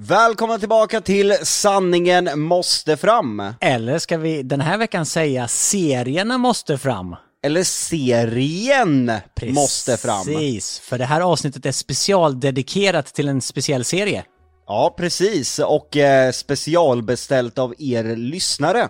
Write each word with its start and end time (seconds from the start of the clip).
Välkomna 0.00 0.58
tillbaka 0.58 1.00
till 1.00 1.34
Sanningen 1.42 2.40
måste 2.40 2.96
fram. 2.96 3.42
Eller 3.60 3.98
ska 3.98 4.18
vi 4.18 4.42
den 4.42 4.60
här 4.60 4.78
veckan 4.78 5.06
säga 5.06 5.48
serierna 5.48 6.38
måste 6.38 6.78
fram? 6.78 7.16
Eller 7.42 7.62
serien 7.62 9.12
måste 9.46 9.96
fram. 9.96 10.24
Precis, 10.24 10.78
för 10.78 10.98
det 10.98 11.04
här 11.04 11.20
avsnittet 11.20 11.66
är 11.66 11.72
specialdedikerat 11.72 13.06
till 13.06 13.28
en 13.28 13.40
speciell 13.40 13.84
serie. 13.84 14.24
Ja, 14.66 14.94
precis. 14.96 15.58
Och 15.58 15.96
eh, 15.96 16.32
specialbeställt 16.32 17.58
av 17.58 17.74
er 17.78 18.16
lyssnare. 18.16 18.88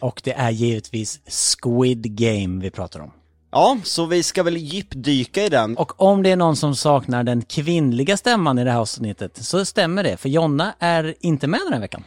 Och 0.00 0.20
det 0.24 0.32
är 0.32 0.50
givetvis 0.50 1.20
Squid 1.26 2.18
Game 2.18 2.62
vi 2.62 2.70
pratar 2.70 3.00
om. 3.00 3.10
Ja, 3.54 3.78
så 3.84 4.06
vi 4.06 4.22
ska 4.22 4.42
väl 4.42 4.56
djupdyka 4.56 5.44
i 5.44 5.48
den. 5.48 5.76
Och 5.76 6.00
om 6.00 6.22
det 6.22 6.30
är 6.30 6.36
någon 6.36 6.56
som 6.56 6.76
saknar 6.76 7.24
den 7.24 7.42
kvinnliga 7.42 8.16
stämman 8.16 8.58
i 8.58 8.64
det 8.64 8.70
här 8.70 8.78
avsnittet 8.78 9.36
så 9.36 9.64
stämmer 9.64 10.02
det, 10.02 10.16
för 10.16 10.28
Jonna 10.28 10.74
är 10.78 11.14
inte 11.20 11.46
med 11.46 11.60
den 11.64 11.72
här 11.72 11.80
veckan. 11.80 12.04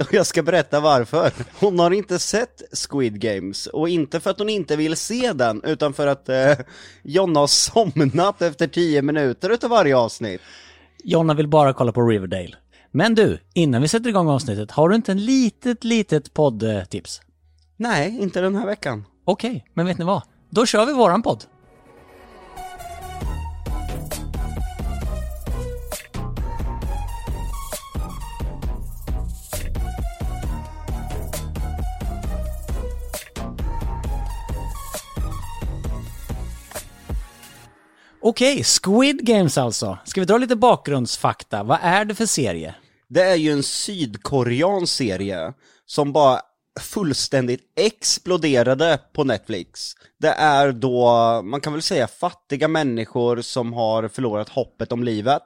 Och 0.00 0.14
jag 0.14 0.26
ska 0.26 0.42
berätta 0.42 0.80
varför. 0.80 1.32
Hon 1.60 1.78
har 1.78 1.90
inte 1.90 2.18
sett 2.18 2.62
Squid 2.72 3.20
Games, 3.20 3.66
och 3.66 3.88
inte 3.88 4.20
för 4.20 4.30
att 4.30 4.38
hon 4.38 4.48
inte 4.48 4.76
vill 4.76 4.96
se 4.96 5.32
den, 5.32 5.62
utan 5.64 5.92
för 5.92 6.06
att 6.06 6.28
eh, 6.28 6.52
Jonna 7.02 7.40
har 7.40 7.46
somnat 7.46 8.42
efter 8.42 8.66
tio 8.66 9.02
minuter 9.02 9.50
utav 9.50 9.70
varje 9.70 9.96
avsnitt. 9.96 10.40
Jonna 11.04 11.34
vill 11.34 11.48
bara 11.48 11.72
kolla 11.72 11.92
på 11.92 12.02
Riverdale. 12.02 12.56
Men 12.90 13.14
du, 13.14 13.38
innan 13.54 13.82
vi 13.82 13.88
sätter 13.88 14.08
igång 14.08 14.28
avsnittet, 14.28 14.70
har 14.70 14.88
du 14.88 14.96
inte 14.96 15.12
en 15.12 15.24
litet, 15.24 15.84
litet 15.84 16.34
poddtips? 16.34 17.20
Nej, 17.76 18.18
inte 18.20 18.40
den 18.40 18.54
här 18.54 18.66
veckan. 18.66 19.04
Okej, 19.24 19.66
men 19.74 19.86
vet 19.86 19.98
ni 19.98 20.04
vad? 20.04 20.22
Då 20.54 20.66
kör 20.66 20.86
vi 20.86 20.92
våran 20.92 21.22
podd. 21.22 21.44
Okej, 38.20 38.64
Squid 38.64 39.26
Games 39.26 39.58
alltså. 39.58 39.98
Ska 40.04 40.20
vi 40.20 40.24
dra 40.24 40.38
lite 40.38 40.56
bakgrundsfakta? 40.56 41.62
Vad 41.62 41.78
är 41.82 42.04
det 42.04 42.14
för 42.14 42.26
serie? 42.26 42.74
Det 43.08 43.22
är 43.22 43.36
ju 43.36 43.52
en 43.52 43.62
sydkoreansk 43.62 44.92
serie 44.92 45.52
som 45.86 46.12
bara 46.12 46.40
fullständigt 46.80 47.60
exploderade 47.76 49.00
på 49.12 49.24
Netflix. 49.24 49.92
Det 50.20 50.28
är 50.28 50.72
då, 50.72 51.06
man 51.42 51.60
kan 51.60 51.72
väl 51.72 51.82
säga 51.82 52.06
fattiga 52.06 52.68
människor 52.68 53.40
som 53.40 53.72
har 53.72 54.08
förlorat 54.08 54.48
hoppet 54.48 54.92
om 54.92 55.04
livet, 55.04 55.42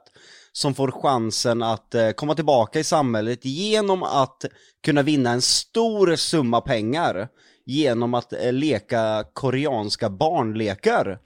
som 0.51 0.73
får 0.73 0.91
chansen 0.91 1.63
att 1.63 1.95
eh, 1.95 2.09
komma 2.09 2.35
tillbaka 2.35 2.79
i 2.79 2.83
samhället 2.83 3.45
genom 3.45 4.03
att 4.03 4.45
kunna 4.85 5.01
vinna 5.01 5.31
en 5.31 5.41
stor 5.41 6.15
summa 6.15 6.61
pengar 6.61 7.27
genom 7.65 8.13
att 8.13 8.33
eh, 8.33 8.53
leka 8.53 9.23
koreanska 9.33 10.09
barnlekar. 10.09 11.19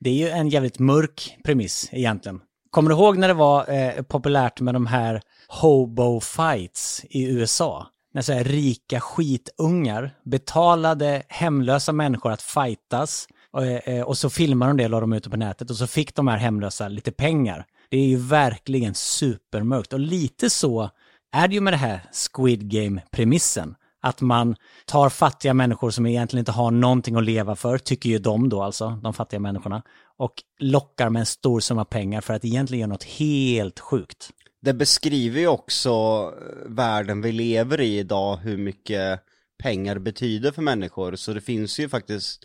Det 0.00 0.10
är 0.10 0.14
ju 0.14 0.28
en 0.28 0.48
jävligt 0.48 0.78
mörk 0.78 1.36
premiss 1.44 1.88
egentligen. 1.92 2.40
Kommer 2.70 2.90
du 2.90 2.96
ihåg 2.96 3.18
när 3.18 3.28
det 3.28 3.34
var 3.34 3.70
eh, 3.70 4.02
populärt 4.02 4.60
med 4.60 4.74
de 4.74 4.86
här 4.86 5.22
hobo 5.48 6.20
fights 6.20 7.04
i 7.10 7.24
USA? 7.24 7.86
När 8.18 8.22
så 8.22 8.32
här 8.32 8.44
rika 8.44 9.00
skitungar 9.00 10.10
betalade 10.24 11.22
hemlösa 11.28 11.92
människor 11.92 12.32
att 12.32 12.42
fightas 12.42 13.28
och, 13.50 13.66
eh, 13.66 14.02
och 14.02 14.18
så 14.18 14.30
filmade 14.30 14.70
de 14.70 14.76
det 14.76 14.84
och 14.84 14.90
la 14.90 15.00
dem 15.00 15.12
ute 15.12 15.30
på 15.30 15.36
nätet 15.36 15.70
och 15.70 15.76
så 15.76 15.86
fick 15.86 16.14
de 16.14 16.28
här 16.28 16.36
hemlösa 16.36 16.88
lite 16.88 17.12
pengar. 17.12 17.66
Det 17.90 17.96
är 17.96 18.06
ju 18.06 18.16
verkligen 18.16 18.94
supermörkt 18.94 19.92
och 19.92 20.00
lite 20.00 20.50
så 20.50 20.90
är 21.32 21.48
det 21.48 21.54
ju 21.54 21.60
med 21.60 21.72
det 21.72 21.76
här 21.76 22.00
Squid 22.12 22.70
Game-premissen. 22.70 23.74
Att 24.02 24.20
man 24.20 24.56
tar 24.86 25.08
fattiga 25.08 25.54
människor 25.54 25.90
som 25.90 26.06
egentligen 26.06 26.40
inte 26.40 26.52
har 26.52 26.70
någonting 26.70 27.16
att 27.16 27.24
leva 27.24 27.56
för, 27.56 27.78
tycker 27.78 28.10
ju 28.10 28.18
de 28.18 28.48
då 28.48 28.62
alltså, 28.62 29.00
de 29.02 29.14
fattiga 29.14 29.40
människorna, 29.40 29.82
och 30.16 30.32
lockar 30.58 31.10
med 31.10 31.20
en 31.20 31.26
stor 31.26 31.60
summa 31.60 31.84
pengar 31.84 32.20
för 32.20 32.34
att 32.34 32.44
egentligen 32.44 32.80
göra 32.80 32.92
något 32.92 33.04
helt 33.04 33.80
sjukt. 33.80 34.30
Det 34.68 34.74
beskriver 34.74 35.40
ju 35.40 35.46
också 35.46 35.90
eh, 35.90 36.70
världen 36.70 37.22
vi 37.22 37.32
lever 37.32 37.80
i 37.80 37.98
idag, 37.98 38.36
hur 38.36 38.56
mycket 38.56 39.20
pengar 39.62 39.98
betyder 39.98 40.52
för 40.52 40.62
människor, 40.62 41.16
så 41.16 41.32
det 41.32 41.40
finns 41.40 41.78
ju 41.80 41.88
faktiskt 41.88 42.44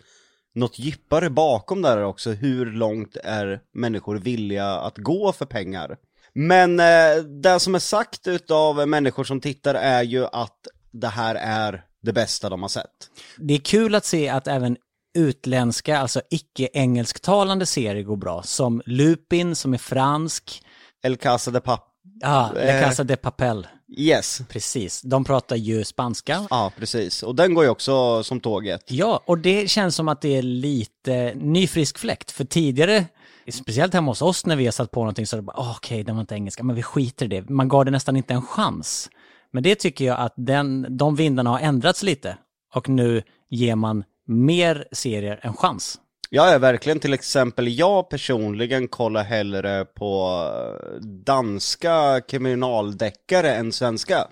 något 0.54 0.78
djupare 0.78 1.30
bakom 1.30 1.82
där 1.82 2.04
också, 2.04 2.30
hur 2.30 2.66
långt 2.66 3.16
är 3.16 3.60
människor 3.74 4.16
villiga 4.16 4.66
att 4.66 4.98
gå 4.98 5.32
för 5.32 5.46
pengar? 5.46 5.96
Men 6.32 6.80
eh, 6.80 7.16
det 7.42 7.60
som 7.60 7.74
är 7.74 7.78
sagt 7.78 8.26
utav 8.26 8.88
människor 8.88 9.24
som 9.24 9.40
tittar 9.40 9.74
är 9.74 10.02
ju 10.02 10.26
att 10.26 10.66
det 10.92 11.08
här 11.08 11.34
är 11.34 11.84
det 12.02 12.12
bästa 12.12 12.48
de 12.48 12.62
har 12.62 12.68
sett. 12.68 13.10
Det 13.38 13.54
är 13.54 13.58
kul 13.58 13.94
att 13.94 14.04
se 14.04 14.28
att 14.28 14.46
även 14.46 14.76
utländska, 15.14 15.98
alltså 15.98 16.20
icke-engelsktalande 16.30 17.66
serier 17.66 18.02
går 18.02 18.16
bra, 18.16 18.42
som 18.42 18.82
Lupin 18.86 19.56
som 19.56 19.74
är 19.74 19.78
fransk, 19.78 20.62
El 21.02 21.16
Casa 21.16 21.50
de 21.50 21.60
Pap... 21.60 21.90
ja, 22.20 22.50
La 22.54 22.60
Eh. 22.60 22.82
Casa 22.82 23.04
de 23.04 23.16
Papel, 23.16 23.66
Yes. 23.98 24.40
precis. 24.48 25.00
De 25.02 25.24
pratar 25.24 25.56
ju 25.56 25.84
spanska. 25.84 26.46
Ja, 26.50 26.72
precis. 26.78 27.22
Och 27.22 27.34
den 27.34 27.54
går 27.54 27.64
ju 27.64 27.70
också 27.70 28.22
som 28.22 28.40
tåget. 28.40 28.80
Ja, 28.90 29.20
och 29.26 29.38
det 29.38 29.70
känns 29.70 29.96
som 29.96 30.08
att 30.08 30.20
det 30.20 30.36
är 30.36 30.42
lite 30.42 31.32
ny 31.34 31.66
frisk 31.66 31.98
fläkt, 31.98 32.30
för 32.30 32.44
tidigare 32.44 33.04
Speciellt 33.52 33.94
hemma 33.94 34.10
hos 34.10 34.22
oss 34.22 34.46
när 34.46 34.56
vi 34.56 34.64
har 34.64 34.72
satt 34.72 34.90
på 34.90 35.00
någonting 35.00 35.26
så 35.26 35.36
är 35.36 35.38
det 35.38 35.42
bara, 35.42 35.56
"Ah, 35.56 35.74
okej, 35.76 36.04
den 36.04 36.16
var 36.16 36.20
inte 36.20 36.34
engelska, 36.34 36.62
men 36.62 36.76
vi 36.76 36.82
skiter 36.82 37.26
i 37.26 37.28
det. 37.28 37.48
Man 37.50 37.68
gav 37.68 37.84
det 37.84 37.90
nästan 37.90 38.16
inte 38.16 38.34
en 38.34 38.42
chans. 38.42 39.10
Men 39.50 39.62
det 39.62 39.74
tycker 39.74 40.04
jag 40.04 40.20
att 40.20 40.32
den, 40.36 40.86
de 40.96 41.16
vindarna 41.16 41.50
har 41.50 41.58
ändrats 41.58 42.02
lite. 42.02 42.36
Och 42.74 42.88
nu 42.88 43.22
ger 43.50 43.74
man 43.76 44.04
mer 44.26 44.88
serier 44.92 45.40
en 45.42 45.54
chans. 45.54 45.98
Ja, 46.30 46.52
ja, 46.52 46.58
verkligen. 46.58 47.00
Till 47.00 47.12
exempel, 47.12 47.78
jag 47.78 48.08
personligen 48.08 48.88
kollar 48.88 49.24
hellre 49.24 49.84
på 49.84 50.42
eh, 50.54 51.00
danska 51.00 52.20
kriminaldeckare 52.28 53.54
än 53.54 53.72
svenska. 53.72 54.28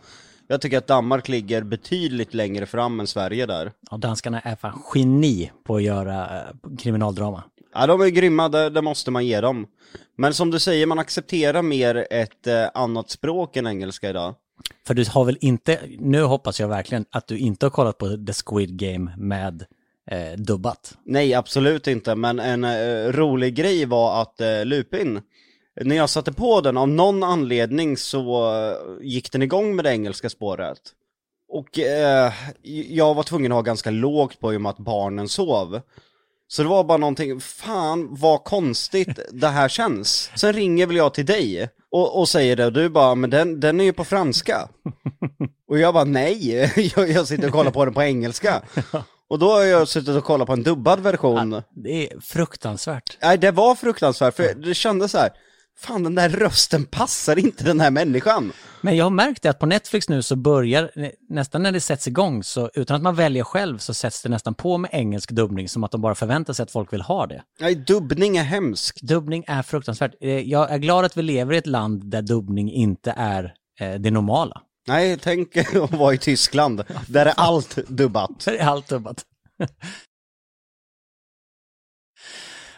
Jag 0.48 0.60
tycker 0.60 0.78
att 0.78 0.86
Danmark 0.86 1.28
ligger 1.28 1.62
betydligt 1.62 2.34
längre 2.34 2.66
fram 2.66 3.00
än 3.00 3.06
Sverige 3.06 3.46
där. 3.46 3.72
Och 3.90 4.00
danskarna 4.00 4.40
är 4.40 4.56
fan 4.56 4.82
geni 4.94 5.50
på 5.64 5.76
att 5.76 5.82
göra 5.82 6.38
eh, 6.38 6.76
kriminaldrama. 6.78 7.44
Ja, 7.74 7.86
de 7.86 8.00
är 8.00 8.08
grymma, 8.08 8.48
det, 8.48 8.70
det 8.70 8.82
måste 8.82 9.10
man 9.10 9.26
ge 9.26 9.40
dem. 9.40 9.66
Men 10.16 10.34
som 10.34 10.50
du 10.50 10.58
säger, 10.58 10.86
man 10.86 10.98
accepterar 10.98 11.62
mer 11.62 12.06
ett 12.10 12.46
eh, 12.46 12.68
annat 12.74 13.10
språk 13.10 13.56
än 13.56 13.66
engelska 13.66 14.10
idag. 14.10 14.34
För 14.86 14.94
du 14.94 15.04
har 15.10 15.24
väl 15.24 15.38
inte, 15.40 15.80
nu 15.98 16.22
hoppas 16.22 16.60
jag 16.60 16.68
verkligen 16.68 17.04
att 17.10 17.26
du 17.26 17.38
inte 17.38 17.66
har 17.66 17.70
kollat 17.70 17.98
på 17.98 18.06
The 18.26 18.32
Squid 18.32 18.78
Game 18.78 19.14
med 19.16 19.64
eh, 20.10 20.32
dubbat. 20.38 20.98
Nej, 21.04 21.34
absolut 21.34 21.86
inte, 21.86 22.14
men 22.14 22.38
en 22.38 22.64
eh, 22.64 23.12
rolig 23.12 23.54
grej 23.54 23.84
var 23.84 24.22
att 24.22 24.40
eh, 24.40 24.64
Lupin, 24.64 25.20
när 25.80 25.96
jag 25.96 26.10
satte 26.10 26.32
på 26.32 26.60
den, 26.60 26.76
av 26.76 26.88
någon 26.88 27.22
anledning 27.22 27.96
så 27.96 28.52
eh, 28.54 29.06
gick 29.06 29.32
den 29.32 29.42
igång 29.42 29.76
med 29.76 29.84
det 29.84 29.90
engelska 29.90 30.30
spåret. 30.30 30.78
Och 31.48 31.78
eh, 31.78 32.32
jag 32.88 33.14
var 33.14 33.22
tvungen 33.22 33.52
att 33.52 33.56
ha 33.56 33.62
ganska 33.62 33.90
lågt 33.90 34.40
på 34.40 34.54
i 34.54 34.56
och 34.56 34.60
med 34.60 34.70
att 34.70 34.78
barnen 34.78 35.28
sov. 35.28 35.80
Så 36.48 36.62
det 36.62 36.68
var 36.68 36.84
bara 36.84 36.98
någonting, 36.98 37.40
fan 37.40 38.08
vad 38.10 38.44
konstigt 38.44 39.18
det 39.32 39.48
här 39.48 39.68
känns. 39.68 40.30
Sen 40.34 40.52
ringer 40.52 40.86
väl 40.86 40.96
jag 40.96 41.14
till 41.14 41.26
dig 41.26 41.68
och, 41.90 42.20
och 42.20 42.28
säger 42.28 42.56
det 42.56 42.66
och 42.66 42.72
du 42.72 42.88
bara, 42.88 43.14
men 43.14 43.30
den, 43.30 43.60
den 43.60 43.80
är 43.80 43.84
ju 43.84 43.92
på 43.92 44.04
franska. 44.04 44.68
Och 45.68 45.78
jag 45.78 45.94
bara, 45.94 46.04
nej, 46.04 46.70
jag, 46.96 47.10
jag 47.10 47.28
sitter 47.28 47.46
och 47.46 47.52
kollar 47.52 47.70
på 47.70 47.84
den 47.84 47.94
på 47.94 48.02
engelska. 48.02 48.62
Och 49.32 49.38
då 49.38 49.52
har 49.52 49.62
jag 49.62 49.88
suttit 49.88 50.16
och 50.16 50.24
kollat 50.24 50.46
på 50.46 50.52
en 50.52 50.62
dubbad 50.62 51.00
version. 51.00 51.62
Det 51.74 52.12
är 52.12 52.20
fruktansvärt. 52.20 53.18
Nej, 53.22 53.38
det 53.38 53.50
var 53.50 53.74
fruktansvärt, 53.74 54.36
för 54.36 54.54
det 54.54 54.74
kändes 54.74 55.12
så 55.12 55.18
här. 55.18 55.30
Fan, 55.78 56.02
den 56.02 56.14
där 56.14 56.28
rösten 56.28 56.84
passar 56.84 57.38
inte 57.38 57.64
den 57.64 57.80
här 57.80 57.90
människan. 57.90 58.52
Men 58.80 58.96
jag 58.96 59.04
har 59.04 59.10
märkt 59.10 59.42
det 59.42 59.48
att 59.48 59.58
på 59.58 59.66
Netflix 59.66 60.08
nu 60.08 60.22
så 60.22 60.36
börjar, 60.36 60.90
nästan 61.28 61.62
när 61.62 61.72
det 61.72 61.80
sätts 61.80 62.08
igång, 62.08 62.44
så 62.44 62.70
utan 62.74 62.96
att 62.96 63.02
man 63.02 63.14
väljer 63.14 63.44
själv 63.44 63.78
så 63.78 63.94
sätts 63.94 64.22
det 64.22 64.28
nästan 64.28 64.54
på 64.54 64.78
med 64.78 64.90
engelsk 64.92 65.30
dubbning 65.30 65.68
som 65.68 65.84
att 65.84 65.90
de 65.90 66.00
bara 66.00 66.14
förväntar 66.14 66.52
sig 66.52 66.62
att 66.62 66.70
folk 66.70 66.92
vill 66.92 67.02
ha 67.02 67.26
det. 67.26 67.42
Nej, 67.60 67.74
dubbning 67.74 68.36
är 68.36 68.44
hemskt. 68.44 69.02
Dubbning 69.02 69.44
är 69.46 69.62
fruktansvärt. 69.62 70.14
Eh, 70.20 70.30
Jag 70.30 70.70
är 70.70 70.78
glad 70.78 71.04
att 71.04 71.16
vi 71.16 71.22
lever 71.22 71.54
i 71.54 71.58
ett 71.58 71.66
land 71.66 72.10
där 72.10 72.22
dubbning 72.22 72.72
inte 72.72 73.14
är 73.16 73.54
eh, 73.80 73.94
det 73.94 74.10
normala. 74.10 74.60
Nej, 74.86 75.18
tänk 75.18 75.56
att 75.76 75.92
vara 75.92 76.14
i 76.14 76.18
Tyskland. 76.18 76.84
Där 77.08 77.26
är 77.26 77.34
allt 77.36 77.76
dubbat. 77.76 78.44
Det 78.44 78.58
är 78.58 78.66
allt 78.66 78.88
dubbat. 78.88 79.24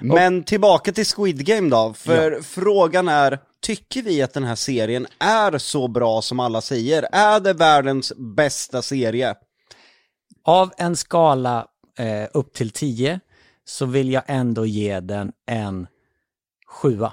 Men 0.01 0.45
tillbaka 0.45 0.93
till 0.93 1.07
Squid 1.07 1.47
Game 1.47 1.71
då, 1.71 1.95
för 1.95 2.43
frågan 2.43 3.09
är, 3.09 3.39
tycker 3.61 4.03
vi 4.03 4.23
att 4.23 4.33
den 4.33 4.45
här 4.45 4.55
serien 4.55 5.07
är 5.19 5.59
så 5.59 5.89
bra 5.89 6.23
som 6.23 6.41
alla 6.41 6.61
säger? 6.61 7.09
Är 7.13 7.41
det 7.41 7.53
världens 7.53 8.13
bästa 8.17 8.83
serie? 8.83 9.35
Av 10.45 10.73
en 10.77 10.97
skala 10.97 11.67
eh, 11.99 12.29
upp 12.33 12.53
till 12.53 12.71
10 12.71 13.21
så 13.65 13.87
vill 13.87 14.13
jag 14.13 14.23
ändå 14.27 14.67
ge 14.67 15.01
den 15.01 15.33
en 15.47 15.87
sjua. 16.67 17.13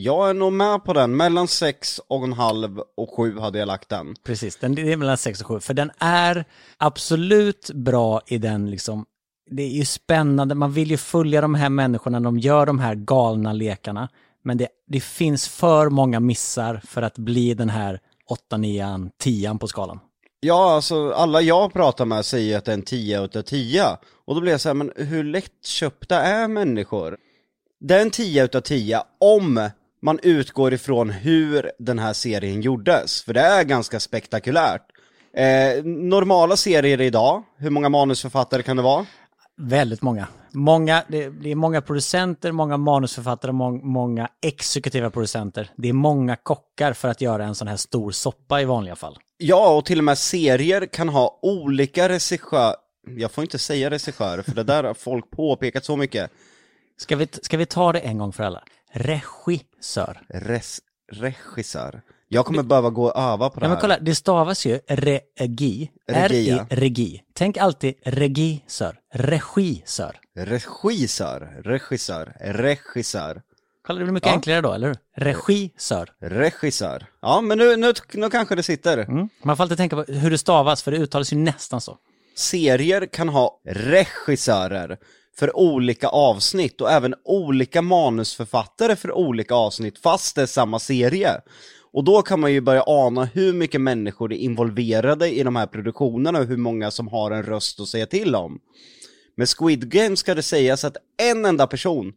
Jag 0.00 0.30
är 0.30 0.34
nog 0.34 0.52
med 0.52 0.84
på 0.84 0.92
den, 0.92 1.16
mellan 1.16 1.48
sex 1.48 2.00
och 2.08 2.24
en 2.24 2.32
halv 2.32 2.80
och 2.96 3.14
sju 3.16 3.38
hade 3.38 3.58
jag 3.58 3.66
lagt 3.66 3.88
den. 3.88 4.14
Precis, 4.24 4.56
den, 4.56 4.74
det 4.74 4.92
är 4.92 4.96
mellan 4.96 5.18
6 5.18 5.40
och 5.40 5.46
7. 5.46 5.60
För 5.60 5.74
den 5.74 5.90
är 5.98 6.44
absolut 6.76 7.70
bra 7.74 8.20
i 8.26 8.38
den 8.38 8.70
liksom, 8.70 9.06
det 9.50 9.62
är 9.62 9.68
ju 9.68 9.84
spännande, 9.84 10.54
man 10.54 10.72
vill 10.72 10.90
ju 10.90 10.96
följa 10.96 11.40
de 11.40 11.54
här 11.54 11.68
människorna, 11.68 12.20
de 12.20 12.38
gör 12.38 12.66
de 12.66 12.78
här 12.78 12.94
galna 12.94 13.52
lekarna. 13.52 14.08
Men 14.44 14.56
det, 14.56 14.68
det 14.86 15.00
finns 15.00 15.48
för 15.48 15.90
många 15.90 16.20
missar 16.20 16.80
för 16.84 17.02
att 17.02 17.18
bli 17.18 17.54
den 17.54 17.70
här 17.70 18.00
8, 18.28 18.56
9, 18.56 19.10
10 19.18 19.54
på 19.54 19.68
skalan. 19.68 20.00
Ja, 20.40 20.74
alltså 20.74 21.10
alla 21.10 21.40
jag 21.40 21.72
pratar 21.72 22.04
med 22.04 22.24
säger 22.24 22.58
att 22.58 22.64
det 22.64 22.72
är 22.72 22.74
en 22.74 22.82
10 22.82 23.24
utav 23.24 23.42
10. 23.42 23.84
Och 24.24 24.34
då 24.34 24.40
blir 24.40 24.52
jag 24.52 24.60
så 24.60 24.68
här, 24.68 24.74
men 24.74 24.92
hur 24.96 25.24
lättköpta 25.24 26.22
är 26.22 26.48
människor? 26.48 27.16
Det 27.80 27.94
är 27.94 28.02
en 28.02 28.10
10 28.10 28.44
utav 28.44 28.60
10 28.60 29.02
om 29.20 29.70
man 30.02 30.18
utgår 30.22 30.74
ifrån 30.74 31.10
hur 31.10 31.70
den 31.78 31.98
här 31.98 32.12
serien 32.12 32.60
gjordes, 32.60 33.22
för 33.22 33.34
det 33.34 33.40
är 33.40 33.64
ganska 33.64 34.00
spektakulärt. 34.00 34.82
Eh, 35.32 35.84
normala 35.84 36.56
serier 36.56 37.00
idag, 37.00 37.42
hur 37.56 37.70
många 37.70 37.88
manusförfattare 37.88 38.62
kan 38.62 38.76
det 38.76 38.82
vara? 38.82 39.06
Väldigt 39.56 40.02
många. 40.02 40.26
Många, 40.52 41.04
det, 41.08 41.28
det 41.28 41.50
är 41.50 41.54
många 41.54 41.80
producenter, 41.80 42.52
många 42.52 42.76
manusförfattare, 42.76 43.52
må, 43.52 43.70
många 43.70 44.28
exekutiva 44.42 45.10
producenter. 45.10 45.70
Det 45.76 45.88
är 45.88 45.92
många 45.92 46.36
kockar 46.36 46.92
för 46.92 47.08
att 47.08 47.20
göra 47.20 47.44
en 47.44 47.54
sån 47.54 47.68
här 47.68 47.76
stor 47.76 48.10
soppa 48.10 48.60
i 48.60 48.64
vanliga 48.64 48.96
fall. 48.96 49.18
Ja, 49.38 49.76
och 49.76 49.84
till 49.84 49.98
och 49.98 50.04
med 50.04 50.18
serier 50.18 50.86
kan 50.86 51.08
ha 51.08 51.38
olika 51.42 52.08
regissörer, 52.08 52.74
jag 53.16 53.32
får 53.32 53.44
inte 53.44 53.58
säga 53.58 53.90
regissörer, 53.90 54.42
för 54.42 54.54
det 54.54 54.62
där 54.62 54.84
har 54.84 54.94
folk 54.94 55.30
påpekat 55.30 55.84
så 55.84 55.96
mycket. 55.96 56.30
Ska 56.96 57.16
vi, 57.16 57.28
ska 57.42 57.56
vi 57.56 57.66
ta 57.66 57.92
det 57.92 58.00
en 58.00 58.18
gång 58.18 58.32
för 58.32 58.44
alla? 58.44 58.62
Regissör. 58.92 60.20
Res, 60.28 60.80
regissör. 61.12 62.00
Jag 62.28 62.46
kommer 62.46 62.62
behöva 62.62 62.90
gå 62.90 63.04
och 63.04 63.20
öva 63.20 63.50
på 63.50 63.60
det 63.60 63.64
Ja, 63.64 63.68
men 63.68 63.76
här. 63.76 63.80
kolla, 63.80 63.98
det 63.98 64.14
stavas 64.14 64.66
ju 64.66 64.80
regi. 64.88 65.90
Regi, 66.08 66.48
ja. 66.50 66.66
R-I-regi. 66.70 67.22
Tänk 67.34 67.56
alltid 67.56 67.94
regisör. 68.04 68.96
Regisör. 69.14 70.16
Regissör, 70.36 71.62
regissör, 71.64 72.32
regissör, 72.40 73.42
Kolla, 73.86 73.98
det 73.98 74.04
blir 74.04 74.12
mycket 74.14 74.26
Ja. 74.26 74.32
enklare 74.34 74.60
då, 74.60 74.72
eller 74.72 74.86
hur? 74.88 74.96
Regissör. 75.16 76.10
regissör. 76.20 77.06
Ja, 77.22 77.40
men 77.40 77.58
nu, 77.58 77.76
nu, 77.76 77.92
nu 78.14 78.30
kanske 78.30 78.54
det 78.54 78.62
sitter. 78.62 78.98
Mm. 78.98 79.28
Man 79.42 79.56
får 79.56 79.64
alltid 79.64 79.76
tänka 79.78 79.96
på 79.96 80.12
hur 80.12 80.30
det 80.30 80.38
stavas, 80.38 80.82
för 80.82 80.90
det 80.90 80.96
uttalas 80.98 81.32
ju 81.32 81.36
nästan 81.36 81.80
så. 81.80 81.96
Serier 82.36 83.06
kan 83.06 83.28
ha 83.28 83.60
regissörer 83.66 84.98
för 85.38 85.56
olika 85.56 86.08
avsnitt 86.08 86.80
och 86.80 86.90
även 86.90 87.14
olika 87.24 87.82
manusförfattare 87.82 88.96
för 88.96 89.12
olika 89.12 89.54
avsnitt 89.54 89.98
fast 89.98 90.34
det 90.36 90.42
är 90.42 90.46
samma 90.46 90.78
serie. 90.78 91.40
Och 91.92 92.04
då 92.04 92.22
kan 92.22 92.40
man 92.40 92.52
ju 92.52 92.60
börja 92.60 92.84
ana 92.86 93.24
hur 93.24 93.52
mycket 93.52 93.80
människor 93.80 94.32
är 94.32 94.36
involverade 94.36 95.30
i 95.30 95.42
de 95.42 95.56
här 95.56 95.66
produktionerna 95.66 96.38
och 96.38 96.46
hur 96.46 96.56
många 96.56 96.90
som 96.90 97.08
har 97.08 97.30
en 97.30 97.42
röst 97.42 97.80
att 97.80 97.88
säga 97.88 98.06
till 98.06 98.34
om. 98.34 98.58
Med 99.36 99.48
Squid 99.48 99.90
Game 99.90 100.16
ska 100.16 100.34
det 100.34 100.42
sägas 100.42 100.84
att 100.84 100.96
en 101.22 101.44
enda 101.44 101.66
person 101.66 102.12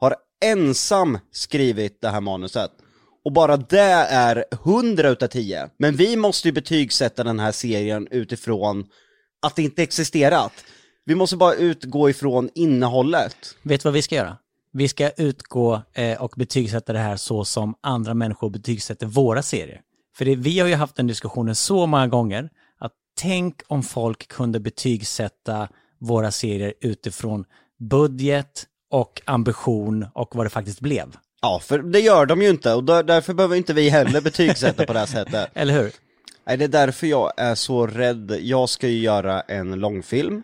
har 0.00 0.16
ensam 0.44 1.18
skrivit 1.32 2.00
det 2.00 2.08
här 2.08 2.20
manuset. 2.20 2.70
Och 3.24 3.32
bara 3.32 3.56
det 3.56 4.06
är 4.10 4.44
100 4.52 5.08
utav 5.08 5.26
10. 5.26 5.68
Men 5.78 5.96
vi 5.96 6.16
måste 6.16 6.48
ju 6.48 6.52
betygsätta 6.52 7.24
den 7.24 7.40
här 7.40 7.52
serien 7.52 8.08
utifrån 8.10 8.86
att 9.42 9.56
det 9.56 9.62
inte 9.62 9.82
existerat. 9.82 10.52
Vi 11.06 11.14
måste 11.14 11.36
bara 11.36 11.54
utgå 11.54 12.10
ifrån 12.10 12.50
innehållet. 12.54 13.36
Vet 13.62 13.80
du 13.82 13.86
vad 13.86 13.94
vi 13.94 14.02
ska 14.02 14.14
göra? 14.14 14.36
Vi 14.72 14.88
ska 14.88 15.10
utgå 15.10 15.82
eh, 15.92 16.22
och 16.22 16.32
betygsätta 16.36 16.92
det 16.92 16.98
här 16.98 17.16
så 17.16 17.44
som 17.44 17.74
andra 17.80 18.14
människor 18.14 18.50
betygsätter 18.50 19.06
våra 19.06 19.42
serier. 19.42 19.80
För 20.16 20.24
det, 20.24 20.36
vi 20.36 20.58
har 20.58 20.68
ju 20.68 20.74
haft 20.74 20.96
den 20.96 21.06
diskussionen 21.06 21.54
så 21.54 21.86
många 21.86 22.06
gånger 22.06 22.50
att 22.78 22.92
tänk 23.20 23.60
om 23.68 23.82
folk 23.82 24.28
kunde 24.28 24.60
betygsätta 24.60 25.68
våra 26.00 26.30
serier 26.30 26.74
utifrån 26.80 27.44
budget 27.78 28.66
och 28.90 29.22
ambition 29.24 30.06
och 30.14 30.36
vad 30.36 30.46
det 30.46 30.50
faktiskt 30.50 30.80
blev. 30.80 31.16
Ja, 31.42 31.60
för 31.62 31.78
det 31.78 32.00
gör 32.00 32.26
de 32.26 32.42
ju 32.42 32.48
inte 32.50 32.74
och 32.74 32.84
där, 32.84 33.02
därför 33.02 33.34
behöver 33.34 33.56
inte 33.56 33.72
vi 33.72 33.88
heller 33.88 34.20
betygsätta 34.20 34.86
på 34.86 34.92
det 34.92 34.98
här 34.98 35.06
sättet. 35.06 35.50
Eller 35.54 35.82
hur? 35.82 35.92
Nej, 36.46 36.56
det 36.56 36.64
är 36.64 36.68
därför 36.68 37.06
jag 37.06 37.32
är 37.36 37.54
så 37.54 37.86
rädd. 37.86 38.38
Jag 38.40 38.68
ska 38.68 38.88
ju 38.88 38.98
göra 38.98 39.40
en 39.40 39.72
långfilm. 39.80 40.42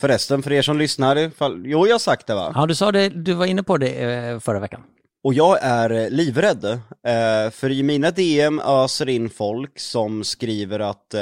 Förresten, 0.00 0.42
för 0.42 0.52
er 0.52 0.62
som 0.62 0.78
lyssnar, 0.78 1.16
ifall... 1.16 1.62
jo 1.66 1.86
jag 1.86 1.94
har 1.94 1.98
sagt 1.98 2.26
det 2.26 2.34
va? 2.34 2.52
Ja, 2.54 2.66
du 2.66 2.74
sa 2.74 2.92
det, 2.92 3.08
du 3.08 3.32
var 3.32 3.46
inne 3.46 3.62
på 3.62 3.76
det 3.76 4.02
eh, 4.02 4.38
förra 4.40 4.60
veckan. 4.60 4.80
Och 5.24 5.34
jag 5.34 5.58
är 5.62 5.90
eh, 5.90 6.10
livrädd, 6.10 6.64
eh, 6.64 7.50
för 7.52 7.70
i 7.70 7.82
mina 7.82 8.10
DM 8.10 8.60
öser 8.60 9.08
in 9.08 9.30
folk 9.30 9.80
som 9.80 10.24
skriver 10.24 10.80
att 10.80 11.14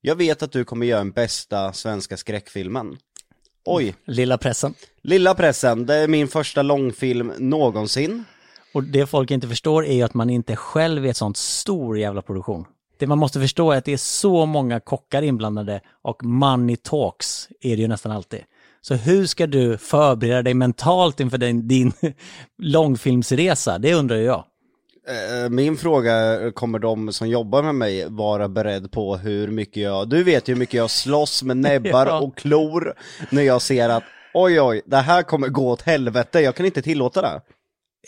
jag 0.00 0.14
vet 0.16 0.42
att 0.42 0.52
du 0.52 0.64
kommer 0.64 0.86
göra 0.86 0.98
den 0.98 1.10
bästa 1.10 1.72
svenska 1.72 2.16
skräckfilmen. 2.16 2.96
Oj, 3.64 3.94
Lilla 4.04 4.38
pressen. 4.38 4.74
lilla 5.02 5.34
pressen, 5.34 5.86
det 5.86 5.94
är 5.94 6.08
min 6.08 6.28
första 6.28 6.62
långfilm 6.62 7.32
någonsin. 7.38 8.24
Och 8.74 8.82
det 8.84 9.06
folk 9.06 9.30
inte 9.30 9.48
förstår 9.48 9.86
är 9.86 9.94
ju 9.94 10.02
att 10.02 10.14
man 10.14 10.30
inte 10.30 10.56
själv 10.56 11.06
är 11.06 11.10
ett 11.10 11.16
sånt 11.16 11.36
stor 11.36 11.98
jävla 11.98 12.22
produktion. 12.22 12.64
Det 13.00 13.06
man 13.06 13.18
måste 13.18 13.40
förstå 13.40 13.72
är 13.72 13.78
att 13.78 13.84
det 13.84 13.92
är 13.92 13.96
så 13.96 14.46
många 14.46 14.80
kockar 14.80 15.22
inblandade 15.22 15.80
och 16.02 16.24
money 16.24 16.76
talks 16.76 17.48
är 17.60 17.76
det 17.76 17.82
ju 17.82 17.88
nästan 17.88 18.12
alltid. 18.12 18.40
Så 18.80 18.94
hur 18.94 19.26
ska 19.26 19.46
du 19.46 19.78
förbereda 19.78 20.42
dig 20.42 20.54
mentalt 20.54 21.20
inför 21.20 21.38
din, 21.38 21.68
din 21.68 21.92
långfilmsresa? 22.62 23.78
Det 23.78 23.94
undrar 23.94 24.16
jag. 24.16 24.44
Eh, 25.08 25.50
Min 25.50 25.76
fråga 25.76 26.38
kommer 26.54 26.78
de 26.78 27.12
som 27.12 27.28
jobbar 27.28 27.62
med 27.62 27.74
mig 27.74 28.06
vara 28.08 28.48
beredd 28.48 28.92
på 28.92 29.16
hur 29.16 29.48
mycket 29.48 29.82
jag, 29.82 30.08
du 30.08 30.22
vet 30.22 30.48
ju 30.48 30.52
hur 30.52 30.58
mycket 30.58 30.74
jag 30.74 30.90
slåss 30.90 31.42
med 31.42 31.56
näbbar 31.56 32.22
och 32.22 32.36
klor 32.36 32.94
när 33.30 33.42
jag 33.42 33.62
ser 33.62 33.88
att 33.88 34.04
oj 34.34 34.60
oj, 34.60 34.82
det 34.86 34.96
här 34.96 35.22
kommer 35.22 35.48
gå 35.48 35.70
åt 35.70 35.82
helvete, 35.82 36.40
jag 36.40 36.54
kan 36.54 36.66
inte 36.66 36.82
tillåta 36.82 37.22
det. 37.22 37.40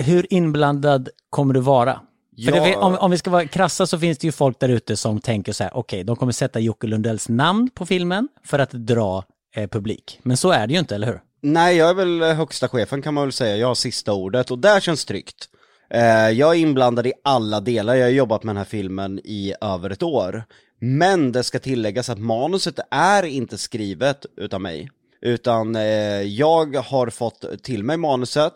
Hur 0.05 0.33
inblandad 0.33 1.09
kommer 1.31 1.55
du 1.55 1.61
vara? 1.61 2.00
Ja. 2.37 2.64
det, 2.64 2.76
om, 2.76 2.94
om 2.94 3.11
vi 3.11 3.19
ska 3.19 3.31
vara 3.31 3.46
krassa 3.46 3.87
så 3.87 3.99
finns 3.99 4.19
det 4.19 4.26
ju 4.26 4.32
folk 4.32 4.61
där 4.61 4.69
ute 4.69 4.96
som 4.96 5.20
tänker 5.20 5.52
så 5.52 5.64
här, 5.64 5.76
okej, 5.76 6.05
de 6.05 6.17
kommer 6.17 6.32
sätta 6.32 6.61
Jocke 6.61 6.87
Lundells 6.87 7.29
namn 7.29 7.70
på 7.75 7.87
filmen 7.87 8.29
för 8.44 8.58
att 8.58 8.70
dra 8.70 9.25
eh, 9.56 9.69
publik. 9.69 10.20
Men 10.23 10.37
så 10.37 10.50
är 10.50 10.67
det 10.67 10.73
ju 10.73 10.79
inte, 10.79 10.94
eller 10.94 11.06
hur? 11.06 11.20
Nej, 11.40 11.76
jag 11.76 11.90
är 11.90 11.94
väl 11.94 12.23
högsta 12.23 12.69
chefen 12.69 13.02
kan 13.02 13.14
man 13.14 13.25
väl 13.25 13.32
säga, 13.32 13.56
jag 13.56 13.69
har 13.69 13.75
sista 13.75 14.12
ordet 14.12 14.50
och 14.50 14.58
där 14.58 14.81
känns 14.81 15.05
tryggt. 15.05 15.49
Eh, 15.90 16.31
jag 16.31 16.50
är 16.50 16.58
inblandad 16.58 17.06
i 17.06 17.12
alla 17.25 17.61
delar, 17.61 17.95
jag 17.95 18.07
har 18.07 18.11
jobbat 18.11 18.42
med 18.42 18.54
den 18.54 18.59
här 18.59 18.64
filmen 18.64 19.21
i 19.25 19.54
över 19.61 19.90
ett 19.90 20.02
år. 20.02 20.45
Men 20.78 21.33
det 21.33 21.42
ska 21.42 21.59
tilläggas 21.59 22.11
att 22.11 22.18
manuset 22.18 22.78
är 22.90 23.23
inte 23.23 23.59
skrivet 23.59 24.26
utav 24.37 24.61
mig. 24.61 24.90
Utan 25.21 25.76
eh, 25.76 25.83
jag 26.23 26.76
har 26.76 27.11
fått 27.11 27.62
till 27.62 27.85
mig 27.85 27.97
manuset, 27.97 28.52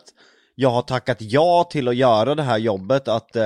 jag 0.59 0.69
har 0.69 0.81
tackat 0.81 1.17
ja 1.19 1.63
till 1.71 1.87
att 1.87 1.95
göra 1.95 2.35
det 2.35 2.43
här 2.43 2.57
jobbet, 2.57 3.07
att 3.07 3.35
eh, 3.35 3.43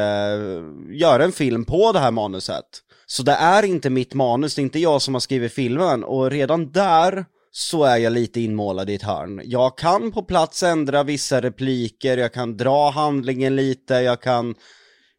göra 0.89 1.23
en 1.23 1.31
film 1.31 1.65
på 1.65 1.91
det 1.91 1.99
här 1.99 2.11
manuset. 2.11 2.65
Så 3.05 3.23
det 3.23 3.31
är 3.31 3.63
inte 3.63 3.89
mitt 3.89 4.13
manus, 4.13 4.55
det 4.55 4.61
är 4.61 4.63
inte 4.63 4.79
jag 4.79 5.01
som 5.01 5.15
har 5.15 5.19
skrivit 5.19 5.53
filmen 5.53 6.03
och 6.03 6.31
redan 6.31 6.71
där 6.71 7.25
så 7.51 7.83
är 7.83 7.97
jag 7.97 8.13
lite 8.13 8.41
inmålad 8.41 8.89
i 8.89 8.95
ett 8.95 9.03
hörn. 9.03 9.41
Jag 9.45 9.77
kan 9.77 10.11
på 10.11 10.23
plats 10.23 10.63
ändra 10.63 11.03
vissa 11.03 11.41
repliker, 11.41 12.17
jag 12.17 12.33
kan 12.33 12.57
dra 12.57 12.89
handlingen 12.89 13.55
lite, 13.55 13.93
jag 13.93 14.21
kan 14.21 14.55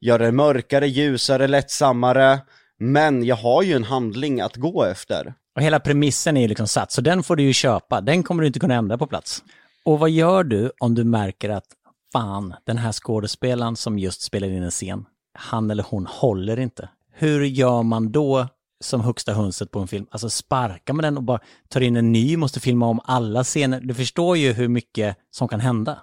göra 0.00 0.24
det 0.24 0.32
mörkare, 0.32 0.88
ljusare, 0.88 1.46
lättsammare. 1.46 2.40
Men 2.78 3.24
jag 3.24 3.36
har 3.36 3.62
ju 3.62 3.72
en 3.72 3.84
handling 3.84 4.40
att 4.40 4.56
gå 4.56 4.84
efter. 4.84 5.34
Och 5.56 5.62
hela 5.62 5.80
premissen 5.80 6.36
är 6.36 6.40
ju 6.40 6.48
liksom 6.48 6.68
satt, 6.68 6.92
så 6.92 7.00
den 7.00 7.22
får 7.22 7.36
du 7.36 7.42
ju 7.42 7.52
köpa. 7.52 8.00
Den 8.00 8.22
kommer 8.22 8.40
du 8.40 8.46
inte 8.46 8.60
kunna 8.60 8.74
ändra 8.74 8.98
på 8.98 9.06
plats. 9.06 9.42
Och 9.84 9.98
vad 9.98 10.10
gör 10.10 10.44
du 10.44 10.72
om 10.80 10.94
du 10.94 11.04
märker 11.04 11.48
att 11.48 11.66
fan, 12.12 12.54
den 12.64 12.78
här 12.78 12.92
skådespelaren 12.92 13.76
som 13.76 13.98
just 13.98 14.22
spelar 14.22 14.48
in 14.48 14.62
en 14.62 14.70
scen, 14.70 15.04
han 15.34 15.70
eller 15.70 15.84
hon 15.88 16.06
håller 16.06 16.58
inte. 16.58 16.88
Hur 17.12 17.44
gör 17.44 17.82
man 17.82 18.12
då 18.12 18.48
som 18.80 19.00
högsta 19.00 19.32
hönset 19.32 19.70
på 19.70 19.78
en 19.78 19.88
film? 19.88 20.06
Alltså 20.10 20.30
sparkar 20.30 20.94
man 20.94 21.02
den 21.02 21.16
och 21.16 21.22
bara 21.22 21.40
tar 21.68 21.80
in 21.80 21.96
en 21.96 22.12
ny, 22.12 22.36
måste 22.36 22.60
filma 22.60 22.86
om 22.86 23.00
alla 23.04 23.44
scener? 23.44 23.80
Du 23.80 23.94
förstår 23.94 24.36
ju 24.36 24.52
hur 24.52 24.68
mycket 24.68 25.16
som 25.30 25.48
kan 25.48 25.60
hända. 25.60 25.98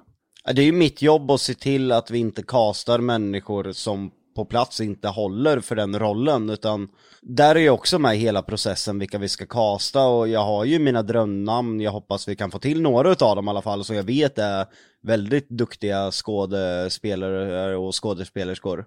Det 0.53 0.61
är 0.61 0.65
ju 0.65 0.71
mitt 0.71 1.01
jobb 1.01 1.31
att 1.31 1.41
se 1.41 1.53
till 1.53 1.91
att 1.91 2.11
vi 2.11 2.19
inte 2.19 2.43
kastar 2.43 2.99
människor 2.99 3.71
som 3.71 4.11
på 4.39 4.45
plats 4.45 4.81
inte 4.81 5.07
håller 5.07 5.59
för 5.59 5.75
den 5.75 5.99
rollen, 5.99 6.49
utan 6.49 6.89
där 7.21 7.55
är 7.55 7.59
jag 7.59 7.75
också 7.75 7.99
med 7.99 8.17
hela 8.17 8.41
processen 8.41 8.99
vilka 8.99 9.17
vi 9.17 9.29
ska 9.29 9.45
kasta 9.45 10.05
och 10.05 10.27
jag 10.27 10.43
har 10.43 10.65
ju 10.65 10.79
mina 10.79 11.03
drömnamn, 11.03 11.81
jag 11.81 11.91
hoppas 11.91 12.27
vi 12.27 12.35
kan 12.35 12.51
få 12.51 12.59
till 12.59 12.81
några 12.81 13.11
utav 13.11 13.35
dem 13.35 13.47
i 13.47 13.49
alla 13.49 13.61
fall, 13.61 13.83
så 13.83 13.93
jag 13.93 14.03
vet 14.03 14.37
är 14.37 14.65
väldigt 15.03 15.49
duktiga 15.49 16.11
skådespelare 16.11 17.77
och 17.77 18.03
skådespelerskor. 18.03 18.85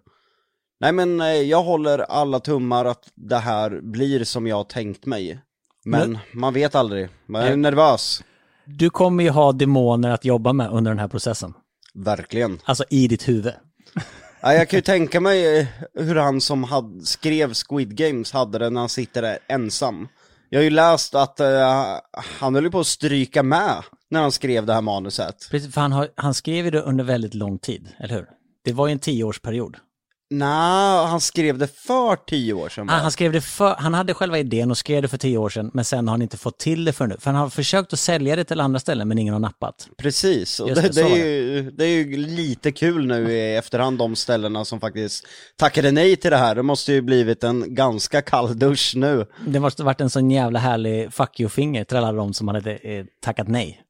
Nej 0.80 0.92
men 0.92 1.21
eh, 1.21 1.26
jag 1.26 1.62
håller 1.62 1.99
alla 1.99 2.40
tummar 2.40 2.85
att 2.85 3.11
det 3.14 3.38
här 3.38 3.80
blir 3.82 4.25
som 4.25 4.47
jag 4.47 4.68
tänkt 4.68 5.06
mig. 5.06 5.40
Men 5.85 6.18
man 6.35 6.54
vet 6.54 6.75
aldrig, 6.75 7.09
man 7.26 7.42
är 7.42 7.56
nervös. 7.56 8.25
Du 8.64 8.90
kommer 8.90 9.25
ju 9.25 9.30
ha 9.30 9.52
demoner 9.52 10.11
att 10.11 10.25
jobba 10.25 10.52
med 10.52 10.71
under 10.71 10.90
den 10.90 10.99
här 10.99 11.09
processen. 11.09 11.54
Verkligen. 11.94 12.59
Alltså 12.64 12.85
i 12.90 13.09
ditt 13.09 13.28
huvud. 13.28 13.52
Ja, 14.44 14.54
jag 14.54 14.68
kan 14.68 14.78
ju 14.78 14.82
tänka 14.82 15.20
mig 15.20 15.58
eh, 15.58 15.66
hur 15.94 16.14
han 16.14 16.40
som 16.40 16.64
hade, 16.64 17.06
skrev 17.06 17.52
Squid 17.54 17.96
Games 17.96 18.32
hade 18.32 18.58
det 18.58 18.70
när 18.70 18.80
han 18.80 18.88
sitter 18.88 19.22
där 19.22 19.38
ensam. 19.49 20.08
Jag 20.49 20.58
har 20.58 20.64
ju 20.64 20.70
läst 20.70 21.14
att 21.14 21.40
uh, 21.40 22.00
han 22.12 22.54
höll 22.54 22.64
ju 22.64 22.70
på 22.70 22.80
att 22.80 22.87
stryka 22.87 23.42
med 23.42 23.82
när 24.11 24.20
han 24.20 24.32
skrev 24.32 24.66
det 24.66 24.72
här 24.75 24.80
manuset. 24.80 25.49
Precis, 25.50 25.75
för 25.75 25.80
han, 25.80 25.92
har, 25.92 26.08
han 26.16 26.34
skrev 26.34 26.64
ju 26.64 26.70
det 26.70 26.80
under 26.80 27.04
väldigt 27.04 27.34
lång 27.34 27.58
tid, 27.58 27.88
eller 27.99 28.14
hur? 28.14 28.26
Det 28.64 28.72
var 28.72 28.87
ju 28.87 28.92
en 28.92 28.99
tioårsperiod. 28.99 29.76
Nej, 30.32 31.06
han 31.06 31.20
skrev 31.20 31.58
det 31.58 31.68
för 31.76 32.16
tio 32.16 32.52
år 32.52 32.68
sedan 32.68 32.88
Han, 32.88 32.96
bara. 32.96 33.02
han 33.02 33.12
skrev 33.12 33.32
det 33.32 33.40
för, 33.40 33.74
han 33.78 33.94
hade 33.94 34.14
själva 34.14 34.38
idén 34.38 34.70
och 34.70 34.78
skrev 34.78 35.02
det 35.02 35.08
för 35.08 35.18
tio 35.18 35.38
år 35.38 35.48
sedan, 35.48 35.70
men 35.74 35.84
sen 35.84 36.08
har 36.08 36.12
han 36.12 36.22
inte 36.22 36.36
fått 36.36 36.58
till 36.58 36.84
det 36.84 36.92
för 36.92 37.06
nu. 37.06 37.16
För 37.20 37.30
han 37.30 37.40
har 37.40 37.48
försökt 37.48 37.92
att 37.92 37.98
sälja 37.98 38.36
det 38.36 38.44
till 38.44 38.60
andra 38.60 38.80
ställen, 38.80 39.08
men 39.08 39.18
ingen 39.18 39.32
har 39.32 39.40
nappat. 39.40 39.88
Precis, 39.96 40.60
och 40.60 40.68
det, 40.68 40.80
det, 40.80 40.88
det, 40.88 41.00
är 41.00 41.16
ju, 41.16 41.70
det 41.70 41.84
är 41.84 41.88
ju 41.88 42.16
lite 42.16 42.72
kul 42.72 43.06
nu 43.06 43.32
i 43.32 43.56
efterhand 43.56 43.98
de 43.98 44.16
ställena 44.16 44.64
som 44.64 44.80
faktiskt 44.80 45.26
tackade 45.56 45.90
nej 45.90 46.16
till 46.16 46.30
det 46.30 46.36
här. 46.36 46.54
Det 46.54 46.62
måste 46.62 46.92
ju 46.92 47.02
blivit 47.02 47.44
en 47.44 47.74
ganska 47.74 48.22
kall 48.22 48.58
dusch 48.58 48.92
nu. 48.96 49.26
Det 49.46 49.60
måste 49.60 49.82
varit 49.82 50.00
en 50.00 50.10
sån 50.10 50.30
jävla 50.30 50.58
härlig 50.58 51.12
fuck 51.12 51.40
you-finger 51.40 51.84
till 51.84 51.96
alla 51.96 52.12
de 52.12 52.34
som 52.34 52.48
hade 52.48 52.76
eh, 52.76 53.04
tackat 53.24 53.48
nej. 53.48 53.82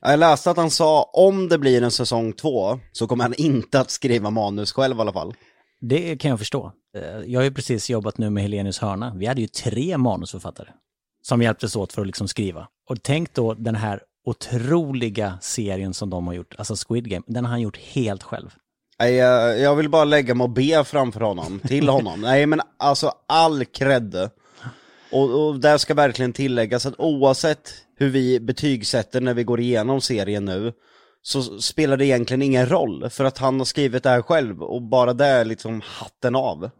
Jag 0.00 0.18
läste 0.18 0.50
att 0.50 0.56
han 0.56 0.70
sa 0.70 1.02
om 1.12 1.48
det 1.48 1.58
blir 1.58 1.82
en 1.82 1.90
säsong 1.90 2.32
två 2.32 2.78
så 2.92 3.06
kommer 3.06 3.24
han 3.24 3.34
inte 3.34 3.80
att 3.80 3.90
skriva 3.90 4.30
manus 4.30 4.72
själv 4.72 4.98
i 4.98 5.00
alla 5.00 5.12
fall. 5.12 5.34
Det 5.80 6.16
kan 6.16 6.28
jag 6.30 6.38
förstå. 6.38 6.72
Eh, 6.96 7.02
Jag 7.26 7.40
har 7.40 7.44
ju 7.44 7.50
precis 7.50 7.90
jobbat 7.90 8.18
nu 8.18 8.30
med 8.30 8.42
Helenius 8.42 8.78
hörna. 8.78 9.12
Vi 9.16 9.26
hade 9.26 9.40
ju 9.40 9.46
tre 9.46 9.98
manusförfattare 9.98 10.68
som 11.22 11.42
hjälptes 11.42 11.76
åt 11.76 11.92
för 11.92 12.00
att 12.00 12.06
liksom 12.06 12.28
skriva. 12.28 12.68
Och 12.88 13.02
tänk 13.02 13.34
då 13.34 13.54
den 13.54 13.74
här 13.74 14.00
otroliga 14.26 15.38
serien 15.42 15.94
som 15.94 16.10
de 16.10 16.26
har 16.26 16.34
gjort, 16.34 16.54
alltså 16.58 16.74
Squid 16.88 17.08
Game, 17.10 17.24
den 17.26 17.44
har 17.44 17.50
han 17.50 17.60
gjort 17.60 17.76
helt 17.76 18.22
själv. 18.22 18.54
Nej, 19.00 19.14
jag, 19.14 19.60
jag 19.60 19.76
vill 19.76 19.88
bara 19.88 20.04
lägga 20.04 20.34
mig 20.34 20.44
och 20.44 20.50
be 20.50 20.84
framför 20.84 21.20
honom, 21.20 21.60
till 21.60 21.88
honom. 21.98 22.20
Nej 22.20 22.46
men 22.46 22.60
alltså 22.76 23.12
all 23.28 23.64
cred. 23.64 24.30
Och, 25.12 25.46
och 25.48 25.60
där 25.60 25.78
ska 25.78 25.94
verkligen 25.94 26.32
tilläggas 26.32 26.86
att 26.86 26.94
oavsett 26.98 27.74
hur 27.96 28.08
vi 28.10 28.40
betygsätter 28.40 29.20
när 29.20 29.34
vi 29.34 29.44
går 29.44 29.60
igenom 29.60 30.00
serien 30.00 30.44
nu, 30.44 30.72
så 31.28 31.60
spelar 31.60 31.96
det 31.96 32.06
egentligen 32.06 32.42
ingen 32.42 32.66
roll, 32.68 33.10
för 33.10 33.24
att 33.24 33.38
han 33.38 33.58
har 33.58 33.64
skrivit 33.64 34.02
det 34.02 34.10
här 34.10 34.22
själv 34.22 34.62
och 34.62 34.82
bara 34.82 35.12
det 35.12 35.26
är 35.26 35.44
liksom 35.44 35.82
hatten 35.84 36.36
av. 36.36 36.70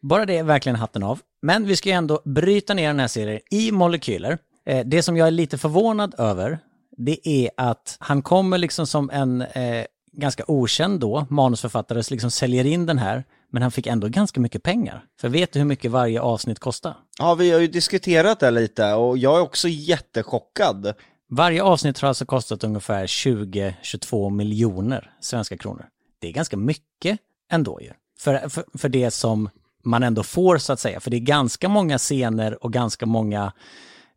Bara 0.00 0.26
det 0.26 0.36
är 0.38 0.42
verkligen 0.42 0.76
hatten 0.76 1.02
av. 1.02 1.20
Men 1.42 1.66
vi 1.66 1.76
ska 1.76 1.88
ju 1.88 1.94
ändå 1.94 2.22
bryta 2.24 2.74
ner 2.74 2.86
den 2.88 3.00
här 3.00 3.08
serien 3.08 3.40
i 3.50 3.72
molekyler. 3.72 4.38
Eh, 4.66 4.86
Det 4.86 5.02
som 5.02 5.16
jag 5.16 5.26
är 5.26 5.30
lite 5.30 5.58
förvånad 5.58 6.14
över, 6.18 6.58
det 6.96 7.28
är 7.28 7.50
att 7.56 7.96
han 8.00 8.22
kommer 8.22 8.58
liksom 8.58 8.86
som 8.86 9.10
en 9.10 9.40
eh, 9.42 9.84
ganska 10.12 10.44
okänd 10.46 11.00
då, 11.00 11.26
manusförfattare, 11.30 12.02
som 12.02 12.14
liksom 12.14 12.30
säljer 12.30 12.64
in 12.66 12.86
den 12.86 12.98
här, 12.98 13.24
men 13.52 13.62
han 13.62 13.70
fick 13.70 13.86
ändå 13.86 14.08
ganska 14.08 14.40
mycket 14.40 14.62
pengar. 14.62 15.04
För 15.20 15.28
vet 15.28 15.52
du 15.52 15.58
hur 15.58 15.66
mycket 15.66 15.90
varje 15.90 16.20
avsnitt 16.20 16.58
kostar? 16.58 16.96
Ja, 17.18 17.34
vi 17.34 17.50
har 17.50 17.60
ju 17.60 17.66
diskuterat 17.66 18.40
det 18.40 18.50
lite 18.50 18.92
och 18.94 19.18
jag 19.18 19.36
är 19.36 19.40
också 19.42 19.68
jättechockad. 19.68 20.94
Varje 21.30 21.62
avsnitt 21.62 22.00
har 22.00 22.08
alltså 22.08 22.26
kostat 22.26 22.64
ungefär 22.64 23.06
20-22 23.06 24.30
miljoner 24.30 25.12
svenska 25.20 25.56
kronor. 25.56 25.86
Det 26.18 26.28
är 26.28 26.32
ganska 26.32 26.56
mycket 26.56 27.18
ändå 27.50 27.80
ju. 27.80 27.90
För, 28.18 28.48
för, 28.48 28.64
för 28.78 28.88
det 28.88 29.10
som 29.10 29.50
man 29.84 30.02
ändå 30.02 30.22
får 30.22 30.58
så 30.58 30.72
att 30.72 30.80
säga. 30.80 31.00
För 31.00 31.10
det 31.10 31.16
är 31.16 31.20
ganska 31.20 31.68
många 31.68 31.98
scener 31.98 32.64
och 32.64 32.72
ganska 32.72 33.06
många 33.06 33.52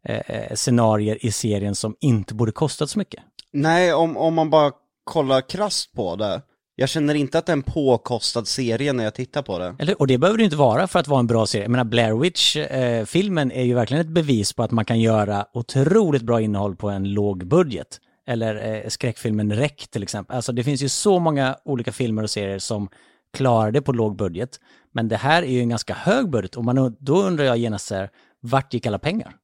eh, 0.04 0.20
eh 0.28 0.56
scenarier 0.56 1.26
i 1.26 1.32
serien 1.32 1.76
som 1.76 1.96
inte 2.00 2.34
borde 2.34 2.52
kostat 2.52 2.90
så 2.90 3.00
mycket. 3.00 3.24
Nej, 3.52 3.94
om, 3.94 4.18
om 4.18 4.34
man 4.34 4.50
bara 4.50 4.72
kollar 5.04 5.50
krasst 5.50 5.94
på 5.94 6.16
det. 6.16 6.42
Jag 6.76 6.90
känner 6.90 7.14
inte 7.16 7.38
att 7.38 7.46
det 7.46 7.52
är 7.52 7.58
en 7.58 7.64
påkostad 7.64 8.48
serie 8.48 8.94
när 8.94 9.04
jag 9.04 9.14
tittar 9.14 9.42
på 9.42 9.60
det. 9.60 9.76
Eller, 9.80 10.02
och 10.02 10.08
det 10.08 10.18
behöver 10.18 10.38
det 10.38 10.44
inte 10.44 10.56
vara 10.56 10.88
för 10.88 11.00
att 11.00 11.08
vara 11.08 11.20
en 11.20 11.28
bra 11.28 11.46
serie. 11.46 11.64
Jag 11.64 11.72
menar, 11.72 11.84
Blair 11.84 12.14
Witch-filmen 12.14 13.52
är 13.52 13.64
ju 13.64 13.74
verkligen 13.74 14.02
ett 14.02 14.14
bevis 14.14 14.54
på 14.54 14.64
att 14.64 14.72
man 14.72 14.86
kan 14.86 15.00
göra 15.00 15.46
otroligt 15.54 16.22
bra 16.22 16.42
innehåll 16.42 16.76
på 16.76 16.90
en 16.90 17.14
låg 17.14 17.48
budget. 17.48 18.00
Eller 18.28 18.84
eh, 18.84 18.88
skräckfilmen 18.88 19.54
Rec 19.54 19.88
till 19.90 20.04
exempel. 20.04 20.36
Alltså 20.36 20.52
det 20.52 20.64
finns 20.64 20.82
ju 20.82 20.90
så 20.90 21.20
många 21.20 21.56
olika 21.66 21.92
filmer 21.92 22.24
och 22.24 22.30
serier 22.30 22.60
som 22.60 22.90
klarar 23.34 23.72
det 23.72 23.82
på 23.82 23.92
låg 23.92 24.16
budget. 24.16 24.60
Men 24.94 25.08
det 25.08 25.18
här 25.18 25.44
är 25.44 25.52
ju 25.52 25.60
en 25.60 25.70
ganska 25.70 25.94
hög 25.94 26.30
budget 26.30 26.56
och 26.56 26.66
man, 26.66 26.96
då 27.00 27.24
undrar 27.24 27.46
jag 27.46 27.58
genast 27.58 27.88
så 27.88 27.96
här, 27.96 28.10
vart 28.42 28.74
gick 28.74 28.86
alla 28.86 29.00
pengar? 29.00 29.36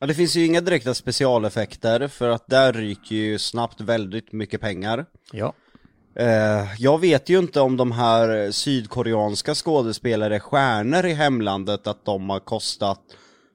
Ja, 0.00 0.06
det 0.06 0.14
finns 0.14 0.36
ju 0.36 0.46
inga 0.46 0.60
direkta 0.60 0.94
specialeffekter 0.94 2.08
för 2.08 2.28
att 2.28 2.46
där 2.46 2.72
ryker 2.72 3.14
ju 3.14 3.38
snabbt 3.38 3.80
väldigt 3.80 4.32
mycket 4.32 4.60
pengar. 4.60 5.06
Ja. 5.32 5.54
Eh, 6.18 6.66
jag 6.78 7.00
vet 7.00 7.28
ju 7.28 7.38
inte 7.38 7.60
om 7.60 7.76
de 7.76 7.92
här 7.92 8.50
sydkoreanska 8.50 9.54
skådespelare 9.54 10.34
är 10.34 10.38
stjärnor 10.38 11.06
i 11.06 11.12
hemlandet, 11.12 11.86
att 11.86 12.04
de 12.04 12.30
har 12.30 12.40
kostat 12.40 13.00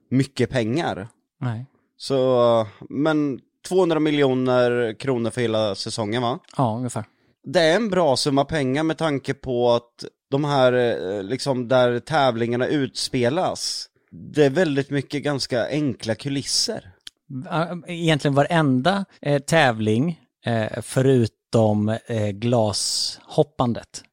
mycket 0.10 0.50
pengar. 0.50 1.08
Nej. 1.39 1.65
Så, 1.98 2.67
men 2.89 3.39
200 3.67 4.00
miljoner 4.00 5.00
kronor 5.00 5.29
för 5.29 5.41
hela 5.41 5.75
säsongen 5.75 6.22
va? 6.22 6.39
Ja, 6.58 6.75
ungefär. 6.77 7.05
Det 7.43 7.60
är 7.60 7.75
en 7.75 7.89
bra 7.89 8.17
summa 8.17 8.46
pengar 8.46 8.84
med 8.84 8.98
tanke 8.98 9.34
på 9.34 9.72
att 9.72 10.05
de 10.32 10.43
här, 10.43 10.74
eh, 10.74 11.24
liksom 11.24 11.67
där 11.67 12.00
tävlingarna 12.00 12.67
utspelas, 12.67 13.89
det 14.12 14.46
är 14.46 14.50
väldigt 14.50 14.89
mycket 14.89 15.24
ganska 15.24 15.67
enkla 15.67 16.15
kulisser. 16.15 16.91
Egentligen 17.88 18.36
varenda 18.36 19.05
eh, 19.22 19.39
tävling, 19.39 20.20
eh, 20.46 20.82
förutom 21.53 21.89
eh, 21.89 22.29
glashoppandet, 22.29 24.03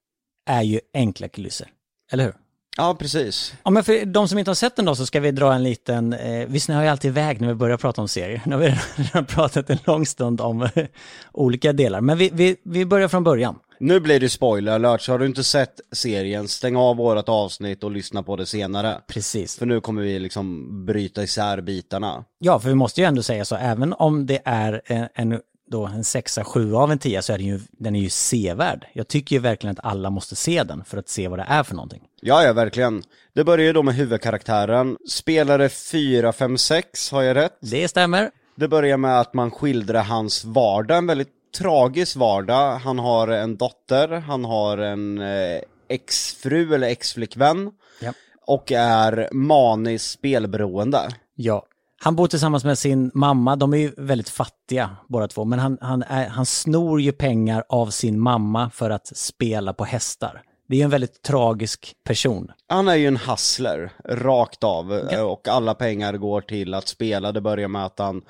är 0.46 0.62
ju 0.62 0.80
enkla 0.94 1.28
kulisser. 1.28 1.68
Eller 2.12 2.24
hur? 2.24 2.34
Ja, 2.76 2.96
precis. 2.98 3.54
Ja, 3.64 3.70
men 3.70 3.84
för 3.84 4.04
de 4.06 4.28
som 4.28 4.38
inte 4.38 4.50
har 4.50 4.54
sett 4.54 4.76
den 4.76 4.84
då 4.84 4.94
så 4.94 5.06
ska 5.06 5.20
vi 5.20 5.30
dra 5.30 5.52
en 5.52 5.62
liten, 5.62 6.12
eh, 6.12 6.46
vi 6.48 6.60
snöar 6.60 6.82
ju 6.82 6.88
alltid 6.88 7.08
iväg 7.08 7.40
när 7.40 7.48
vi 7.48 7.54
börjar 7.54 7.76
prata 7.76 8.00
om 8.00 8.08
serier. 8.08 8.42
Nu 8.46 8.54
har 8.54 8.62
vi 8.62 8.74
redan 8.96 9.24
pratat 9.24 9.70
en 9.70 9.78
lång 9.84 10.06
stund 10.06 10.40
om 10.40 10.62
eh, 10.62 10.86
olika 11.32 11.72
delar, 11.72 12.00
men 12.00 12.18
vi, 12.18 12.30
vi, 12.32 12.56
vi 12.64 12.84
börjar 12.84 13.08
från 13.08 13.24
början. 13.24 13.58
Nu 13.80 14.00
blir 14.00 14.20
det 14.20 14.28
spoiler 14.28 14.72
alert, 14.72 15.00
så 15.00 15.12
har 15.12 15.18
du 15.18 15.26
inte 15.26 15.44
sett 15.44 15.80
serien, 15.92 16.48
stäng 16.48 16.76
av 16.76 16.96
vårat 16.96 17.28
avsnitt 17.28 17.84
och 17.84 17.90
lyssna 17.90 18.22
på 18.22 18.36
det 18.36 18.46
senare. 18.46 19.00
Precis. 19.06 19.58
För 19.58 19.66
nu 19.66 19.80
kommer 19.80 20.02
vi 20.02 20.18
liksom 20.18 20.68
bryta 20.86 21.22
isär 21.22 21.60
bitarna. 21.60 22.24
Ja, 22.38 22.60
för 22.60 22.68
vi 22.68 22.74
måste 22.74 23.00
ju 23.00 23.06
ändå 23.06 23.22
säga 23.22 23.44
så, 23.44 23.56
även 23.56 23.92
om 23.92 24.26
det 24.26 24.40
är 24.44 24.82
en, 24.84 25.08
en, 25.14 25.40
då 25.70 25.86
en 25.86 26.04
sexa, 26.04 26.44
sju 26.44 26.74
av 26.74 26.92
en 26.92 26.98
tia 26.98 27.22
så 27.22 27.32
är 27.32 27.38
den 27.38 27.46
ju, 27.46 27.60
den 27.70 27.96
är 27.96 28.00
ju 28.00 28.10
sevärd. 28.10 28.86
Jag 28.92 29.08
tycker 29.08 29.36
ju 29.36 29.40
verkligen 29.42 29.76
att 29.78 29.84
alla 29.84 30.10
måste 30.10 30.36
se 30.36 30.62
den 30.62 30.84
för 30.84 30.98
att 30.98 31.08
se 31.08 31.28
vad 31.28 31.38
det 31.38 31.46
är 31.48 31.62
för 31.62 31.74
någonting. 31.74 32.02
Ja, 32.20 32.42
ja, 32.44 32.52
verkligen. 32.52 33.02
Det 33.34 33.44
börjar 33.44 33.66
ju 33.66 33.72
då 33.72 33.82
med 33.82 33.94
huvudkaraktären. 33.94 34.96
Spelare 35.08 35.68
4, 35.68 36.32
5, 36.32 36.58
6, 36.58 37.10
har 37.12 37.22
jag 37.22 37.36
rätt? 37.36 37.58
Det 37.60 37.88
stämmer. 37.88 38.30
Det 38.56 38.68
börjar 38.68 38.96
med 38.96 39.20
att 39.20 39.34
man 39.34 39.50
skildrar 39.50 40.02
hans 40.02 40.44
vardag, 40.44 40.98
en 40.98 41.06
väldigt 41.06 41.28
tragisk 41.58 42.16
vardag. 42.16 42.76
Han 42.78 42.98
har 42.98 43.28
en 43.28 43.56
dotter, 43.56 44.08
han 44.08 44.44
har 44.44 44.78
en 44.78 45.18
eh, 45.18 45.60
exfru 45.88 46.74
eller 46.74 46.88
exflickvän 46.88 47.70
Ja. 48.00 48.12
och 48.46 48.72
är 48.72 49.28
maniskt 49.32 50.10
spelberoende. 50.10 51.08
Ja. 51.34 51.66
Han 52.02 52.16
bor 52.16 52.26
tillsammans 52.26 52.64
med 52.64 52.78
sin 52.78 53.10
mamma, 53.14 53.56
de 53.56 53.74
är 53.74 53.78
ju 53.78 53.92
väldigt 53.96 54.28
fattiga 54.28 54.96
båda 55.08 55.28
två, 55.28 55.44
men 55.44 55.58
han, 55.58 55.78
han, 55.80 56.02
är, 56.02 56.28
han 56.28 56.46
snor 56.46 57.00
ju 57.00 57.12
pengar 57.12 57.64
av 57.68 57.86
sin 57.86 58.20
mamma 58.20 58.70
för 58.70 58.90
att 58.90 59.16
spela 59.16 59.72
på 59.72 59.84
hästar. 59.84 60.42
Det 60.68 60.74
är 60.74 60.78
ju 60.78 60.84
en 60.84 60.90
väldigt 60.90 61.22
tragisk 61.22 61.94
person. 62.04 62.52
Han 62.68 62.88
är 62.88 62.94
ju 62.94 63.06
en 63.06 63.16
hustler, 63.16 63.92
rakt 64.04 64.64
av, 64.64 64.92
eh, 64.92 65.22
och 65.22 65.48
alla 65.48 65.74
pengar 65.74 66.16
går 66.16 66.40
till 66.40 66.74
att 66.74 66.88
spela. 66.88 67.32
Det 67.32 67.40
börjar 67.40 67.68
med 67.68 67.84
att 67.84 67.98
han, 67.98 68.22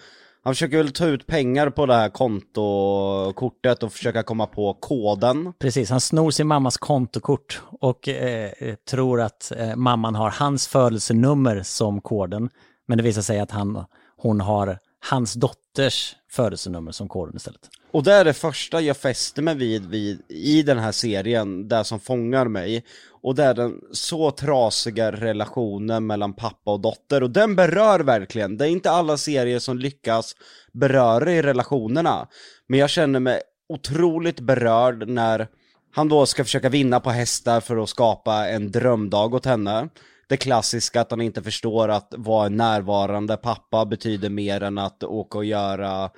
han 0.43 0.55
försöker 0.55 0.77
väl 0.77 0.93
ta 0.93 1.07
ut 1.07 1.27
pengar 1.27 1.71
på 1.71 1.87
det 1.87 1.95
här 1.95 2.09
kontokortet 2.09 3.83
och 3.83 3.93
försöka 3.93 4.23
komma 4.23 4.47
på 4.47 4.75
koden. 4.75 5.53
Precis, 5.59 5.91
han 5.91 6.01
snor 6.01 6.31
sin 6.31 6.47
mammas 6.47 6.77
kontokort 6.77 7.63
och 7.81 8.09
eh, 8.09 8.75
tror 8.91 9.21
att 9.21 9.53
eh, 9.57 9.77
mamman 9.77 10.15
har 10.15 10.31
hans 10.31 10.69
födelsenummer 10.69 11.63
som 11.63 12.01
koden. 12.01 12.51
Men 12.91 12.97
det 12.97 13.05
visar 13.05 13.23
sig 13.23 13.41
att 13.41 13.51
han, 13.51 13.85
hon 14.17 14.41
har 14.41 14.79
hans 15.11 15.35
dotters 15.35 16.17
födelsenummer 16.31 16.93
som 16.93 17.09
koden 17.09 17.37
istället. 17.37 17.61
Och 17.93 18.03
det 18.03 18.13
är 18.13 18.25
det 18.25 18.33
första 18.33 18.81
jag 18.81 18.97
fäster 18.97 19.43
mig 19.43 19.55
vid, 19.55 19.87
vid 19.87 20.23
i 20.29 20.63
den 20.63 20.79
här 20.79 20.93
serien, 20.93 21.69
det 21.69 21.85
som 21.85 22.01
fångar 22.01 22.49
mig. 22.49 22.85
Och 23.23 23.35
det 23.35 23.45
är 23.45 23.55
den 23.55 23.81
så 23.93 24.31
trasiga 24.31 25.13
relationen 25.13 26.07
mellan 26.07 26.33
pappa 26.33 26.73
och 26.73 26.81
dotter, 26.81 27.23
och 27.23 27.31
den 27.31 27.57
berör 27.57 28.01
verkligen. 28.01 28.57
Det 28.57 28.65
är 28.65 28.71
inte 28.71 28.91
alla 28.91 29.17
serier 29.17 29.59
som 29.59 29.79
lyckas 29.79 30.37
beröra 30.73 31.33
i 31.33 31.43
relationerna. 31.43 32.29
Men 32.67 32.81
jag 32.81 32.91
känner 32.91 33.21
mig 33.21 33.41
otroligt 33.69 34.41
berörd 34.41 35.09
när 35.09 35.49
han 35.93 36.09
då 36.09 36.27
ska 36.27 36.45
försöka 36.45 36.69
vinna 36.69 37.01
på 37.01 37.11
hästar 37.11 37.61
för 37.61 37.83
att 37.83 37.89
skapa 37.89 38.49
en 38.49 38.71
drömdag 38.71 39.35
åt 39.35 39.47
henne. 39.47 39.89
Det 40.31 40.37
klassiska 40.37 41.01
att 41.01 41.11
han 41.11 41.21
inte 41.21 41.43
förstår 41.43 41.89
att 41.89 42.15
vara 42.17 42.47
en 42.47 42.57
närvarande 42.57 43.37
pappa 43.37 43.87
betyder 43.87 44.31
mer 44.31 44.63
än 44.63 44.79
att 44.79 45.05
åka 45.05 45.39
och 45.39 45.45
göra 45.45 46.11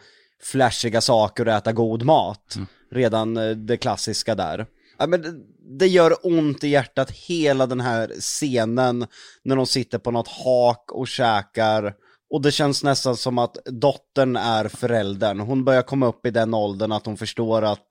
flashiga 0.42 1.00
saker 1.00 1.48
och 1.48 1.54
äta 1.54 1.72
god 1.72 2.02
mat. 2.02 2.56
Redan 2.90 3.36
eh, 3.36 3.50
det 3.50 3.76
klassiska 3.76 4.34
där. 4.34 4.66
Ja, 4.98 5.06
men 5.06 5.22
det, 5.22 5.32
det 5.78 5.86
gör 5.86 6.14
ont 6.22 6.64
i 6.64 6.68
hjärtat 6.68 7.10
hela 7.10 7.66
den 7.66 7.80
här 7.80 8.08
scenen 8.08 9.06
när 9.42 9.56
de 9.56 9.66
sitter 9.66 9.98
på 9.98 10.10
något 10.10 10.28
hak 10.28 10.92
och 10.92 11.08
käkar. 11.08 11.94
Och 12.30 12.42
det 12.42 12.52
känns 12.52 12.84
nästan 12.84 13.16
som 13.16 13.38
att 13.38 13.56
dottern 13.64 14.36
är 14.36 14.68
föräldern. 14.68 15.40
Hon 15.40 15.64
börjar 15.64 15.82
komma 15.82 16.06
upp 16.06 16.26
i 16.26 16.30
den 16.30 16.54
åldern 16.54 16.92
att 16.92 17.06
hon 17.06 17.16
förstår 17.16 17.62
att 17.62 17.86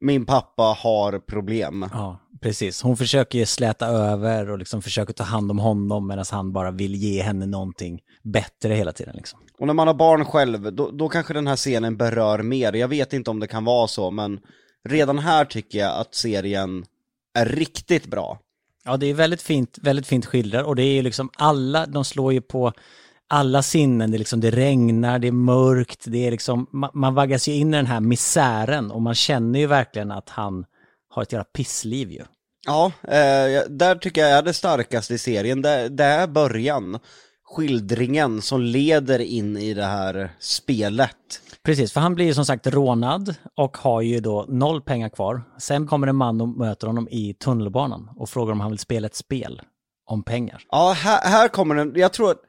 min 0.00 0.26
pappa 0.26 0.62
har 0.62 1.18
problem. 1.18 1.88
Ja, 1.92 2.18
precis. 2.42 2.82
Hon 2.82 2.96
försöker 2.96 3.38
ju 3.38 3.46
släta 3.46 3.86
över 3.86 4.50
och 4.50 4.58
liksom 4.58 4.82
försöker 4.82 5.12
ta 5.12 5.24
hand 5.24 5.50
om 5.50 5.58
honom 5.58 6.06
medan 6.06 6.24
han 6.30 6.52
bara 6.52 6.70
vill 6.70 6.94
ge 6.94 7.22
henne 7.22 7.46
någonting 7.46 8.00
bättre 8.22 8.74
hela 8.74 8.92
tiden. 8.92 9.16
Liksom. 9.16 9.40
Och 9.58 9.66
när 9.66 9.74
man 9.74 9.86
har 9.86 9.94
barn 9.94 10.24
själv, 10.24 10.72
då, 10.72 10.90
då 10.90 11.08
kanske 11.08 11.34
den 11.34 11.46
här 11.46 11.56
scenen 11.56 11.96
berör 11.96 12.42
mer. 12.42 12.72
Jag 12.72 12.88
vet 12.88 13.12
inte 13.12 13.30
om 13.30 13.40
det 13.40 13.46
kan 13.46 13.64
vara 13.64 13.88
så, 13.88 14.10
men 14.10 14.40
redan 14.88 15.18
här 15.18 15.44
tycker 15.44 15.78
jag 15.78 16.00
att 16.00 16.14
serien 16.14 16.84
är 17.34 17.46
riktigt 17.46 18.06
bra. 18.06 18.38
Ja, 18.84 18.96
det 18.96 19.06
är 19.06 19.14
väldigt 19.14 19.42
fint, 19.42 19.78
väldigt 19.82 20.06
fint 20.06 20.26
skildrat 20.26 20.66
och 20.66 20.76
det 20.76 20.82
är 20.82 20.94
ju 20.94 21.02
liksom 21.02 21.30
alla, 21.36 21.86
de 21.86 22.04
slår 22.04 22.32
ju 22.32 22.40
på 22.40 22.72
alla 23.28 23.62
sinnen, 23.62 24.10
det, 24.10 24.18
liksom, 24.18 24.40
det 24.40 24.50
regnar, 24.50 25.18
det 25.18 25.28
är 25.28 25.32
mörkt, 25.32 26.04
det 26.06 26.26
är 26.26 26.30
liksom, 26.30 26.66
man, 26.72 26.90
man 26.94 27.14
vaggas 27.14 27.48
ju 27.48 27.52
in 27.52 27.74
i 27.74 27.76
den 27.76 27.86
här 27.86 28.00
misären 28.00 28.90
och 28.90 29.02
man 29.02 29.14
känner 29.14 29.58
ju 29.58 29.66
verkligen 29.66 30.10
att 30.10 30.28
han 30.28 30.64
har 31.12 31.22
ett 31.22 31.32
jävla 31.32 31.44
pissliv 31.44 32.10
ju. 32.10 32.22
Ja, 32.66 32.92
eh, 33.02 33.62
där 33.68 33.94
tycker 33.94 34.20
jag 34.20 34.30
är 34.30 34.42
det 34.42 34.52
starkaste 34.52 35.14
i 35.14 35.18
serien, 35.18 35.62
det, 35.62 35.88
det 35.88 36.04
är 36.04 36.26
början. 36.26 36.98
Skildringen 37.44 38.42
som 38.42 38.60
leder 38.60 39.18
in 39.18 39.56
i 39.56 39.74
det 39.74 39.84
här 39.84 40.30
spelet. 40.38 41.16
Precis, 41.62 41.92
för 41.92 42.00
han 42.00 42.14
blir 42.14 42.24
ju 42.24 42.34
som 42.34 42.44
sagt 42.44 42.66
rånad 42.66 43.34
och 43.56 43.76
har 43.76 44.00
ju 44.00 44.20
då 44.20 44.46
noll 44.48 44.82
pengar 44.82 45.08
kvar. 45.08 45.42
Sen 45.58 45.86
kommer 45.86 46.06
en 46.06 46.16
man 46.16 46.40
och 46.40 46.48
möter 46.48 46.86
honom 46.86 47.08
i 47.10 47.34
tunnelbanan 47.34 48.10
och 48.16 48.28
frågar 48.28 48.52
om 48.52 48.60
han 48.60 48.70
vill 48.70 48.78
spela 48.78 49.06
ett 49.06 49.14
spel 49.14 49.60
om 50.06 50.22
pengar. 50.22 50.62
Ja, 50.70 50.92
här, 50.96 51.30
här 51.30 51.48
kommer 51.48 51.74
den, 51.74 51.92
jag 51.96 52.12
tror 52.12 52.30
att 52.30 52.40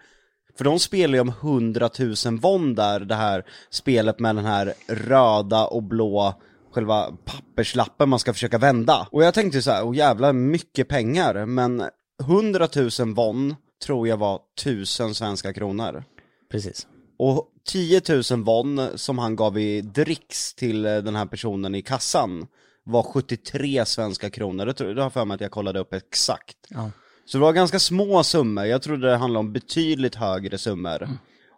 för 0.58 0.64
de 0.64 0.80
spelar 0.80 1.14
ju 1.14 1.20
om 1.20 1.30
100 1.30 1.90
000 2.00 2.40
won 2.40 2.76
där, 2.76 3.00
det 3.00 3.16
här 3.16 3.46
spelet 3.70 4.20
med 4.20 4.36
den 4.36 4.46
här 4.46 4.74
röda 4.88 5.66
och 5.66 5.84
blå 5.84 6.34
själva 6.74 7.18
papperslappen 7.26 8.10
man 8.10 8.20
ska 8.20 8.34
försöka 8.34 8.58
vända. 8.58 9.08
Och 9.12 9.24
jag 9.24 9.34
tänkte 9.34 9.62
så 9.62 9.72
här, 9.72 9.86
åh 9.86 9.96
jävlar 9.96 10.34
mycket 10.34 10.88
pengar, 10.88 11.46
men 11.46 11.84
100 12.22 12.68
000 13.00 13.14
won 13.16 13.56
tror 13.86 14.08
jag 14.08 14.18
var 14.18 14.40
1000 14.62 15.16
svenska 15.16 15.54
kronor. 15.54 16.04
Precis. 16.52 16.88
Och 17.20 17.50
10 17.68 18.02
000 18.32 18.44
won 18.44 18.88
som 18.96 19.18
han 19.18 19.36
gav 19.36 19.58
i 19.58 19.82
dricks 19.82 20.54
till 20.54 20.86
eh, 20.86 20.98
den 20.98 21.16
här 21.16 21.26
personen 21.26 21.76
i 21.76 21.82
kassan 21.82 22.48
var 22.84 23.04
73 23.04 23.86
svenska 23.86 24.30
kronor. 24.30 24.66
Det, 24.66 24.74
tror, 24.74 24.88
det 24.88 25.02
har 25.02 25.06
jag 25.06 25.14
för 25.14 25.26
mig 25.26 25.36
att 25.36 25.42
jag 25.42 25.52
kollade 25.52 25.80
upp 25.80 25.94
exakt. 25.94 26.58
Ja. 26.70 26.92
Så 27.26 27.38
det 27.38 27.42
var 27.42 27.54
ganska 27.54 27.80
små 27.80 28.24
summor, 28.24 28.66
jag 28.66 28.82
trodde 28.82 29.10
det 29.10 29.18
handlade 29.18 29.40
om 29.40 29.54
betydligt 29.54 30.16
högre 30.16 30.58
summor. 30.58 31.10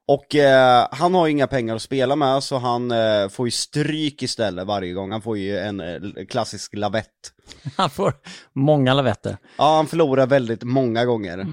Och 0.07 0.35
eh, 0.35 0.87
han 0.91 1.13
har 1.13 1.25
ju 1.25 1.31
inga 1.31 1.47
pengar 1.47 1.75
att 1.75 1.81
spela 1.81 2.15
med 2.15 2.43
så 2.43 2.57
han 2.57 2.91
eh, 2.91 3.29
får 3.29 3.47
ju 3.47 3.51
stryk 3.51 4.23
istället 4.23 4.67
varje 4.67 4.93
gång, 4.93 5.11
han 5.11 5.21
får 5.21 5.37
ju 5.37 5.57
en 5.57 5.79
eh, 5.79 6.25
klassisk 6.29 6.75
lavett. 6.75 7.09
Han 7.77 7.89
får 7.89 8.13
många 8.53 8.93
lavetter. 8.93 9.37
Ja, 9.57 9.75
han 9.75 9.87
förlorar 9.87 10.27
väldigt 10.27 10.63
många 10.63 11.05
gånger. 11.05 11.47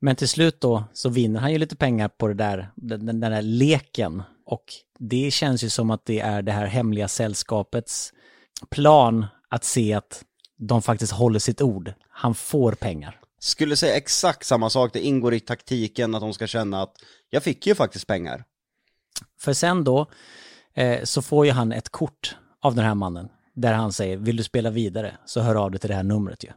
Men 0.00 0.16
till 0.16 0.28
slut 0.28 0.60
då 0.60 0.84
så 0.92 1.08
vinner 1.08 1.40
han 1.40 1.52
ju 1.52 1.58
lite 1.58 1.76
pengar 1.76 2.08
på 2.08 2.28
det 2.28 2.34
där, 2.34 2.70
den, 2.74 3.06
den 3.06 3.20
där 3.20 3.42
leken. 3.42 4.22
Och 4.46 4.64
det 4.98 5.30
känns 5.30 5.64
ju 5.64 5.68
som 5.68 5.90
att 5.90 6.06
det 6.06 6.20
är 6.20 6.42
det 6.42 6.52
här 6.52 6.66
hemliga 6.66 7.08
sällskapets 7.08 8.12
plan 8.70 9.26
att 9.48 9.64
se 9.64 9.92
att 9.94 10.24
de 10.58 10.82
faktiskt 10.82 11.12
håller 11.12 11.38
sitt 11.38 11.62
ord. 11.62 11.92
Han 12.08 12.34
får 12.34 12.72
pengar. 12.72 13.20
Skulle 13.46 13.76
säga 13.76 13.96
exakt 13.96 14.46
samma 14.46 14.70
sak, 14.70 14.92
det 14.92 15.00
ingår 15.00 15.34
i 15.34 15.40
taktiken 15.40 16.14
att 16.14 16.20
de 16.20 16.34
ska 16.34 16.46
känna 16.46 16.82
att 16.82 16.94
jag 17.30 17.42
fick 17.42 17.66
ju 17.66 17.74
faktiskt 17.74 18.06
pengar. 18.06 18.44
För 19.40 19.52
sen 19.52 19.84
då 19.84 20.06
eh, 20.74 21.04
så 21.04 21.22
får 21.22 21.46
ju 21.46 21.52
han 21.52 21.72
ett 21.72 21.88
kort 21.88 22.36
av 22.62 22.74
den 22.74 22.84
här 22.84 22.94
mannen 22.94 23.28
där 23.54 23.72
han 23.72 23.92
säger 23.92 24.16
vill 24.16 24.36
du 24.36 24.42
spela 24.42 24.70
vidare 24.70 25.16
så 25.26 25.40
hör 25.40 25.54
av 25.54 25.70
dig 25.70 25.80
till 25.80 25.88
det 25.90 25.96
här 25.96 26.02
numret 26.02 26.44
ju. 26.44 26.48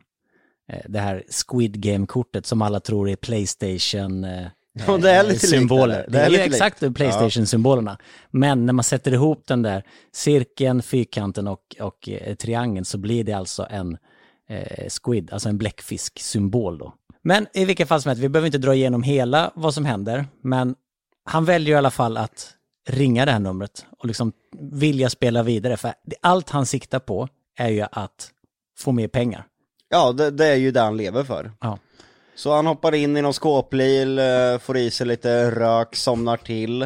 Eh, 0.70 0.82
det 0.88 1.00
här 1.00 1.24
Squid 1.30 1.82
Game-kortet 1.82 2.46
som 2.46 2.62
alla 2.62 2.80
tror 2.80 3.10
är 3.10 3.16
Playstation 3.16 4.24
eh, 4.24 4.48
Ja, 4.88 4.98
det 4.98 5.12
är 5.12 5.24
lite 5.24 5.34
likt 5.34 5.50
symboler. 5.50 6.06
det. 6.08 6.12
Det 6.12 6.20
är, 6.20 6.30
lite 6.30 6.44
ju 6.44 6.48
exakt 6.48 6.82
likt. 6.82 6.96
Playstation-symbolerna. 6.96 7.98
Men 8.32 8.66
när 8.66 8.74
man 8.74 8.84
sätter 8.84 9.14
ihop 9.14 9.48
den 9.48 9.62
där 9.62 9.84
cirkeln, 10.12 10.82
fyrkanten 10.82 11.48
och, 11.48 11.76
och 11.80 12.10
eh, 12.10 12.36
triangeln 12.36 12.86
så 12.86 12.98
blir 12.98 13.24
det 13.24 13.34
alltså 13.34 13.68
en 13.70 13.98
eh, 14.50 14.88
squid, 14.90 15.34
alltså 15.34 15.50
en 15.50 15.58
bläckfisk-symbol 15.58 16.78
då. 16.78 16.94
Men 17.22 17.48
i 17.54 17.66
vilket 17.66 17.88
fall 17.88 18.02
som 18.02 18.10
helst, 18.10 18.24
vi 18.24 18.30
behöver 18.30 18.46
inte 18.46 18.58
dra 18.58 18.76
igenom 18.76 19.04
hela 19.04 19.52
vad 19.56 19.74
som 19.74 19.86
händer, 19.86 20.26
men 20.42 20.76
han 21.26 21.46
väljer 21.46 21.76
i 21.76 21.78
alla 21.78 21.92
fall 21.92 22.18
att 22.18 22.54
ringa 22.88 23.26
det 23.26 23.32
här 23.32 23.40
numret 23.40 23.86
och 23.98 24.06
liksom 24.06 24.32
vilja 24.60 25.10
spela 25.10 25.44
vidare, 25.44 25.78
för 25.78 25.94
allt 26.22 26.50
han 26.50 26.66
siktar 26.66 27.00
på 27.00 27.28
är 27.58 27.70
ju 27.70 27.86
att 27.92 28.32
få 28.78 28.92
mer 28.92 29.08
pengar. 29.08 29.46
Ja, 29.90 30.12
det, 30.12 30.32
det 30.32 30.48
är 30.48 30.56
ju 30.56 30.72
det 30.72 30.82
han 30.82 30.98
lever 30.98 31.24
för. 31.24 31.52
Ja. 31.60 31.80
Så 32.36 32.56
han 32.56 32.66
hoppar 32.66 32.96
in 32.96 33.18
i 33.18 33.22
någon 33.22 33.34
skåpbil, 33.34 34.20
eh, 34.20 34.58
får 34.60 34.78
i 34.78 34.92
sig 34.92 35.08
lite 35.08 35.52
rök, 35.52 35.96
somnar 35.96 36.38
till. 36.38 36.82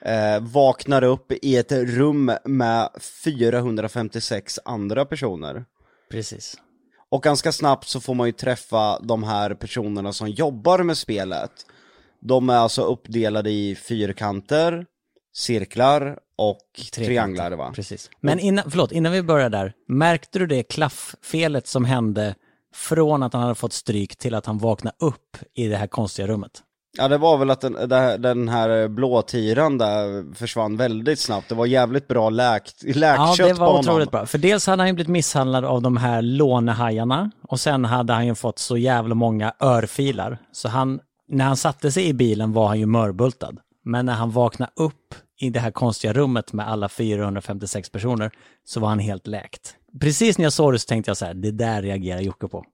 Eh, 0.00 0.40
vaknar 0.40 1.04
upp 1.04 1.32
i 1.32 1.56
ett 1.56 1.72
rum 1.72 2.32
med 2.44 2.88
456 3.24 4.58
andra 4.64 5.04
personer. 5.04 5.64
Precis. 6.10 6.56
Och 7.16 7.22
ganska 7.22 7.52
snabbt 7.52 7.88
så 7.88 8.00
får 8.00 8.14
man 8.14 8.26
ju 8.26 8.32
träffa 8.32 8.98
de 8.98 9.24
här 9.24 9.54
personerna 9.54 10.12
som 10.12 10.28
jobbar 10.28 10.82
med 10.82 10.98
spelet. 10.98 11.50
De 12.20 12.50
är 12.50 12.56
alltså 12.56 12.82
uppdelade 12.82 13.50
i 13.50 13.76
fyrkanter, 13.76 14.86
cirklar 15.36 16.18
och 16.38 16.58
trianglar 16.92 17.52
va? 17.52 17.72
Precis. 17.74 18.10
Men 18.20 18.38
innan, 18.38 18.70
förlåt, 18.70 18.92
innan 18.92 19.12
vi 19.12 19.22
börjar 19.22 19.50
där, 19.50 19.72
märkte 19.88 20.38
du 20.38 20.46
det 20.46 20.62
klafffelet 20.62 21.66
som 21.66 21.84
hände 21.84 22.34
från 22.74 23.22
att 23.22 23.32
han 23.32 23.42
hade 23.42 23.54
fått 23.54 23.72
stryk 23.72 24.16
till 24.16 24.34
att 24.34 24.46
han 24.46 24.58
vaknade 24.58 24.96
upp 24.98 25.36
i 25.54 25.68
det 25.68 25.76
här 25.76 25.86
konstiga 25.86 26.28
rummet? 26.28 26.62
Ja 26.98 27.08
det 27.08 27.18
var 27.18 27.38
väl 27.38 27.50
att 27.50 27.60
den, 27.60 27.72
det 27.88 27.96
här- 27.96 28.18
den 28.18 28.48
här 28.48 28.88
blåtiran 28.88 29.78
där 29.78 30.34
försvann 30.34 30.76
väldigt 30.76 31.18
snabbt. 31.20 31.48
Det 31.48 31.54
var 31.54 31.66
jävligt 31.66 32.08
bra 32.08 32.30
läkt, 32.30 32.74
Ja, 32.82 32.92
läkkött 32.94 33.36
det 33.36 33.54
på 33.54 33.60
var 33.60 33.78
otroligt 33.78 34.10
bra. 34.10 34.26
För 34.26 34.38
dels 34.38 34.66
hade 34.66 34.82
han 34.82 34.88
ju 34.88 34.92
blivit 34.92 35.08
misshandlad 35.10 35.64
av 35.64 35.82
de 35.82 35.96
här 35.96 36.22
lånehajarna 36.22 37.30
och 37.48 37.60
sen 37.60 37.84
hade 37.84 38.12
han 38.12 38.26
ju 38.26 38.34
fått 38.34 38.58
så 38.58 38.76
jävla 38.76 39.14
många 39.14 39.52
örfilar. 39.60 40.38
Så 40.52 40.68
han, 40.68 41.00
när 41.28 41.44
han 41.44 41.56
satte 41.56 41.92
sig 41.92 42.06
i 42.08 42.12
bilen 42.14 42.52
var 42.52 42.66
han 42.68 42.78
ju 42.78 42.86
mörbultad. 42.86 43.56
Men 43.84 44.06
när 44.06 44.12
han 44.14 44.30
vaknade 44.30 44.72
upp 44.76 45.14
i 45.40 45.50
det 45.50 45.60
här 45.60 45.70
konstiga 45.70 46.12
rummet 46.12 46.52
med 46.52 46.68
alla 46.68 46.88
456 46.88 47.90
personer 47.90 48.30
så 48.64 48.80
var 48.80 48.88
han 48.88 48.98
helt 48.98 49.26
läkt. 49.26 49.74
Precis 50.00 50.38
när 50.38 50.44
jag 50.44 50.52
såg 50.52 50.72
det 50.72 50.78
så 50.78 50.86
tänkte 50.86 51.10
jag 51.10 51.16
så 51.16 51.24
här, 51.24 51.34
det 51.34 51.50
där 51.50 51.82
reagerar 51.82 52.20
Jocke 52.20 52.48
på. 52.48 52.64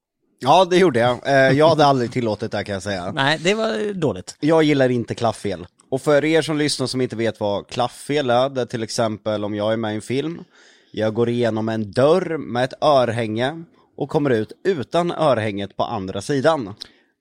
Ja 0.44 0.64
det 0.64 0.76
gjorde 0.76 0.98
jag. 1.00 1.18
Eh, 1.26 1.58
jag 1.58 1.68
hade 1.68 1.86
aldrig 1.86 2.12
tillåtit 2.12 2.52
det 2.52 2.64
kan 2.64 2.72
jag 2.72 2.82
säga. 2.82 3.12
Nej, 3.12 3.38
det 3.44 3.54
var 3.54 3.94
dåligt. 3.94 4.36
Jag 4.40 4.62
gillar 4.62 4.88
inte 4.88 5.14
klafffel. 5.14 5.66
Och 5.90 6.02
för 6.02 6.24
er 6.24 6.42
som 6.42 6.58
lyssnar 6.58 6.86
som 6.86 7.00
inte 7.00 7.16
vet 7.16 7.40
vad 7.40 7.66
klafffel 7.66 8.30
är, 8.30 8.48
det 8.48 8.60
är 8.60 8.66
till 8.66 8.82
exempel 8.82 9.44
om 9.44 9.54
jag 9.54 9.72
är 9.72 9.76
med 9.76 9.92
i 9.92 9.94
en 9.94 10.02
film, 10.02 10.44
jag 10.92 11.14
går 11.14 11.28
igenom 11.28 11.68
en 11.68 11.92
dörr 11.92 12.36
med 12.38 12.64
ett 12.64 12.82
örhänge 12.82 13.62
och 13.96 14.08
kommer 14.08 14.30
ut 14.30 14.52
utan 14.64 15.10
örhänget 15.12 15.76
på 15.76 15.84
andra 15.84 16.20
sidan. 16.20 16.74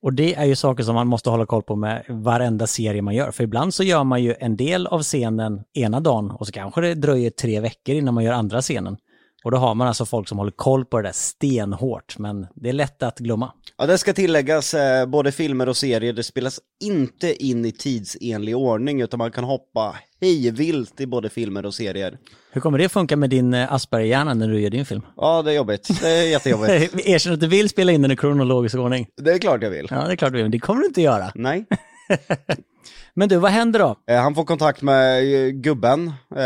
Och 0.04 0.14
det 0.14 0.36
är 0.36 0.46
ju 0.46 0.56
saker 0.56 0.84
som 0.84 0.96
man 0.96 1.08
måste 1.08 1.30
hålla 1.30 1.46
koll 1.46 1.64
på 1.64 1.76
med 1.76 2.04
varenda 2.10 2.68
serie 2.68 3.02
man 3.02 3.16
gör. 3.16 3.32
För 3.32 3.44
ibland 3.44 3.74
så 3.74 3.84
gör 3.84 4.04
man 4.04 4.24
ju 4.24 4.36
en 4.40 4.58
del 4.58 4.88
av 4.88 5.04
scenen 5.04 5.62
ena 5.74 6.00
dagen 6.00 6.32
och 6.32 6.48
så 6.48 6.54
kanske 6.54 6.82
det 6.82 6.94
dröjer 6.96 7.30
tre 7.30 7.60
veckor 7.60 7.96
innan 7.96 8.14
man 8.14 8.24
gör 8.24 8.34
andra 8.34 8.62
scenen. 8.62 8.98
Och 9.44 9.52
då 9.52 9.58
har 9.58 9.76
man 9.76 9.88
alltså 9.88 10.06
folk 10.06 10.28
som 10.28 10.38
håller 10.38 10.52
koll 10.52 10.86
på 10.86 10.98
det 10.98 11.04
där 11.08 11.14
stenhårt, 11.14 12.18
men 12.18 12.48
det 12.56 12.70
är 12.70 12.74
lätt 12.74 13.04
att 13.04 13.20
glömma. 13.20 13.52
Ja, 13.78 13.86
det 13.86 13.98
ska 13.98 14.14
tilläggas, 14.14 14.74
eh, 14.74 15.06
både 15.06 15.32
filmer 15.32 15.70
och 15.70 15.78
serier, 15.78 16.14
det 16.14 16.24
spelas 16.24 16.60
inte 16.84 17.44
in 17.46 17.66
i 17.66 17.72
tidsenlig 17.72 18.58
ordning 18.58 19.02
utan 19.02 19.18
man 19.18 19.32
kan 19.32 19.44
hoppa 19.44 19.96
hejvilt 20.22 21.02
i 21.02 21.08
både 21.08 21.30
filmer 21.30 21.66
och 21.66 21.74
serier. 21.74 22.18
Hur 22.52 22.62
kommer 22.62 22.78
det 22.78 22.90
funka 22.90 23.18
med 23.18 23.30
din 23.30 23.54
eh, 23.54 23.74
Asperger-hjärna 23.74 24.34
när 24.34 24.48
du 24.48 24.62
gör 24.62 24.70
din 24.70 24.86
film? 24.86 25.02
Ja, 25.18 25.42
det 25.42 25.52
är 25.52 25.56
jobbigt. 25.56 26.02
Det 26.02 26.10
är 26.10 26.30
jättejobbigt. 26.30 26.96
Erkänn 27.06 27.34
att 27.34 27.40
du 27.40 27.48
vill 27.48 27.70
spela 27.70 27.92
in 27.92 28.02
den 28.02 28.12
i 28.12 28.18
kronologisk 28.18 28.76
ordning. 28.76 29.08
Det 29.18 29.32
är 29.32 29.38
klart 29.40 29.64
jag 29.64 29.70
vill. 29.70 29.88
Ja, 29.90 30.08
det 30.08 30.12
är 30.12 30.16
klart 30.16 30.32
du 30.32 30.38
vill, 30.38 30.44
men 30.44 30.52
det 30.52 30.60
kommer 30.60 30.82
du 30.82 30.88
inte 30.88 31.02
göra. 31.02 31.32
Nej. 31.36 31.66
Men 33.14 33.30
du, 33.30 33.38
vad 33.38 33.52
händer 33.52 33.80
då? 33.80 33.96
Eh, 34.08 34.22
Han 34.22 34.36
får 34.36 34.44
kontakt 34.46 34.82
med 34.82 35.34
eh, 35.34 35.50
gubben, 35.50 36.08
eh, 36.36 36.44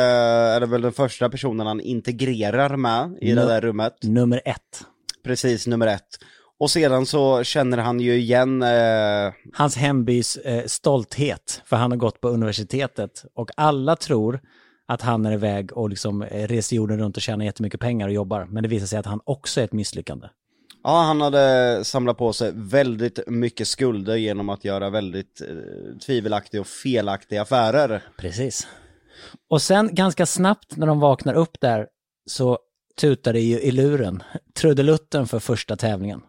är 0.55 0.59
det 0.59 0.65
väl 0.65 0.81
den 0.81 0.93
första 0.93 1.29
personen 1.29 1.67
han 1.67 1.81
integrerar 1.81 2.77
med 2.77 3.17
i 3.21 3.31
det 3.31 3.45
där 3.45 3.61
rummet. 3.61 3.93
Nummer 4.03 4.41
ett. 4.45 4.83
Precis, 5.23 5.67
nummer 5.67 5.87
ett. 5.87 6.07
Och 6.59 6.71
sedan 6.71 7.05
så 7.05 7.43
känner 7.43 7.77
han 7.77 7.99
ju 7.99 8.15
igen, 8.15 8.63
eh, 8.63 9.33
Hans 9.53 9.77
hembys 9.77 10.37
eh, 10.37 10.65
stolthet, 10.65 11.61
för 11.65 11.75
han 11.75 11.91
har 11.91 11.97
gått 11.97 12.21
på 12.21 12.29
universitetet. 12.29 13.25
Och 13.35 13.51
alla 13.57 13.95
tror 13.95 14.39
att 14.87 15.01
han 15.01 15.25
är 15.25 15.31
iväg 15.31 15.77
och 15.77 15.89
liksom 15.89 16.21
eh, 16.21 16.47
reser 16.47 16.75
jorden 16.75 16.99
runt 16.99 17.17
och 17.17 17.21
tjänar 17.23 17.45
jättemycket 17.45 17.79
pengar 17.79 18.07
och 18.07 18.13
jobbar. 18.13 18.47
Men 18.49 18.63
det 18.63 18.69
visar 18.69 18.87
sig 18.87 18.99
att 18.99 19.05
han 19.05 19.19
också 19.23 19.61
är 19.61 19.65
ett 19.65 19.73
misslyckande. 19.73 20.27
Ja, 20.87 21.01
han 21.01 21.21
hade 21.21 21.85
samlat 21.85 22.17
på 22.17 22.33
sig 22.33 22.51
väldigt 22.55 23.19
mycket 23.27 23.67
skulder 23.67 24.15
genom 24.15 24.49
att 24.49 24.65
göra 24.65 24.89
väldigt 24.89 25.41
eh, 25.41 25.97
tvivelaktiga 26.05 26.61
och 26.61 26.67
felaktiga 26.67 27.41
affärer. 27.41 28.03
Precis. 28.17 28.67
Och 29.49 29.61
sen 29.61 29.95
ganska 29.95 30.25
snabbt 30.25 30.77
när 30.77 30.87
de 30.87 30.99
vaknar 30.99 31.33
upp 31.33 31.61
där 31.61 31.87
så 32.25 32.59
tutar 32.99 33.33
det 33.33 33.39
ju 33.39 33.59
i 33.59 33.71
luren. 33.71 34.23
Trudelutten 34.53 35.27
för 35.27 35.39
första 35.39 35.75
tävlingen. 35.75 36.21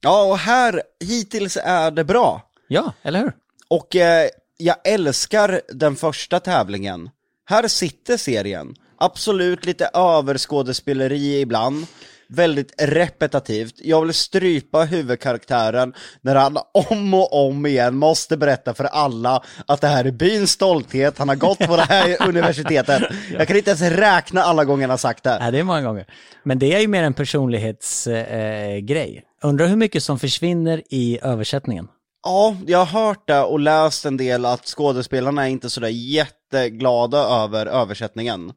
Ja, 0.00 0.24
och 0.24 0.38
här, 0.38 0.82
hittills 1.04 1.58
är 1.62 1.90
det 1.90 2.04
bra. 2.04 2.42
Ja, 2.68 2.92
eller 3.02 3.20
hur? 3.20 3.32
Och 3.68 3.96
eh, 3.96 4.28
jag 4.56 4.76
älskar 4.84 5.60
den 5.68 5.96
första 5.96 6.40
tävlingen. 6.40 7.10
Här 7.44 7.68
sitter 7.68 8.16
serien. 8.16 8.74
Absolut 8.96 9.64
lite 9.64 9.90
överskådespeleri 9.94 11.40
ibland. 11.40 11.86
Väldigt 12.28 12.74
repetitivt. 12.78 13.74
Jag 13.78 14.04
vill 14.04 14.14
strypa 14.14 14.82
huvudkaraktären 14.82 15.94
när 16.20 16.34
han 16.34 16.58
om 16.90 17.14
och 17.14 17.46
om 17.46 17.66
igen 17.66 17.96
måste 17.96 18.36
berätta 18.36 18.74
för 18.74 18.84
alla 18.84 19.42
att 19.66 19.80
det 19.80 19.88
här 19.88 20.04
är 20.04 20.10
byns 20.10 20.50
stolthet, 20.50 21.18
han 21.18 21.28
har 21.28 21.36
gått 21.36 21.58
på 21.58 21.76
det 21.76 21.82
här 21.82 22.16
universitetet. 22.28 23.02
Jag 23.38 23.48
kan 23.48 23.56
inte 23.56 23.70
ens 23.70 23.82
räkna 23.82 24.42
alla 24.42 24.64
gånger 24.64 24.82
han 24.82 24.90
har 24.90 24.96
sagt 24.96 25.24
det. 25.24 25.38
Nej, 25.38 25.52
det 25.52 25.58
är 25.58 25.62
många 25.62 25.82
gånger. 25.82 26.06
Men 26.42 26.58
det 26.58 26.74
är 26.74 26.80
ju 26.80 26.88
mer 26.88 27.02
en 27.02 27.14
personlighetsgrej. 27.14 29.16
Eh, 29.16 29.48
Undrar 29.48 29.66
hur 29.66 29.76
mycket 29.76 30.02
som 30.02 30.18
försvinner 30.18 30.82
i 30.90 31.18
översättningen. 31.22 31.88
Ja, 32.24 32.56
jag 32.66 32.84
har 32.84 33.06
hört 33.06 33.28
det 33.28 33.40
och 33.40 33.60
läst 33.60 34.04
en 34.04 34.16
del 34.16 34.44
att 34.44 34.66
skådespelarna 34.66 35.44
är 35.44 35.50
inte 35.50 35.70
sådär 35.70 35.88
jätteglada 35.88 37.18
över 37.18 37.66
översättningen. 37.66 38.52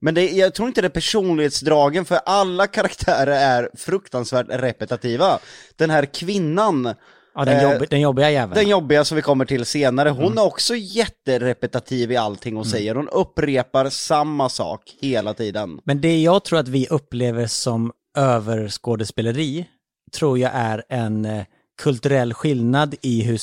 Men 0.00 0.14
det, 0.14 0.30
jag 0.30 0.54
tror 0.54 0.68
inte 0.68 0.80
det 0.80 0.86
är 0.86 0.90
personlighetsdragen, 0.90 2.04
för 2.04 2.20
alla 2.26 2.66
karaktärer 2.66 3.60
är 3.60 3.70
fruktansvärt 3.76 4.46
repetitiva. 4.50 5.38
Den 5.76 5.90
här 5.90 6.04
kvinnan, 6.04 6.94
Ja, 7.34 7.44
den, 7.44 7.56
Eh, 7.56 7.62
jobb, 7.72 7.84
den 7.90 8.00
jobbiga 8.00 8.30
jäveln. 8.30 8.54
den 8.54 8.68
jobbiga 8.68 9.04
som 9.04 9.16
vi 9.16 9.22
kommer 9.22 9.44
till 9.44 9.64
senare, 9.64 10.08
hon 10.10 10.38
är 10.38 10.44
också 10.44 10.74
jätterepetitiv 10.76 12.12
i 12.12 12.16
allting 12.16 12.56
hon 12.56 12.64
säger. 12.64 12.94
Hon 12.94 13.08
upprepar 13.08 13.88
samma 13.90 14.48
sak 14.48 14.82
hela 15.00 15.34
tiden. 15.34 15.80
Men 15.84 16.00
det 16.00 16.22
jag 16.22 16.44
tror 16.44 16.58
att 16.58 16.68
vi 16.68 16.86
upplever 16.86 17.46
som 17.46 17.92
överskådespeleri 18.18 19.66
tror 20.12 20.38
jag 20.38 20.50
är 20.54 20.82
en 20.88 21.24
eh, 21.24 21.44
kulturell 21.82 22.34
skillnad 22.34 22.94
i 23.02 23.22
hur 23.22 23.36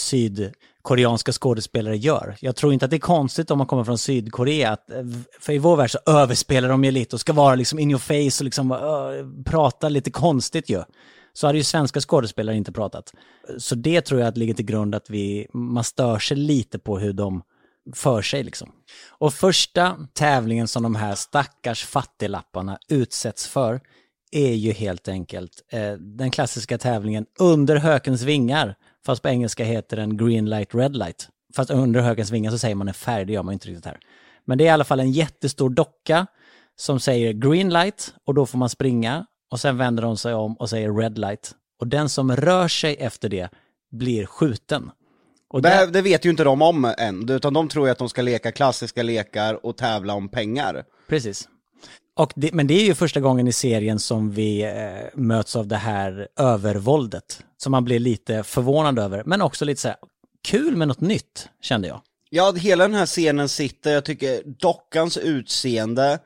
koreanska 0.88 1.32
skådespelare 1.32 1.97
gör. 1.97 2.36
Jag 2.39 2.56
tror 2.56 2.73
inte 2.73 2.86
att 2.86 2.91
det 2.91 2.97
är 2.97 3.00
konstigt 3.00 3.52
om 3.52 3.58
man 3.58 3.67
kommer 3.67 3.84
från 3.84 3.97
Sydkorea, 3.97 4.71
att, 4.71 4.89
eh, 4.89 5.04
för 5.39 5.54
i 5.54 5.58
vår 5.58 5.78
värld 5.78 5.91
så 5.91 6.00
överspelar 6.06 6.69
de 6.69 6.84
ju 6.84 6.91
lite 6.91 7.15
och 7.15 7.19
ska 7.19 7.34
vara 7.34 7.56
liksom 7.56 7.80
in 7.80 7.91
your 7.91 8.00
face 8.00 8.41
och 8.41 8.45
liksom 8.45 8.71
uh, 8.71 9.43
prata 9.45 9.89
lite 9.89 10.12
konstigt 10.12 10.69
ju. 10.69 10.84
Så 11.34 11.47
hade 11.47 11.58
ju 11.58 11.63
svenska 11.63 12.00
skådespelare 12.00 12.56
inte 12.56 12.71
pratat. 12.71 13.13
Så 13.58 13.76
det 13.76 14.02
tror 14.02 14.19
jag 14.19 14.28
att 14.28 14.38
ligger 14.38 14.54
till 14.54 14.65
grund 14.65 14.95
att 14.95 15.10
vi, 15.10 15.47
man 15.54 15.84
stör 15.84 16.19
sig 16.19 16.38
lite 16.38 16.80
på 16.80 17.00
hur 17.00 17.13
de 17.13 17.41
för 17.95 18.21
sig 18.21 18.43
liksom. 18.43 18.71
Och 19.10 19.34
första 19.34 19.97
tävlingen 20.13 20.67
som 20.67 20.84
de 20.84 20.95
här 20.95 21.15
stackars 21.15 21.86
fattiglapparna 21.86 22.78
utsätts 22.89 23.47
för 23.47 23.80
är 24.32 24.54
ju 24.54 24.71
helt 24.71 25.08
enkelt 25.08 25.52
eh, 25.71 25.93
den 25.93 26.32
klassiska 26.32 26.78
tävlingen 26.78 27.26
under 27.39 27.76
hökens 27.76 28.21
vingar. 28.21 28.76
Fast 29.07 29.21
på 29.21 29.29
engelska 29.29 29.63
heter 29.63 29.97
den 29.97 30.17
green 30.17 30.49
light, 30.49 30.75
red 30.75 30.95
light. 30.95 31.29
Fast 31.55 31.69
under 31.69 32.01
hökens 32.01 32.31
vingar 32.31 32.51
så 32.51 32.57
säger 32.57 32.75
man 32.75 32.87
en 32.87 32.93
färg, 32.93 33.25
det 33.25 33.33
gör 33.33 33.43
man 33.43 33.53
inte 33.53 33.67
riktigt 33.67 33.85
här. 33.85 33.99
Men 34.45 34.57
det 34.57 34.63
är 34.63 34.65
i 34.65 34.69
alla 34.69 34.83
fall 34.83 34.99
en 34.99 35.11
jättestor 35.11 35.69
docka 35.69 36.27
som 36.75 36.99
säger 36.99 37.33
green 37.33 37.69
light 37.69 38.13
och 38.25 38.33
då 38.33 38.45
får 38.45 38.57
man 38.57 38.69
springa. 38.69 39.25
Och 39.51 39.59
sen 39.59 39.77
vänder 39.77 40.03
de 40.03 40.17
sig 40.17 40.33
om 40.33 40.53
och 40.53 40.69
säger 40.69 40.93
red 40.93 41.17
light. 41.17 41.51
Och 41.79 41.87
den 41.87 42.09
som 42.09 42.35
rör 42.35 42.67
sig 42.67 42.95
efter 42.95 43.29
det 43.29 43.49
blir 43.91 44.25
skjuten. 44.25 44.91
Och 45.49 45.61
Det, 45.61 45.69
där, 45.69 45.87
det 45.87 46.01
vet 46.01 46.25
ju 46.25 46.29
inte 46.29 46.43
de 46.43 46.61
om 46.61 46.93
än, 46.97 47.29
utan 47.29 47.53
de 47.53 47.67
tror 47.69 47.87
ju 47.87 47.91
att 47.91 47.97
de 47.97 48.09
ska 48.09 48.21
leka 48.21 48.51
klassiska 48.51 49.03
lekar 49.03 49.65
och 49.65 49.77
tävla 49.77 50.13
om 50.13 50.29
pengar. 50.29 50.83
Precis. 51.09 51.49
Och 52.17 52.34
det, 52.36 52.53
men 52.53 52.67
det 52.67 52.73
är 52.73 52.86
ju 52.86 52.95
första 52.95 53.19
gången 53.19 53.47
i 53.47 53.51
serien 53.51 53.99
som 53.99 54.32
vi 54.32 54.62
eh, 54.62 55.19
möts 55.19 55.56
av 55.56 55.67
det 55.67 55.75
här 55.75 56.27
övervåldet. 56.39 57.43
Som 57.58 57.71
man 57.71 57.86
blir 57.86 57.99
lite 57.99 58.43
förvånad 58.43 58.99
över, 58.99 59.23
men 59.25 59.41
också 59.41 59.65
lite 59.65 59.82
så 59.82 59.88
här, 59.88 59.97
kul 60.43 60.75
med 60.75 60.88
något 60.88 61.01
nytt, 61.01 61.49
kände 61.62 61.88
jag. 61.88 62.01
Ja, 62.30 62.51
hela 62.51 62.88
den 62.88 62.97
här 62.97 63.06
scenen 63.06 63.49
sitter, 63.49 63.93
jag 63.93 64.06
tycker 64.06 64.41
dockans 64.45 65.17
utseende, 65.17 66.19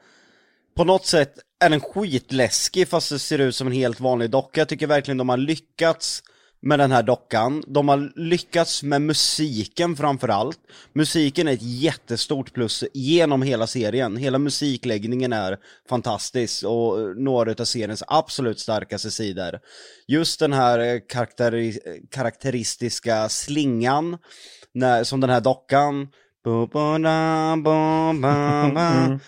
på 0.76 0.84
något 0.84 1.06
sätt 1.06 1.34
är 1.60 1.70
den 1.70 1.82
skitläskig 1.82 2.88
fast 2.88 3.10
det 3.10 3.20
ser 3.20 3.40
ut 3.40 3.56
som 3.56 3.68
en 3.68 3.74
helt 3.74 4.00
vanlig 4.00 4.30
docka. 4.30 4.62
Jag 4.62 4.68
tycker 4.68 4.88
verkligen 4.88 5.18
de 5.18 5.30
har 5.30 5.38
lyckats 5.38 6.24
med 6.62 6.80
den 6.80 6.92
här 6.92 7.04
dockan. 7.04 7.64
De 7.68 7.90
har 7.90 8.12
lyckats 8.16 8.84
med 8.84 9.02
musiken 9.02 9.96
framförallt. 9.96 10.60
Musiken 10.94 11.48
är 11.48 11.54
ett 11.54 11.62
jättestort 11.62 12.54
plus 12.54 12.84
genom 12.94 13.42
hela 13.42 13.68
serien. 13.68 14.18
Hela 14.18 14.38
musikläggningen 14.38 15.34
är 15.34 15.58
fantastisk 15.90 16.64
och 16.66 17.18
några 17.18 17.52
av 17.52 17.66
seriens 17.66 18.04
absolut 18.08 18.60
starkaste 18.60 19.12
sidor. 19.12 19.60
Just 20.08 20.40
den 20.40 20.54
här 20.54 20.80
eh, 20.80 21.00
karaktäristiska 22.12 23.30
slingan, 23.30 24.18
när, 24.74 25.04
som 25.04 25.20
den 25.20 25.30
här 25.30 25.42
dockan 25.42 26.08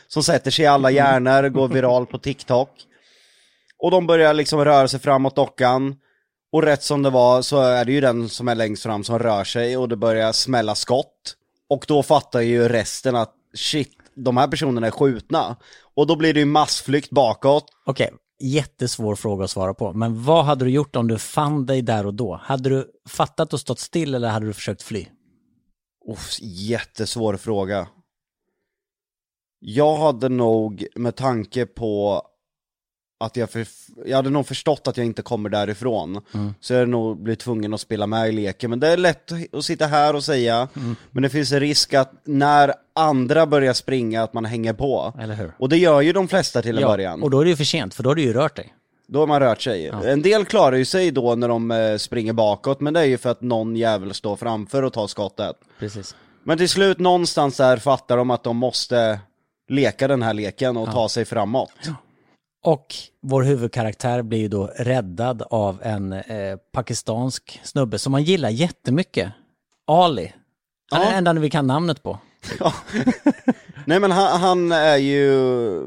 som 0.08 0.24
sätter 0.24 0.52
sig 0.52 0.63
i 0.63 0.67
alla 0.67 0.91
hjärnor, 0.91 1.50
går 1.50 1.67
viral 1.67 2.06
på 2.06 2.17
TikTok. 2.17 2.69
Och 3.80 3.91
de 3.91 4.08
börjar 4.08 4.34
liksom 4.34 4.65
röra 4.65 4.88
sig 4.88 5.00
framåt 5.00 5.36
dockan. 5.36 5.96
Och 6.53 6.63
rätt 6.63 6.83
som 6.83 7.01
det 7.01 7.09
var 7.09 7.41
så 7.41 7.61
är 7.61 7.85
det 7.85 7.91
ju 7.91 8.01
den 8.01 8.29
som 8.29 8.47
är 8.47 8.55
längst 8.55 8.83
fram 8.83 9.03
som 9.03 9.19
rör 9.19 9.43
sig 9.43 9.77
och 9.77 9.89
det 9.89 9.95
börjar 9.95 10.31
smälla 10.31 10.75
skott. 10.75 11.35
Och 11.69 11.85
då 11.87 12.03
fattar 12.03 12.41
ju 12.41 12.69
resten 12.69 13.15
att 13.15 13.33
shit, 13.53 13.97
de 14.15 14.37
här 14.37 14.47
personerna 14.47 14.87
är 14.87 14.91
skjutna. 14.91 15.55
Och 15.95 16.07
då 16.07 16.15
blir 16.15 16.33
det 16.33 16.39
ju 16.39 16.45
massflykt 16.45 17.09
bakåt. 17.09 17.65
Okej, 17.85 18.09
jättesvår 18.39 19.15
fråga 19.15 19.43
att 19.43 19.49
svara 19.49 19.73
på. 19.73 19.93
Men 19.93 20.23
vad 20.23 20.45
hade 20.45 20.65
du 20.65 20.71
gjort 20.71 20.95
om 20.95 21.07
du 21.07 21.17
fann 21.17 21.65
dig 21.65 21.81
där 21.81 22.05
och 22.05 22.13
då? 22.13 22.39
Hade 22.43 22.69
du 22.69 22.91
fattat 23.09 23.53
och 23.53 23.59
stått 23.59 23.79
still 23.79 24.15
eller 24.15 24.29
hade 24.29 24.45
du 24.45 24.53
försökt 24.53 24.83
fly? 24.83 25.05
Uff, 26.09 26.37
jättesvår 26.41 27.37
fråga. 27.37 27.87
Jag 29.59 29.95
hade 29.95 30.29
nog 30.29 30.85
med 30.95 31.15
tanke 31.15 31.65
på 31.65 32.21
att 33.19 33.36
jag, 33.38 33.49
för, 33.49 33.67
jag 34.06 34.15
hade 34.15 34.30
nog 34.30 34.47
förstått 34.47 34.88
att 34.88 34.97
jag 34.97 35.06
inte 35.06 35.21
kommer 35.21 35.49
därifrån. 35.49 36.21
Så 36.60 36.73
jag 36.73 36.80
hade 36.80 36.91
nog 36.91 37.23
blivit 37.23 37.39
tvungen 37.39 37.73
att 37.73 37.82
spela 37.82 38.08
med 38.08 38.30
i 38.30 38.32
leken. 38.32 38.69
Men 38.69 38.80
det 38.80 38.88
är 38.88 38.97
lätt 38.97 39.32
att 39.54 39.65
sitta 39.65 39.86
här 39.88 40.15
och 40.15 40.23
säga. 40.23 40.67
Men 41.12 41.23
det 41.23 41.30
finns 41.30 41.52
en 41.52 41.60
risk 41.60 41.93
att 41.93 42.12
när 42.26 42.73
andra 42.95 43.45
börjar 43.45 43.73
springa 43.73 44.23
att 44.23 44.34
man 44.34 44.45
hänger 44.45 44.73
på. 44.73 45.13
Eller 45.19 45.36
hur? 45.36 45.52
Och 45.60 45.69
det 45.69 45.78
gör 45.78 46.02
ju 46.02 46.13
de 46.13 46.28
flesta 46.28 46.62
till 46.62 46.78
en 46.78 46.84
början. 46.84 47.23
och 47.23 47.30
då 47.30 47.39
är 47.39 47.43
det 47.43 47.49
ju 47.49 47.56
för 47.56 47.63
sent, 47.63 47.93
för 47.93 48.04
då 48.04 48.10
har 48.10 48.15
du 48.15 48.21
ju 48.21 48.34
rört 48.34 48.56
dig. 48.56 48.73
Då 49.08 49.19
har 49.19 49.28
man 49.28 49.39
rört 49.39 49.62
sig. 49.62 49.88
En 49.88 50.21
del 50.21 50.45
klarar 50.45 50.76
ju 50.78 50.86
sig 50.86 51.12
då 51.12 51.36
när 51.36 51.47
de 51.47 51.71
eh, 51.71 51.97
springer 51.97 52.34
bakåt, 52.34 52.80
men 52.82 52.93
det 52.93 52.99
är 52.99 53.06
ju 53.06 53.17
för 53.17 53.30
att 53.30 53.41
någon 53.41 53.76
jävel 53.76 54.13
står 54.13 54.36
framför 54.36 54.84
och 54.84 54.93
tar 54.93 55.08
skottet. 55.08 55.56
Precis. 55.80 56.15
Men 56.43 56.58
till 56.58 56.69
slut 56.69 56.99
någonstans 56.99 57.58
där 57.58 57.78
fattar 57.78 58.17
de 58.17 58.32
att 58.32 58.43
de 58.43 58.58
måste 58.58 59.19
leka 59.69 60.08
den 60.08 60.21
här 60.21 60.34
leken 60.34 60.78
och 60.78 60.91
ta 60.91 61.10
sig 61.10 61.26
framåt. 61.26 61.71
Och 62.63 62.95
vår 63.21 63.43
huvudkaraktär 63.43 64.21
blir 64.21 64.39
ju 64.39 64.47
då 64.47 64.71
räddad 64.76 65.43
av 65.49 65.80
en 65.84 66.13
eh, 66.13 66.58
pakistansk 66.71 67.62
snubbe 67.63 67.99
som 67.99 68.12
man 68.12 68.23
gillar 68.23 68.49
jättemycket. 68.49 69.32
Ali. 69.88 70.34
Han 70.91 71.02
är 71.02 71.06
Ja. 71.06 71.10
den 71.10 71.28
enda 71.28 71.41
vi 71.41 71.49
kan 71.49 71.67
namnet 71.67 72.04
på. 72.04 72.19
Nej 73.86 73.99
men 73.99 74.12
han, 74.12 74.41
han 74.41 74.71
är 74.71 74.97
ju 74.97 75.30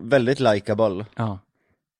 väldigt 0.00 0.40
likable. 0.40 1.04
Ja. 1.16 1.38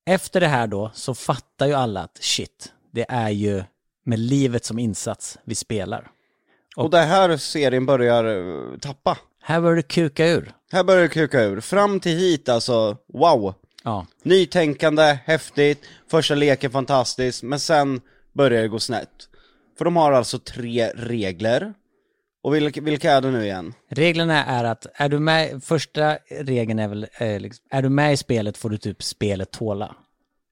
Efter 0.07 0.41
det 0.41 0.47
här 0.49 0.67
då 0.67 0.91
så 0.95 1.15
fattar 1.15 1.67
ju 1.67 1.73
alla 1.75 2.01
att 2.03 2.19
shit, 2.21 2.73
det 2.93 3.07
är 3.09 3.31
ju 3.31 3.65
med 4.05 4.19
livet 4.19 4.65
som 4.65 4.79
insats 4.79 5.39
vi 5.45 5.55
spelar. 5.55 6.09
Och 6.77 6.91
det 6.91 6.99
här 6.99 7.37
serien 7.37 7.87
börjar 7.87 8.25
eh, 8.25 8.79
tappa. 8.79 9.19
Här 9.43 9.61
börjar 9.61 9.77
det 9.77 9.83
kuka 9.83 10.27
ur. 10.27 10.53
Här 10.73 10.85
börjar 10.85 11.03
det 11.03 11.09
kuka 11.09 11.43
ur. 11.43 11.61
Fram 11.61 12.01
till 12.01 12.17
hit 12.19 12.49
alltså, 12.49 12.97
wow. 13.13 13.55
Ja, 13.87 14.07
Nytänkande, 14.23 15.19
häftigt, 15.25 15.85
första 16.11 16.35
leken 16.35 16.71
fantastisk, 16.71 17.43
men 17.43 17.61
sen 17.61 18.01
börjar 18.33 18.63
det 18.63 18.69
gå 18.69 18.79
snett. 18.79 19.29
För 19.79 19.85
de 19.85 19.97
har 19.97 20.13
alltså 20.13 20.39
tre 20.39 20.91
regler. 20.97 21.75
Och 22.43 22.55
vilka, 22.55 22.81
vilka 22.81 23.13
är 23.13 23.21
det 23.21 23.31
nu 23.31 23.45
igen? 23.45 23.75
reglerna 23.89 24.45
är 24.45 24.65
att 24.65 24.87
är 24.95 25.09
du 25.09 25.19
med, 25.19 25.65
första 25.65 26.19
regeln 26.31 26.79
är 26.79 26.89
väl, 26.89 27.07
eh, 27.19 27.41
liksom, 27.41 27.65
är 27.71 27.83
du 27.83 27.89
med 27.89 28.13
i 28.13 28.17
spelet 28.17 28.57
får 28.57 28.71
du 28.71 28.79
typ 28.79 29.03
spelet 29.03 29.51
tåla. 29.51 29.97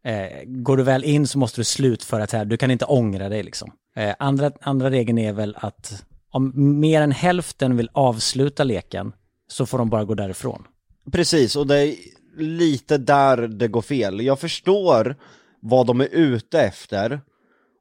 Eh, 0.05 0.45
går 0.47 0.77
du 0.77 0.83
väl 0.83 1.05
in 1.05 1.27
så 1.27 1.39
måste 1.39 1.61
du 1.61 1.65
slutföra 1.65 2.27
det 2.27 2.33
här, 2.33 2.45
du 2.45 2.57
kan 2.57 2.71
inte 2.71 2.85
ångra 2.85 3.29
dig 3.29 3.43
liksom. 3.43 3.73
Eh, 3.97 4.15
andra, 4.19 4.53
andra 4.61 4.91
regeln 4.91 5.19
är 5.19 5.33
väl 5.33 5.57
att 5.59 6.05
om 6.31 6.53
mer 6.81 7.01
än 7.01 7.13
hälften 7.13 7.77
vill 7.77 7.91
avsluta 7.93 8.65
leken 8.65 9.13
så 9.49 9.67
får 9.67 9.79
de 9.79 9.91
bara 9.91 10.05
gå 10.05 10.15
därifrån. 10.15 10.67
Precis, 11.13 11.57
och 11.57 11.67
det 11.67 11.97
lite 12.37 12.99
där 12.99 13.37
det 13.37 13.69
går 13.69 13.83
fel. 13.83 14.21
Jag 14.21 14.41
förstår 14.41 15.17
vad 15.61 15.87
de 15.87 16.01
är 16.01 16.09
ute 16.13 16.61
efter, 16.61 17.21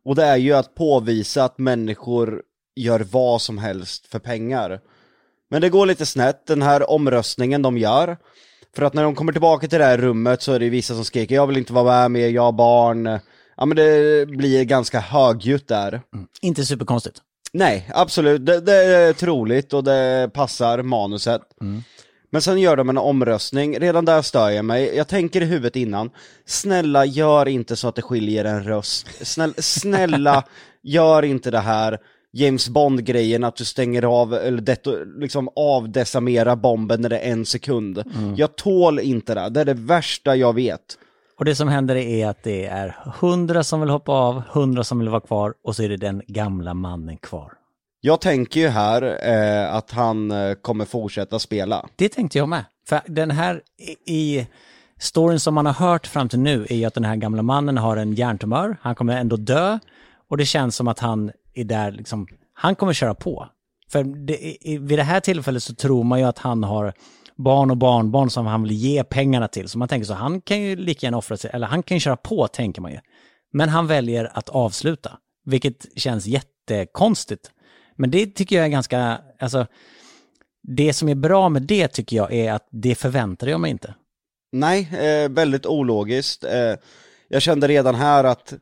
och 0.05 0.15
det 0.15 0.23
är 0.23 0.37
ju 0.37 0.53
att 0.53 0.75
påvisa 0.75 1.43
att 1.43 1.57
människor 1.57 2.41
gör 2.75 2.99
vad 3.11 3.41
som 3.41 3.57
helst 3.57 4.07
för 4.07 4.19
pengar. 4.19 4.79
Men 5.49 5.61
det 5.61 5.69
går 5.69 5.85
lite 5.85 6.05
snett, 6.05 6.45
den 6.45 6.61
här 6.61 6.89
omröstningen 6.89 7.61
de 7.61 7.77
gör, 7.77 8.17
för 8.75 8.83
att 8.83 8.93
när 8.93 9.03
de 9.03 9.15
kommer 9.15 9.31
tillbaka 9.31 9.67
till 9.67 9.79
det 9.79 9.85
här 9.85 9.97
rummet 9.97 10.41
så 10.41 10.53
är 10.53 10.59
det 10.59 10.69
vissa 10.69 10.93
som 10.95 11.05
skriker 11.05 11.35
'Jag 11.35 11.47
vill 11.47 11.57
inte 11.57 11.73
vara 11.73 11.85
med 11.85 12.11
mer, 12.11 12.27
jag 12.27 12.41
har 12.41 12.51
barn' 12.51 13.19
Ja 13.57 13.65
men 13.65 13.77
det 13.77 14.27
blir 14.27 14.63
ganska 14.63 14.99
högljutt 14.99 15.67
där. 15.67 16.01
Inte 16.41 16.65
superkonstigt. 16.65 17.21
Nej, 17.53 17.89
absolut. 17.93 18.45
Det, 18.45 18.59
det 18.61 18.73
är 18.73 19.13
troligt 19.13 19.73
och 19.73 19.83
det 19.83 20.29
passar 20.33 20.81
manuset. 20.81 21.41
Men 22.33 22.41
sen 22.41 22.61
gör 22.61 22.75
de 22.75 22.89
en 22.89 22.97
omröstning, 22.97 23.79
redan 23.79 24.05
där 24.05 24.21
stör 24.21 24.49
jag 24.49 24.65
mig. 24.65 24.95
Jag 24.95 25.07
tänker 25.07 25.41
i 25.41 25.45
huvudet 25.45 25.75
innan, 25.75 26.09
snälla 26.45 27.05
gör 27.05 27.47
inte 27.47 27.75
så 27.75 27.87
att 27.87 27.95
det 27.95 28.01
skiljer 28.01 28.45
en 28.45 28.63
röst. 28.63 29.07
Snälla, 29.27 29.53
snälla 29.57 30.43
gör 30.83 31.23
inte 31.23 31.51
det 31.51 31.59
här 31.59 31.97
James 32.31 32.69
Bond-grejen 32.69 33.43
att 33.43 33.55
du 33.55 33.65
stänger 33.65 34.03
av, 34.03 34.33
eller 34.33 34.61
deto, 34.61 34.95
liksom 35.19 35.49
avdecimera 35.55 36.55
bomben 36.55 37.01
när 37.01 37.09
det 37.09 37.19
är 37.19 37.31
en 37.31 37.45
sekund. 37.45 38.03
Jag 38.37 38.55
tål 38.55 38.99
inte 38.99 39.33
det, 39.33 39.49
det 39.49 39.61
är 39.61 39.65
det 39.65 39.73
värsta 39.73 40.35
jag 40.35 40.55
vet. 40.55 40.97
Och 41.37 41.45
det 41.45 41.55
som 41.55 41.67
händer 41.67 41.95
är 41.95 42.27
att 42.27 42.43
det 42.43 42.65
är 42.65 42.95
hundra 43.19 43.63
som 43.63 43.81
vill 43.81 43.89
hoppa 43.89 44.11
av, 44.11 44.41
hundra 44.49 44.83
som 44.83 44.99
vill 44.99 45.09
vara 45.09 45.21
kvar 45.21 45.53
och 45.63 45.75
så 45.75 45.83
är 45.83 45.89
det 45.89 45.97
den 45.97 46.21
gamla 46.27 46.73
mannen 46.73 47.17
kvar. 47.17 47.53
Jag 48.05 48.21
tänker 48.21 48.59
ju 48.59 48.67
här 48.67 49.01
eh, 49.29 49.75
att 49.75 49.91
han 49.91 50.31
eh, 50.31 50.53
kommer 50.53 50.85
fortsätta 50.85 51.39
spela. 51.39 51.85
Det 51.95 52.09
tänkte 52.09 52.37
jag 52.37 52.49
med. 52.49 52.65
För 52.87 53.01
den 53.07 53.31
här 53.31 53.61
i- 54.07 54.13
i 54.15 54.47
storyn 54.99 55.39
som 55.39 55.53
man 55.53 55.65
har 55.65 55.73
hört 55.73 56.07
fram 56.07 56.29
till 56.29 56.39
nu 56.39 56.65
är 56.69 56.75
ju 56.75 56.85
att 56.85 56.93
den 56.93 57.05
här 57.05 57.15
gamla 57.15 57.41
mannen 57.41 57.77
har 57.77 57.97
en 57.97 58.13
hjärntumör, 58.13 58.77
han 58.81 58.95
kommer 58.95 59.17
ändå 59.17 59.35
dö 59.35 59.79
och 60.29 60.37
det 60.37 60.45
känns 60.45 60.75
som 60.75 60.87
att 60.87 60.99
han 60.99 61.31
är 61.53 61.63
där 61.63 61.91
liksom, 61.91 62.27
han 62.53 62.75
kommer 62.75 62.93
köra 62.93 63.13
på. 63.15 63.47
För 63.91 64.03
det, 64.03 64.67
i, 64.69 64.77
vid 64.77 64.99
det 64.99 65.03
här 65.03 65.19
tillfället 65.19 65.63
så 65.63 65.75
tror 65.75 66.03
man 66.03 66.19
ju 66.19 66.25
att 66.25 66.37
han 66.39 66.63
har 66.63 66.93
barn 67.35 67.71
och 67.71 67.77
barnbarn 67.77 68.29
som 68.29 68.45
han 68.45 68.63
vill 68.63 68.71
ge 68.71 69.03
pengarna 69.03 69.47
till. 69.47 69.69
Så 69.69 69.77
man 69.77 69.87
tänker 69.87 70.05
så, 70.05 70.13
han 70.13 70.41
kan 70.41 70.61
ju 70.61 70.75
lika 70.75 71.05
gärna 71.07 71.17
offra 71.17 71.37
sig, 71.37 71.51
eller 71.53 71.67
han 71.67 71.83
kan 71.83 71.95
ju 71.97 71.99
köra 72.01 72.15
på 72.17 72.47
tänker 72.47 72.81
man 72.81 72.91
ju. 72.91 72.99
Men 73.53 73.69
han 73.69 73.87
väljer 73.87 74.31
att 74.33 74.49
avsluta, 74.49 75.17
vilket 75.45 75.85
känns 75.99 76.25
jättekonstigt. 76.25 77.51
Men 77.95 78.11
det 78.11 78.25
tycker 78.25 78.55
jag 78.55 78.65
är 78.65 78.69
ganska, 78.69 79.21
alltså, 79.39 79.67
det 80.63 80.93
som 80.93 81.09
är 81.09 81.15
bra 81.15 81.49
med 81.49 81.61
det 81.61 81.87
tycker 81.87 82.17
jag 82.17 82.33
är 82.33 82.53
att 82.53 82.67
det 82.71 82.95
förväntade 82.95 83.51
jag 83.51 83.59
mig 83.59 83.71
inte. 83.71 83.93
Nej, 84.51 84.89
eh, 84.91 85.29
väldigt 85.29 85.65
ologiskt. 85.65 86.43
Eh, 86.43 86.75
jag 87.27 87.41
kände 87.41 87.67
redan 87.67 87.95
här 87.95 88.23
att 88.23 88.53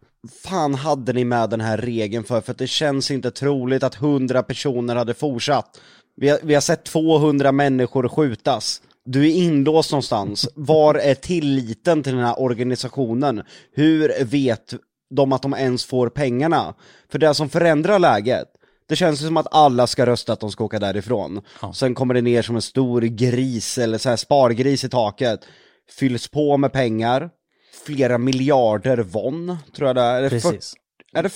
fan 0.43 0.75
hade 0.75 1.13
ni 1.13 1.23
med 1.23 1.49
den 1.49 1.61
här 1.61 1.77
regeln 1.77 2.23
för? 2.23 2.41
För 2.41 2.51
att 2.51 2.57
det 2.57 2.67
känns 2.67 3.11
inte 3.11 3.31
troligt 3.31 3.83
att 3.83 3.95
100 3.95 4.43
personer 4.43 4.95
hade 4.95 5.13
fortsatt. 5.13 5.81
Vi 6.15 6.29
har, 6.29 6.39
vi 6.43 6.53
har 6.53 6.61
sett 6.61 6.83
200 6.83 7.51
människor 7.51 8.07
skjutas. 8.07 8.81
Du 9.05 9.25
är 9.25 9.35
inlåst 9.35 9.91
någonstans. 9.91 10.49
Var 10.55 10.95
är 10.95 11.15
tilliten 11.15 12.03
till 12.03 12.15
den 12.15 12.25
här 12.25 12.41
organisationen? 12.41 13.43
Hur 13.73 14.23
vet 14.23 14.73
de 15.15 15.33
att 15.33 15.41
de 15.41 15.53
ens 15.53 15.85
får 15.85 16.09
pengarna? 16.09 16.73
För 17.11 17.19
det 17.19 17.33
som 17.33 17.49
förändrar 17.49 17.99
läget, 17.99 18.47
det 18.91 18.95
känns 18.95 19.21
ju 19.21 19.25
som 19.25 19.37
att 19.37 19.47
alla 19.51 19.87
ska 19.87 20.05
rösta 20.05 20.33
att 20.33 20.39
de 20.39 20.51
ska 20.51 20.63
åka 20.63 20.79
därifrån. 20.79 21.41
Sen 21.73 21.95
kommer 21.95 22.13
det 22.13 22.21
ner 22.21 22.41
som 22.41 22.55
en 22.55 22.61
stor 22.61 23.01
gris, 23.01 23.77
eller 23.77 23.97
så 23.97 24.09
här 24.09 24.15
spargris 24.15 24.83
i 24.83 24.89
taket. 24.89 25.39
Fylls 25.99 26.27
på 26.27 26.57
med 26.57 26.73
pengar. 26.73 27.29
Flera 27.85 28.17
miljarder 28.17 28.97
won, 28.97 29.57
tror 29.75 29.89
jag 29.89 29.95
det 29.95 30.01
är. 30.01 30.29
Precis. 30.29 30.73
är 31.13 31.23
det 31.23 31.29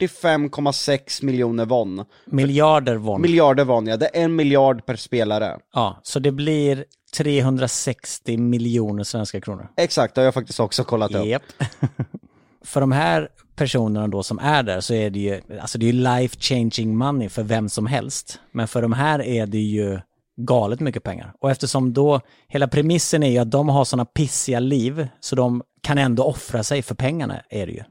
45,6 0.00 1.24
miljoner 1.24 1.64
won? 1.64 2.04
Miljarder 2.24 2.96
won. 2.96 3.20
Miljarder 3.22 3.64
won, 3.64 3.86
ja. 3.86 3.96
Det 3.96 4.16
är 4.16 4.24
en 4.24 4.36
miljard 4.36 4.86
per 4.86 4.96
spelare. 4.96 5.58
ja, 5.74 6.00
så 6.02 6.18
det 6.18 6.32
blir 6.32 6.84
360 7.16 8.36
miljoner 8.38 9.04
svenska 9.04 9.40
kronor. 9.40 9.68
Exakt, 9.76 10.14
det 10.14 10.20
har 10.20 10.24
jag 10.24 10.34
faktiskt 10.34 10.60
också 10.60 10.84
kollat 10.84 11.14
upp. 11.14 11.42
för 12.64 12.80
de 12.80 12.92
här 12.92 13.28
personerna 13.56 14.08
då 14.08 14.22
som 14.22 14.38
är 14.38 14.62
där 14.62 14.80
så 14.80 14.94
är 14.94 15.10
det 15.10 15.18
ju, 15.18 15.40
alltså 15.60 15.78
det 15.78 15.88
är 15.88 15.92
life 15.92 16.36
changing 16.40 16.96
money 16.96 17.28
för 17.28 17.42
vem 17.42 17.68
som 17.68 17.86
helst. 17.86 18.40
Men 18.52 18.68
för 18.68 18.82
de 18.82 18.92
här 18.92 19.22
är 19.22 19.46
det 19.46 19.58
ju 19.58 20.00
galet 20.36 20.80
mycket 20.80 21.02
pengar. 21.02 21.32
Och 21.40 21.50
eftersom 21.50 21.92
då, 21.92 22.20
hela 22.48 22.68
premissen 22.68 23.22
är 23.22 23.30
ju 23.30 23.38
att 23.38 23.50
de 23.50 23.68
har 23.68 23.84
sådana 23.84 24.04
pissiga 24.04 24.60
liv 24.60 25.08
så 25.20 25.36
de 25.36 25.62
kan 25.82 25.98
ändå 25.98 26.24
offra 26.24 26.62
sig 26.62 26.82
för 26.82 26.94
pengarna 26.94 27.42
är 27.50 27.66
det 27.66 27.72
ju. 27.72 27.82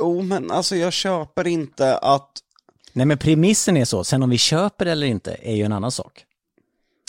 Jo, 0.00 0.22
men 0.22 0.50
alltså 0.50 0.76
jag 0.76 0.92
köper 0.92 1.46
inte 1.46 1.98
att, 1.98 2.30
Nej 2.92 3.06
men 3.06 3.18
premissen 3.18 3.76
är 3.76 3.84
så, 3.84 4.04
sen 4.04 4.22
om 4.22 4.30
vi 4.30 4.38
köper 4.38 4.86
eller 4.86 5.06
inte 5.06 5.36
är 5.42 5.54
ju 5.54 5.62
en 5.62 5.72
annan 5.72 5.90
sak. 5.90 6.24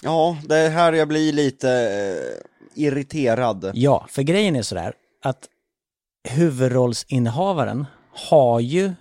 ja, 0.03 0.37
det 0.45 0.55
är 0.55 0.69
här 0.69 0.93
jag 0.93 1.07
blir 1.07 1.33
lite 1.33 1.71
eh, 1.71 2.83
irriterad. 2.83 3.71
Ja, 3.73 4.05
för 4.09 4.21
grejen 4.21 4.55
är 4.55 4.61
sådär 4.61 4.93
att 5.23 5.47
huvudrollsinnehavaren 6.23 7.85
har 8.29 8.59
ju 8.59 8.93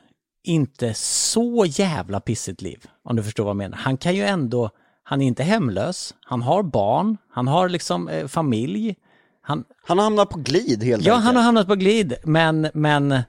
inte 0.44 0.94
så 0.94 1.64
jävla 1.68 2.20
pissigt 2.20 2.62
liv, 2.62 2.84
om 3.04 3.16
du 3.16 3.22
förstår 3.22 3.44
vad 3.44 3.50
jag 3.50 3.56
menar. 3.56 3.76
Han 3.78 3.96
kan 3.96 4.14
ju 4.16 4.22
ändå, 4.22 4.70
han 5.02 5.22
är 5.22 5.26
inte 5.26 5.42
hemlös, 5.42 6.14
han 6.20 6.42
har 6.42 6.62
barn, 6.62 7.16
han 7.30 7.48
har 7.48 7.68
liksom 7.68 8.08
eh, 8.08 8.26
familj, 8.26 8.94
han, 9.40 9.64
Han 9.86 9.98
hamnar 9.98 10.24
på 10.24 10.38
glid 10.38 10.82
helt 10.82 11.04
ja 11.04 11.12
enkelt. 11.12 11.24
han 11.26 11.36
har 11.36 11.42
hamnat 11.42 11.66
på 11.66 11.74
glid, 11.74 12.14
men, 12.24 12.68
men 12.74 13.22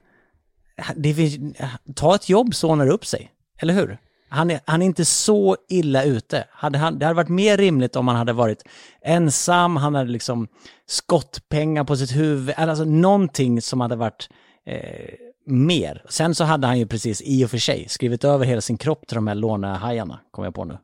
det 0.96 1.14
finns, 1.14 1.56
ta 1.94 2.14
ett 2.14 2.28
jobb 2.28 2.54
så 2.54 2.70
ordnar 2.70 2.86
det 2.86 2.92
upp 2.92 3.06
sig, 3.06 3.30
eller 3.58 3.74
hur? 3.74 3.98
Han 4.30 4.50
är, 4.50 4.60
han 4.64 4.82
är 4.82 4.86
inte 4.86 5.04
så 5.04 5.56
illa 5.68 6.04
ute. 6.04 6.44
Hade 6.50 6.78
han, 6.78 6.98
det 6.98 7.06
hade 7.06 7.16
varit 7.16 7.28
mer 7.28 7.56
rimligt 7.56 7.96
om 7.96 8.08
han 8.08 8.16
hade 8.16 8.32
varit 8.32 8.64
ensam, 9.02 9.76
han 9.76 9.94
hade 9.94 10.10
liksom 10.10 10.48
skottpengar 10.86 11.84
på 11.84 11.96
sitt 11.96 12.16
huvud, 12.16 12.54
alltså 12.56 12.84
någonting 12.84 13.62
som 13.62 13.80
hade 13.80 13.96
varit 13.96 14.28
eh, 14.66 15.14
mer. 15.46 16.04
Sen 16.08 16.34
så 16.34 16.44
hade 16.44 16.66
han 16.66 16.78
ju 16.78 16.86
precis 16.86 17.22
i 17.22 17.44
och 17.44 17.50
för 17.50 17.58
sig 17.58 17.88
skrivit 17.88 18.24
över 18.24 18.46
hela 18.46 18.60
sin 18.60 18.78
kropp 18.78 19.06
till 19.06 19.14
de 19.14 19.26
här 19.26 19.34
lånehajarna, 19.34 20.20
kommer 20.30 20.46
jag 20.46 20.54
på 20.54 20.64
nu. 20.64 20.78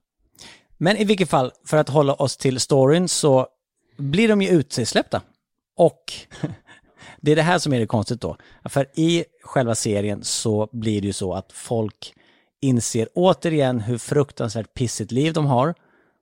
Men 0.76 0.96
i 0.96 1.04
vilket 1.04 1.30
fall, 1.30 1.52
för 1.66 1.76
att 1.76 1.88
hålla 1.88 2.14
oss 2.14 2.36
till 2.36 2.60
storyn 2.60 3.08
så 3.08 3.46
blir 3.96 4.28
de 4.28 4.42
ju 4.42 4.48
utsläppta. 4.48 5.22
Och 5.76 6.12
det 7.20 7.32
är 7.32 7.36
det 7.36 7.42
här 7.42 7.58
som 7.58 7.72
är 7.72 7.80
det 7.80 7.86
konstigt 7.86 8.20
då. 8.20 8.36
För 8.64 8.86
i 8.94 9.24
själva 9.42 9.74
serien 9.74 10.24
så 10.24 10.68
blir 10.72 11.00
det 11.00 11.06
ju 11.06 11.12
så 11.12 11.34
att 11.34 11.52
folk 11.52 12.14
inser 12.60 13.08
återigen 13.14 13.80
hur 13.80 13.98
fruktansvärt 13.98 14.74
pissigt 14.74 15.12
liv 15.12 15.32
de 15.32 15.46
har 15.46 15.74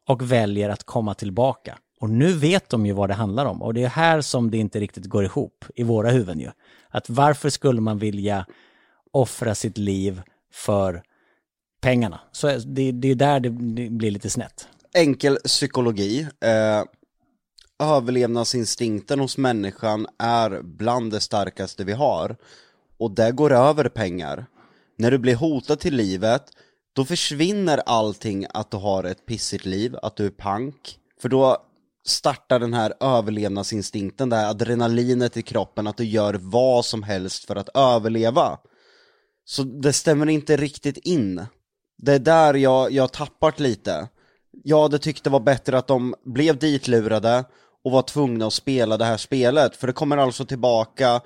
och 0.09 0.33
väljer 0.33 0.68
att 0.68 0.85
komma 0.85 1.14
tillbaka. 1.14 1.79
Och 2.01 2.11
nu 2.11 2.33
vet 2.33 2.68
de 2.68 2.87
ju 2.87 2.92
vad 2.92 3.11
det 3.11 3.14
handlar 3.14 3.47
om 3.47 3.62
och 3.62 3.75
det 3.75 3.83
är 3.83 3.88
här 3.88 4.20
som 4.20 4.51
det 4.51 4.59
inte 4.59 4.81
riktigt 4.81 5.07
går 5.07 5.25
ihop 5.25 5.64
i 5.75 5.83
våra 5.83 6.11
huvuden 6.11 6.40
ju. 6.40 6.51
Att 6.88 7.11
varför 7.11 7.51
skulle 7.51 7.81
man 7.81 7.99
vilja 7.99 8.47
offra 9.12 9.55
sitt 9.55 9.79
liv 9.79 10.23
för 10.53 11.03
pengarna? 11.81 12.20
Så 12.33 12.47
det, 12.59 12.92
det 12.92 13.09
är 13.09 13.14
där 13.14 13.40
det, 13.40 13.51
blir 13.90 14.11
lite 14.11 14.31
snett. 14.31 14.68
Enkel 14.94 15.37
psykologi. 15.44 16.29
Eh, 16.40 16.85
överlevnadsinstinkten 17.79 19.20
hos 19.20 19.38
människan 19.38 20.07
är 20.18 20.62
bland 20.62 21.11
det 21.11 21.20
starkaste 21.20 21.85
vi 21.85 21.92
har. 21.92 22.37
Och 22.99 23.11
det 23.11 23.33
går 23.33 23.53
över 23.53 23.88
pengar. 23.88 24.47
När 24.97 25.11
du 25.11 25.19
blir 25.19 25.35
hotad 25.35 25.81
till 25.81 25.97
livet, 25.97 26.45
då 26.93 27.05
försvinner 27.05 27.83
allting 27.87 28.47
att 28.55 28.71
du 28.71 28.77
har 28.77 29.05
ett 29.05 29.27
pissigt 29.27 29.65
liv, 29.65 29.97
att 30.03 30.17
du 30.17 30.27
är 30.27 30.31
pank. 30.31 30.99
För 31.21 31.29
då 31.29 31.57
startar 32.07 32.61
den 32.61 32.75
här 32.75 32.95
överlevnadsinstinkten, 33.01 34.29
det 34.29 34.37
här 34.37 34.51
adrenalinet 34.51 35.37
i 35.37 35.43
kroppen, 35.43 35.87
att 35.87 35.97
du 35.97 36.05
gör 36.05 36.35
vad 36.35 36.85
som 36.85 37.03
helst 37.03 37.45
för 37.45 37.57
att 37.57 37.69
överleva. 37.75 38.59
Så 39.45 39.63
det 39.63 39.93
stämmer 39.93 40.29
inte 40.29 40.57
riktigt 40.57 40.97
in. 40.97 41.47
Det 41.99 42.13
är 42.13 42.19
där 42.19 42.55
jag, 42.55 42.93
jag 42.93 43.03
har 43.03 43.09
tappat 43.09 43.61
lite. 43.61 44.09
Jag 44.65 44.83
hade 44.83 44.99
tyckt 44.99 45.25
det 45.25 45.31
var 45.31 45.41
bättre 45.41 45.79
att 45.79 45.87
de 45.87 46.15
blev 46.25 46.59
ditlurade 46.59 47.45
och 47.85 47.93
var 47.93 48.03
tvungna 48.03 48.47
att 48.47 48.53
spela 48.53 48.97
det 48.97 49.05
här 49.05 49.17
spelet, 49.17 49.77
för 49.77 49.87
det 49.87 49.93
kommer 49.93 50.17
alltså 50.17 50.45
tillbaka 50.45 51.21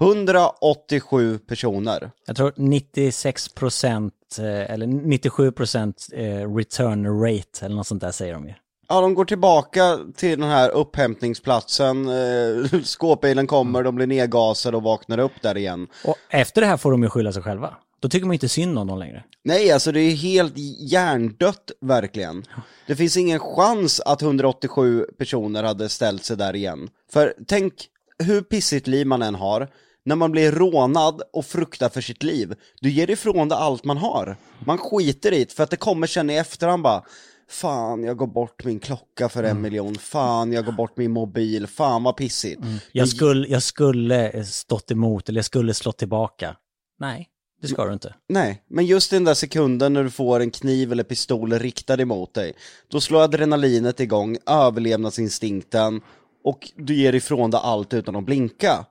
187 0.00 1.38
personer. 1.38 2.10
Jag 2.26 2.36
tror 2.36 2.52
96 2.56 3.48
procent 3.48 4.14
eller 4.38 4.86
97 4.86 5.52
procent 5.52 6.06
eh, 6.12 6.54
return 6.54 7.22
rate 7.22 7.66
eller 7.66 7.76
något 7.76 7.86
sånt 7.86 8.00
där 8.00 8.10
säger 8.10 8.34
de 8.34 8.48
ju. 8.48 8.54
Ja, 8.88 9.00
de 9.00 9.14
går 9.14 9.24
tillbaka 9.24 9.98
till 10.16 10.40
den 10.40 10.48
här 10.48 10.70
upphämtningsplatsen, 10.70 12.08
eh, 12.08 12.80
skåpbilen 12.82 13.46
kommer, 13.46 13.82
de 13.82 13.94
blir 13.94 14.06
nedgasade 14.06 14.76
och 14.76 14.82
vaknar 14.82 15.18
upp 15.18 15.42
där 15.42 15.56
igen. 15.56 15.86
Och 16.04 16.16
efter 16.30 16.60
det 16.60 16.66
här 16.66 16.76
får 16.76 16.90
de 16.90 17.02
ju 17.02 17.08
skylla 17.08 17.32
sig 17.32 17.42
själva. 17.42 17.74
Då 18.00 18.08
tycker 18.08 18.26
man 18.26 18.34
inte 18.34 18.48
synd 18.48 18.78
om 18.78 18.86
dem 18.86 18.98
längre. 18.98 19.24
Nej, 19.44 19.72
alltså 19.72 19.92
det 19.92 20.00
är 20.00 20.10
helt 20.10 20.52
hjärndött 20.78 21.70
verkligen. 21.80 22.44
Det 22.86 22.96
finns 22.96 23.16
ingen 23.16 23.38
chans 23.40 24.00
att 24.00 24.22
187 24.22 25.06
personer 25.18 25.62
hade 25.62 25.88
ställt 25.88 26.24
sig 26.24 26.36
där 26.36 26.56
igen. 26.56 26.88
För 27.12 27.34
tänk 27.46 27.72
hur 28.18 28.42
pissigt 28.42 28.86
liv 28.86 29.06
man 29.06 29.22
än 29.22 29.34
har, 29.34 29.68
när 30.04 30.16
man 30.16 30.32
blir 30.32 30.52
rånad 30.52 31.22
och 31.32 31.46
fruktar 31.46 31.88
för 31.88 32.00
sitt 32.00 32.22
liv, 32.22 32.54
du 32.80 32.90
ger 32.90 33.10
ifrån 33.10 33.48
dig 33.48 33.58
allt 33.58 33.84
man 33.84 33.96
har. 33.96 34.36
Man 34.64 34.78
skiter 34.78 35.32
i 35.32 35.44
det, 35.44 35.52
för 35.52 35.64
att 35.64 35.70
det 35.70 35.76
kommer 35.76 36.06
sen 36.06 36.30
i 36.30 36.34
efterhand 36.34 36.82
bara, 36.82 37.02
Fan, 37.50 38.04
jag 38.04 38.16
går 38.16 38.26
bort 38.26 38.64
min 38.64 38.80
klocka 38.80 39.28
för 39.28 39.42
en 39.42 39.60
miljon. 39.60 39.94
Fan, 39.94 40.52
jag 40.52 40.64
går 40.64 40.72
bort 40.72 40.96
min 40.96 41.10
mobil. 41.10 41.66
Fan 41.66 42.02
vad 42.02 42.16
pissigt. 42.16 42.62
Jag 42.92 43.08
skulle, 43.08 43.48
jag 43.48 43.62
skulle 43.62 44.44
stått 44.44 44.90
emot, 44.90 45.28
eller 45.28 45.38
jag 45.38 45.44
skulle 45.44 45.74
slått 45.74 45.98
tillbaka. 45.98 46.56
Nej, 47.00 47.28
det 47.62 47.68
ska 47.68 47.84
du 47.84 47.92
inte. 47.92 48.14
Nej, 48.28 48.62
men 48.68 48.86
just 48.86 49.10
den 49.10 49.24
där 49.24 49.34
sekunden 49.34 49.92
när 49.92 50.04
du 50.04 50.10
får 50.10 50.40
en 50.40 50.50
kniv 50.50 50.92
eller 50.92 51.04
pistol 51.04 51.52
riktad 51.52 52.00
emot 52.00 52.34
dig, 52.34 52.52
då 52.88 53.00
slår 53.00 53.22
adrenalinet 53.22 54.00
igång, 54.00 54.36
överlevnadsinstinkten 54.46 56.00
och 56.44 56.70
du 56.76 56.94
ger 56.94 57.14
ifrån 57.14 57.50
dig 57.50 57.60
allt 57.64 57.94
utan 57.94 58.16
att 58.16 58.24
blinka. 58.24 58.84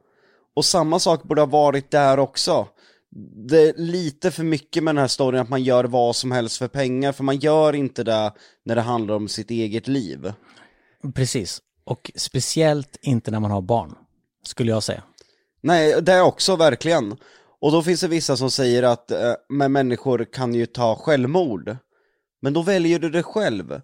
Och 0.60 0.65
samma 0.65 1.00
sak 1.00 1.24
borde 1.24 1.41
ha 1.41 1.45
varit 1.45 1.91
där 1.91 2.19
också. 2.19 2.67
Det 3.50 3.69
är 3.69 3.74
lite 3.78 4.32
för 4.32 4.43
mycket 4.43 4.84
med 4.84 4.95
den 4.95 5.02
här 5.02 5.08
storyn 5.08 5.41
att 5.41 5.50
man 5.50 5.63
gör 5.63 5.84
vad 5.84 6.15
som 6.15 6.32
helst 6.32 6.58
för 6.58 6.67
pengar, 6.67 7.12
för 7.12 7.24
man 7.24 7.38
gör 7.38 7.76
inte 7.76 8.04
det 8.04 8.34
när 8.65 8.76
det 8.76 8.82
handlar 8.82 9.15
om 9.15 9.28
sitt 9.28 9.52
eget 9.52 9.88
liv. 9.88 10.34
Precis. 11.15 11.62
Och 11.84 12.12
speciellt 12.15 12.98
inte 13.02 13.32
när 13.32 13.39
man 13.39 13.52
har 13.52 13.62
barn, 13.62 13.95
skulle 14.43 14.72
jag 14.72 14.84
säga. 14.84 15.04
Nej, 15.62 16.02
det 16.02 16.13
är 16.13 16.22
också 16.22 16.56
verkligen. 16.56 17.17
Och 17.62 17.72
då 17.72 17.84
finns 17.84 18.02
det 18.02 18.08
vissa 18.08 18.38
som 18.38 18.52
säger 18.52 18.84
att 18.84 19.12
eh, 19.12 19.34
men 19.50 19.72
människor 19.72 20.26
kan 20.34 20.54
ju 20.54 20.65
ta 20.65 20.95
självmord. 20.95 21.78
Men 22.41 22.54
då 22.54 22.62
väljer 22.62 23.00
du 23.00 23.10
det 23.10 23.24
själv. 23.24 23.82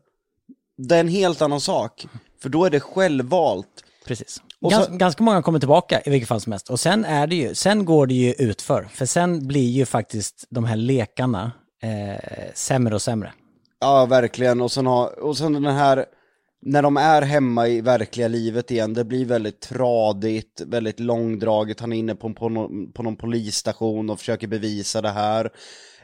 Det 0.78 0.96
är 0.96 1.00
en 1.00 1.08
helt 1.08 1.42
annan 1.42 1.62
sak. 1.62 2.08
För 2.42 2.50
då 2.50 2.66
är 2.66 2.70
det 2.70 2.80
självvalt. 2.80 3.84
Precis. 4.06 4.42
Gans, 4.72 4.86
så- 4.86 4.92
Ganska 4.98 5.24
många 5.24 5.42
kommer 5.42 5.60
tillbaka 5.60 6.02
i 6.06 6.10
vilket 6.10 6.30
fall 6.30 6.42
som 6.42 6.52
helst. 6.52 6.70
Och 6.70 6.80
sen 6.80 7.06
är 7.06 7.28
det 7.28 7.36
ju, 7.36 7.56
sen 7.56 7.86
går 7.86 8.08
det 8.08 8.14
ju 8.14 8.34
utför. 8.34 8.88
För 8.94 9.06
sen 9.06 9.48
blir 9.48 9.70
ju 9.70 9.86
faktiskt 9.86 10.46
de 10.50 10.64
här 10.66 10.76
lekarna 10.76 11.52
eh, 11.84 12.52
sämre 12.54 12.96
och 12.96 13.02
sämre. 13.02 13.34
Ja, 13.80 14.06
verkligen. 14.06 14.62
Och 14.62 14.72
sen, 14.72 14.86
har, 14.86 15.20
och 15.24 15.38
sen 15.38 15.54
den 15.54 15.66
här, 15.76 16.06
när 16.66 16.82
de 16.82 16.98
är 16.98 17.22
hemma 17.22 17.68
i 17.68 17.82
verkliga 17.82 18.28
livet 18.28 18.72
igen, 18.72 18.94
det 18.94 19.04
blir 19.06 19.26
väldigt 19.26 19.62
tradigt, 19.62 20.62
väldigt 20.66 21.00
långdraget. 21.00 21.80
Han 21.80 21.94
är 21.94 21.98
inne 21.98 22.16
på, 22.16 22.34
på, 22.34 22.50
någon, 22.50 22.92
på 22.92 23.04
någon 23.04 23.16
polisstation 23.16 24.10
och 24.10 24.20
försöker 24.20 24.48
bevisa 24.48 25.02
det 25.02 25.10
här. 25.10 25.50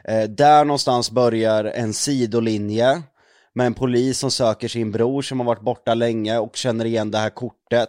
Eh, 0.04 0.22
där 0.22 0.64
någonstans 0.64 1.10
börjar 1.10 1.64
en 1.64 1.92
sidolinje 1.94 3.02
med 3.54 3.66
en 3.66 3.74
polis 3.74 4.18
som 4.18 4.30
söker 4.30 4.68
sin 4.68 4.92
bror 4.92 5.22
som 5.22 5.40
har 5.40 5.46
varit 5.46 5.62
borta 5.64 5.94
länge 5.94 6.38
och 6.38 6.56
känner 6.56 6.84
igen 6.84 7.10
det 7.10 7.18
här 7.18 7.30
kortet. 7.30 7.88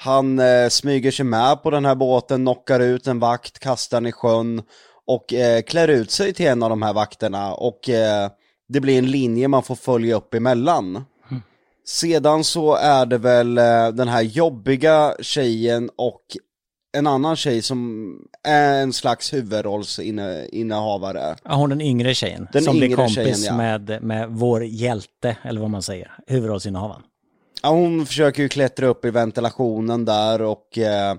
Han 0.00 0.38
eh, 0.38 0.68
smyger 0.68 1.10
sig 1.10 1.24
med 1.24 1.62
på 1.62 1.70
den 1.70 1.84
här 1.84 1.94
båten, 1.94 2.44
knockar 2.44 2.80
ut 2.80 3.06
en 3.06 3.18
vakt, 3.18 3.58
kastar 3.58 4.00
den 4.00 4.06
i 4.06 4.12
sjön 4.12 4.62
och 5.06 5.34
eh, 5.34 5.62
klär 5.62 5.88
ut 5.88 6.10
sig 6.10 6.32
till 6.32 6.46
en 6.46 6.62
av 6.62 6.70
de 6.70 6.82
här 6.82 6.92
vakterna 6.92 7.54
och 7.54 7.88
eh, 7.88 8.30
det 8.68 8.80
blir 8.80 8.98
en 8.98 9.10
linje 9.10 9.48
man 9.48 9.62
får 9.62 9.74
följa 9.74 10.16
upp 10.16 10.34
emellan. 10.34 11.04
Sedan 11.86 12.44
så 12.44 12.74
är 12.74 13.06
det 13.06 13.18
väl 13.18 13.58
eh, 13.58 13.88
den 13.88 14.08
här 14.08 14.22
jobbiga 14.22 15.14
tjejen 15.20 15.90
och 15.96 16.22
en 16.96 17.06
annan 17.06 17.36
tjej 17.36 17.62
som 17.62 18.10
är 18.42 18.82
en 18.82 18.92
slags 18.92 19.32
huvudrollsinnehavare. 19.32 21.36
Ja, 21.44 21.54
hon 21.54 21.70
den 21.70 21.80
yngre 21.80 22.14
tjejen. 22.14 22.48
Den 22.52 22.64
som 22.64 22.76
blir 22.76 22.84
yngre 22.84 22.96
kompis 22.96 23.14
tjejen, 23.14 23.42
ja. 23.42 23.56
med, 23.56 24.02
med 24.02 24.28
vår 24.30 24.64
hjälte, 24.64 25.36
eller 25.42 25.60
vad 25.60 25.70
man 25.70 25.82
säger. 25.82 26.12
Huvudrollsinnehavaren. 26.26 27.02
Ja, 27.62 27.68
hon 27.70 28.06
försöker 28.06 28.42
ju 28.42 28.48
klättra 28.48 28.86
upp 28.86 29.04
i 29.04 29.10
ventilationen 29.10 30.04
där 30.04 30.42
och 30.42 30.78
eh, 30.78 31.14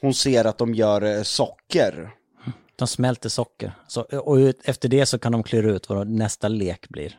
hon 0.00 0.14
ser 0.14 0.44
att 0.44 0.58
de 0.58 0.74
gör 0.74 1.02
eh, 1.02 1.22
socker. 1.22 2.10
De 2.76 2.88
smälter 2.88 3.28
socker. 3.28 3.72
Så, 3.88 4.02
och 4.02 4.38
efter 4.64 4.88
det 4.88 5.06
så 5.06 5.18
kan 5.18 5.32
de 5.32 5.42
klura 5.42 5.70
ut 5.70 5.88
vad 5.88 6.08
nästa 6.08 6.48
lek 6.48 6.88
blir. 6.88 7.18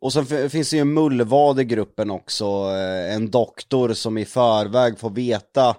Och 0.00 0.12
sen 0.12 0.50
finns 0.50 0.70
det 0.70 0.76
ju 0.76 0.80
en 0.80 0.94
mullvad 0.94 1.60
i 1.60 1.64
gruppen 1.64 2.10
också, 2.10 2.44
eh, 2.44 3.14
en 3.14 3.30
doktor 3.30 3.92
som 3.92 4.18
i 4.18 4.24
förväg 4.24 4.98
får 4.98 5.10
veta 5.10 5.76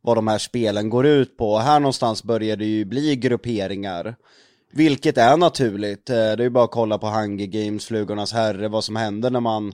vad 0.00 0.16
de 0.16 0.28
här 0.28 0.38
spelen 0.38 0.90
går 0.90 1.06
ut 1.06 1.36
på. 1.36 1.52
Och 1.52 1.60
här 1.60 1.80
någonstans 1.80 2.24
börjar 2.24 2.56
det 2.56 2.64
ju 2.64 2.84
bli 2.84 3.16
grupperingar. 3.16 4.16
Vilket 4.72 5.18
är 5.18 5.36
naturligt, 5.36 6.10
Eh, 6.10 6.14
det 6.14 6.20
är 6.20 6.40
ju 6.40 6.50
bara 6.50 6.64
att 6.64 6.70
kolla 6.70 6.98
på 6.98 7.06
Hunger 7.06 7.46
Games, 7.46 7.86
Flugornas 7.86 8.32
herre, 8.32 8.68
vad 8.68 8.84
som 8.84 8.96
händer 8.96 9.30
när 9.30 9.40
man... 9.40 9.72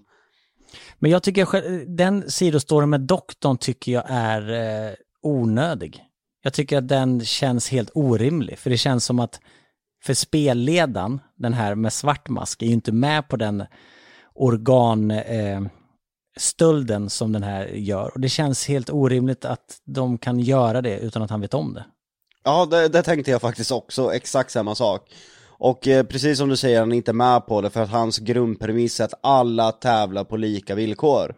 Men 0.98 1.10
jag 1.10 1.22
tycker, 1.22 1.44
själv- 1.44 1.84
den 1.96 2.30
sidostoryn 2.30 2.90
med 2.90 3.00
doktorn 3.00 3.58
tycker 3.58 3.92
jag 3.92 4.04
är 4.08 4.50
eh, 4.88 4.92
onödig. 5.22 6.04
Jag 6.42 6.52
tycker 6.52 6.78
att 6.78 6.88
den 6.88 7.24
känns 7.24 7.68
helt 7.68 7.90
orimlig, 7.94 8.58
för 8.58 8.70
det 8.70 8.78
känns 8.78 9.04
som 9.04 9.18
att 9.18 9.40
för 10.02 10.14
spelledaren, 10.14 11.20
den 11.36 11.52
här 11.52 11.74
med 11.74 11.92
svart 11.92 12.28
mask, 12.28 12.62
är 12.62 12.66
ju 12.66 12.72
inte 12.72 12.92
med 12.92 13.28
på 13.28 13.36
den 13.36 13.64
organ 14.34 15.10
eh, 15.10 15.60
stölden 16.36 17.10
som 17.10 17.32
den 17.32 17.42
här 17.42 17.66
gör. 17.66 18.10
Och 18.14 18.20
det 18.20 18.28
känns 18.28 18.68
helt 18.68 18.90
orimligt 18.90 19.44
att 19.44 19.80
de 19.84 20.18
kan 20.18 20.40
göra 20.40 20.82
det 20.82 20.98
utan 20.98 21.22
att 21.22 21.30
han 21.30 21.40
vet 21.40 21.54
om 21.54 21.74
det. 21.74 21.84
Ja, 22.44 22.66
det, 22.66 22.88
det 22.88 23.02
tänkte 23.02 23.30
jag 23.30 23.40
faktiskt 23.40 23.72
också, 23.72 24.12
exakt 24.12 24.50
samma 24.50 24.74
sak. 24.74 25.10
Och 25.58 25.88
eh, 25.88 26.02
precis 26.04 26.38
som 26.38 26.48
du 26.48 26.56
säger, 26.56 26.80
han 26.80 26.92
är 26.92 26.96
inte 26.96 27.12
med 27.12 27.46
på 27.46 27.60
det 27.60 27.70
för 27.70 27.82
att 27.82 27.90
hans 27.90 28.18
grundpremiss 28.18 29.00
är 29.00 29.04
att 29.04 29.14
alla 29.22 29.72
tävlar 29.72 30.24
på 30.24 30.36
lika 30.36 30.74
villkor. 30.74 31.34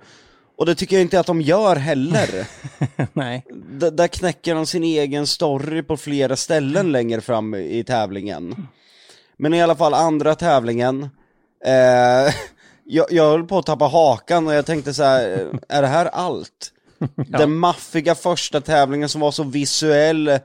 Och 0.58 0.66
det 0.66 0.74
tycker 0.74 0.96
jag 0.96 1.02
inte 1.02 1.20
att 1.20 1.26
de 1.26 1.40
gör 1.40 1.76
heller. 1.76 2.46
Nej. 3.12 3.44
D- 3.54 3.90
där 3.90 4.08
knäcker 4.08 4.54
han 4.54 4.66
sin 4.66 4.84
egen 4.84 5.26
story 5.26 5.82
på 5.82 5.96
flera 5.96 6.36
ställen 6.36 6.92
längre 6.92 7.20
fram 7.20 7.54
i 7.54 7.84
tävlingen. 7.84 8.68
Men 9.36 9.54
i 9.54 9.62
alla 9.62 9.76
fall 9.76 9.94
andra 9.94 10.34
tävlingen, 10.34 11.02
eh, 11.64 12.34
jag, 12.84 13.06
jag 13.10 13.30
höll 13.30 13.46
på 13.46 13.58
att 13.58 13.66
tappa 13.66 13.84
hakan 13.84 14.46
och 14.46 14.54
jag 14.54 14.66
tänkte 14.66 14.94
så 14.94 15.02
här: 15.02 15.32
eh, 15.32 15.76
är 15.78 15.82
det 15.82 15.88
här 15.88 16.06
allt? 16.06 16.72
Den 17.28 17.54
maffiga 17.56 18.14
första 18.14 18.60
tävlingen 18.60 19.08
som 19.08 19.20
var 19.20 19.30
så 19.30 19.42
visuell, 19.42 20.38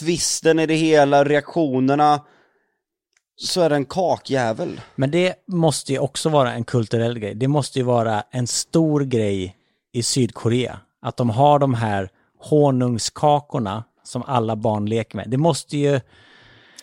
twisten 0.00 0.58
i 0.58 0.66
det 0.66 0.74
hela, 0.74 1.24
reaktionerna, 1.24 2.20
så 3.36 3.60
är 3.60 3.68
det 3.70 3.76
en 3.76 3.84
kakjävel. 3.84 4.80
Men 4.94 5.10
det 5.10 5.34
måste 5.48 5.92
ju 5.92 5.98
också 5.98 6.28
vara 6.28 6.52
en 6.52 6.64
kulturell 6.64 7.18
grej. 7.18 7.34
Det 7.34 7.48
måste 7.48 7.78
ju 7.78 7.84
vara 7.84 8.22
en 8.30 8.46
stor 8.46 9.00
grej 9.00 9.56
i 9.92 10.02
Sydkorea. 10.02 10.78
Att 11.02 11.16
de 11.16 11.30
har 11.30 11.58
de 11.58 11.74
här 11.74 12.08
honungskakorna 12.40 13.84
som 14.04 14.22
alla 14.22 14.56
barn 14.56 14.86
leker 14.86 15.16
med. 15.16 15.30
Det 15.30 15.36
måste 15.36 15.76
ju, 15.76 16.00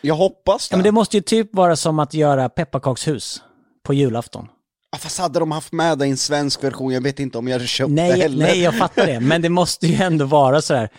Jag 0.01 0.15
hoppas 0.15 0.69
det. 0.69 0.73
ja, 0.73 0.77
men 0.77 0.83
det 0.83 0.91
måste 0.91 1.17
ju 1.17 1.21
typ 1.21 1.55
vara 1.55 1.75
som 1.75 1.99
att 1.99 2.13
göra 2.13 2.49
pepparkakshus 2.49 3.41
på 3.83 3.93
julafton. 3.93 4.47
Ja, 4.91 4.97
Fast 4.97 5.19
hade 5.19 5.39
de 5.39 5.51
haft 5.51 5.71
med 5.71 5.97
det 5.97 6.07
i 6.07 6.09
en 6.09 6.17
svensk 6.17 6.63
version, 6.63 6.93
jag 6.93 7.01
vet 7.01 7.19
inte 7.19 7.37
om 7.37 7.47
jag 7.47 7.55
hade 7.55 7.67
köpt 7.67 7.89
det 7.89 7.93
Nej, 7.95 8.19
heller. 8.21 8.45
nej, 8.45 8.61
jag 8.61 8.77
fattar 8.77 9.07
det. 9.07 9.19
Men 9.19 9.41
det 9.41 9.49
måste 9.49 9.87
ju 9.87 10.03
ändå 10.03 10.25
vara 10.25 10.61
så 10.61 10.73
här. 10.75 10.89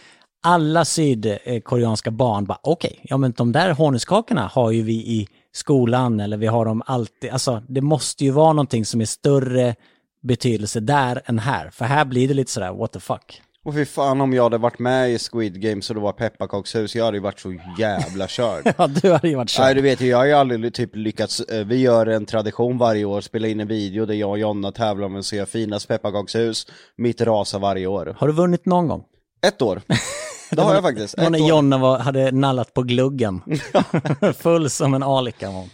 Alla 0.45 0.85
sydkoreanska 0.85 2.11
barn 2.11 2.45
bara, 2.47 2.59
okej, 2.63 3.01
ja 3.03 3.17
men 3.17 3.33
de 3.33 3.53
där 3.53 3.71
honungskakorna 3.71 4.47
har 4.55 4.71
ju 4.71 4.83
vi 4.83 4.93
i 4.95 5.29
skolan 5.53 6.21
eller 6.21 6.37
vi 6.37 6.47
har 6.47 6.65
dem 6.65 6.83
alltid. 6.87 7.31
Alltså, 7.31 7.63
det 7.69 7.81
måste 7.81 8.25
ju 8.25 8.31
vara 8.31 8.53
någonting 8.53 8.85
som 8.85 9.01
är 9.01 9.05
större 9.05 9.75
betydelse 10.23 10.81
där 10.81 11.23
än 11.25 11.39
här. 11.39 11.71
För 11.71 11.85
här 11.85 12.05
blir 12.05 12.29
det 12.29 12.35
lite 12.35 12.51
sådär, 12.51 12.73
what 12.73 12.93
the 12.93 13.01
fuck. 13.01 13.43
Och 13.65 13.75
fy 13.75 13.85
fan 13.85 14.21
om 14.21 14.33
jag 14.33 14.43
hade 14.43 14.59
varit 14.59 14.79
med 14.79 15.11
i 15.11 15.19
Squid 15.19 15.61
Game 15.61 15.83
så 15.83 15.95
det 15.95 16.01
var 16.01 16.13
pepparkakshus, 16.13 16.97
jag 16.97 17.05
hade 17.05 17.17
ju 17.17 17.23
varit 17.23 17.41
så 17.41 17.55
jävla 17.79 18.29
körd. 18.29 18.75
Ja, 18.79 18.87
du 18.87 19.13
hade 19.13 19.29
ju 19.29 19.35
varit 19.35 19.59
Nej 19.59 19.69
körd. 19.69 19.77
du 19.77 19.83
vet 19.83 20.01
ju, 20.01 20.07
jag 20.07 20.19
har 20.19 20.25
ju 20.25 20.33
aldrig 20.33 20.75
typ 20.75 20.97
lyckats, 20.97 21.41
eh, 21.41 21.67
vi 21.67 21.77
gör 21.77 22.07
en 22.07 22.27
tradition 22.27 22.79
varje 22.79 23.05
år, 23.05 23.21
spela 23.21 23.49
in 23.49 23.61
en 23.61 23.69
video 23.69 24.07
där 24.07 24.15
jag 24.15 24.31
och 24.31 24.39
Jonna 24.39 24.73
tävlar 24.73 25.07
om 25.07 25.13
vem 25.13 25.23
som 25.23 25.39
gör 25.39 25.47
finast 25.47 25.89
pepparkakshus, 25.89 26.67
mitt 26.97 27.21
rasar 27.21 27.59
varje 27.59 27.87
år. 27.87 28.17
Har 28.19 28.27
du 28.27 28.33
vunnit 28.33 28.67
någon 28.67 28.89
gång? 28.89 29.05
Ett 29.47 29.63
år. 29.63 29.83
Det 30.57 30.63
har 30.63 30.75
jag 30.75 30.83
faktiskt, 30.83 31.19
ett 31.19 31.31
när. 31.31 31.49
Jonna 31.49 31.79
var, 31.79 31.99
hade 31.99 32.33
nallat 32.33 32.75
på 32.75 32.83
gluggen. 32.83 33.43
Full 34.39 34.71
som 34.71 34.95
en 34.95 35.03
alika 35.03 35.51
var 35.51 35.59
hon. 35.59 35.71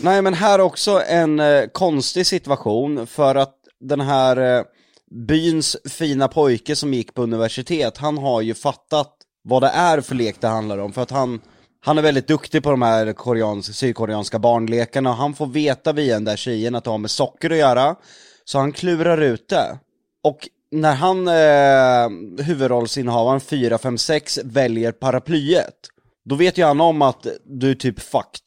Nej 0.00 0.22
men 0.22 0.34
här 0.34 0.60
också 0.60 1.02
en 1.08 1.40
eh, 1.40 1.64
konstig 1.72 2.26
situation 2.26 3.06
för 3.06 3.34
att 3.34 3.54
den 3.80 4.00
här 4.00 4.58
eh, 4.58 4.64
byns 5.28 5.76
fina 5.90 6.28
pojke 6.28 6.76
som 6.76 6.94
gick 6.94 7.14
på 7.14 7.22
universitet, 7.22 7.98
han 7.98 8.18
har 8.18 8.40
ju 8.40 8.54
fattat 8.54 9.12
vad 9.44 9.62
det 9.62 9.68
är 9.68 10.00
för 10.00 10.14
lek 10.14 10.40
det 10.40 10.48
handlar 10.48 10.78
om 10.78 10.92
för 10.92 11.02
att 11.02 11.10
han 11.10 11.40
han 11.86 11.98
är 11.98 12.02
väldigt 12.02 12.28
duktig 12.28 12.62
på 12.62 12.70
de 12.70 12.82
här 12.82 13.12
koreans, 13.12 13.76
sydkoreanska 13.76 14.38
barnlekarna 14.38 15.10
och 15.10 15.16
han 15.16 15.34
får 15.34 15.46
veta 15.46 15.92
via 15.92 16.14
den 16.14 16.24
där 16.24 16.36
tjejen 16.36 16.74
att 16.74 16.84
det 16.84 16.90
har 16.90 16.98
med 16.98 17.10
socker 17.10 17.50
att 17.50 17.56
göra. 17.56 17.96
Så 18.44 18.58
han 18.58 18.72
klurar 18.72 19.20
ut 19.20 19.48
det. 19.48 19.78
Och 20.22 20.48
när 20.80 20.94
han, 20.94 21.28
eh, 21.28 22.44
huvudrollsinnehavaren 22.44 23.40
456, 23.40 24.38
väljer 24.44 24.92
paraplyet, 24.92 25.74
då 26.24 26.34
vet 26.34 26.58
ju 26.58 26.64
han 26.64 26.80
om 26.80 27.02
att 27.02 27.26
du 27.44 27.70
är 27.70 27.74
typ 27.74 28.00
fucked. 28.00 28.40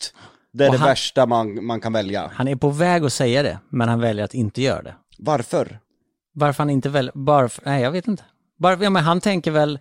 Det 0.53 0.63
är 0.63 0.67
Och 0.67 0.73
det 0.73 0.79
han- 0.79 0.87
värsta 0.89 1.25
man, 1.25 1.65
man 1.65 1.81
kan 1.81 1.93
välja. 1.93 2.31
Han 2.33 2.47
är 2.47 2.55
på 2.55 2.69
väg 2.69 3.03
att 3.03 3.13
säga 3.13 3.43
det, 3.43 3.59
men 3.69 3.89
han 3.89 3.99
väljer 3.99 4.25
att 4.25 4.33
inte 4.33 4.61
göra 4.61 4.81
det. 4.81 4.95
Varför? 5.17 5.79
Varför 6.33 6.63
han 6.63 6.69
inte 6.69 6.89
väljer, 6.89 7.11
bara, 7.15 7.49
för- 7.49 7.65
nej 7.65 7.81
jag 7.83 7.91
vet 7.91 8.07
inte. 8.07 8.23
Bara, 8.59 8.83
ja, 8.83 8.89
men 8.89 9.03
han 9.03 9.21
tänker 9.21 9.51
väl, 9.51 9.79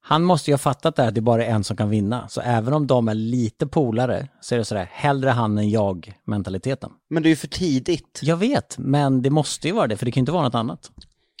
han 0.00 0.22
måste 0.24 0.50
ju 0.50 0.54
ha 0.54 0.58
fattat 0.58 0.96
det 0.96 1.02
här 1.02 1.08
att 1.08 1.14
det 1.14 1.20
bara 1.20 1.44
är 1.44 1.50
en 1.50 1.64
som 1.64 1.76
kan 1.76 1.90
vinna. 1.90 2.28
Så 2.28 2.40
även 2.40 2.74
om 2.74 2.86
de 2.86 3.08
är 3.08 3.14
lite 3.14 3.66
polare 3.66 4.28
så 4.40 4.54
är 4.54 4.58
det 4.58 4.64
sådär, 4.64 4.88
hellre 4.92 5.30
han 5.30 5.58
än 5.58 5.70
jag 5.70 6.12
mentaliteten. 6.26 6.90
Men 7.10 7.22
det 7.22 7.28
är 7.28 7.30
ju 7.30 7.36
för 7.36 7.48
tidigt. 7.48 8.20
Jag 8.22 8.36
vet, 8.36 8.78
men 8.78 9.22
det 9.22 9.30
måste 9.30 9.68
ju 9.68 9.74
vara 9.74 9.86
det, 9.86 9.96
för 9.96 10.06
det 10.06 10.12
kan 10.12 10.20
ju 10.20 10.22
inte 10.22 10.32
vara 10.32 10.42
något 10.42 10.54
annat. 10.54 10.90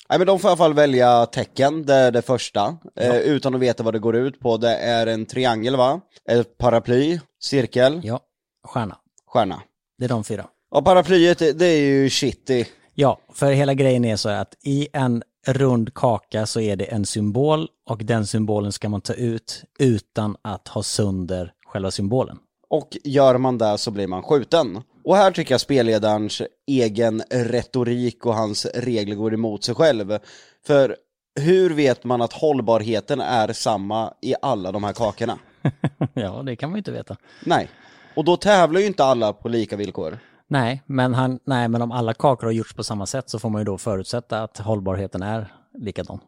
Nej 0.08 0.18
men 0.18 0.26
de 0.26 0.38
får 0.38 0.48
i 0.48 0.50
alla 0.50 0.56
fall 0.56 0.74
välja 0.74 1.26
tecken, 1.26 1.86
det 1.86 1.94
är 1.94 2.10
det 2.10 2.22
första. 2.22 2.76
Eh, 2.96 3.16
utan 3.16 3.54
att 3.54 3.60
veta 3.60 3.82
vad 3.82 3.94
det 3.94 3.98
går 3.98 4.16
ut 4.16 4.40
på. 4.40 4.56
Det 4.56 4.76
är 4.76 5.06
en 5.06 5.26
triangel 5.26 5.76
va? 5.76 6.00
Ett 6.30 6.58
paraply, 6.58 7.20
cirkel, 7.42 8.00
Ja, 8.04 8.20
stjärna. 8.66 8.96
stjärna. 9.32 9.62
Det 9.98 10.04
är 10.04 10.08
de 10.08 10.24
fyra. 10.24 10.46
Ja 10.70 10.82
paraplyet, 10.82 11.38
det- 11.38 11.52
det 11.52 11.66
är 11.66 11.80
ju 11.80 12.10
shitty. 12.10 12.64
Ja, 12.94 13.18
för 13.32 13.52
hela 13.52 13.74
grejen 13.74 14.04
är 14.04 14.16
så 14.16 14.28
att 14.28 14.54
i 14.64 14.88
en 14.92 15.22
rund 15.46 15.94
kaka 15.94 16.46
så 16.46 16.60
är 16.60 16.76
det 16.76 16.84
en 16.84 17.06
symbol 17.06 17.68
och 17.90 17.98
den 18.04 18.26
symbolen 18.26 18.72
ska 18.72 18.88
man 18.88 19.00
ta 19.00 19.12
ut 19.12 19.62
utan 19.78 20.36
att 20.42 20.68
ha 20.68 20.82
sönder 20.82 21.52
själva 21.66 21.90
symbolen. 21.90 22.38
Och 22.68 22.96
gör 23.04 23.38
man 23.38 23.58
det 23.58 23.78
så 23.78 23.90
blir 23.90 24.06
man 24.06 24.22
skjuten. 24.22 24.82
Och 25.06 25.16
här 25.16 25.30
tycker 25.30 25.54
jag 25.54 25.60
spelledarens 25.60 26.42
egen 26.66 27.22
retorik 27.30 28.26
och 28.26 28.34
hans 28.34 28.66
regler 28.74 29.14
går 29.14 29.34
emot 29.34 29.64
sig 29.64 29.74
själv. 29.74 30.18
För 30.66 30.96
hur 31.40 31.70
vet 31.70 32.04
man 32.04 32.22
att 32.22 32.32
hållbarheten 32.32 33.20
är 33.20 33.52
samma 33.52 34.14
i 34.22 34.34
alla 34.42 34.72
de 34.72 34.84
här 34.84 34.92
kakorna? 34.92 35.38
ja, 36.14 36.42
det 36.42 36.56
kan 36.56 36.70
man 36.70 36.76
ju 36.76 36.78
inte 36.78 36.92
veta. 36.92 37.16
Nej. 37.44 37.68
Och 38.14 38.24
då 38.24 38.36
tävlar 38.36 38.80
ju 38.80 38.86
inte 38.86 39.04
alla 39.04 39.32
på 39.32 39.48
lika 39.48 39.76
villkor. 39.76 40.18
Nej 40.48 40.82
men, 40.86 41.14
han, 41.14 41.38
nej, 41.44 41.68
men 41.68 41.82
om 41.82 41.92
alla 41.92 42.14
kakor 42.14 42.46
har 42.46 42.52
gjorts 42.52 42.74
på 42.74 42.84
samma 42.84 43.06
sätt 43.06 43.30
så 43.30 43.38
får 43.38 43.50
man 43.50 43.60
ju 43.60 43.64
då 43.64 43.78
förutsätta 43.78 44.42
att 44.42 44.58
hållbarheten 44.58 45.22
är 45.22 45.52
likadan. 45.78 46.20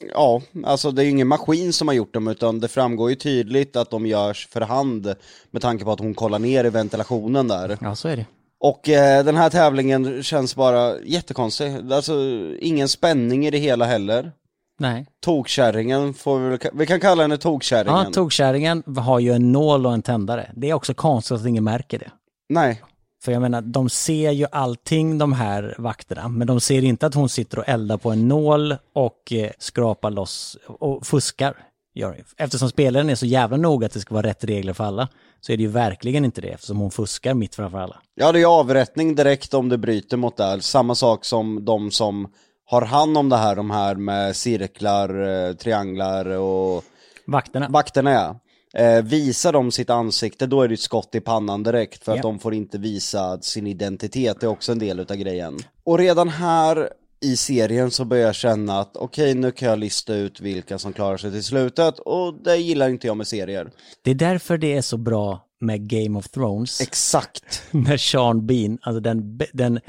Ja, 0.00 0.42
alltså 0.64 0.90
det 0.90 1.02
är 1.02 1.04
ju 1.04 1.10
ingen 1.10 1.28
maskin 1.28 1.72
som 1.72 1.88
har 1.88 1.94
gjort 1.94 2.14
dem 2.14 2.28
utan 2.28 2.60
det 2.60 2.68
framgår 2.68 3.10
ju 3.10 3.16
tydligt 3.16 3.76
att 3.76 3.90
de 3.90 4.06
görs 4.06 4.48
för 4.48 4.60
hand 4.60 5.14
med 5.50 5.62
tanke 5.62 5.84
på 5.84 5.92
att 5.92 6.00
hon 6.00 6.14
kollar 6.14 6.38
ner 6.38 6.64
i 6.64 6.70
ventilationen 6.70 7.48
där. 7.48 7.78
Ja, 7.80 7.94
så 7.94 8.08
är 8.08 8.16
det. 8.16 8.26
Och 8.60 8.88
eh, 8.88 9.24
den 9.24 9.36
här 9.36 9.50
tävlingen 9.50 10.22
känns 10.22 10.56
bara 10.56 11.00
jättekonstig. 11.00 11.92
Alltså 11.92 12.14
ingen 12.60 12.88
spänning 12.88 13.46
i 13.46 13.50
det 13.50 13.58
hela 13.58 13.84
heller. 13.84 14.32
Nej. 14.80 15.06
Tokkärringen 15.20 16.14
får 16.14 16.38
vi 16.38 16.48
väl, 16.48 16.58
vi 16.72 16.86
kan 16.86 17.00
kalla 17.00 17.22
henne 17.22 17.36
tokkärringen. 17.36 18.04
Ja, 18.04 18.10
tokkärringen 18.12 18.82
har 18.96 19.18
ju 19.18 19.32
en 19.32 19.52
nål 19.52 19.86
och 19.86 19.92
en 19.92 20.02
tändare. 20.02 20.50
Det 20.56 20.70
är 20.70 20.74
också 20.74 20.94
konstigt 20.94 21.40
att 21.40 21.46
ingen 21.46 21.64
märker 21.64 21.98
det. 21.98 22.10
Nej, 22.48 22.82
För 23.22 23.32
jag 23.32 23.42
menar, 23.42 23.60
de 23.60 23.88
ser 23.88 24.30
ju 24.30 24.46
allting 24.52 25.18
de 25.18 25.32
här 25.32 25.74
vakterna, 25.78 26.28
men 26.28 26.46
de 26.46 26.60
ser 26.60 26.84
inte 26.84 27.06
att 27.06 27.14
hon 27.14 27.28
sitter 27.28 27.58
och 27.58 27.68
eldar 27.68 27.96
på 27.96 28.10
en 28.10 28.28
nål 28.28 28.76
och 28.92 29.32
eh, 29.32 29.50
skrapar 29.58 30.10
loss 30.10 30.56
och 30.66 31.06
fuskar. 31.06 31.56
Ju. 31.94 32.14
Eftersom 32.36 32.68
spelaren 32.68 33.10
är 33.10 33.14
så 33.14 33.26
jävla 33.26 33.56
noga 33.56 33.86
att 33.86 33.92
det 33.92 34.00
ska 34.00 34.14
vara 34.14 34.26
rätt 34.26 34.44
regler 34.44 34.72
för 34.72 34.84
alla, 34.84 35.08
så 35.40 35.52
är 35.52 35.56
det 35.56 35.62
ju 35.62 35.68
verkligen 35.68 36.24
inte 36.24 36.40
det, 36.40 36.48
eftersom 36.48 36.78
hon 36.78 36.90
fuskar 36.90 37.34
mitt 37.34 37.54
framför 37.54 37.78
alla. 37.78 37.96
ja 38.14 38.32
det 38.32 38.40
är 38.40 38.46
avrättning 38.46 39.14
direkt 39.14 39.54
om 39.54 39.68
du 39.68 39.76
bryter 39.76 40.16
mot 40.16 40.36
det 40.36 40.44
här. 40.44 40.58
Samma 40.58 40.94
sak 40.94 41.24
som 41.24 41.64
de 41.64 41.90
som 41.90 42.28
har 42.64 42.82
hand 42.82 43.18
om 43.18 43.28
det 43.28 43.36
här, 43.36 43.56
de 43.56 43.70
här 43.70 43.94
med 43.94 44.36
cirklar, 44.36 45.28
eh, 45.48 45.54
trianglar 45.54 46.26
och 46.26 46.84
Vakterna. 47.26 47.68
vakterna 47.68 48.12
ja. 48.12 48.40
Eh, 48.74 49.02
visar 49.02 49.52
de 49.52 49.70
sitt 49.72 49.90
ansikte 49.90 50.46
då 50.46 50.62
är 50.62 50.68
det 50.68 50.74
ett 50.74 50.80
skott 50.80 51.14
i 51.14 51.20
pannan 51.20 51.62
direkt 51.62 52.04
för 52.04 52.12
att 52.12 52.16
Ja. 52.18 52.22
de 52.22 52.38
får 52.38 52.54
inte 52.54 52.78
visa 52.78 53.40
sin 53.40 53.66
identitet, 53.66 54.40
det 54.40 54.46
är 54.46 54.50
också 54.50 54.72
en 54.72 54.78
del 54.78 55.00
utav 55.00 55.16
grejen. 55.16 55.58
Och 55.84 55.98
redan 55.98 56.28
här 56.28 56.88
i 57.20 57.36
serien 57.36 57.90
så 57.90 58.04
börjar 58.04 58.26
jag 58.26 58.34
känna 58.34 58.80
att 58.80 58.96
okej 58.96 59.34
nu 59.34 59.50
kan 59.50 59.68
jag 59.68 59.78
lista 59.78 60.14
ut 60.14 60.40
vilka 60.40 60.78
som 60.78 60.92
klarar 60.92 61.16
sig 61.16 61.30
till 61.32 61.44
slutet 61.44 61.98
och 61.98 62.34
det 62.44 62.56
gillar 62.56 62.88
inte 62.88 63.06
jag 63.06 63.16
med 63.16 63.26
serier. 63.26 63.70
Det 64.02 64.10
är 64.10 64.14
därför 64.14 64.58
det 64.58 64.76
är 64.76 64.82
så 64.82 64.96
bra 64.96 65.44
med 65.60 65.88
Game 65.90 66.18
of 66.18 66.28
Thrones, 66.28 66.80
Exakt. 66.80 67.62
när 67.70 67.96
Sean 67.96 68.46
Bean, 68.46 68.78
alltså 68.82 69.00
den, 69.00 69.40
den 69.52 69.80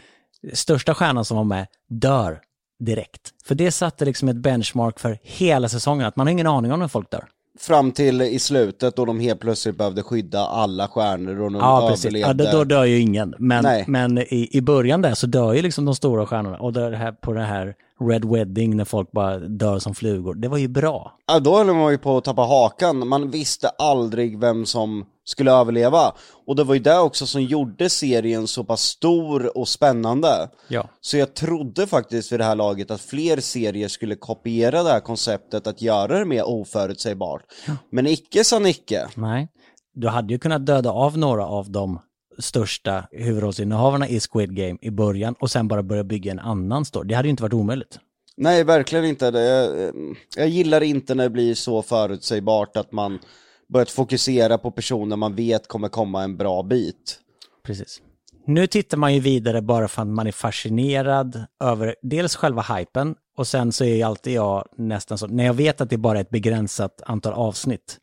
största 0.54 0.94
stjärnan 0.96 1.26
som 1.26 1.38
var 1.38 1.44
med, 1.44 1.68
dör 1.90 2.42
direkt. 2.80 3.34
För 3.46 3.56
det 3.56 3.72
satte 3.72 4.06
liksom 4.06 4.30
ett 4.30 4.36
benchmark 4.36 5.00
för 5.00 5.20
hela 5.24 5.70
säsongen, 5.70 6.06
att 6.08 6.16
man 6.16 6.28
har 6.28 6.32
ingen 6.32 6.48
aning 6.48 6.72
om 6.72 6.80
när 6.80 6.88
folk 6.88 7.12
dör. 7.12 7.28
Fram 7.60 7.92
till 7.92 8.22
i 8.22 8.40
slutet 8.40 8.96
då 8.96 9.06
de 9.06 9.20
helt 9.20 9.40
plötsligt 9.40 9.78
behövde 9.78 10.04
skydda 10.04 10.40
alla 10.40 10.88
stjärnor 10.88 11.40
och 11.40 11.52
de 11.52 11.56
Ja, 11.56 11.88
precis. 11.90 12.14
Ja, 12.14 12.28
överlevde. 12.28 12.52
då, 12.52 12.58
då 12.58 12.64
dör 12.64 12.84
ju 12.86 13.00
ingen. 13.00 13.36
Men, 13.40 13.64
Nej. 13.64 13.86
men 13.88 14.18
i, 14.18 14.50
i 14.52 14.62
början 14.62 15.02
där 15.02 15.14
så 15.14 15.28
dör 15.28 15.54
ju 15.54 15.62
liksom 15.62 15.86
de 15.86 15.96
stora 15.96 16.26
stjärnorna. 16.26 16.58
Och 16.58 16.74
det 16.74 16.98
här, 16.98 17.12
på 17.12 17.34
det 17.34 17.44
här 17.44 17.76
Red 18.00 18.26
Wedding 18.26 18.78
när 18.78 18.86
folk 18.86 19.12
bara 19.12 19.40
dör 19.40 19.80
som 19.80 19.96
flugor. 19.96 20.34
Det 20.34 20.48
var 20.48 20.58
ju 20.58 20.68
bra. 20.68 21.18
Ja, 21.28 21.40
då 21.40 21.58
höll 21.58 21.74
man 21.74 21.92
ju 21.92 21.98
på 21.98 22.18
att 22.18 22.24
tappa 22.24 22.42
hakan. 22.42 23.08
Man 23.08 23.32
visste 23.32 23.70
aldrig 23.70 24.40
vem 24.40 24.66
som 24.66 25.06
skulle 25.26 25.52
överleva. 25.52 26.14
Och 26.48 26.56
det 26.56 26.64
var 26.64 26.74
ju 26.74 26.80
det 26.80 27.00
också 27.00 27.26
som 27.26 27.44
gjorde 27.44 27.90
serien 27.90 28.48
så 28.48 28.64
pass 28.64 28.82
stor 28.82 29.58
och 29.58 29.68
spännande. 29.68 30.50
Ja. 30.68 30.90
Så 31.02 31.18
jag 31.18 31.34
trodde 31.34 31.88
faktiskt 31.88 32.32
vid 32.32 32.40
det 32.40 32.44
här 32.44 32.56
laget 32.56 32.92
att 32.92 33.02
fler 33.02 33.38
serier 33.40 33.88
skulle 33.88 34.16
kopiera 34.16 34.84
det 34.84 34.90
här 34.90 35.00
konceptet 35.00 35.68
att 35.68 35.82
göra 35.82 36.20
det 36.20 36.26
mer 36.26 36.48
oförutsägbart. 36.48 37.42
Men 37.92 38.08
icke 38.08 38.44
sa 38.44 38.60
Nicke. 38.60 39.08
Nej. 39.16 39.48
Du 39.94 40.08
hade 40.08 40.34
ju 40.34 40.40
kunnat 40.40 40.66
döda 40.66 40.92
av 40.92 41.18
några 41.18 41.48
av 41.48 41.72
de 41.72 42.00
största 42.40 43.08
huvudrollsinnehavarna 43.12 44.08
i 44.08 44.20
Squid 44.20 44.56
Game 44.56 44.78
i 44.82 44.92
början 44.92 45.36
och 45.40 45.52
sen 45.52 45.68
bara 45.68 45.84
börja 45.84 46.04
bygga 46.04 46.32
en 46.32 46.40
annan 46.40 46.86
story. 46.86 47.08
Det 47.08 47.16
hade 47.16 47.28
ju 47.28 47.30
inte 47.30 47.44
varit 47.44 47.54
omöjligt. 47.54 48.00
Nej, 48.38 48.64
verkligen 48.64 49.06
inte. 49.06 49.32
Det, 49.32 49.94
jag 50.36 50.48
gillar 50.48 50.82
inte 50.84 51.16
när 51.16 51.24
det 51.24 51.30
blir 51.30 51.56
så 51.56 51.82
förutsägbart 51.82 52.78
att 52.78 52.92
man 52.92 53.20
börjat 53.74 53.92
fokusera 53.92 54.58
på 54.58 54.72
personer 54.72 55.16
man 55.16 55.36
vet 55.36 55.68
kommer 55.68 55.90
komma 55.90 56.24
en 56.24 56.38
bra 56.38 56.64
bit. 56.64 57.20
Precis. 57.64 58.02
Nu 58.46 58.68
tittar 58.68 58.98
man 58.98 59.14
ju 59.14 59.20
vidare 59.20 59.62
bara 59.62 59.88
för 59.88 60.02
att 60.02 60.08
man 60.08 60.28
är 60.28 60.32
fascinerad 60.32 61.46
över 61.64 61.96
dels 62.02 62.36
själva 62.36 62.62
hypen 62.62 63.16
och 63.38 63.48
sen 63.48 63.72
så 63.72 63.84
är 63.84 63.96
ju 63.96 64.04
alltid 64.04 64.34
jag 64.34 64.68
nästan 64.78 65.18
så, 65.18 65.28
när 65.28 65.46
jag 65.46 65.54
vet 65.54 65.82
att 65.82 65.90
det 65.90 65.98
bara 65.98 66.18
är 66.18 66.22
ett 66.22 66.30
begränsat 66.30 67.02
antal 67.06 67.34
avsnitt 67.34 67.98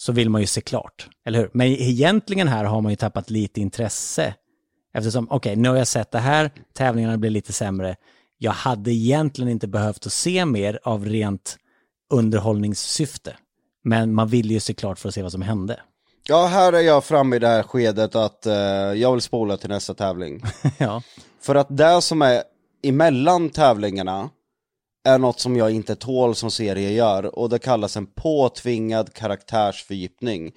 så 0.00 0.12
vill 0.12 0.30
man 0.30 0.40
ju 0.40 0.46
se 0.46 0.60
klart, 0.60 1.08
eller 1.26 1.38
hur? 1.38 1.50
Men 1.52 1.66
egentligen 1.66 2.48
här 2.48 2.64
har 2.64 2.80
man 2.80 2.92
ju 2.92 2.96
tappat 2.96 3.30
lite 3.30 3.60
intresse 3.60 4.34
eftersom, 4.94 5.26
okej, 5.30 5.56
nu 5.56 5.68
har 5.68 5.76
jag 5.76 5.88
sett 5.88 6.10
det 6.10 6.18
här, 6.18 6.50
tävlingarna 6.72 7.18
blir 7.18 7.30
lite 7.30 7.52
sämre. 7.52 7.96
Jag 8.38 8.52
hade 8.52 8.92
egentligen 8.92 9.50
inte 9.50 9.68
behövt 9.68 10.06
att 10.06 10.12
se 10.12 10.44
mer 10.44 10.78
av 10.82 11.04
rent 11.04 11.56
underhållningssyfte. 12.10 13.36
Men 13.84 14.14
man 14.14 14.28
vill 14.28 14.50
ju 14.50 14.60
se 14.60 14.74
klart 14.74 14.98
för 14.98 15.08
att 15.08 15.14
se 15.14 15.22
vad 15.22 15.32
som 15.32 15.42
hände. 15.42 15.80
Ja, 16.28 16.46
här 16.46 16.72
är 16.72 16.80
jag 16.80 17.04
framme 17.04 17.36
i 17.36 17.38
det 17.38 17.48
här 17.48 17.62
skedet 17.62 18.14
att 18.14 18.46
eh, 18.46 18.54
jag 18.94 19.12
vill 19.12 19.20
spola 19.20 19.56
till 19.56 19.68
nästa 19.68 19.94
tävling. 19.94 20.42
ja. 20.78 21.02
För 21.40 21.54
att 21.54 21.76
det 21.76 22.02
som 22.02 22.22
är 22.22 22.42
emellan 22.82 23.50
tävlingarna 23.50 24.30
är 25.08 25.18
något 25.18 25.40
som 25.40 25.56
jag 25.56 25.70
inte 25.70 25.96
tål 25.96 26.34
som 26.34 26.50
serie 26.50 26.90
gör 26.90 27.38
och 27.38 27.48
det 27.48 27.58
kallas 27.58 27.96
en 27.96 28.06
påtvingad 28.06 29.12
karaktärsfördjupning. 29.12 30.52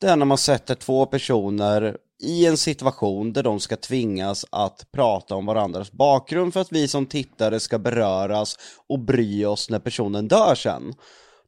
Det 0.00 0.06
är 0.06 0.16
när 0.16 0.26
man 0.26 0.38
sätter 0.38 0.74
två 0.74 1.06
personer 1.06 1.96
i 2.22 2.46
en 2.46 2.56
situation 2.56 3.32
där 3.32 3.42
de 3.42 3.60
ska 3.60 3.76
tvingas 3.76 4.46
att 4.50 4.86
prata 4.92 5.34
om 5.34 5.46
varandras 5.46 5.92
bakgrund 5.92 6.52
för 6.52 6.60
att 6.60 6.72
vi 6.72 6.88
som 6.88 7.06
tittare 7.06 7.60
ska 7.60 7.78
beröras 7.78 8.56
och 8.88 8.98
bry 8.98 9.44
oss 9.44 9.70
när 9.70 9.78
personen 9.78 10.28
dör 10.28 10.54
sen. 10.54 10.94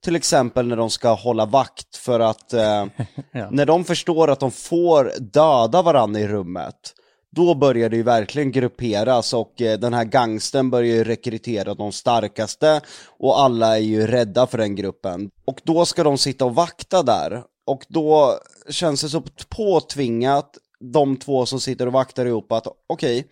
Till 0.04 0.16
exempel 0.16 0.66
när 0.66 0.76
de 0.76 0.90
ska 0.90 1.14
hålla 1.14 1.46
vakt 1.46 1.96
för 1.96 2.20
att 2.20 2.52
eh, 2.52 2.86
Ja. 3.32 3.48
när 3.50 3.66
de 3.66 3.84
förstår 3.84 4.30
att 4.30 4.40
de 4.40 4.50
får 4.50 5.12
döda 5.20 5.82
varandra 5.82 6.20
i 6.20 6.28
rummet 6.28 6.94
då 7.36 7.54
börjar 7.54 7.88
det 7.88 7.96
ju 7.96 8.02
verkligen 8.02 8.52
grupperas 8.52 9.34
och 9.34 9.62
eh, 9.62 9.78
den 9.78 9.94
här 9.94 10.04
gangsten 10.04 10.70
börjar 10.70 10.94
ju 10.96 11.04
rekrytera 11.04 11.74
de 11.74 11.92
starkaste 11.92 12.80
och 13.18 13.40
alla 13.40 13.76
är 13.76 13.80
ju 13.80 14.06
rädda 14.06 14.46
för 14.46 14.58
den 14.58 14.76
gruppen. 14.76 15.30
Och 15.44 15.60
då 15.64 15.84
ska 15.84 16.04
de 16.04 16.18
sitta 16.18 16.44
och 16.44 16.54
vakta 16.54 17.02
där 17.02 17.42
och 17.66 17.86
då 17.88 18.38
känns 18.70 19.02
det 19.02 19.08
så 19.08 19.22
påtvingat 19.48 20.58
de 20.80 21.16
två 21.16 21.46
som 21.46 21.60
sitter 21.60 21.86
och 21.86 21.92
vaktar 21.92 22.26
ihop 22.26 22.52
att 22.52 22.66
okej, 22.86 23.26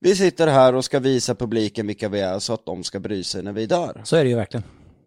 vi 0.00 0.16
sitter 0.16 0.46
här 0.46 0.74
och 0.74 0.84
ska 0.84 0.98
visa 0.98 1.34
publiken 1.34 1.86
vilka 1.86 2.08
vi 2.08 2.20
är 2.20 2.38
så 2.38 2.54
att 2.54 2.66
de 2.66 2.84
ska 2.84 3.00
bry 3.00 3.24
sig 3.24 3.42
när 3.42 3.52
vi 3.52 3.66
dör. 3.66 4.00
Så 4.04 4.16
är 4.16 4.24
det 4.24 4.30
ju 4.30 4.36
verkligen. 4.36 4.64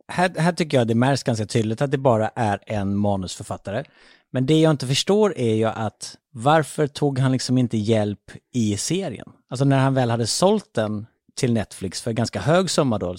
Här, 0.08 0.34
här 0.38 0.52
tycker 0.52 0.78
jag 0.78 0.88
det 0.88 0.96
märks 0.96 1.24
ganska 1.24 1.46
tydligt 1.46 1.82
att 1.82 1.92
det 1.92 1.98
bara 1.98 2.32
är 2.36 2.60
en 2.66 2.96
manusförfattare. 2.96 3.84
Men 4.32 4.46
det 4.46 4.62
jag 4.62 4.72
inte 4.72 4.88
förstår 4.88 5.38
är 5.38 5.56
ju 5.56 5.66
att 5.66 6.18
varför 6.32 6.88
tog 6.88 7.20
han 7.20 7.32
liksom 7.32 7.58
inte 7.58 7.78
hjälp 7.78 8.32
i 8.54 8.78
serien? 8.78 9.30
Alltså 9.50 9.66
när 9.66 9.80
han 9.80 9.94
väl 9.94 10.10
hade 10.10 10.28
sålt 10.28 10.74
den 10.74 11.06
till 11.36 11.54
Netflix 11.54 12.02
för 12.02 12.12
ganska 12.12 12.40
hög 12.40 12.70
summa 12.70 12.98
då, 12.98 13.16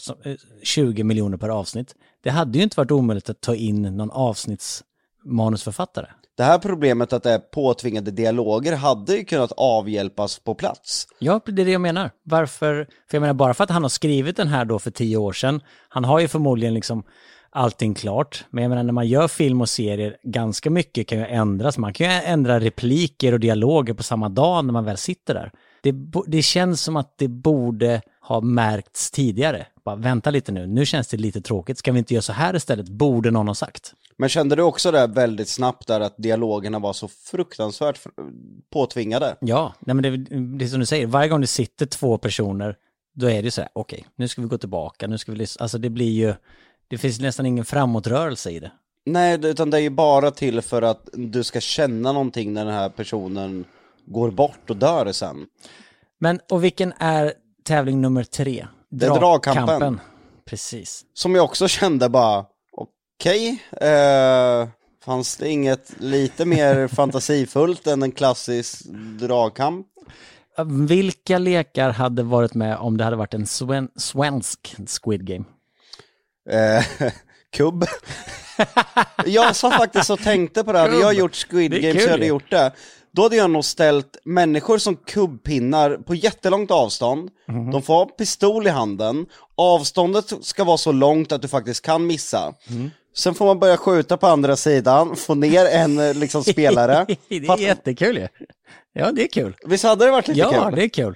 20 0.63 1.01
eh, 1.01 1.05
miljoner 1.05 1.37
per 1.37 1.49
avsnitt. 1.49 1.95
Det 2.23 2.31
hade 2.31 2.59
ju 2.59 2.65
inte 2.65 2.81
varit 2.81 2.91
omöjligt 2.91 3.31
att 3.31 3.41
ta 3.41 3.55
in 3.55 3.83
någon 3.83 4.11
avsnittsmanusförfattare. 4.11 6.07
Det 6.39 6.45
här 6.45 6.59
problemet 6.59 7.13
att 7.13 7.23
det 7.23 7.31
är 7.31 7.39
påtvingade 7.39 8.11
dialoger 8.11 8.77
hade 8.77 9.17
ju 9.17 9.25
kunnat 9.25 9.53
avhjälpas 9.57 10.39
på 10.39 10.55
plats. 10.55 11.09
Ja, 11.19 11.41
det 11.47 11.63
är 11.63 11.67
det 11.67 11.73
jag 11.73 11.81
menar. 11.81 12.11
Varför? 12.23 12.87
För 13.11 13.17
jag 13.17 13.21
menar, 13.21 13.35
bara 13.35 13.55
för 13.55 13.65
att 13.65 13.71
han 13.71 13.83
har 13.83 13.89
skrivit 13.89 14.37
den 14.37 14.49
här 14.49 14.65
då 14.65 14.79
för 14.79 14.91
tio 14.91 15.17
år 15.17 15.33
sedan, 15.33 15.61
han 15.89 16.05
har 16.05 16.21
ju 16.21 16.29
förmodligen 16.29 16.75
liksom 16.75 17.03
allting 17.51 17.95
klart. 17.95 18.45
Men 18.51 18.63
jag 18.63 18.69
menar, 18.69 18.83
när 18.83 18.93
man 18.93 19.09
gör 19.09 19.29
film 19.29 19.61
och 19.61 19.69
serier, 19.69 20.17
ganska 20.23 20.71
mycket 20.71 21.09
kan 21.09 21.19
ju 21.19 21.27
ändras. 21.27 21.79
Man 21.79 21.93
kan 21.93 22.07
ju 22.07 22.13
ändra 22.13 22.61
repliker 22.61 23.33
och 23.33 23.41
dialoger 23.41 23.95
på 23.95 24.03
samma 24.03 24.29
dag 24.29 24.65
när 24.65 24.73
man 24.73 24.85
väl 24.85 24.97
sitter 24.97 25.35
där. 25.35 25.53
Det, 25.83 25.95
det 26.27 26.43
känns 26.43 26.83
som 26.83 26.97
att 26.97 27.15
det 27.19 27.29
borde 27.29 28.03
ha 28.21 28.41
märkts 28.41 29.11
tidigare. 29.11 29.67
Bara 29.85 29.97
vänta 29.97 30.31
lite 30.31 30.53
nu, 30.53 30.67
nu 30.67 30.87
känns 30.87 31.09
det 31.09 31.17
lite 31.17 31.41
tråkigt. 31.41 31.79
Ska 31.79 31.93
vi 31.93 31.99
inte 31.99 32.15
göra 32.15 32.23
så 32.23 32.33
här 32.33 32.57
istället? 32.57 32.89
Borde 32.89 33.31
någon 33.31 33.49
ha 33.49 33.55
sagt. 33.55 33.95
Men 34.21 34.29
kände 34.29 34.57
du 34.57 34.63
också 34.63 34.91
det 34.91 35.07
väldigt 35.07 35.49
snabbt 35.49 35.87
där 35.87 36.01
att 36.01 36.15
dialogerna 36.17 36.79
var 36.79 36.93
så 36.93 37.09
fruktansvärt 37.09 38.05
fr- 38.05 38.31
påtvingade? 38.73 39.37
Ja, 39.41 39.75
nej 39.81 39.95
men 39.95 40.03
det, 40.03 40.17
det 40.59 40.65
är 40.65 40.69
som 40.69 40.81
du 40.81 40.87
säger, 40.87 41.07
varje 41.07 41.29
gång 41.29 41.41
det 41.41 41.47
sitter 41.47 41.87
två 41.87 42.19
personer, 42.19 42.77
då 43.15 43.27
är 43.27 43.35
det 43.35 43.45
ju 43.45 43.51
så 43.51 43.61
här, 43.61 43.71
okej, 43.73 44.07
nu 44.17 44.29
ska 44.29 44.43
vi 44.43 44.49
gå 44.49 44.59
tillbaka, 44.59 45.07
nu 45.07 45.19
ska 45.19 45.33
vi 45.33 45.39
lyssna. 45.39 45.63
Alltså 45.63 45.79
det 45.79 45.91
blir 45.91 46.11
ju, 46.13 46.35
det 46.89 46.99
finns 46.99 47.21
nästan 47.21 47.47
ingen 47.47 47.65
framåtrörelse 47.65 48.51
i 48.51 48.61
det. 48.61 48.71
Nej, 49.07 49.47
utan 49.47 49.71
det 49.71 49.77
är 49.77 49.81
ju 49.81 49.91
bara 49.91 50.31
till 50.31 50.63
för 50.63 50.83
att 50.83 51.09
du 51.13 51.45
ska 51.45 51.61
känna 51.61 52.13
någonting 52.13 52.53
när 52.53 52.65
den 52.65 52.75
här 52.75 52.89
personen 52.89 53.65
går 54.07 54.31
bort 54.31 54.71
och 54.71 54.77
dör 54.77 55.13
sen. 55.13 55.47
Men, 56.19 56.41
och 56.51 56.65
vilken 56.65 56.93
är 56.99 57.33
tävling 57.65 58.01
nummer 58.01 58.25
tre? 58.25 58.67
Det 58.91 59.07
är 59.07 59.15
dragkampen. 59.15 60.01
Precis. 60.45 61.05
Som 61.15 61.35
jag 61.35 61.45
också 61.45 61.69
kände 61.69 62.09
bara, 62.09 62.45
okej, 63.21 63.63
eh, 63.81 64.69
fanns 65.05 65.37
det 65.37 65.49
inget 65.49 65.93
lite 65.99 66.45
mer 66.45 66.89
fantasifullt 66.95 67.87
än 67.87 68.03
en 68.03 68.13
klassisk 68.13 68.85
dragkamp? 69.21 69.87
Vilka 70.89 71.39
lekar 71.39 71.91
hade 71.91 72.23
varit 72.23 72.55
med 72.55 72.77
om 72.77 72.97
det 72.97 73.05
hade 73.05 73.17
varit 73.17 73.35
en 73.35 73.47
sven, 73.47 73.89
svensk 73.97 74.77
Squid 74.87 75.27
Game? 75.27 75.45
Eh, 76.51 76.85
kubb. 77.53 77.85
jag 79.27 79.57
sa 79.57 79.71
faktiskt 79.71 80.11
och 80.11 80.19
tänkte 80.21 80.65
på 80.65 80.73
det, 80.73 80.79
hade 80.79 80.97
jag 81.01 81.15
gjort 81.15 81.35
Squid 81.51 81.71
Game 81.71 81.93
kul 81.93 82.01
så 82.03 82.11
hade 82.11 82.23
jag 82.23 82.29
gjort 82.29 82.51
det. 82.51 82.73
Då 83.13 83.23
hade 83.23 83.37
jag 83.37 83.51
nog 83.51 83.65
ställt 83.65 84.17
människor 84.25 84.79
som 84.79 84.97
kubbpinnar 84.97 85.97
på 85.97 86.15
jättelångt 86.15 86.71
avstånd, 86.71 87.31
Mhm. 87.49 87.71
de 87.71 87.83
får 87.83 87.95
ha 87.95 88.07
pistol 88.07 88.67
i 88.67 88.71
handen, 88.71 89.27
avståndet 89.57 90.33
ska 90.45 90.65
vara 90.65 90.77
så 90.79 90.93
långt 90.93 91.33
att 91.33 91.43
du 91.43 91.49
faktiskt 91.49 91.85
kan 91.85 92.07
missa. 92.07 92.55
Mhm. 92.69 92.91
Sen 93.19 93.35
får 93.35 93.47
man 93.47 93.59
börja 93.59 93.77
skjuta 93.77 94.17
på 94.17 94.27
andra 94.27 94.57
sidan, 94.57 95.17
få 95.17 95.35
ner 95.35 95.65
en 95.67 95.99
eh, 95.99 96.15
liksom 96.15 96.45
spelare. 96.45 97.07
det 97.29 97.37
är 97.37 97.41
Fatt- 97.41 97.61
jättekul 97.61 98.17
ju. 98.17 98.29
Ja, 98.93 99.13
det 99.13 99.23
är 99.23 99.29
kul. 99.29 99.57
Visst 99.67 99.85
hade 99.85 100.05
det 100.05 100.11
varit 100.11 100.29
lite 100.29 100.41
Ja, 100.41 100.65
kul? 100.65 100.75
det 100.77 100.85
är 100.85 100.89
kul. 100.89 101.15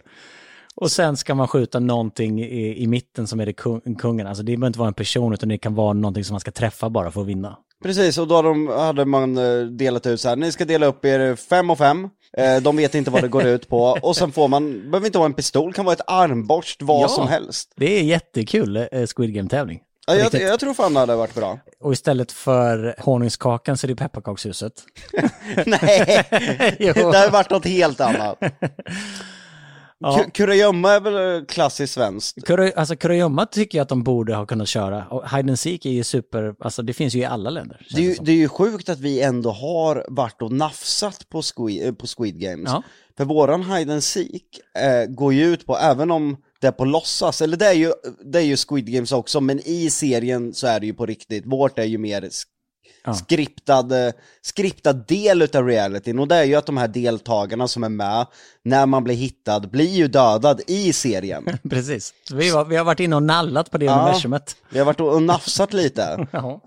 Och 0.75 0.91
sen 0.91 1.17
ska 1.17 1.35
man 1.35 1.49
skjuta 1.49 1.81
någonting 1.81 2.41
i, 2.43 2.83
i 2.83 2.87
mitten 2.87 3.27
som 3.27 3.41
är 3.41 3.47
det 3.47 3.53
kung, 3.53 3.95
kungen. 3.99 4.27
Alltså 4.27 4.43
det 4.43 4.53
behöver 4.57 4.67
inte 4.67 4.79
vara 4.79 4.89
en 4.89 4.95
person 4.95 5.33
utan 5.35 5.49
det 5.49 5.59
kan 5.59 5.75
vara 5.75 5.93
någonting 5.93 6.25
som 6.25 6.35
man 6.35 6.41
ska 6.41 6.51
träffa 6.51 6.91
bara 6.91 7.11
för 7.11 7.21
att 7.21 7.27
vinna. 7.27 7.57
Precis, 7.83 8.19
och 8.19 8.29
då 8.29 8.37
hade, 8.37 8.49
de, 8.49 8.69
hade 8.69 9.05
man 9.05 9.39
eh, 9.39 9.61
delat 9.67 10.07
ut 10.07 10.21
så 10.21 10.29
här, 10.29 10.37
ni 10.37 10.53
ska 10.53 10.65
dela 10.65 10.87
upp 10.87 11.05
er 11.05 11.37
fem 11.37 11.71
och 11.71 11.79
fem, 11.79 12.09
eh, 12.39 12.57
de 12.63 12.77
vet 12.77 12.95
inte 12.95 13.11
vad 13.11 13.23
det 13.23 13.29
går 13.29 13.45
ut 13.47 13.69
på, 13.69 13.83
och 14.03 14.17
sen 14.17 14.33
får 14.33 14.49
man, 14.49 14.91
behöver 14.91 15.07
inte 15.07 15.19
vara 15.19 15.27
en 15.27 15.35
pistol, 15.35 15.73
kan 15.73 15.85
vara 15.85 15.93
ett 15.93 16.01
armborst, 16.07 16.83
vad 16.83 17.03
Ja. 17.03 17.09
som 17.09 17.29
helst. 17.29 17.73
Det 17.77 17.99
är 17.99 18.03
jättekul 18.03 18.77
eh, 18.77 19.07
Squid 19.17 19.35
Game-tävling. 19.35 19.81
Ja, 20.07 20.15
jag, 20.15 20.35
jag 20.35 20.61
tror 20.61 20.75
fan 20.75 20.95
det 20.95 21.01
hade 21.01 21.17
varit 21.17 21.35
bra. 21.35 21.59
Och 21.81 21.93
istället 21.93 22.33
för 22.33 22.95
honungskakan 22.99 23.77
så 23.77 23.87
är 23.87 23.89
det 23.89 23.97
pepparkakshuset. 23.97 24.73
Nej, 25.67 26.27
det 26.79 27.17
hade 27.17 27.31
varit 27.31 27.51
något 27.51 27.65
helt 27.67 28.01
annat. 28.01 28.39
Ja. 30.05 30.19
Ku- 30.19 30.31
Kurragömma 30.31 30.93
är 30.93 31.01
väl 31.01 31.47
klassiskt 31.47 31.95
svenskt? 31.95 32.51
Alltså 32.77 32.97
kurragömma 32.97 33.47
tycker 33.47 33.79
jag 33.79 33.83
att 33.83 33.89
de 33.89 34.03
borde 34.03 34.35
ha 34.35 34.47
kunnat 34.47 34.69
köra. 34.69 35.07
Och 35.07 35.31
hide 35.37 35.51
and 35.51 35.59
seek 35.59 35.87
är 35.87 35.91
ju 35.91 36.05
super, 36.05 36.55
alltså 36.61 36.83
det 36.83 36.93
finns 36.93 37.15
ju 37.15 37.19
i 37.19 37.25
alla 37.25 37.51
länder. 37.51 37.87
Det 37.91 38.01
är, 38.01 38.03
ju, 38.03 38.15
som. 38.15 38.25
det 38.25 38.33
är 38.33 38.37
ju 38.37 38.49
sjukt 38.49 38.89
att 38.89 38.99
vi 39.01 39.21
ändå 39.23 39.51
har 39.51 40.07
varit 40.09 40.43
och 40.43 40.53
nafsat 40.53 41.29
på 41.29 41.43
Squid, 41.43 41.87
eh, 41.87 41.93
på 41.93 42.07
Squid 42.17 42.41
Games. 42.41 42.71
Ja. 42.71 42.83
För 43.17 43.25
våran 43.25 43.65
hide 43.73 43.93
and 43.93 44.05
seek 44.05 44.45
eh, 44.79 45.07
går 45.15 45.33
ju 45.33 45.45
ut 45.45 45.67
på, 45.67 45.77
även 45.79 46.11
om 46.11 46.37
det 46.63 46.73
på 46.73 46.85
låtsas, 46.85 47.43
eller 47.43 47.57
det 47.57 47.67
är, 47.67 47.73
ju, 47.73 47.93
det 48.25 48.39
är 48.39 48.43
ju 48.43 48.57
Squid 48.57 48.93
Games 48.93 49.13
också, 49.13 49.41
men 49.41 49.61
i 49.65 49.91
serien 49.91 50.55
så 50.55 50.67
är 50.67 50.81
det 50.81 50.87
ju 50.87 50.95
på 50.95 51.07
riktigt. 51.07 51.47
Vårt 51.47 51.79
är 51.79 51.85
ju 51.85 51.99
mer 51.99 52.29
Ja. 53.05 53.15
skriptad, 53.15 54.07
eh, 54.07 54.13
skriptad 54.43 54.93
del 54.93 55.43
utav 55.43 55.67
realityn, 55.67 56.19
och 56.19 56.29
det 56.29 56.35
är 56.37 56.45
ju 56.45 56.55
att 56.55 56.67
de 56.67 56.77
här 56.77 56.89
deltagarna 56.89 57.69
som 57.69 57.85
är 57.85 57.89
med, 57.89 58.27
när 58.65 58.87
man 58.87 59.05
blir 59.05 59.15
hittad, 59.15 59.61
blir 59.61 59.89
ju 59.91 60.09
dödad 60.09 60.61
i 60.67 60.93
serien. 60.93 61.45
Precis. 61.71 62.15
Vi, 62.33 62.51
var, 62.51 62.65
vi 62.65 62.77
har 62.77 62.85
varit 62.85 63.01
inne 63.01 63.17
och 63.17 63.23
nallat 63.23 63.71
på 63.71 63.79
det 63.79 63.85
Ja. 63.85 64.01
universumet. 64.03 64.57
Vi 64.71 64.79
har 64.79 64.87
varit 64.87 65.01
och 65.01 65.23
nafsat 65.23 65.73
lite. 65.73 66.27
Ja. 66.33 66.61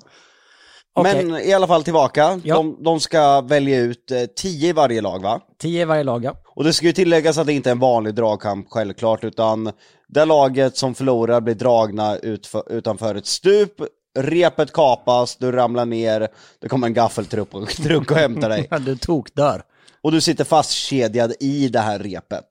Men 1.04 1.36
i 1.38 1.54
alla 1.54 1.68
fall 1.68 1.84
tillbaka, 1.84 2.42
Ja. 2.44 2.56
de, 2.56 2.84
de 2.84 3.00
ska 3.00 3.42
välja 3.42 3.80
ut 3.80 4.12
eh, 4.12 4.22
tio 4.36 4.70
i 4.70 4.74
varje 4.74 5.02
lag 5.02 5.22
va? 5.22 5.42
tio 5.62 5.82
i 5.82 5.86
varje 5.86 6.04
lag, 6.04 6.24
ja. 6.24 6.36
Och 6.56 6.64
det 6.64 6.74
ska 6.74 6.86
ju 6.86 6.94
tilläggas 6.94 7.38
att 7.38 7.48
det 7.48 7.54
inte 7.54 7.70
är 7.70 7.72
en 7.72 7.80
vanlig 7.80 8.16
dragkamp 8.16 8.68
självklart, 8.70 9.24
utan 9.24 9.72
det 10.08 10.26
laget 10.26 10.78
som 10.78 10.96
förlorar 10.96 11.42
blir 11.42 11.56
dragna 11.56 12.18
utför, 12.18 12.72
utanför 12.72 13.16
ett 13.16 13.26
stup, 13.26 13.72
repet 14.20 14.74
kapas, 14.74 15.36
du 15.36 15.52
ramlar 15.52 15.86
ner, 15.86 16.28
det 16.60 16.70
kommer 16.70 16.88
en 16.88 16.94
gaffeltruck 16.94 17.54
och, 17.54 17.70
truck 17.84 18.12
och 18.12 18.18
hämtar 18.18 18.50
dig. 18.50 18.68
Ja, 18.72 18.80
Du 18.80 18.98
tokdör. 18.98 19.64
Och 20.02 20.12
du 20.12 20.22
sitter 20.22 20.44
fastkedjad 20.44 21.34
i 21.40 21.68
det 21.68 21.80
här 21.80 22.00
repet. 22.00 22.46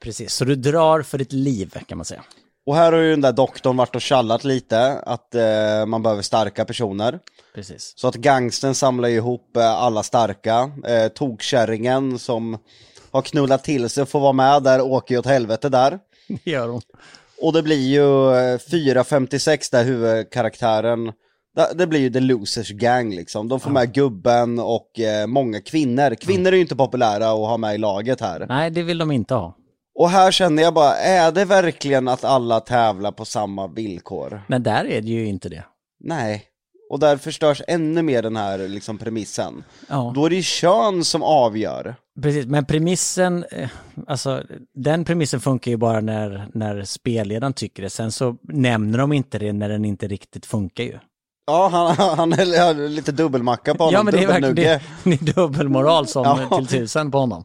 Precis, 0.00 0.32
så 0.32 0.44
du 0.44 0.56
drar 0.56 1.02
för 1.02 1.18
ditt 1.18 1.32
liv 1.32 1.74
kan 1.86 1.98
man 1.98 2.04
säga. 2.04 2.22
Och 2.66 2.76
här 2.76 2.92
har 2.92 2.98
ju 2.98 3.10
den 3.10 3.20
där 3.20 3.32
doktorn 3.32 3.76
varit 3.76 3.94
och 3.94 4.00
tjallat 4.00 4.44
lite, 4.44 4.98
att 4.98 5.34
eh, 5.34 5.86
man 5.86 6.02
behöver 6.02 6.22
starka 6.22 6.64
personer. 6.64 7.18
Precis. 7.54 7.92
Så 7.96 8.08
att 8.08 8.14
gangsten 8.14 8.74
samlar 8.74 9.08
ihop 9.08 9.56
eh, 9.56 9.70
alla 9.70 10.02
starka, 10.02 10.70
eh, 10.86 11.08
tokkärringen 11.08 12.18
som 12.18 12.58
har 13.12 13.22
knullat 13.22 13.64
till 13.64 13.88
sig 13.88 14.06
får 14.06 14.20
vara 14.20 14.32
med 14.32 14.62
där, 14.62 14.80
åker 14.80 15.14
ju 15.14 15.18
åt 15.18 15.26
helvete 15.26 15.68
där. 15.68 15.98
Det 16.44 16.50
gör 16.50 16.68
hon. 16.68 16.80
Och 17.42 17.52
det 17.52 17.62
blir 17.62 17.88
ju 17.88 18.30
eh, 18.30 18.58
4.56 18.58 19.68
där 19.72 19.84
huvudkaraktären, 19.84 21.12
det- 21.74 21.86
blir 21.86 22.00
ju 22.00 22.10
the 22.10 22.20
losers 22.20 22.70
gang 22.70 23.10
liksom. 23.14 23.48
De 23.48 23.60
får 23.60 23.70
med 23.70 23.92
gubben 23.94 24.58
och 24.58 25.00
eh, 25.00 25.26
många 25.26 25.60
kvinnor. 25.60 26.14
Kvinnor 26.14 26.48
är 26.48 26.52
ju 26.52 26.60
inte 26.60 26.76
populära 26.76 27.24
att 27.30 27.38
ha 27.38 27.56
med 27.56 27.74
i 27.74 27.78
laget 27.78 28.20
här. 28.20 28.46
Nej, 28.48 28.70
det 28.70 28.82
vill 28.82 28.98
de 28.98 29.10
inte 29.10 29.34
ha. 29.34 29.56
Och 29.94 30.10
här 30.10 30.30
känner 30.30 30.62
jag 30.62 30.74
bara, 30.74 30.96
är 30.96 31.32
det 31.32 31.44
verkligen 31.44 32.08
att 32.08 32.24
alla 32.24 32.60
tävlar 32.60 33.12
på 33.12 33.24
samma 33.24 33.66
villkor? 33.66 34.42
Men 34.48 34.62
där 34.62 34.84
är 34.84 35.00
det 35.00 35.08
ju 35.08 35.26
inte 35.26 35.48
det. 35.48 35.64
Nej. 36.00 36.44
Och 36.90 36.98
där 36.98 37.16
förstörs 37.16 37.62
ännu 37.68 38.02
mer 38.02 38.22
den 38.22 38.36
här 38.36 38.58
liksom 38.58 38.98
premissen. 38.98 39.64
Ja, 39.88 40.12
Då 40.14 40.26
är 40.26 40.30
det 40.30 40.36
ju 40.36 40.42
kön 40.42 41.04
som 41.04 41.22
avgör. 41.22 41.94
precis. 42.22 42.46
Men 42.46 42.64
premissen, 42.64 43.44
eh, 43.50 43.68
alltså 44.06 44.42
den 44.74 45.04
premissen 45.04 45.40
funkar 45.40 45.70
ju 45.70 45.76
bara 45.76 46.00
när, 46.00 46.48
när 46.54 46.84
spelledaren 46.84 47.52
tycker 47.52 47.82
det. 47.82 47.90
Sen 47.90 48.12
så 48.12 48.36
nämner 48.42 48.98
de 48.98 49.12
inte 49.12 49.38
det 49.38 49.52
när 49.52 49.68
den 49.68 49.84
inte 49.84 50.08
riktigt 50.08 50.46
funkar 50.46 50.84
ju. 50.84 50.98
Ja, 51.46 51.68
han, 51.96 52.08
han 52.18 52.32
är 52.32 52.88
lite 52.88 53.12
dubbelmacka 53.12 53.74
på 53.74 53.84
honom, 53.84 53.94
Ja, 53.94 54.02
men 54.02 54.14
det 54.14 54.22
är 54.22 54.26
verkligen 54.26 54.54
det, 54.54 54.82
det 55.04 55.30
är 55.30 55.34
dubbelmoral 55.34 56.06
som 56.06 56.24
Ja. 56.50 56.56
till 56.58 56.66
tusen 56.66 57.10
på 57.10 57.18
honom. 57.18 57.44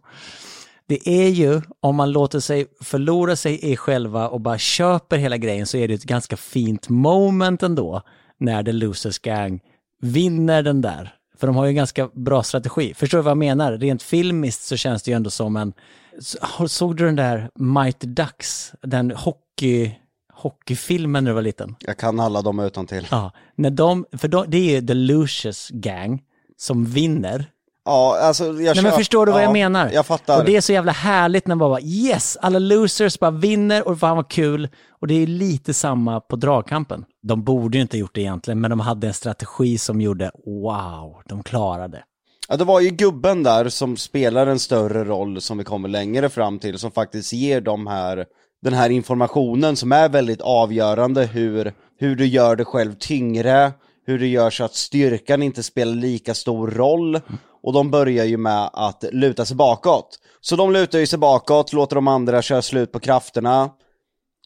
Det 0.88 1.10
är 1.10 1.30
ju, 1.30 1.62
om 1.80 1.96
man 1.96 2.12
låter 2.12 2.39
sig 2.39 2.66
förlora 2.82 3.36
sig 3.36 3.72
i 3.72 3.78
själva 3.78 4.30
och 4.30 4.41
bara 4.41 4.58
köper 4.58 5.18
hela 5.18 5.38
grejen 5.38 5.66
så 5.68 5.78
är 5.78 5.88
det 5.88 5.93
ett 5.93 6.04
ganska 6.04 6.38
fint 6.38 6.89
moment 6.89 7.64
ändå 7.64 8.02
när 8.39 8.63
The 8.63 8.71
Losers 8.71 9.19
Gang 9.19 9.59
vinner 10.01 10.63
den 10.63 10.81
där. 10.81 11.15
För 11.38 11.47
de 11.47 11.55
har 11.55 11.65
ju 11.65 11.69
en 11.69 11.75
ganska 11.75 12.07
bra 12.13 12.43
strategi. 12.43 12.93
Förstår 12.93 13.17
du 13.17 13.21
vad 13.21 13.31
jag 13.31 13.38
menar? 13.38 13.71
Rent 13.71 14.03
filmiskt 14.03 14.63
så 14.63 14.77
känns 14.77 15.03
det 15.03 15.11
ju 15.11 15.15
ändå 15.15 15.29
som 15.29 15.55
en... 15.55 15.73
Så- 16.19 16.67
Såg 16.67 16.97
du 16.97 17.05
den 17.05 17.15
där 17.15 17.49
Mighty 17.55 18.07
Ducks? 18.07 18.73
Den 18.81 19.11
hockey, 19.11 19.95
hockeyfilmen 20.33 21.23
när 21.23 21.31
du 21.31 21.36
var 21.36 21.41
liten? 21.41 21.75
Jag 21.79 21.97
kan 21.97 22.19
alla 22.19 22.41
dem 22.41 22.59
utan 22.59 22.88
till. 22.88 23.07
Ja, 23.11 23.31
när 23.55 23.69
de, 23.69 24.05
för 24.17 24.27
de, 24.27 24.45
det 24.47 24.57
är 24.57 24.81
ju 24.81 24.88
The 24.88 24.93
Lucius 24.93 25.69
Gang 25.73 26.21
som 26.57 26.86
vinner. 26.86 27.45
Ja, 27.86 28.19
alltså 28.21 28.45
jag 28.45 28.53
Nej 28.55 28.65
men 28.75 28.83
kör- 28.83 28.91
förstår 28.97 29.25
du 29.25 29.31
vad 29.31 29.41
ja, 29.41 29.45
jag 29.45 29.53
menar? 29.53 29.91
Jag 29.93 30.05
fattar. 30.05 30.39
Och 30.39 30.45
det 30.45 30.55
är 30.55 30.61
så 30.61 30.73
jävla 30.73 30.91
härligt 30.91 31.47
när 31.47 31.55
man 31.55 31.69
bara 31.69 31.81
yes, 31.81 32.38
alla 32.41 32.59
losers 32.59 33.19
bara 33.19 33.31
vinner 33.31 33.88
och 33.88 33.99
fan 33.99 34.15
vad 34.15 34.29
kul. 34.29 34.69
Och 34.89 35.07
det 35.07 35.13
är 35.23 35.27
lite 35.27 35.73
samma 35.73 36.19
på 36.19 36.36
dragkampen. 36.36 37.05
De 37.28 37.43
borde 37.43 37.78
ju 37.78 37.82
inte 37.82 37.97
ha 37.97 37.99
gjort 37.99 38.15
det 38.15 38.21
egentligen, 38.21 38.61
men 38.61 38.69
de 38.69 38.80
hade 38.80 39.07
en 39.07 39.13
strategi 39.13 39.78
som 39.78 40.01
gjorde 40.01 40.32
wow, 40.45 41.21
de 41.26 41.43
klarade. 41.43 42.03
Ja, 42.47 42.57
det 42.57 42.63
var 42.63 42.80
ju 42.80 42.89
gubben 42.89 43.43
där 43.43 43.69
som 43.69 43.97
spelar 43.97 44.47
en 44.47 44.59
större 44.59 45.03
roll 45.03 45.41
som 45.41 45.57
vi 45.57 45.63
kommer 45.63 45.89
längre 45.89 46.30
fram 46.30 46.59
till, 46.59 46.80
som 46.80 46.91
faktiskt 46.91 47.34
ger 47.34 47.61
de 47.61 47.88
här, 47.88 48.26
den 48.61 48.73
här 48.73 48.89
informationen 48.89 49.76
som 49.76 49.91
är 49.91 50.09
väldigt 50.09 50.41
avgörande 50.41 51.26
hur, 51.26 51.73
hur 51.99 52.15
du 52.15 52.26
gör 52.26 52.55
dig 52.55 52.65
själv 52.65 52.93
tyngre, 52.99 53.71
hur 54.05 54.19
du 54.19 54.28
gör 54.28 54.49
så 54.49 54.63
att 54.63 54.76
styrkan 54.76 55.43
inte 55.43 55.63
spelar 55.63 55.95
lika 55.95 56.34
stor 56.34 56.67
roll. 56.67 57.21
Och 57.63 57.73
de 57.73 57.91
börjar 57.91 58.26
ju 58.26 58.38
med 58.38 58.69
att 58.73 59.03
luta 59.11 59.45
sig 59.45 59.55
bakåt. 59.55 60.19
Så 60.41 60.55
de 60.55 60.71
lutar 60.71 60.99
ju 60.99 61.07
sig 61.07 61.19
bakåt, 61.19 61.73
låter 61.73 61.95
de 61.95 62.07
andra 62.07 62.41
köra 62.41 62.61
slut 62.61 62.91
på 62.91 62.99
krafterna. 62.99 63.69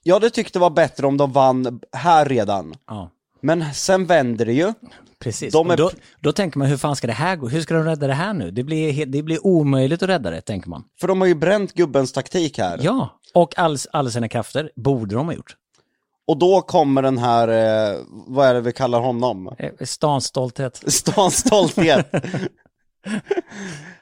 Jag 0.03 0.15
hade 0.15 0.29
tyckt 0.29 0.53
det 0.53 0.59
var 0.59 0.69
bättre 0.69 1.07
om 1.07 1.17
de 1.17 1.31
vann 1.31 1.79
här 1.93 2.25
redan. 2.25 2.73
Ja, 2.87 3.09
Men 3.41 3.73
sen 3.73 4.05
vänder 4.05 4.45
det 4.45 4.53
ju. 4.53 4.73
precis. 5.19 5.53
De 5.53 5.69
är 5.71 5.77
då, 5.77 5.91
då 6.21 6.31
tänker 6.31 6.59
man, 6.59 6.67
hur 6.67 6.77
fan 6.77 6.95
ska 6.95 7.07
det 7.07 7.13
här 7.13 7.35
gå? 7.35 7.47
Hur 7.49 7.61
ska 7.61 7.73
de 7.73 7.83
rädda 7.83 8.07
det 8.07 8.13
här 8.13 8.33
nu? 8.33 8.51
Det 8.51 8.63
blir, 8.63 9.05
det 9.05 9.23
blir 9.23 9.45
omöjligt 9.47 10.03
att 10.03 10.09
rädda 10.09 10.29
det, 10.29 10.41
tänker 10.41 10.69
man. 10.69 10.83
För 10.99 11.07
de 11.07 11.21
har 11.21 11.27
ju 11.27 11.35
bränt 11.35 11.73
gubbens 11.73 12.11
taktik 12.11 12.57
här. 12.57 12.79
Ja, 12.83 13.19
och 13.33 13.57
all, 13.59 13.77
alla 13.93 14.09
sina 14.09 14.27
krafter 14.29 14.71
borde 14.75 15.15
de 15.15 15.25
ha 15.25 15.33
gjort. 15.33 15.55
Och 16.27 16.37
då 16.37 16.61
kommer 16.61 17.01
den 17.01 17.17
här, 17.17 17.47
eh, 17.47 17.99
vad 18.09 18.47
är 18.47 18.53
det 18.53 18.61
vi 18.61 18.71
kallar 18.73 18.99
honom? 18.99 19.55
Eh, 19.59 19.71
Stans 19.85 20.25
stolthet. 20.25 20.83
Stans 20.87 21.37
stolthet. 21.37 22.11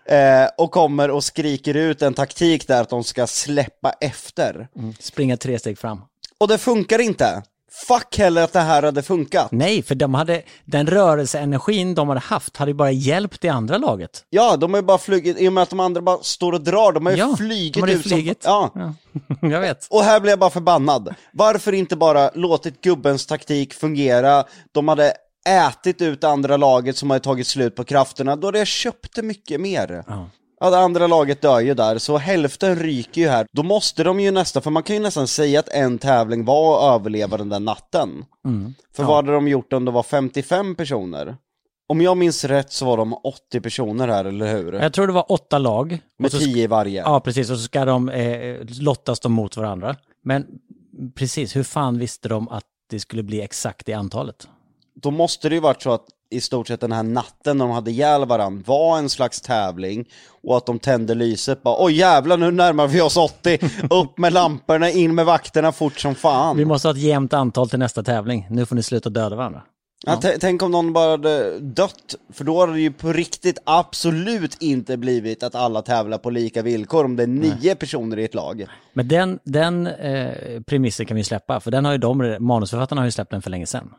eh, 0.08 0.47
och 0.58 0.72
kommer 0.72 1.12
och 1.12 1.24
skriker 1.24 1.74
ut 1.74 2.01
en 2.01 2.14
taktik 2.14 2.68
där 2.68 2.82
att 2.82 2.89
de 2.89 3.03
ska 3.03 3.28
släppa 3.28 3.91
efter. 4.01 4.68
Springa 4.99 5.38
tre 5.38 5.60
steg 5.60 5.78
fram. 5.80 6.01
Och 6.38 6.47
det 6.47 6.58
funkar 6.58 6.99
inte. 6.99 7.43
Fuck 7.88 8.18
heller 8.18 8.43
att 8.43 8.53
det 8.53 8.60
här 8.60 8.84
hade 8.84 9.03
funkat. 9.03 9.51
Nej, 9.51 9.84
för 9.84 9.95
de 9.95 10.14
hade, 10.14 10.41
den 10.66 10.88
rörelseenergin 10.88 11.95
de 11.95 12.08
hade 12.08 12.20
haft 12.20 12.58
hade 12.58 12.72
ju 12.72 12.76
bara 12.76 12.91
hjälpt 12.91 13.41
det 13.41 13.49
andra 13.49 13.78
laget. 13.78 14.24
Ja, 14.30 14.58
de 14.58 14.74
har 14.74 14.82
ju 14.82 14.86
bara 14.86 14.97
flugit, 14.97 15.38
i 15.39 15.47
och 15.49 15.53
med 15.53 15.64
att 15.64 15.70
de 15.70 15.80
andra 15.80 16.01
bara 16.01 16.18
står 16.22 16.53
och 16.53 16.62
drar, 16.62 16.91
de 16.91 17.05
har 17.05 17.14
ju 17.14 17.20
Ja, 17.20 17.36
flygit 17.38 17.74
de 17.74 17.80
hade 17.82 17.93
ut 17.93 18.03
flugit. 18.08 18.43
som... 18.43 18.51
Ja. 18.76 18.93
Ja. 19.41 19.47
Jag 19.49 19.62
vet. 19.62 19.88
Och 19.89 20.03
här 20.03 20.20
blev 20.20 20.30
jag 20.32 20.39
bara 20.39 20.49
förbannad. 20.49 21.16
Varför 21.32 21.74
inte 21.74 21.95
bara 21.95 22.32
låtit 22.34 22.82
gubbens 22.82 23.26
taktik 23.26 23.74
fungera? 23.74 24.43
De 24.72 24.88
hade 24.88 25.14
ätit 25.48 26.02
ut 26.02 26.24
andra 26.24 26.58
laget 26.58 26.98
som 26.98 27.10
hade 27.10 27.24
tagit 27.24 27.48
slut 27.48 27.76
på 27.76 27.84
krafterna, 27.84 28.36
då 28.36 28.48
hade 28.48 28.66
det 29.16 29.22
mycket 29.22 29.62
mer. 29.62 30.04
Ja. 30.08 30.30
Ja, 30.60 30.70
det 30.70 30.78
andra 30.78 31.08
laget 31.08 31.41
dör 31.41 31.60
ju 31.60 31.74
där, 31.74 31.98
så 31.98 32.18
hälften 32.18 32.76
ryker 32.76 33.22
ju 33.22 33.28
här. 33.28 33.48
Då 33.52 33.64
måste 33.64 34.04
de 34.04 34.20
ju 34.20 34.32
nästan, 34.32 34.62
för 34.62 34.72
man 34.72 34.84
kan 34.84 34.95
ju 34.95 35.02
nästan 35.02 35.28
säga 35.28 35.60
att 35.60 35.70
en 35.70 35.98
tävling 35.98 36.45
var 36.45 36.78
att 36.78 37.00
överleva 37.02 37.38
den 37.38 37.50
där 37.50 37.60
natten. 37.60 38.26
Mm. 38.45 38.74
För 38.95 39.04
vad 39.04 39.16
hade 39.16 39.32
de 39.32 39.48
gjort 39.48 39.74
om 39.74 39.86
det 39.86 39.91
var 39.91 40.04
55 40.04 40.76
personer? 40.76 41.38
Om 41.89 42.02
jag 42.02 42.18
minns 42.18 42.43
rätt 42.43 42.72
så 42.72 42.86
var 42.86 42.98
de 42.98 43.14
80 43.14 43.62
personer 43.62 44.08
här, 44.08 44.26
eller 44.26 44.58
hur? 44.58 44.74
Jag 44.74 44.93
tror 44.93 45.08
det 45.08 45.14
var 45.14 45.32
åtta 45.32 45.58
lag. 45.58 46.00
Med 46.20 46.32
så 46.32 46.38
10 46.38 46.64
i 46.64 46.68
varje. 46.68 47.02
Ja, 47.02 47.20
precis. 47.20 47.50
Och 47.50 47.58
så 47.58 47.64
ska 47.64 47.86
de 47.86 48.10
eh, 48.10 48.58
lottas 48.82 49.20
de 49.20 49.32
mot 49.32 49.58
varandra. 49.58 49.95
Men 50.24 50.45
precis, 51.16 51.56
hur 51.56 51.64
fan 51.64 52.00
visste 52.00 52.30
de 52.30 52.50
att 52.50 52.64
det 52.89 53.00
skulle 53.00 53.24
bli 53.24 53.41
exakt 53.41 53.89
i 53.89 53.93
antalet? 53.93 54.48
Då 55.02 55.12
måste 55.12 55.50
det 55.50 55.56
ju 55.56 55.62
varit 55.62 55.82
så 55.82 55.91
att 55.91 56.06
i 56.30 56.41
stort 56.41 56.68
sett 56.68 56.80
den 56.82 56.91
här 56.91 57.04
natten 57.04 57.58
när 57.58 57.66
de 57.66 57.72
hade 57.74 57.91
ihjäl 57.91 58.26
varandra 58.26 58.64
var 58.66 58.98
en 58.98 59.10
slags 59.10 59.41
tävling 59.41 60.06
och 60.43 60.58
att 60.58 60.66
de 60.66 60.80
tände 60.80 61.16
lyset 61.16 61.64
bara 61.64 61.86
oj 61.86 61.93
jävlar 61.93 62.38
nu 62.38 62.52
närmar 62.52 62.88
vi 62.88 63.02
oss 63.02 63.18
80, 63.18 63.60
upp 63.89 64.18
med 64.18 64.34
lamporna, 64.34 64.89
in 64.89 65.16
med 65.16 65.26
vakterna 65.26 65.72
fort 65.72 66.00
som 66.00 66.16
fan. 66.16 66.58
Vi 66.58 66.66
måste 66.66 66.88
ha 66.88 66.93
ett 66.93 67.02
jämnt 67.02 67.34
antal 67.34 67.70
till 67.70 67.80
nästa 67.80 68.04
tävling. 68.04 68.48
Nu 68.50 68.66
får 68.66 68.76
ni 68.76 68.84
sluta 68.84 69.10
döda 69.10 69.36
varandra. 69.36 69.62
Ja, 70.06 70.16
t- 70.16 70.38
tänk 70.39 70.64
om 70.64 70.72
någon 70.72 70.93
bara 70.93 71.12
hade 71.12 71.60
dött, 71.60 72.16
för 72.34 72.43
då 72.43 72.60
hade 72.60 72.74
det 72.74 72.80
ju 72.80 72.91
på 72.91 73.14
riktigt 73.14 73.60
absolut 73.66 74.62
inte 74.62 74.98
blivit 74.98 75.43
att 75.43 75.56
alla 75.56 75.82
tävlar 75.82 76.18
på 76.18 76.30
lika 76.30 76.62
villkor 76.62 77.06
om 77.06 77.16
det 77.16 77.24
är 77.24 77.28
nio 77.28 77.76
personer 77.76 78.20
i 78.20 78.24
ett 78.26 78.34
lag. 78.34 78.66
Men 78.93 79.08
den, 79.08 79.39
den 79.43 79.88
eh, 79.88 80.62
premissen 80.68 81.06
kan 81.06 81.18
vi 81.18 81.24
släppa, 81.24 81.60
för 81.60 81.72
den 81.72 81.86
har 81.86 81.91
ju 81.91 81.98
de, 81.98 82.38
manusförfattarna 82.39 83.02
har 83.02 83.06
ju 83.06 83.12
släppt 83.12 83.32
den 83.32 83.41
för 83.41 83.50
länge 83.50 83.66
sedan. 83.66 83.89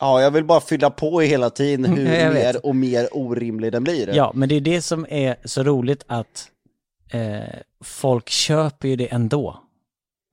Ja, 0.00 0.22
jag 0.22 0.30
vill 0.30 0.44
bara 0.44 0.60
fylla 0.60 0.90
på 0.90 1.20
hela 1.20 1.50
tiden 1.50 1.84
hur 1.84 2.14
jag 2.14 2.30
vet. 2.30 2.44
mer 2.54 2.66
och 2.66 2.76
mer 2.76 3.08
orimlig 3.12 3.72
den 3.72 3.84
blir. 3.84 4.14
Ja, 4.14 4.32
men 4.34 4.48
det 4.48 4.54
är 4.54 4.60
det 4.60 4.82
som 4.82 5.06
är 5.08 5.36
så 5.44 5.62
roligt 5.62 6.04
att 6.06 6.48
eh, 7.12 7.58
folk 7.84 8.28
köper 8.28 8.88
ju 8.88 8.96
det 8.96 9.12
ändå. 9.12 9.60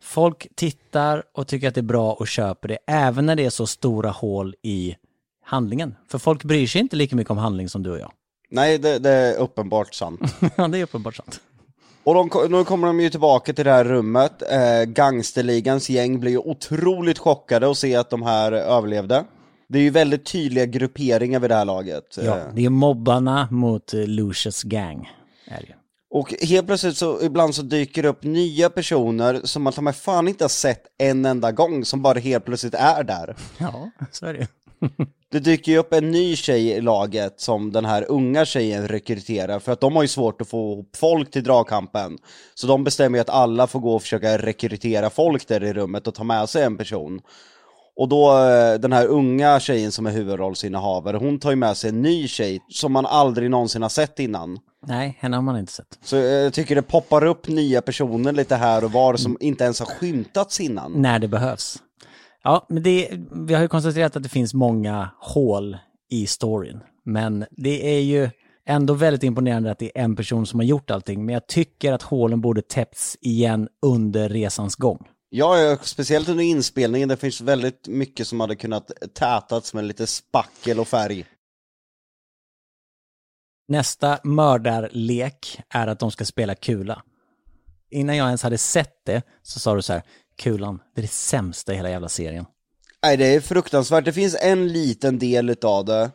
Folk 0.04 0.48
tittar 0.56 1.24
och 1.34 1.48
tycker 1.48 1.68
att 1.68 1.76
det 1.76 1.82
är 1.82 1.84
bra 1.84 2.14
och 2.14 2.28
köper 2.28 2.68
det, 2.68 2.78
även 2.88 3.26
när 3.26 3.36
det 3.36 3.46
är 3.46 3.50
så 3.50 3.68
stora 3.68 4.10
hål 4.10 4.56
i 4.62 4.96
handlingen. 5.46 5.96
För 6.08 6.18
folk 6.18 6.44
bryr 6.44 6.68
sig 6.68 6.82
inte 6.82 6.96
lika 6.96 7.16
mycket 7.16 7.32
om 7.32 7.38
handling 7.38 7.70
som 7.70 7.84
du 7.84 7.92
och 7.92 8.00
jag. 8.00 8.12
Nej, 8.50 8.78
det, 8.78 9.00
det 9.00 9.10
är 9.10 9.38
uppenbart 9.38 9.94
sant. 9.94 10.22
Ja, 10.56 10.68
det 10.68 10.78
är 10.78 10.84
uppenbart 10.84 11.16
sant. 11.16 11.42
Och 12.04 12.14
de, 12.14 12.30
nu 12.50 12.64
kommer 12.64 12.88
de 12.88 13.00
ju 13.00 13.10
tillbaka 13.10 13.54
till 13.54 13.66
det 13.66 13.72
här 13.72 13.84
rummet. 13.84 14.42
Eh, 14.52 14.84
gangsterligans 14.84 15.90
gäng 15.90 16.20
blir 16.20 16.32
ju 16.32 16.38
otroligt 16.38 17.20
chockade 17.20 17.72
att 17.72 17.78
se 17.78 17.96
att 17.96 18.10
de 18.10 18.24
här 18.24 18.52
överlevde. 18.52 19.24
Det 19.72 19.80
är 19.80 19.84
ju 19.84 19.90
väldigt 19.90 20.26
tydliga 20.26 20.66
grupperingar 20.66 21.40
vid 21.40 21.50
det 21.50 21.56
här 21.56 21.66
laget. 21.66 22.18
Ja, 22.18 22.38
Eh, 22.38 22.44
det 22.54 22.66
är 22.66 22.70
mobbarna 22.70 23.48
mot 23.52 23.94
eh, 23.94 24.08
Lucius 24.08 24.64
gang. 24.64 25.10
Är 25.48 25.62
det 25.68 25.76
och 26.14 26.34
helt 26.42 26.68
plötsligt 26.68 26.98
så 26.98 27.22
ibland 27.22 27.56
så 27.56 27.62
dyker 27.62 28.04
det 28.04 28.10
upp 28.10 28.24
nya 28.24 28.70
personer 28.70 29.42
som 29.44 29.64
man 29.64 29.74
ta 29.74 29.82
mig 29.82 29.94
fan 29.94 30.28
inte 30.28 30.44
har 30.44 30.50
sett 30.50 30.84
en 30.98 31.26
enda 31.26 31.52
gång, 31.52 31.86
som 31.86 32.02
bara 32.02 32.20
helt 32.20 32.46
plötsligt 32.46 32.74
är 32.74 33.04
där. 33.04 33.36
Ja, 33.58 33.92
så 34.12 34.26
är 34.26 34.34
det. 34.34 34.48
Det 35.32 35.40
dyker 35.40 35.72
ju 35.72 35.78
upp 35.78 35.94
en 35.94 36.12
ny 36.12 36.36
tjej 36.36 36.68
i 36.70 36.82
laget 36.82 37.40
som 37.40 37.72
den 37.72 37.86
här 37.86 38.06
unga 38.10 38.46
tjejen 38.46 38.88
rekryterar 38.88 39.60
för 39.60 39.72
att 39.72 39.82
de 39.82 39.96
har 39.96 40.02
ju 40.02 40.08
svårt 40.08 40.42
att 40.42 40.48
få 40.48 40.74
ihop 40.74 40.96
folk 40.96 41.32
till 41.32 41.44
dragkampen. 41.44 42.18
Så 42.56 42.68
de 42.68 42.84
bestämmer 42.84 43.18
ju 43.18 43.22
att 43.22 43.30
alla 43.30 43.68
får 43.68 43.80
gå 43.80 43.96
och 43.96 44.02
försöka 44.02 44.38
rekrytera 44.38 45.10
folk 45.10 45.48
där 45.48 45.64
i 45.64 45.74
rummet 45.74 46.08
och 46.08 46.16
ta 46.16 46.24
med 46.24 46.50
sig 46.50 46.64
en 46.64 46.78
person. 46.78 47.22
Och 47.96 48.10
då, 48.10 48.32
eh, 48.38 48.80
den 48.80 48.94
här 48.94 49.08
unga 49.08 49.60
tjejen 49.60 49.92
som 49.92 50.06
är 50.06 50.12
huvudrollsinnehavare, 50.12 51.18
hon 51.18 51.40
tar 51.40 51.50
ju 51.50 51.56
med 51.56 51.78
sig 51.78 51.90
en 51.90 52.02
ny 52.02 52.28
tjej 52.28 52.60
som 52.70 52.92
man 52.92 53.06
aldrig 53.06 53.50
någonsin 53.50 53.82
har 53.82 53.90
sett 53.90 54.20
innan. 54.20 54.60
Nej, 54.88 55.18
henne 55.20 55.38
har 55.38 55.42
man 55.42 55.58
inte 55.58 55.72
sett. 55.72 56.00
Så 56.04 56.18
eh, 56.18 56.24
jag 56.24 56.54
tycker 56.54 56.76
det 56.76 56.82
poppar 56.82 57.26
upp 57.26 57.48
nya 57.48 57.82
personer 57.82 58.32
lite 58.32 58.56
här 58.56 58.84
och 58.84 58.92
var 58.92 59.16
som 59.16 59.38
inte 59.40 59.64
ens 59.64 59.80
har 59.80 59.88
skymtats 59.88 60.60
innan. 60.60 60.92
När 60.92 61.20
det 61.20 61.28
behövs. 61.28 61.78
Ja, 62.44 62.66
men 62.70 62.84
det, 62.84 63.10
vi 63.32 63.54
har 63.54 63.62
ju 63.62 63.68
konstaterat 63.68 64.16
att 64.16 64.24
det 64.24 64.30
finns 64.30 64.54
många 64.54 65.10
hål 65.20 65.78
i 66.10 66.28
storyn. 66.28 66.80
Men 67.06 67.46
det 67.52 67.98
är 67.98 68.02
ju 68.02 68.30
ändå 68.66 68.94
väldigt 68.94 69.24
imponerande 69.24 69.72
att 69.72 69.80
det 69.80 69.98
är 69.98 70.04
en 70.04 70.16
person 70.16 70.46
som 70.46 70.60
har 70.60 70.66
gjort 70.66 70.92
allting. 70.92 71.26
Men 71.26 71.34
jag 71.34 71.48
tycker 71.48 71.94
att 71.94 72.02
hålen 72.02 72.42
borde 72.42 72.62
täppts 72.62 73.18
igen 73.22 73.68
under 73.82 74.30
resans 74.30 74.76
gång. 74.76 75.08
Ja, 75.34 75.78
speciellt 75.82 76.30
under 76.30 76.44
inspelningen, 76.44 77.10
det 77.10 77.18
finns 77.18 77.42
väldigt 77.42 77.88
mycket 77.88 78.28
som 78.28 78.40
hade 78.40 78.56
kunnat 78.56 78.92
tätats 79.14 79.74
med 79.74 79.84
lite 79.84 80.08
spackel 80.08 80.80
och 80.80 80.88
färg. 80.88 81.26
Nästa 83.68 84.20
mördarlek 84.24 85.62
är 85.70 85.88
att 85.88 86.00
de 86.00 86.12
ska 86.12 86.26
spela 86.26 86.56
kula. 86.56 87.04
Innan 87.92 88.18
jag 88.18 88.28
ens 88.28 88.44
hade 88.44 88.58
sett 88.58 89.06
det 89.06 89.22
så 89.42 89.60
sa 89.60 89.76
du 89.76 89.82
så 89.82 89.94
här, 89.94 90.04
kulan, 90.38 90.80
det 90.96 91.02
är 91.02 91.04
det 91.04 91.12
sämsta 91.12 91.74
i 91.74 91.76
hela 91.76 91.90
jävla 91.90 92.10
serien. 92.10 92.46
Nej, 93.04 93.18
det 93.18 93.36
är 93.36 93.42
fruktansvärt. 93.42 94.06
Det 94.06 94.14
finns 94.14 94.38
en 94.42 94.68
liten 94.68 95.20
del 95.20 95.50
utav 95.50 95.86
det 95.86 96.12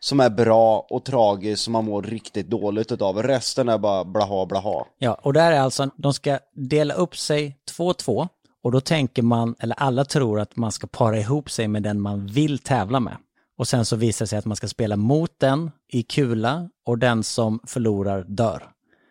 som 0.00 0.20
är 0.20 0.30
bra 0.30 0.86
och 0.90 1.04
tragisk 1.04 1.62
som 1.62 1.72
man 1.72 1.84
mår 1.84 2.02
riktigt 2.02 2.50
dåligt 2.50 2.92
utav. 2.92 3.22
Resten 3.22 3.68
är 3.68 3.78
bara 3.78 4.04
blaha 4.04 4.46
blaha. 4.46 4.86
Ja, 4.98 5.14
och 5.14 5.32
där 5.32 5.52
är 5.52 5.60
alltså, 5.60 5.90
de 5.96 6.14
ska 6.14 6.38
dela 6.54 6.94
upp 6.94 7.16
sig 7.16 7.56
2-2 7.78 8.28
och 8.35 8.35
då 8.72 8.80
tänker 8.80 9.22
man, 9.22 9.54
eller 9.58 9.74
alla 9.74 10.04
tror 10.04 10.40
att 10.40 10.56
man 10.56 10.72
ska 10.72 10.86
para 10.86 11.18
ihop 11.18 11.50
sig 11.50 11.68
med 11.68 11.82
den 11.82 12.00
man 12.00 12.26
vill 12.26 12.58
tävla 12.58 13.00
med. 13.00 13.16
Och 13.58 13.68
sen 13.68 13.84
så 13.84 13.96
visar 13.96 14.24
det 14.24 14.28
sig 14.28 14.38
att 14.38 14.44
man 14.44 14.56
ska 14.56 14.68
spela 14.68 14.96
mot 14.96 15.30
den 15.38 15.70
i 15.92 16.02
kula 16.02 16.68
och 16.86 16.98
den 16.98 17.22
som 17.22 17.60
förlorar 17.66 18.24
dör. 18.28 18.62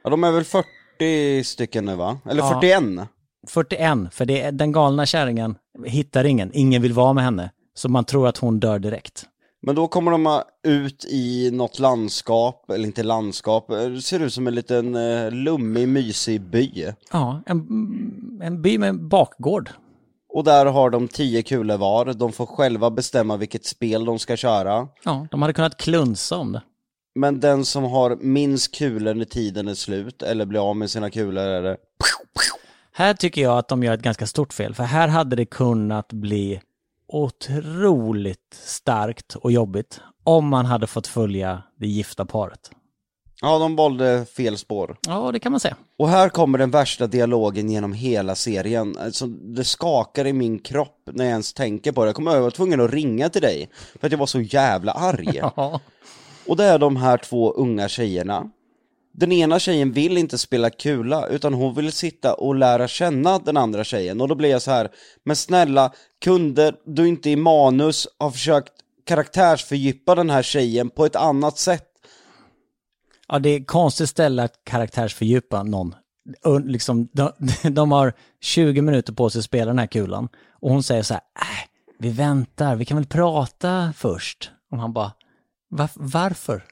Ja, 0.04 0.10
de 0.10 0.24
är 0.24 0.32
väl 0.32 0.44
40 0.44 1.44
stycken 1.44 1.86
nu 1.86 1.96
va? 1.96 2.18
Eller 2.30 2.42
Ja. 2.42 2.62
41? 2.62 2.84
41, 3.48 4.14
för 4.14 4.26
det 4.26 4.42
är, 4.42 4.52
den 4.52 4.72
galna 4.72 5.06
kärringen 5.06 5.56
hittar 5.86 6.24
ingen, 6.24 6.52
ingen 6.54 6.82
vill 6.82 6.94
vara 6.94 7.14
med 7.14 7.24
henne. 7.24 7.52
Så 7.74 7.90
man 7.90 8.06
tror 8.06 8.28
att 8.28 8.38
hon 8.38 8.60
dör 8.60 8.80
direkt. 8.80 9.26
Men 9.66 9.76
då 9.76 9.88
kommer 9.88 10.12
de 10.12 10.42
ut 10.64 11.06
i 11.06 11.52
något 11.52 11.80
landskap, 11.80 12.70
eller 12.70 12.86
inte 12.86 13.04
landskap, 13.04 13.68
det 13.68 14.02
ser 14.02 14.20
ut 14.20 14.34
som 14.34 14.48
en 14.48 14.56
liten 14.56 14.96
eh, 14.96 15.32
lummig, 15.32 15.88
mysig 15.88 16.42
by. 16.42 16.94
Ja, 17.12 17.42
en, 17.46 17.68
en 18.42 18.62
by 18.62 18.78
med 18.78 19.08
bakgård. 19.08 19.70
Och 20.34 20.44
där 20.44 20.66
har 20.66 20.90
de 20.90 21.08
10 21.08 21.44
kulor 21.44 21.78
var, 21.78 22.14
de 22.14 22.32
får 22.32 22.46
själva 22.46 22.92
bestämma 22.92 23.38
vilket 23.38 23.66
spel 23.66 24.06
de 24.06 24.20
ska 24.20 24.38
köra. 24.38 24.88
Ja, 25.04 25.28
de 25.32 25.42
hade 25.42 25.54
kunnat 25.54 25.78
klunsa 25.78 26.38
om 26.38 26.52
det. 26.52 26.62
Men 27.16 27.40
den 27.40 27.66
som 27.66 27.84
har 27.84 28.18
minst 28.22 28.76
kulor 28.76 29.14
när 29.14 29.26
tiden 29.26 29.68
är 29.68 29.74
slut, 29.74 30.22
eller 30.22 30.46
blir 30.46 30.70
av 30.70 30.76
med 30.76 30.90
sina 30.90 31.10
kulor, 31.10 31.44
är 31.44 31.62
det 31.62 31.78
Här 32.94 33.14
tycker 33.14 33.42
jag 33.42 33.58
att 33.58 33.68
de 33.68 33.84
gör 33.84 33.94
ett 33.94 34.02
ganska 34.02 34.28
stort 34.28 34.54
fel, 34.54 34.74
för 34.74 34.84
här 34.84 35.08
hade 35.08 35.36
det 35.36 35.46
kunnat 35.46 36.14
bli 36.14 36.62
otroligt 37.16 38.54
starkt 38.54 39.36
och 39.36 39.52
jobbigt 39.52 40.00
om 40.24 40.48
man 40.48 40.66
hade 40.66 40.88
fått 40.88 41.08
följa 41.08 41.64
det 41.80 41.88
gifta 41.88 42.26
paret. 42.26 42.72
Ja, 43.42 43.60
de 43.60 43.76
valde 43.76 44.26
fel 44.26 44.58
spår. 44.58 44.98
Ja, 45.08 45.32
det 45.32 45.40
kan 45.40 45.52
man 45.52 45.60
säga. 45.60 45.76
Och 45.98 46.10
här 46.10 46.30
kommer 46.30 46.58
den 46.58 46.72
värsta 46.72 47.08
dialogen 47.08 47.70
genom 47.70 47.94
hela 47.94 48.36
serien. 48.36 48.98
Alltså, 48.98 49.28
det 49.28 49.64
skakar 49.64 50.28
i 50.28 50.34
min 50.34 50.60
kropp 50.60 51.00
när 51.06 51.26
jag 51.26 51.32
ens 51.32 51.54
tänker 51.54 51.92
på 51.92 52.02
det. 52.02 52.08
Jag 52.08 52.16
kommer 52.16 52.32
ihåg 52.32 52.36
att 52.36 52.40
jag 52.40 52.44
var 52.44 52.52
tvungen 52.52 52.82
att 52.82 52.92
ringa 52.92 53.30
till 53.30 53.42
dig, 53.42 53.70
för 54.00 54.08
att 54.08 54.12
jag 54.12 54.20
var 54.20 54.26
så 54.26 54.42
jävla 54.42 54.92
arg. 54.92 55.42
Ja. 55.56 55.80
Och 56.48 56.58
det 56.58 56.64
är 56.64 56.80
de 56.80 56.96
här 56.96 57.18
två 57.18 57.52
unga 57.52 57.90
tjejerna. 57.90 58.50
Den 59.18 59.32
ena 59.32 59.60
tjejen 59.60 59.92
vill 59.92 60.18
inte 60.18 60.38
spela 60.38 60.70
kula, 60.70 61.28
utan 61.28 61.54
hon 61.54 61.76
vill 61.76 61.92
sitta 61.92 62.34
och 62.34 62.56
lära 62.56 62.88
känna 62.88 63.40
den 63.40 63.58
andra 63.58 63.84
tjejen. 63.84 64.22
Och 64.22 64.28
då 64.28 64.36
blir 64.36 64.50
jag 64.50 64.62
så 64.62 64.72
här, 64.72 64.90
men 65.24 65.36
snälla, 65.36 65.94
kunde 66.24 66.74
du 66.86 67.08
inte 67.08 67.30
i 67.30 67.36
manus 67.36 68.08
ha 68.20 68.32
försökt 68.32 68.74
karaktärsfördjupa 69.06 70.16
den 70.16 70.30
här 70.30 70.44
tjejen 70.44 70.90
på 70.90 71.06
ett 71.06 71.16
annat 71.16 71.58
sätt? 71.58 71.88
Ja, 73.28 73.40
det 73.40 73.50
är 73.50 73.66
konstigt 73.66 74.10
ställe 74.10 74.44
att 74.44 74.64
karaktärsfördjupa 74.64 75.64
någon. 75.64 75.96
Liksom, 76.64 77.08
de, 77.14 77.32
de 77.74 77.92
har 77.92 78.14
20 78.42 78.82
minuter 78.82 79.14
på 79.14 79.30
sig 79.30 79.40
att 79.40 79.46
spela 79.46 79.66
den 79.66 79.80
här 79.80 79.88
kulan. 79.88 80.30
Och 80.52 80.70
hon 80.70 80.84
säger 80.84 81.04
så 81.04 81.14
här, 81.14 81.24
äh, 81.40 81.70
vi 82.00 82.10
väntar, 82.10 82.76
vi 82.76 82.86
kan 82.86 82.98
väl 82.98 83.08
prata 83.08 83.94
först. 83.98 84.52
Och 84.72 84.78
han 84.78 84.94
bara, 84.94 85.12
varför? 85.96 86.64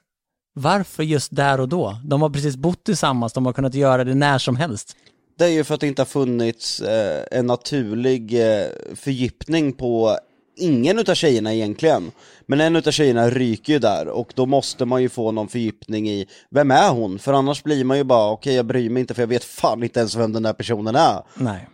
Varför 0.54 1.04
just 1.04 1.36
där 1.36 1.60
och 1.60 1.70
då? 1.70 1.98
De 2.06 2.22
har 2.22 2.30
precis 2.30 2.56
bott 2.56 2.84
tillsammans, 2.84 3.34
de 3.34 3.46
har 3.46 3.54
kunnat 3.54 3.74
göra 3.74 4.04
det 4.04 4.16
när 4.16 4.38
som 4.38 4.56
helst. 4.56 4.96
Det 5.38 5.46
är 5.46 5.50
ju 5.50 5.64
för 5.64 5.74
att 5.74 5.80
det 5.82 5.88
inte 5.88 6.02
har 6.02 6.08
funnits 6.08 6.82
eh, 6.82 7.24
en 7.32 7.46
naturlig 7.46 8.34
eh, 8.34 8.66
fördjupning 8.96 9.74
på 9.74 10.18
ingen 10.56 11.00
utav 11.00 11.16
tjejerna 11.16 11.54
egentligen. 11.54 12.12
Men 12.46 12.62
en 12.62 12.76
utav 12.76 12.92
tjejerna 12.92 13.30
ryker 13.30 13.74
ju 13.74 13.80
där 13.80 14.08
och 14.08 14.34
då 14.36 14.46
måste 14.46 14.86
man 14.86 15.02
ju 15.02 15.10
få 15.10 15.32
någon 15.32 15.48
fördjupning 15.48 16.10
i, 16.10 16.28
vem 16.50 16.72
är 16.72 16.90
hon? 16.90 17.20
För 17.20 17.34
annars 17.34 17.64
blir 17.64 17.84
man 17.84 17.98
ju 17.98 18.04
bara, 18.04 18.32
okej 18.32 18.56
jag 18.56 18.66
bryr 18.66 18.90
mig 18.90 19.02
inte 19.02 19.14
för 19.14 19.22
jag 19.22 19.28
vet 19.28 19.44
fan 19.44 19.84
inte 19.84 20.00
ens 20.00 20.16
vem 20.16 20.34
den 20.34 20.44
där 20.44 20.54
personen 20.54 20.96
är. 20.96 21.22
Nej. 21.36 21.68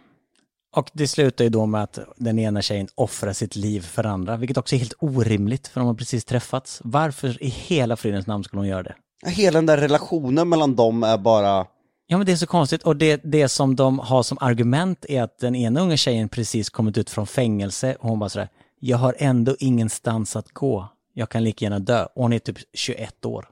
Och 0.75 0.89
det 0.93 1.07
slutar 1.07 1.43
ju 1.43 1.49
då 1.49 1.65
med 1.65 1.83
att 1.83 1.99
den 2.17 2.39
ena 2.39 2.61
tjejen 2.61 2.87
offrar 2.95 3.33
sitt 3.33 3.55
liv 3.55 3.81
för 3.81 4.03
andra, 4.03 4.37
vilket 4.37 4.57
också 4.57 4.75
är 4.75 4.79
helt 4.79 4.93
orimligt, 4.99 5.67
för 5.67 5.79
de 5.79 5.87
har 5.87 5.93
precis 5.93 6.25
träffats. 6.25 6.81
Varför 6.83 7.43
i 7.43 7.47
hela 7.47 7.95
fridens 7.95 8.27
namn 8.27 8.43
skulle 8.43 8.59
hon 8.59 8.67
göra 8.67 8.83
det? 8.83 8.95
Hela 9.25 9.57
den 9.57 9.65
där 9.65 9.77
relationen 9.77 10.49
mellan 10.49 10.75
dem 10.75 11.03
är 11.03 11.17
bara, 11.17 11.67
Ja 12.11 12.17
men 12.17 12.25
det 12.25 12.31
är 12.31 12.35
så 12.35 12.47
konstigt 12.47 12.83
och 12.83 12.95
det, 12.95 13.21
det 13.23 13.49
som 13.49 13.75
de 13.75 13.99
har 13.99 14.23
som 14.23 14.37
argument 14.41 15.05
är 15.09 15.21
att 15.21 15.39
den 15.39 15.55
ena 15.55 15.81
unga 15.81 15.97
tjejen 15.97 16.29
precis 16.29 16.69
kommit 16.69 16.97
ut 16.97 17.09
från 17.09 17.27
fängelse 17.27 17.95
och 17.99 18.09
hon 18.09 18.19
bara 18.19 18.29
sådär, 18.29 18.49
jag 18.79 18.97
har 18.97 19.15
ändå 19.17 19.55
ingenstans 19.59 20.35
att 20.35 20.51
gå, 20.51 20.87
jag 21.13 21.29
kan 21.29 21.43
lika 21.43 21.65
gärna 21.65 21.79
dö. 21.79 22.05
Och 22.15 22.23
hon 22.23 22.33
är 22.33 22.39
typ 22.39 22.57
21 22.73 23.25
år. 23.25 23.47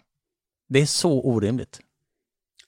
Det 0.69 0.81
är 0.81 0.85
så 0.85 1.21
orimligt. 1.21 1.79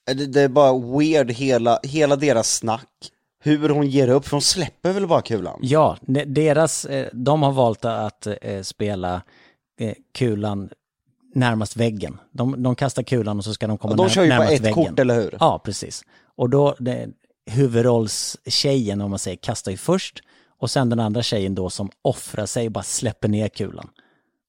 det, 0.06 0.26
det 0.26 0.40
är 0.40 0.48
bara 0.48 0.98
weird 0.98 1.30
hela, 1.30 1.80
hela 1.82 2.16
deras 2.16 2.56
snack. 2.56 3.10
Hur 3.42 3.68
hon 3.68 3.86
ger 3.86 4.08
upp, 4.08 4.24
för 4.24 4.32
hon 4.32 4.42
släpper 4.42 4.92
väl 4.92 5.06
bara 5.06 5.22
kulan? 5.22 5.58
Ja, 5.62 5.96
deras, 6.26 6.84
eh, 6.84 7.08
de 7.12 7.42
har 7.42 7.52
valt 7.52 7.84
att 7.84 8.26
eh, 8.42 8.62
spela 8.62 9.22
eh, 9.80 9.94
kulan 10.14 10.70
närmast 11.34 11.76
väggen. 11.76 12.18
De, 12.32 12.62
de 12.62 12.74
kastar 12.74 13.02
kulan 13.02 13.38
och 13.38 13.44
så 13.44 13.54
ska 13.54 13.66
de 13.66 13.78
komma 13.78 13.94
De 13.94 14.02
när, 14.02 14.10
kör 14.10 14.22
ju 14.22 14.28
på 14.30 14.34
närmast 14.34 14.52
ett 14.52 14.60
väggen. 14.60 14.74
kort, 14.74 14.98
eller 14.98 15.14
hur? 15.14 15.36
Ja, 15.40 15.60
precis. 15.64 16.02
Och 16.36 16.50
då, 16.50 16.74
det, 16.78 17.08
huvudrollstjejen, 17.50 19.00
om 19.00 19.10
man 19.10 19.18
säger, 19.18 19.36
kastar 19.36 19.70
ju 19.70 19.76
först 19.76 20.20
och 20.58 20.70
sen 20.70 20.88
den 20.90 21.00
andra 21.00 21.22
tjejen 21.22 21.54
då 21.54 21.70
som 21.70 21.90
offrar 22.02 22.46
sig 22.46 22.66
och 22.66 22.72
bara 22.72 22.84
släpper 22.84 23.28
ner 23.28 23.48
kulan. 23.48 23.88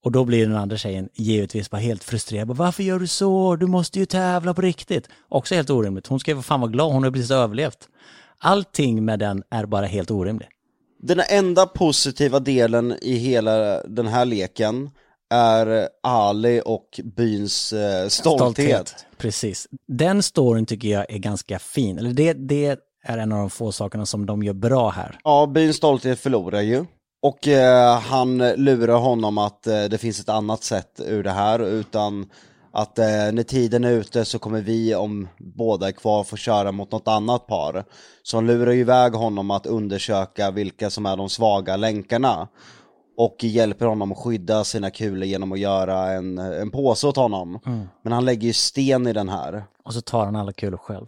Och 0.03 0.11
då 0.11 0.25
blir 0.25 0.47
den 0.47 0.55
andra 0.57 0.77
tjejen 0.77 1.09
givetvis 1.13 1.69
bara 1.69 1.81
helt 1.81 2.03
frustrerad. 2.03 2.47
Bara, 2.47 2.53
Varför 2.53 2.83
gör 2.83 2.99
du 2.99 3.07
så? 3.07 3.55
Du 3.55 3.67
måste 3.67 3.99
ju 3.99 4.05
tävla 4.05 4.53
på 4.53 4.61
riktigt. 4.61 5.09
Också 5.29 5.55
helt 5.55 5.69
orimligt. 5.69 6.07
Hon 6.07 6.19
ska 6.19 6.31
ju 6.31 6.41
fan 6.41 6.61
vara 6.61 6.71
glad, 6.71 6.93
hon 6.93 7.03
har 7.03 7.11
precis 7.11 7.31
överlevt. 7.31 7.89
Allting 8.43 9.05
med 9.05 9.19
den 9.19 9.43
är 9.49 9.65
bara 9.65 9.85
helt 9.85 10.11
orimligt. 10.11 10.49
Den 10.99 11.21
enda 11.29 11.65
positiva 11.65 12.39
delen 12.39 12.95
i 13.01 13.13
hela 13.15 13.83
den 13.83 14.07
här 14.07 14.25
leken 14.25 14.89
är 15.33 15.89
Ali 16.03 16.61
och 16.65 16.99
byns 17.03 17.73
eh, 17.73 18.07
stolthet. 18.07 19.05
Precis. 19.17 19.67
Den 19.87 20.23
storyn 20.23 20.65
tycker 20.65 20.87
jag 20.87 21.05
är 21.09 21.17
ganska 21.17 21.59
fin. 21.59 21.97
Eller 21.97 22.13
det, 22.13 22.33
det 22.33 22.77
är 23.03 23.17
en 23.17 23.31
av 23.31 23.37
de 23.37 23.49
få 23.49 23.71
sakerna 23.71 24.05
som 24.05 24.25
de 24.25 24.43
gör 24.43 24.53
bra 24.53 24.89
här. 24.89 25.19
Ja, 25.23 25.45
byns 25.45 25.75
stolthet 25.75 26.19
förlorar 26.19 26.61
ju. 26.61 26.85
Och 27.21 27.47
eh, 27.47 27.99
han 27.99 28.37
lurar 28.37 28.97
honom 28.97 29.37
att 29.37 29.67
eh, 29.67 29.83
det 29.83 29.97
finns 29.97 30.19
ett 30.19 30.29
annat 30.29 30.63
sätt 30.63 31.01
ur 31.05 31.23
det 31.23 31.31
här, 31.31 31.59
utan 31.59 32.29
att 32.71 32.99
eh, 32.99 33.05
när 33.05 33.43
tiden 33.43 33.83
är 33.83 33.91
ute 33.91 34.25
så 34.25 34.39
kommer 34.39 34.61
vi, 34.61 34.95
om 34.95 35.27
båda 35.37 35.87
är 35.87 35.91
kvar, 35.91 36.23
få 36.23 36.37
köra 36.37 36.71
mot 36.71 36.91
något 36.91 37.07
annat 37.07 37.47
par. 37.47 37.85
Så 38.23 38.37
han 38.37 38.47
lurar 38.47 38.71
ju 38.71 38.79
iväg 38.79 39.13
honom 39.13 39.51
att 39.51 39.65
undersöka 39.65 40.51
vilka 40.51 40.89
som 40.89 41.05
är 41.05 41.17
de 41.17 41.29
svaga 41.29 41.77
länkarna. 41.77 42.47
Och 43.17 43.43
hjälper 43.43 43.85
honom 43.85 44.11
att 44.11 44.17
skydda 44.17 44.63
sina 44.63 44.89
kulor 44.89 45.23
genom 45.23 45.51
att 45.51 45.59
göra 45.59 46.11
en, 46.11 46.37
en 46.37 46.71
påse 46.71 47.07
åt 47.07 47.15
honom. 47.15 47.59
Men 48.03 48.13
han 48.13 48.25
lägger 48.25 48.47
ju 48.47 48.53
sten 48.53 49.07
i 49.07 49.13
den 49.13 49.29
här. 49.29 49.63
Och 49.83 49.93
så 49.93 50.01
tar 50.01 50.25
han 50.25 50.35
alla 50.35 50.53
kulor 50.53 50.77
själv. 50.77 51.07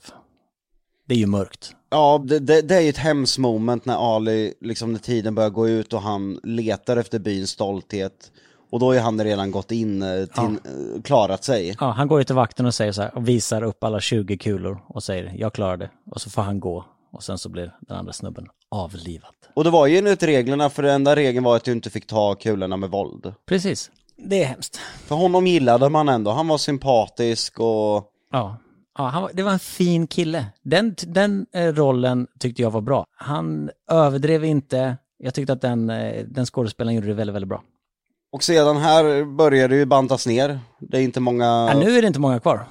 Det 1.08 1.14
är 1.14 1.18
ju 1.18 1.26
mörkt. 1.26 1.76
Ja, 1.90 2.24
det, 2.28 2.40
det, 2.40 2.62
det 2.62 2.76
är 2.76 2.82
ju 2.82 2.90
ett 2.90 2.98
hemskt 2.98 3.38
moment 3.38 3.86
när 3.86 4.16
Ali, 4.16 4.54
liksom 4.62 4.92
när 4.92 5.00
tiden 5.00 5.36
börjar 5.36 5.50
gå 5.50 5.68
ut 5.68 5.94
och 5.94 6.02
han 6.02 6.40
letar 6.44 6.98
efter 6.98 7.20
byns 7.20 7.50
stolthet. 7.50 8.32
Och 8.74 8.80
då 8.80 8.92
är 8.92 9.02
han 9.02 9.24
redan 9.24 9.52
gått 9.52 9.72
in, 9.72 10.02
eh, 10.02 10.26
till, 10.26 10.44
eh, 10.44 11.02
klarat 11.04 11.44
sig. 11.44 11.76
Ja, 11.80 11.92
han 11.92 12.08
går 12.08 12.20
ju 12.20 12.24
till 12.24 12.36
vakten 12.36 12.66
och 12.66 12.74
säger 12.74 12.92
så 12.92 13.02
här 13.02 13.16
och 13.16 13.28
visar 13.28 13.64
upp 13.64 13.84
alla 13.84 14.00
20 14.00 14.38
kulor 14.38 14.84
och 14.88 15.04
säger 15.04 15.34
jag 15.38 15.54
klarar 15.54 15.78
det. 15.78 15.90
Och 16.12 16.22
så 16.22 16.30
får 16.30 16.42
han 16.42 16.60
gå 16.60 16.86
och 17.12 17.24
sen 17.24 17.38
så 17.38 17.50
blir 17.50 17.76
den 17.82 17.98
andra 17.98 18.14
snubben 18.14 18.48
avlivad. 18.72 19.32
Och 19.54 19.64
det 19.64 19.70
var 19.70 19.88
ju 19.88 19.98
enligt 19.98 20.24
reglerna, 20.24 20.70
för 20.70 20.84
den 20.84 20.96
enda 20.96 21.16
regeln 21.16 21.44
var 21.44 21.56
att 21.56 21.64
du 21.64 21.72
inte 21.72 21.90
fick 21.90 22.08
ta 22.08 22.36
kulorna 22.36 22.78
med 22.78 22.90
våld. 22.90 23.34
Precis. 23.46 23.92
Det 24.18 24.44
är 24.44 24.48
hemskt. 24.48 24.80
För 25.06 25.16
honom 25.16 25.48
gillade 25.48 25.90
man 25.90 26.10
ändå, 26.10 26.32
han 26.32 26.48
var 26.48 26.58
sympatisk 26.58 27.60
och... 27.60 28.06
Ja, 28.32 28.58
ja 28.98 29.08
han 29.08 29.22
var, 29.22 29.32
det 29.34 29.44
var 29.44 29.52
en 29.52 29.60
fin 29.60 30.08
kille. 30.08 30.46
Den, 30.64 30.96
den 31.08 31.46
eh, 31.54 31.74
rollen 31.74 32.28
tyckte 32.40 32.62
jag 32.62 32.72
var 32.72 32.82
bra. 32.82 33.06
Han 33.16 33.70
överdrev 33.92 34.46
inte. 34.46 34.98
Jag 35.18 35.34
tyckte 35.34 35.54
att 35.54 35.62
den, 35.62 35.88
den 36.28 36.46
skådespelaren 36.46 36.96
gjorde 36.96 37.08
det 37.08 37.14
väldigt, 37.14 37.36
väldigt 37.36 37.50
bra. 37.50 37.64
Och 38.34 38.44
sedan 38.44 38.78
här 38.78 39.26
börjar 39.26 39.68
det 39.68 39.76
ju 39.76 39.86
bantas 39.86 40.28
ner. 40.28 40.60
Det 40.80 40.98
är 40.98 41.02
inte 41.02 41.20
många... 41.20 41.46
Ja, 41.46 41.80
nu 41.80 41.98
är 41.98 42.02
det 42.02 42.08
inte 42.08 42.20
många 42.20 42.40
kvar. 42.40 42.66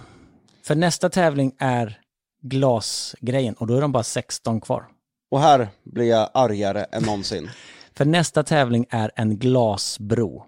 För 0.62 0.74
nästa 0.74 1.10
tävling 1.10 1.52
är 1.58 2.00
glasgrejen 2.42 3.54
och 3.54 3.66
då 3.66 3.76
är 3.76 3.80
de 3.80 3.92
bara 3.92 4.02
16 4.02 4.60
kvar. 4.60 4.84
Och 5.30 5.40
här 5.40 5.68
blir 5.84 6.08
jag 6.08 6.30
argare 6.34 6.84
än 6.84 7.02
någonsin. 7.02 7.50
För 7.94 8.04
nästa 8.04 8.42
tävling 8.42 8.86
är 8.90 9.10
en 9.16 9.38
glasbro. 9.38 10.44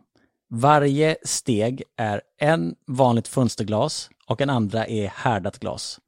Varje 0.50 1.16
steg 1.24 1.82
är 1.96 2.22
en 2.40 2.74
vanligt 2.86 3.28
fönsterglas 3.28 4.10
och 4.26 4.40
en 4.40 4.50
andra 4.50 4.86
är 4.86 5.08
härdat 5.08 5.58
glas. 5.58 6.00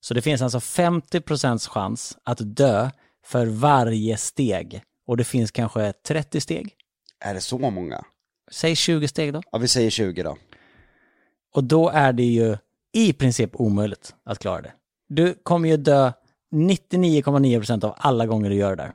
Så 0.00 0.14
det 0.14 0.22
finns 0.22 0.42
alltså 0.42 0.58
50% 0.58 1.68
chans 1.68 2.18
att 2.24 2.38
dö 2.56 2.90
för 3.24 3.46
varje 3.46 4.16
steg. 4.16 4.82
Och 5.06 5.16
det 5.16 5.24
finns 5.24 5.50
kanske 5.50 5.92
30 5.92 6.40
steg. 6.40 6.74
är 7.24 7.34
det 7.34 7.40
så 7.40 7.58
många? 7.58 8.04
Säg 8.52 8.76
20 8.76 9.08
steg 9.08 9.32
då. 9.32 9.42
Ja, 9.52 9.58
vi 9.58 9.68
säger 9.68 9.90
20 9.90 10.22
då. 10.22 10.36
Och 11.54 11.64
då 11.64 11.88
är 11.88 12.12
det 12.12 12.22
ju 12.22 12.56
i 12.92 13.12
princip 13.12 13.50
omöjligt 13.54 14.14
att 14.24 14.38
klara 14.38 14.60
det. 14.62 14.72
Du 15.08 15.34
kommer 15.42 15.68
ju 15.68 15.76
dö 15.76 16.12
99,9% 16.54 17.84
av 17.84 17.94
alla 17.96 18.26
gånger 18.26 18.50
du 18.50 18.56
gör 18.56 18.76
det 18.76 18.82
där. 18.82 18.92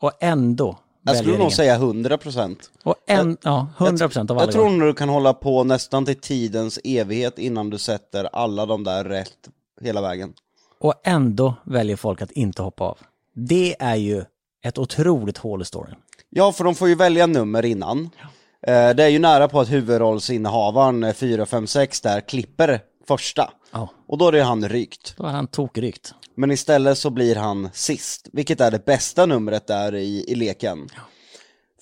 Och 0.00 0.12
ändå 0.20 0.78
Jag 1.02 1.16
skulle 1.16 1.38
nog 1.38 1.52
säga 1.52 1.74
100 1.74 2.18
procent. 2.18 2.70
Och 2.82 2.94
en, 3.06 3.36
ja, 3.42 3.68
100% 3.78 4.30
av 4.30 4.38
alla 4.38 4.46
Jag 4.46 4.52
tror 4.52 4.70
nog 4.70 4.88
du 4.88 4.94
kan 4.94 5.08
hålla 5.08 5.34
på 5.34 5.64
nästan 5.64 6.04
till 6.04 6.20
tidens 6.20 6.78
evighet 6.84 7.38
innan 7.38 7.70
du 7.70 7.78
sätter 7.78 8.28
alla 8.32 8.66
de 8.66 8.84
där 8.84 9.04
rätt 9.04 9.48
hela 9.80 10.00
vägen. 10.00 10.32
Och 10.78 10.94
ändå 11.04 11.54
väljer 11.64 11.96
folk 11.96 12.22
att 12.22 12.30
inte 12.30 12.62
hoppa 12.62 12.84
av. 12.84 12.98
Det 13.34 13.76
är 13.78 13.96
ju 13.96 14.24
ett 14.62 14.78
otroligt 14.78 15.38
hål 15.38 15.62
i 15.62 15.64
storyn. 15.64 15.94
Ja, 16.30 16.52
för 16.52 16.64
de 16.64 16.74
får 16.74 16.88
ju 16.88 16.94
välja 16.94 17.26
nummer 17.26 17.64
innan. 17.64 18.10
Eh, 18.20 18.26
Det 18.66 19.04
är 19.04 19.08
ju 19.08 19.18
nära 19.18 19.48
på 19.48 19.60
att 19.60 19.70
huvudrollsinnehavaren 19.70 21.04
eh, 21.04 21.14
4, 21.14 21.46
5, 21.46 21.66
6 21.66 22.00
där 22.00 22.20
klipper 22.20 22.80
första. 23.08 23.50
Ja, 23.72 23.88
Och 24.08 24.18
då 24.18 24.28
är 24.28 24.32
det 24.32 24.42
han 24.42 24.68
rykt. 24.68 25.14
då 25.16 25.24
har 25.24 25.30
han 25.30 25.46
tokrykt. 25.46 26.14
Men 26.36 26.50
istället 26.50 26.98
så 26.98 27.10
blir 27.10 27.36
han 27.36 27.70
sist, 27.72 28.28
vilket 28.32 28.60
är 28.60 28.70
det 28.70 28.84
bästa 28.86 29.26
numret 29.26 29.66
där 29.66 29.94
i, 29.94 30.24
i 30.28 30.34
leken. 30.34 30.88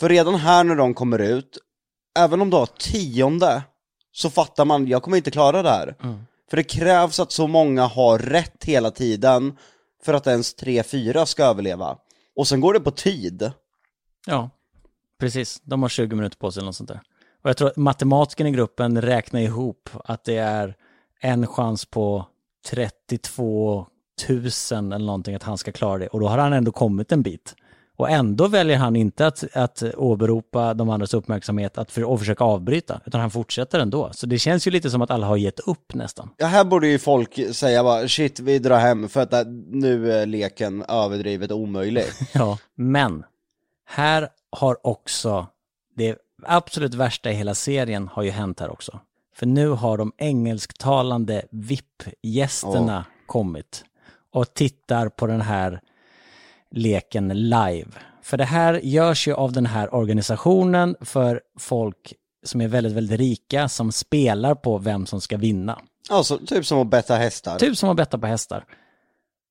För 0.01 0.09
redan 0.09 0.35
här 0.35 0.65
när 0.65 0.75
de 0.75 0.95
kommer 0.95 1.19
ut, 1.19 1.59
även 2.19 2.41
om 2.41 2.51
du 2.51 2.57
har 2.57 2.67
tionde, 2.67 3.63
så 4.13 4.31
fattar 4.31 4.65
man, 4.65 4.87
jag 4.87 5.03
kommer 5.03 5.17
inte 5.17 5.31
klara 5.31 5.63
det 5.63 5.71
här. 5.71 5.95
För 6.51 6.57
det 6.57 6.65
krävs 6.65 7.21
att 7.21 7.33
så 7.33 7.47
många 7.47 7.87
har 7.87 8.19
rätt 8.19 8.65
hela 8.65 8.91
tiden 8.91 9.57
för 10.05 10.15
att 10.15 10.27
ens 10.27 10.57
3-4 10.57 11.25
ska 11.25 11.45
överleva. 11.45 11.97
Och 12.37 12.49
sen 12.49 12.61
går 12.61 12.73
det 12.75 12.81
på 12.81 12.91
tid. 12.91 13.53
Ja, 14.27 14.51
precis. 15.21 15.61
De 15.65 15.83
har 15.83 15.89
20 15.89 16.17
minuter 16.17 16.37
på 16.39 16.51
sig 16.51 16.61
eller 16.61 16.67
något 16.67 16.77
sånt 16.77 16.89
där. 16.89 17.01
Och 17.43 17.51
jag 17.51 17.57
tror 17.57 17.69
att 17.69 17.77
matematikern 17.77 18.47
i 18.47 18.51
gruppen 18.51 19.03
räknar 19.03 19.41
ihop 19.41 19.91
att 20.05 20.25
det 20.25 20.37
är 20.37 20.75
en 21.21 21.47
chans 21.47 21.85
på 21.85 22.27
32 22.71 23.87
000 24.29 24.39
eller 24.93 24.99
någonting 24.99 25.35
att 25.35 25.43
han 25.43 25.59
ska 25.59 25.73
klara 25.73 25.99
det. 25.99 26.07
Och 26.07 26.21
då 26.21 26.29
har 26.29 26.39
han 26.39 26.53
ändå 26.53 26.73
kommit 26.73 27.13
en 27.13 27.23
bit. 27.23 27.55
Och 27.99 28.11
ändå 28.11 28.49
väljer 28.49 28.77
han 28.77 28.97
inte 28.97 29.27
att, 29.27 29.45
att 29.57 29.83
åberopa 29.97 30.75
de 30.75 30.91
andras 30.91 31.15
uppmärksamhet 31.15 31.79
att 31.79 31.91
för, 31.91 32.05
och 32.05 32.19
försöka 32.19 32.45
avbryta, 32.45 33.01
utan 33.07 33.21
han 33.21 33.31
fortsätter 33.31 33.79
ändå. 33.81 34.11
Så 34.13 34.27
det 34.27 34.39
känns 34.39 34.67
ju 34.67 34.71
lite 34.71 34.91
som 34.91 35.03
att 35.03 35.11
alla 35.11 35.27
har 35.27 35.37
gett 35.37 35.61
upp 35.61 35.95
nästan. 35.95 36.31
Ja, 36.37 36.47
här 36.47 36.65
borde 36.65 36.89
ju 36.89 36.99
folk 36.99 37.55
säga 37.55 37.83
bara 37.85 38.09
shit, 38.09 38.41
vi 38.41 38.59
drar 38.59 38.79
hem 38.79 39.09
för 39.09 39.21
att 39.21 39.31
det- 39.31 39.45
nu 39.71 40.13
är 40.13 40.27
leken 40.27 40.83
överdrivet 40.89 41.53
omöjlig. 41.53 42.05
Ja, 42.33 42.59
men 42.75 43.25
här 43.89 44.29
har 44.57 44.87
också 44.87 45.47
det 45.97 46.19
absolut 46.43 46.95
värsta 46.95 47.31
i 47.31 47.35
hela 47.35 47.55
serien 47.55 48.09
har 48.09 48.23
ju 48.23 48.31
hänt 48.31 48.61
här 48.61 48.71
också. 48.71 49.01
För 49.35 49.47
nu 49.47 49.69
har 49.69 49.99
de 49.99 50.13
engelsktalande 50.19 51.43
VIP-gästerna 51.51 53.05
kommit 53.27 53.85
och 54.33 54.55
tittar 54.55 55.09
på 55.09 55.27
den 55.27 55.41
här 55.41 55.81
leken 56.71 57.29
live. 57.29 57.91
För 58.23 58.37
det 58.37 58.45
här 58.45 58.75
görs 58.75 59.29
ju 59.29 59.35
av 59.35 59.53
den 59.53 59.67
här 59.67 59.95
organisationen 59.95 60.97
för 61.01 61.41
folk 61.59 62.15
som 62.45 62.61
är 62.61 62.69
väldigt, 62.69 62.93
väldigt 62.93 63.19
rika 63.19 63.69
som 63.69 63.93
spelar 63.93 64.55
på 64.55 64.79
vem 64.79 65.07
som 65.07 65.21
ska 65.21 65.37
vinna. 65.37 65.81
Alltså, 66.11 66.39
typ 66.39 66.67
som 66.67 66.79
att 66.79 66.91
betta 66.91 67.17
hästar. 67.17 67.59
Typ 67.59 67.77
som 67.77 67.89
att 67.89 67.97
betta 67.97 68.19
på 68.19 68.27
hästar. 68.27 68.65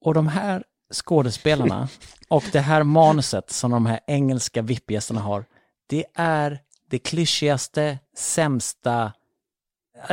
Och 0.01 0.13
de 0.13 0.27
här 0.27 0.63
skådespelarna 0.95 1.89
och 2.29 2.43
det 2.51 2.59
här 2.59 2.83
manuset 2.83 3.51
som 3.51 3.71
de 3.71 3.85
här 3.85 3.99
engelska 4.07 4.61
VIP-gästerna 4.61 5.21
har, 5.21 5.45
det 5.89 6.05
är 6.15 6.59
det 6.89 6.99
klyschigaste, 6.99 7.99
sämsta, 8.17 9.13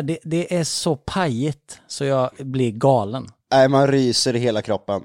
det, 0.02 0.18
det 0.22 0.56
är 0.56 0.64
så 0.64 0.96
pajigt 0.96 1.80
så 1.86 2.04
jag 2.04 2.30
blir 2.38 2.70
galen. 2.70 3.28
Nej, 3.50 3.68
man 3.68 3.86
ryser 3.86 4.36
i 4.36 4.38
hela 4.38 4.62
kroppen. 4.62 5.02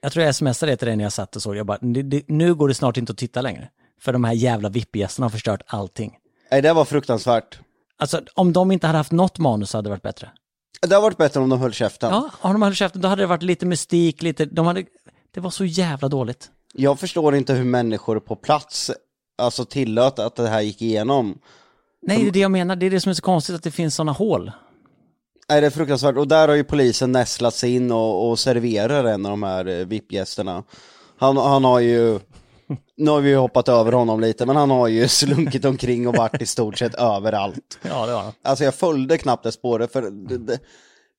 Jag 0.00 0.12
tror 0.12 0.24
jag 0.24 0.34
smsade 0.34 0.72
det 0.72 0.76
till 0.76 0.86
dig 0.86 0.96
när 0.96 1.04
jag 1.04 1.12
satt 1.12 1.36
och 1.36 1.42
såg, 1.42 1.56
jag 1.56 1.66
bara, 1.66 1.78
nu 2.26 2.54
går 2.54 2.68
det 2.68 2.74
snart 2.74 2.96
inte 2.96 3.12
att 3.12 3.18
titta 3.18 3.40
längre. 3.40 3.68
För 4.00 4.12
de 4.12 4.24
här 4.24 4.32
jävla 4.32 4.68
VIP-gästerna 4.68 5.24
har 5.24 5.30
förstört 5.30 5.62
allting. 5.66 6.16
Nej, 6.50 6.62
det 6.62 6.72
var 6.72 6.84
fruktansvärt. 6.84 7.58
Alltså 7.96 8.22
om 8.34 8.52
de 8.52 8.72
inte 8.72 8.86
hade 8.86 8.96
haft 8.96 9.12
något 9.12 9.38
manus 9.38 9.72
hade 9.72 9.86
det 9.86 9.90
varit 9.90 10.02
bättre. 10.02 10.30
Det 10.88 10.94
har 10.94 11.02
varit 11.02 11.16
bättre 11.16 11.40
om 11.40 11.48
de 11.48 11.60
höll 11.60 11.72
käften. 11.72 12.10
Ja, 12.10 12.30
om 12.40 12.52
de 12.52 12.62
hade 12.62 12.74
käften 12.74 13.00
då 13.02 13.08
hade 13.08 13.22
det 13.22 13.26
varit 13.26 13.42
lite 13.42 13.66
mystik, 13.66 14.22
lite, 14.22 14.44
de 14.44 14.66
hade, 14.66 14.84
det 15.34 15.40
var 15.40 15.50
så 15.50 15.64
jävla 15.64 16.08
dåligt. 16.08 16.50
Jag 16.72 17.00
förstår 17.00 17.34
inte 17.34 17.52
hur 17.54 17.64
människor 17.64 18.20
på 18.20 18.36
plats 18.36 18.90
alltså 19.38 19.64
tillåt 19.64 20.18
att 20.18 20.36
det 20.36 20.48
här 20.48 20.60
gick 20.60 20.82
igenom. 20.82 21.38
Nej, 22.02 22.18
det 22.18 22.28
är 22.28 22.32
det 22.32 22.38
jag 22.38 22.50
menar. 22.50 22.76
Det 22.76 22.86
är 22.86 22.90
det 22.90 23.00
som 23.00 23.10
är 23.10 23.14
så 23.14 23.22
konstigt 23.22 23.54
att 23.56 23.62
det 23.62 23.70
finns 23.70 23.94
sådana 23.94 24.12
hål. 24.12 24.52
Nej, 25.48 25.60
det 25.60 25.66
är 25.66 25.70
fruktansvärt. 25.70 26.16
Och 26.16 26.28
där 26.28 26.48
har 26.48 26.54
ju 26.54 26.64
polisen 26.64 27.12
nästlat 27.12 27.54
sig 27.54 27.74
in 27.74 27.92
och, 27.92 28.30
och 28.30 28.38
serverar 28.38 29.04
en 29.04 29.26
av 29.26 29.30
de 29.30 29.42
här 29.42 29.68
eh, 29.68 29.86
VIP-gästerna. 29.86 30.62
Han, 31.18 31.36
han 31.36 31.64
har 31.64 31.80
ju, 31.80 32.18
nu 32.96 33.10
har 33.10 33.20
vi 33.20 33.30
ju 33.30 33.36
hoppat 33.36 33.68
över 33.68 33.92
honom 33.92 34.20
lite, 34.20 34.46
men 34.46 34.56
han 34.56 34.70
har 34.70 34.88
ju 34.88 35.08
slunkit 35.08 35.64
omkring 35.64 36.08
och 36.08 36.16
varit 36.16 36.42
i 36.42 36.46
stort 36.46 36.78
sett 36.78 36.94
överallt. 36.94 37.78
Ja, 37.82 38.06
det 38.06 38.12
var 38.12 38.22
det. 38.24 38.32
Alltså 38.42 38.64
jag 38.64 38.74
följde 38.74 39.18
knappt 39.18 39.42
det 39.42 39.52
spåret 39.52 39.92
för 39.92 40.02
det, 40.02 40.38
det, 40.38 40.58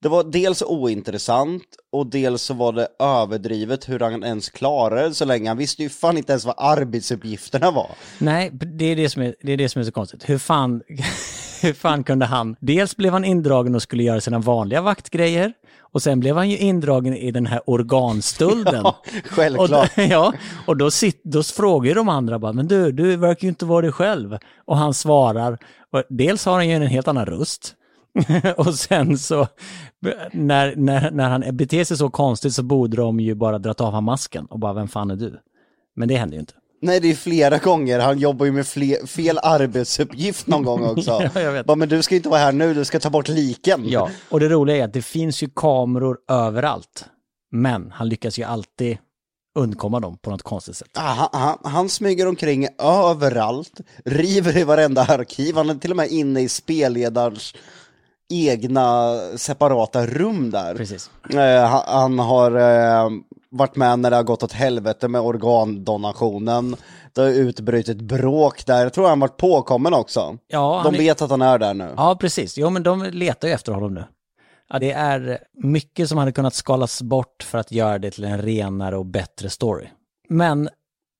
det 0.05 0.09
var 0.09 0.23
dels 0.23 0.61
ointressant 0.61 1.63
och 1.91 2.07
dels 2.07 2.41
så 2.41 2.53
var 2.53 2.73
det 2.73 2.87
överdrivet 2.99 3.89
hur 3.89 3.99
han 3.99 4.23
ens 4.23 4.49
klarade 4.49 5.07
det 5.07 5.13
så 5.13 5.25
länge. 5.25 5.49
Han 5.49 5.57
visste 5.57 5.83
ju 5.83 5.89
fan 5.89 6.17
inte 6.17 6.31
ens 6.31 6.45
vad 6.45 6.55
arbetsuppgifterna 6.57 7.71
var. 7.71 7.89
Nej, 8.19 8.49
det 8.53 8.85
är 8.85 8.95
det 8.95 9.09
som 9.09 9.21
är, 9.21 9.35
det 9.41 9.51
är, 9.53 9.57
det 9.57 9.69
som 9.69 9.79
är 9.79 9.85
så 9.85 9.91
konstigt. 9.91 10.29
Hur 10.29 10.37
fan, 10.37 10.81
hur 11.61 11.73
fan 11.73 12.03
kunde 12.03 12.25
han... 12.25 12.55
Dels 12.59 12.97
blev 12.97 13.13
han 13.13 13.25
indragen 13.25 13.75
och 13.75 13.81
skulle 13.81 14.03
göra 14.03 14.21
sina 14.21 14.39
vanliga 14.39 14.81
vaktgrejer. 14.81 15.53
Och 15.79 16.01
sen 16.01 16.19
blev 16.19 16.35
han 16.37 16.49
ju 16.49 16.57
indragen 16.57 17.13
i 17.15 17.31
den 17.31 17.45
här 17.45 17.61
organstölden. 17.69 18.81
Ja, 18.83 18.95
självklart. 19.25 19.69
Och, 19.69 19.87
då- 19.95 20.03
ja, 20.09 20.33
och 20.67 20.77
då, 20.77 20.91
sit, 20.91 21.21
då 21.23 21.43
frågar 21.43 21.95
de 21.95 22.09
andra 22.09 22.39
bara, 22.39 22.53
men 22.53 22.67
du, 22.67 22.91
du 22.91 23.15
verkar 23.15 23.43
ju 23.43 23.49
inte 23.49 23.65
vara 23.65 23.81
dig 23.81 23.91
själv. 23.91 24.37
Och 24.65 24.77
han 24.77 24.93
svarar, 24.93 25.57
och 25.91 26.03
dels 26.09 26.45
har 26.45 26.53
han 26.53 26.67
ju 26.69 26.75
en 26.75 26.81
helt 26.87 27.07
annan 27.07 27.25
röst. 27.25 27.75
och 28.57 28.75
sen 28.75 29.17
så, 29.17 29.47
när, 30.31 30.75
när, 30.75 31.11
när 31.11 31.29
han 31.29 31.57
beter 31.57 31.83
sig 31.83 31.97
så 31.97 32.09
konstigt 32.09 32.53
så 32.53 32.63
borde 32.63 32.97
de 32.97 33.19
ju 33.19 33.35
bara 33.35 33.59
dra 33.59 33.73
av 33.77 33.93
han 33.93 34.03
masken 34.03 34.45
och 34.45 34.59
bara, 34.59 34.73
vem 34.73 34.87
fan 34.87 35.11
är 35.11 35.15
du? 35.15 35.39
Men 35.95 36.07
det 36.07 36.15
händer 36.15 36.35
ju 36.35 36.39
inte. 36.39 36.53
Nej, 36.81 36.99
det 36.99 37.11
är 37.11 37.15
flera 37.15 37.57
gånger. 37.57 37.99
Han 37.99 38.19
jobbar 38.19 38.45
ju 38.45 38.51
med 38.51 38.67
fle, 38.67 39.07
fel 39.07 39.39
arbetsuppgift 39.43 40.47
någon 40.47 40.63
gång 40.63 40.85
också. 40.85 41.11
Ja, 41.33 41.41
jag 41.41 41.51
vet. 41.51 41.65
Bara, 41.65 41.75
men 41.75 41.89
du 41.89 42.01
ska 42.03 42.15
inte 42.15 42.29
vara 42.29 42.39
här 42.39 42.51
nu, 42.51 42.73
du 42.73 42.85
ska 42.85 42.99
ta 42.99 43.09
bort 43.09 43.27
liken. 43.27 43.83
Ja, 43.85 44.09
och 44.29 44.39
det 44.39 44.49
roliga 44.49 44.77
är 44.77 44.83
att 44.83 44.93
det 44.93 45.01
finns 45.01 45.43
ju 45.43 45.49
kameror 45.55 46.17
överallt. 46.29 47.05
Men 47.51 47.91
han 47.91 48.09
lyckas 48.09 48.39
ju 48.39 48.43
alltid 48.43 48.97
undkomma 49.59 49.99
dem 49.99 50.17
på 50.21 50.29
något 50.29 50.43
konstigt 50.43 50.77
sätt. 50.77 50.87
Ah, 50.93 51.01
Han, 51.13 51.29
han, 51.31 51.57
han 51.63 51.89
smyger 51.89 52.27
omkring 52.27 52.67
överallt, 52.79 53.79
river 54.05 54.57
i 54.57 54.63
varenda 54.63 55.01
arkiv, 55.01 55.55
han 55.55 55.69
är 55.69 55.75
till 55.75 55.91
och 55.91 55.97
med 55.97 56.09
inne 56.09 56.41
i 56.41 56.49
spelledarens 56.49 57.53
egna 58.33 59.11
separata 59.37 60.05
rum 60.05 60.51
där. 60.51 60.75
Precis. 60.75 61.09
Eh, 61.33 61.63
han, 61.69 61.81
han 61.87 62.19
har 62.19 62.51
eh, 62.51 63.09
varit 63.51 63.75
med 63.75 63.99
när 63.99 64.09
det 64.09 64.15
har 64.15 64.23
gått 64.23 64.43
åt 64.43 64.51
helvete 64.51 65.07
med 65.07 65.21
organdonationen. 65.21 66.75
Det 67.13 67.21
har 67.21 67.29
utbrutit 67.29 68.01
bråk 68.01 68.65
där, 68.65 68.83
jag 68.83 68.93
tror 68.93 69.07
han 69.07 69.19
varit 69.19 69.37
påkommen 69.37 69.93
också. 69.93 70.37
Ja, 70.47 70.69
De 70.75 70.83
han 70.85 70.93
är- 70.95 70.99
vet 70.99 71.21
att 71.21 71.29
han 71.29 71.41
är 71.41 71.57
där 71.59 71.73
nu. 71.73 71.93
Ja, 71.97 72.15
precis. 72.19 72.57
Jo, 72.57 72.69
men 72.69 72.83
de 72.83 73.03
letar 73.03 73.47
ju 73.47 73.53
efter 73.53 73.71
honom 73.71 73.93
nu. 73.93 74.03
Ja, 74.69 74.79
det 74.79 74.91
är 74.91 75.39
mycket 75.63 76.09
som 76.09 76.17
hade 76.17 76.31
kunnat 76.31 76.53
skalas 76.53 77.01
bort 77.01 77.43
för 77.43 77.57
att 77.57 77.71
göra 77.71 77.97
det 77.99 78.11
till 78.11 78.23
en 78.23 78.41
renare 78.41 78.97
och 78.97 79.05
bättre 79.05 79.49
story. 79.49 79.87
Men 80.29 80.69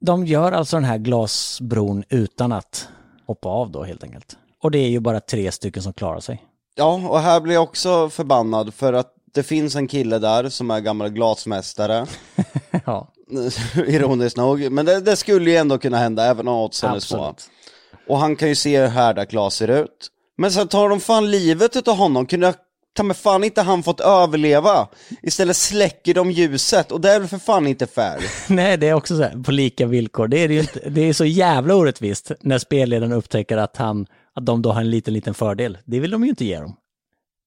de 0.05 0.25
gör 0.25 0.51
alltså 0.51 0.75
den 0.77 0.83
här 0.83 0.97
glasbron 0.97 2.03
utan 2.09 2.51
att 2.51 2.87
hoppa 3.27 3.49
av 3.49 3.71
då 3.71 3.83
helt 3.83 4.03
enkelt. 4.03 4.37
Och 4.63 4.71
det 4.71 4.77
är 4.79 4.89
ju 4.89 4.99
bara 4.99 5.19
tre 5.19 5.51
stycken 5.51 5.83
som 5.83 5.93
klarar 5.93 6.19
sig. 6.19 6.43
Ja, 6.75 6.93
och 7.09 7.19
här 7.19 7.41
blir 7.41 7.53
jag 7.53 7.63
också 7.63 8.09
förbannad 8.09 8.73
för 8.73 8.93
att 8.93 9.11
det 9.33 9.43
finns 9.43 9.75
en 9.75 9.87
kille 9.87 10.19
där 10.19 10.49
som 10.49 10.71
är 10.71 10.79
gammal 10.79 11.09
glasmästare. 11.09 12.05
ja, 12.85 13.11
Ironiskt 13.87 14.37
nog, 14.37 14.71
men 14.71 14.85
det, 14.85 14.99
det 14.99 15.15
skulle 15.15 15.51
ju 15.51 15.57
ändå 15.57 15.77
kunna 15.77 15.97
hända 15.97 16.25
även 16.25 16.47
om 16.47 16.55
oddsen 16.55 16.93
är 16.93 16.99
små. 16.99 17.35
Och 18.07 18.17
han 18.17 18.35
kan 18.35 18.49
ju 18.49 18.55
se 18.55 18.81
hur 18.81 18.87
härda 18.87 19.25
Klas 19.25 19.55
ser 19.55 19.67
ut. 19.67 20.11
Men 20.37 20.51
sen 20.51 20.67
tar 20.67 20.89
de 20.89 20.99
fan 20.99 21.31
livet 21.31 21.75
utav 21.75 21.95
honom, 21.95 22.25
kunde 22.25 22.53
ta 22.95 23.03
med 23.03 23.17
fan 23.17 23.43
inte 23.43 23.61
han 23.61 23.83
fått 23.83 23.99
överleva? 23.99 24.87
Istället 25.21 25.57
släcker 25.57 26.13
de 26.13 26.31
ljuset, 26.31 26.91
och 26.91 27.01
det 27.01 27.11
är 27.11 27.19
väl 27.19 27.29
för 27.29 27.37
fan 27.37 27.67
inte 27.67 27.87
fair? 27.87 28.19
Nej, 28.53 28.77
det 28.77 28.87
är 28.87 28.93
också 28.93 29.17
så 29.17 29.23
här, 29.23 29.43
på 29.43 29.51
lika 29.51 29.85
villkor. 29.85 30.27
Det 30.27 30.37
är, 30.37 30.47
det 30.47 30.53
ju 30.53 30.59
inte, 30.59 30.89
det 30.89 31.01
är 31.01 31.13
så 31.13 31.25
jävla 31.25 31.75
orättvist 31.75 32.31
när 32.41 32.57
spelledaren 32.57 33.11
upptäcker 33.11 33.57
att, 33.57 33.77
han, 33.77 34.05
att 34.35 34.45
de 34.45 34.61
då 34.61 34.71
har 34.71 34.81
en 34.81 34.89
liten, 34.89 35.13
liten 35.13 35.33
fördel. 35.33 35.77
Det 35.85 35.99
vill 35.99 36.11
de 36.11 36.23
ju 36.23 36.29
inte 36.29 36.45
ge 36.45 36.59
dem. 36.59 36.75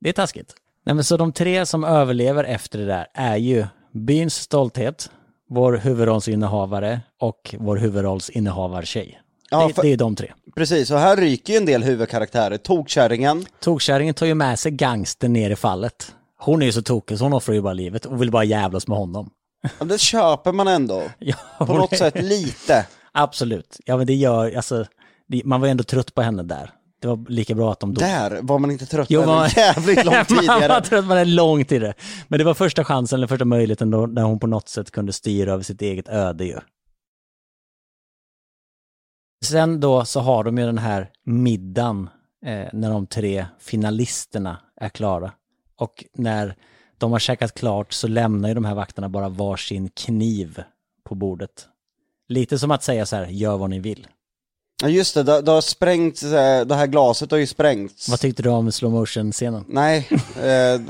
Det 0.00 0.08
är 0.08 0.12
taskigt. 0.12 0.54
Nej, 0.86 0.94
men 0.94 1.04
så 1.04 1.16
de 1.16 1.32
tre 1.32 1.66
som 1.66 1.84
överlever 1.84 2.44
efter 2.44 2.78
det 2.78 2.84
där 2.84 3.06
är 3.14 3.36
ju 3.36 3.66
byns 3.92 4.34
stolthet, 4.34 5.10
vår 5.50 5.72
huvudrollsinnehavare 5.76 7.00
och 7.20 7.54
vår 7.58 7.76
huvudrollsinnehavartjej. 7.76 9.20
Ja, 9.50 9.66
det, 9.68 9.74
för- 9.74 9.82
det 9.82 9.88
är 9.92 9.96
de 9.96 10.16
tre. 10.16 10.32
Precis, 10.56 10.90
och 10.90 10.98
här 10.98 11.16
ryker 11.16 11.52
ju 11.52 11.56
en 11.56 11.66
del 11.66 11.82
huvudkaraktärer. 11.84 12.56
Tokkärringen, 12.56 13.46
Tokkärringen 13.60 14.14
tar 14.14 14.26
ju 14.26 14.34
med 14.34 14.58
sig 14.58 14.72
gangsten 14.72 15.32
ner 15.32 15.50
i 15.50 15.56
fallet. 15.56 16.14
Hon 16.38 16.62
är 16.62 16.66
ju 16.66 16.72
så 16.72 16.82
tokig 16.82 17.18
så 17.18 17.24
hon 17.24 17.32
offrar 17.32 17.54
ju 17.54 17.60
bara 17.60 17.72
livet 17.72 18.04
och 18.06 18.22
vill 18.22 18.30
bara 18.30 18.44
jävlas 18.44 18.86
med 18.88 18.98
honom. 18.98 19.30
ja, 19.78 19.84
det 19.84 19.98
köper 20.00 20.52
man 20.52 20.68
ändå. 20.68 21.02
Ja, 21.18 21.36
På 21.58 21.74
något 21.74 21.92
är- 21.92 21.96
sätt 21.96 22.22
lite. 22.22 22.86
Absolut. 23.12 23.80
Ja 23.84 23.96
men 23.96 24.06
det 24.06 24.14
gör, 24.14 24.56
alltså, 24.56 24.84
det, 25.28 25.42
man 25.44 25.60
var 25.60 25.68
ju 25.68 25.70
ändå 25.70 25.84
trött 25.84 26.14
på 26.14 26.22
henne 26.22 26.42
där. 26.42 26.70
Det 27.00 27.08
var 27.08 27.24
lika 27.30 27.54
bra 27.54 27.72
att 27.72 27.80
de 27.80 27.94
dog. 27.94 28.02
Där 28.04 28.38
var 28.42 28.58
man 28.58 28.70
inte 28.70 28.86
trött 28.86 29.10
Jo, 29.10 29.26
man- 29.26 29.48
jävligt 29.56 30.04
långt 30.04 30.30
man 30.30 30.46
var 30.46 30.56
tidigare. 30.60 30.80
trött 30.84 31.08
på 31.08 31.14
det 31.14 31.24
långt 31.24 31.68
tidigare. 31.68 31.94
Men 32.28 32.38
det 32.38 32.44
var 32.44 32.54
första 32.54 32.84
chansen, 32.84 33.16
eller 33.18 33.26
första 33.26 33.44
möjligheten 33.44 33.90
då, 33.90 34.06
när 34.06 34.22
hon 34.22 34.38
på 34.38 34.46
något 34.46 34.68
sätt 34.68 34.90
kunde 34.90 35.12
styra 35.12 35.52
över 35.52 35.62
sitt 35.64 35.82
eget 35.82 36.08
öde 36.08 36.44
ju. 36.44 36.58
Sen 39.44 39.80
då 39.80 40.04
så 40.04 40.20
har 40.20 40.44
de 40.44 40.58
ju 40.58 40.66
den 40.66 40.78
här 40.78 41.10
middagen 41.24 42.08
eh, 42.46 42.68
när 42.72 42.90
de 42.90 43.06
tre 43.06 43.46
finalisterna 43.58 44.58
är 44.80 44.88
klara. 44.88 45.32
Och 45.76 46.04
när 46.14 46.54
de 46.98 47.12
har 47.12 47.18
käkat 47.18 47.54
klart 47.54 47.92
så 47.92 48.08
lämnar 48.08 48.48
ju 48.48 48.54
de 48.54 48.64
här 48.64 48.74
vakterna 48.74 49.08
bara 49.08 49.28
varsin 49.28 49.88
kniv 49.90 50.62
på 51.04 51.14
bordet. 51.14 51.68
Lite 52.28 52.58
som 52.58 52.70
att 52.70 52.82
säga 52.82 53.06
så 53.06 53.16
här, 53.16 53.26
gör 53.26 53.56
vad 53.56 53.70
ni 53.70 53.78
vill. 53.78 54.06
Ja 54.82 54.88
just 54.88 55.14
det, 55.14 55.22
det, 55.22 55.42
det 55.42 55.50
har 55.50 55.60
sprängts, 55.60 56.22
eh, 56.22 56.66
det 56.66 56.74
här 56.74 56.86
glaset 56.86 57.30
har 57.30 57.38
ju 57.38 57.46
sprängts. 57.46 58.08
Vad 58.08 58.20
tyckte 58.20 58.42
du 58.42 58.48
om 58.48 58.72
slow 58.72 58.92
motion-scenen? 58.92 59.64
Nej, 59.68 60.08
eh, 60.36 60.80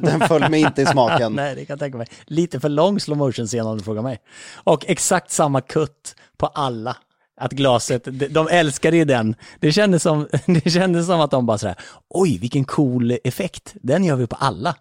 den 0.00 0.20
föll 0.28 0.50
mig 0.50 0.60
inte 0.60 0.82
i 0.82 0.86
smaken. 0.86 1.32
Nej, 1.36 1.54
det 1.54 1.64
kan 1.64 1.74
jag 1.74 1.78
tänka 1.80 1.98
mig. 1.98 2.06
Lite 2.26 2.60
för 2.60 2.68
lång 2.68 3.00
slow 3.00 3.18
motion 3.18 3.46
scen 3.46 3.66
om 3.66 3.78
du 3.78 3.84
frågar 3.84 4.02
mig. 4.02 4.18
Och 4.54 4.84
exakt 4.88 5.30
samma 5.30 5.60
kutt 5.60 6.14
på 6.36 6.46
alla. 6.46 6.96
Att 7.40 7.52
glaset, 7.52 8.04
de- 8.04 8.28
de 8.28 8.48
älskade 8.48 8.96
ju 8.96 9.04
den. 9.04 9.34
Det 9.60 9.72
kändes 9.72 10.02
som, 10.02 10.28
det 10.46 10.70
kändes 10.70 11.06
som 11.06 11.20
att 11.20 11.30
de 11.30 11.46
bara 11.46 11.58
sådär, 11.58 11.76
oj 12.08 12.38
vilken 12.38 12.64
cool 12.64 13.18
effekt, 13.24 13.74
den 13.82 14.04
gör 14.04 14.16
vi 14.16 14.26
på 14.26 14.36
alla. 14.36 14.74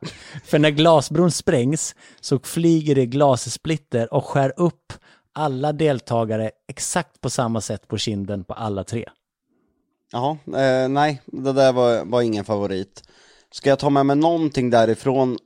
För 0.46 0.60
när 0.60 0.70
glasbron 0.70 1.32
sprängs 1.32 1.96
så 2.22 2.40
flyger 2.40 2.96
det 2.96 3.06
glassplitter 3.06 4.14
och 4.14 4.26
skär 4.26 4.54
upp 4.58 4.94
alla 5.34 5.74
deltagare 5.74 6.52
exakt 6.68 7.22
på 7.22 7.30
samma 7.30 7.62
sätt 7.62 7.88
på 7.88 7.98
kinden 7.98 8.44
på 8.44 8.54
alla 8.54 8.84
tre. 8.84 9.06
Jaha, 10.12 10.38
eh, 10.46 10.90
nej, 10.90 11.22
det 11.26 11.54
där 11.54 11.74
var, 11.74 12.06
var 12.06 12.22
ingen 12.22 12.46
favorit. 12.46 13.04
Ska 13.52 13.70
jag 13.70 13.80
ta 13.80 13.90
med 13.90 14.06
mig 14.06 14.16
någonting 14.16 14.70
därifrån, 14.70 15.38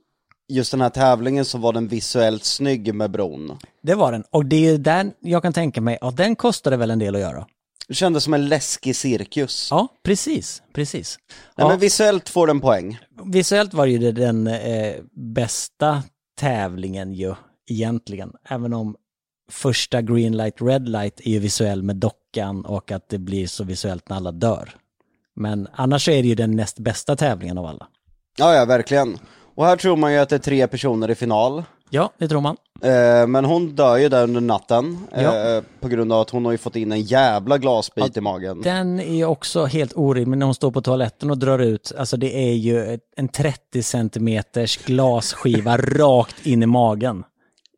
just 0.48 0.70
den 0.70 0.80
här 0.80 0.90
tävlingen 0.90 1.44
så 1.44 1.58
var 1.58 1.72
den 1.72 1.88
visuellt 1.88 2.44
snygg 2.44 2.94
med 2.94 3.10
bron. 3.10 3.58
Det 3.82 3.94
var 3.94 4.12
den. 4.12 4.24
Och 4.30 4.46
det 4.46 4.68
är 4.68 4.78
där 4.78 5.12
jag 5.20 5.42
kan 5.42 5.52
tänka 5.52 5.80
mig, 5.80 5.98
ja 6.00 6.10
den 6.10 6.36
kostade 6.36 6.76
väl 6.76 6.90
en 6.90 6.98
del 6.98 7.14
att 7.14 7.20
göra. 7.20 7.46
Det 7.88 7.94
kändes 7.94 8.24
som 8.24 8.34
en 8.34 8.48
läskig 8.48 8.96
cirkus. 8.96 9.68
Ja, 9.70 9.88
precis, 10.02 10.62
precis. 10.72 11.18
Nej, 11.28 11.36
Ja, 11.56 11.68
men 11.68 11.78
visuellt 11.78 12.28
får 12.28 12.46
den 12.46 12.60
poäng. 12.60 12.98
visuellt 13.24 13.74
var 13.74 13.86
det 13.86 13.92
ju 13.92 14.12
den 14.12 14.46
eh, 14.46 14.94
bästa 15.34 16.02
tävlingen 16.38 17.14
ju, 17.14 17.34
egentligen. 17.70 18.32
Även 18.48 18.72
om 18.72 18.96
första 19.50 20.02
green 20.02 20.36
light, 20.36 20.54
red 20.62 20.88
light 20.88 21.20
är 21.20 21.30
ju 21.30 21.38
visuell 21.38 21.82
med 21.82 21.96
dockan 21.96 22.64
och 22.64 22.92
att 22.92 23.08
det 23.08 23.18
blir 23.18 23.46
så 23.46 23.64
visuellt 23.64 24.08
när 24.08 24.16
alla 24.16 24.32
dör. 24.32 24.74
Men 25.36 25.68
annars 25.72 26.08
är 26.08 26.22
det 26.22 26.28
ju 26.28 26.34
den 26.34 26.56
näst 26.56 26.78
bästa 26.78 27.16
tävlingen 27.16 27.58
av 27.58 27.66
alla. 27.66 27.86
Ja, 28.38 28.54
ja, 28.54 28.64
verkligen. 28.64 29.18
Och 29.54 29.66
här 29.66 29.76
tror 29.76 29.96
man 29.96 30.12
ju 30.12 30.18
att 30.18 30.28
det 30.28 30.36
är 30.36 30.40
tre 30.40 30.66
personer 30.66 31.10
i 31.10 31.14
final. 31.14 31.64
Ja, 31.90 32.10
det 32.18 32.28
tror 32.28 32.40
man. 32.40 32.56
Eh, 32.82 33.26
men 33.26 33.44
hon 33.44 33.74
dör 33.74 33.96
ju 33.96 34.08
där 34.08 34.22
under 34.24 34.40
natten, 34.40 34.98
eh, 35.12 35.22
Ja. 35.22 35.62
på 35.80 35.88
grund 35.88 36.12
av 36.12 36.20
att 36.20 36.30
hon 36.30 36.44
har 36.44 36.52
ju 36.52 36.58
fått 36.58 36.76
in 36.76 36.92
en 36.92 37.02
jävla 37.02 37.58
glasbit 37.58 38.16
i 38.16 38.20
magen. 38.20 38.62
Den 38.62 39.00
är 39.00 39.24
också 39.24 39.64
helt 39.64 39.92
orimlig 39.96 40.38
när 40.38 40.46
hon 40.46 40.54
står 40.54 40.70
på 40.70 40.80
toaletten 40.82 41.30
och 41.30 41.38
drar 41.38 41.58
ut, 41.58 41.92
alltså 41.98 42.16
det 42.16 42.36
är 42.50 42.52
ju 42.54 42.98
en 43.16 43.28
30 43.28 43.82
centimeters 43.82 44.76
glasskiva 44.84 45.76
rakt 45.78 46.46
in 46.46 46.62
i 46.62 46.66
magen. 46.66 47.24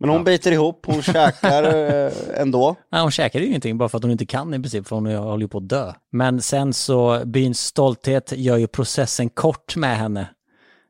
Men 0.00 0.10
hon 0.10 0.24
biter 0.24 0.52
ihop, 0.52 0.86
hon 0.86 1.02
käkar 1.02 1.62
eh, 2.06 2.12
ändå. 2.40 2.76
Nej, 2.92 3.02
hon 3.02 3.10
käkar 3.10 3.40
ju 3.40 3.46
ingenting 3.46 3.78
bara 3.78 3.88
för 3.88 3.96
att 3.98 4.04
hon 4.04 4.12
inte 4.12 4.26
kan 4.26 4.54
i 4.54 4.58
princip, 4.58 4.88
för 4.88 4.96
hon 4.96 5.06
håller 5.06 5.42
ju 5.42 5.48
på 5.48 5.58
att 5.58 5.68
dö. 5.68 5.92
Men 6.12 6.42
sen 6.42 6.72
så, 6.72 7.22
byns 7.24 7.60
stolthet 7.60 8.32
gör 8.36 8.56
ju 8.56 8.66
processen 8.66 9.28
kort 9.28 9.76
med 9.76 9.98
henne. 9.98 10.28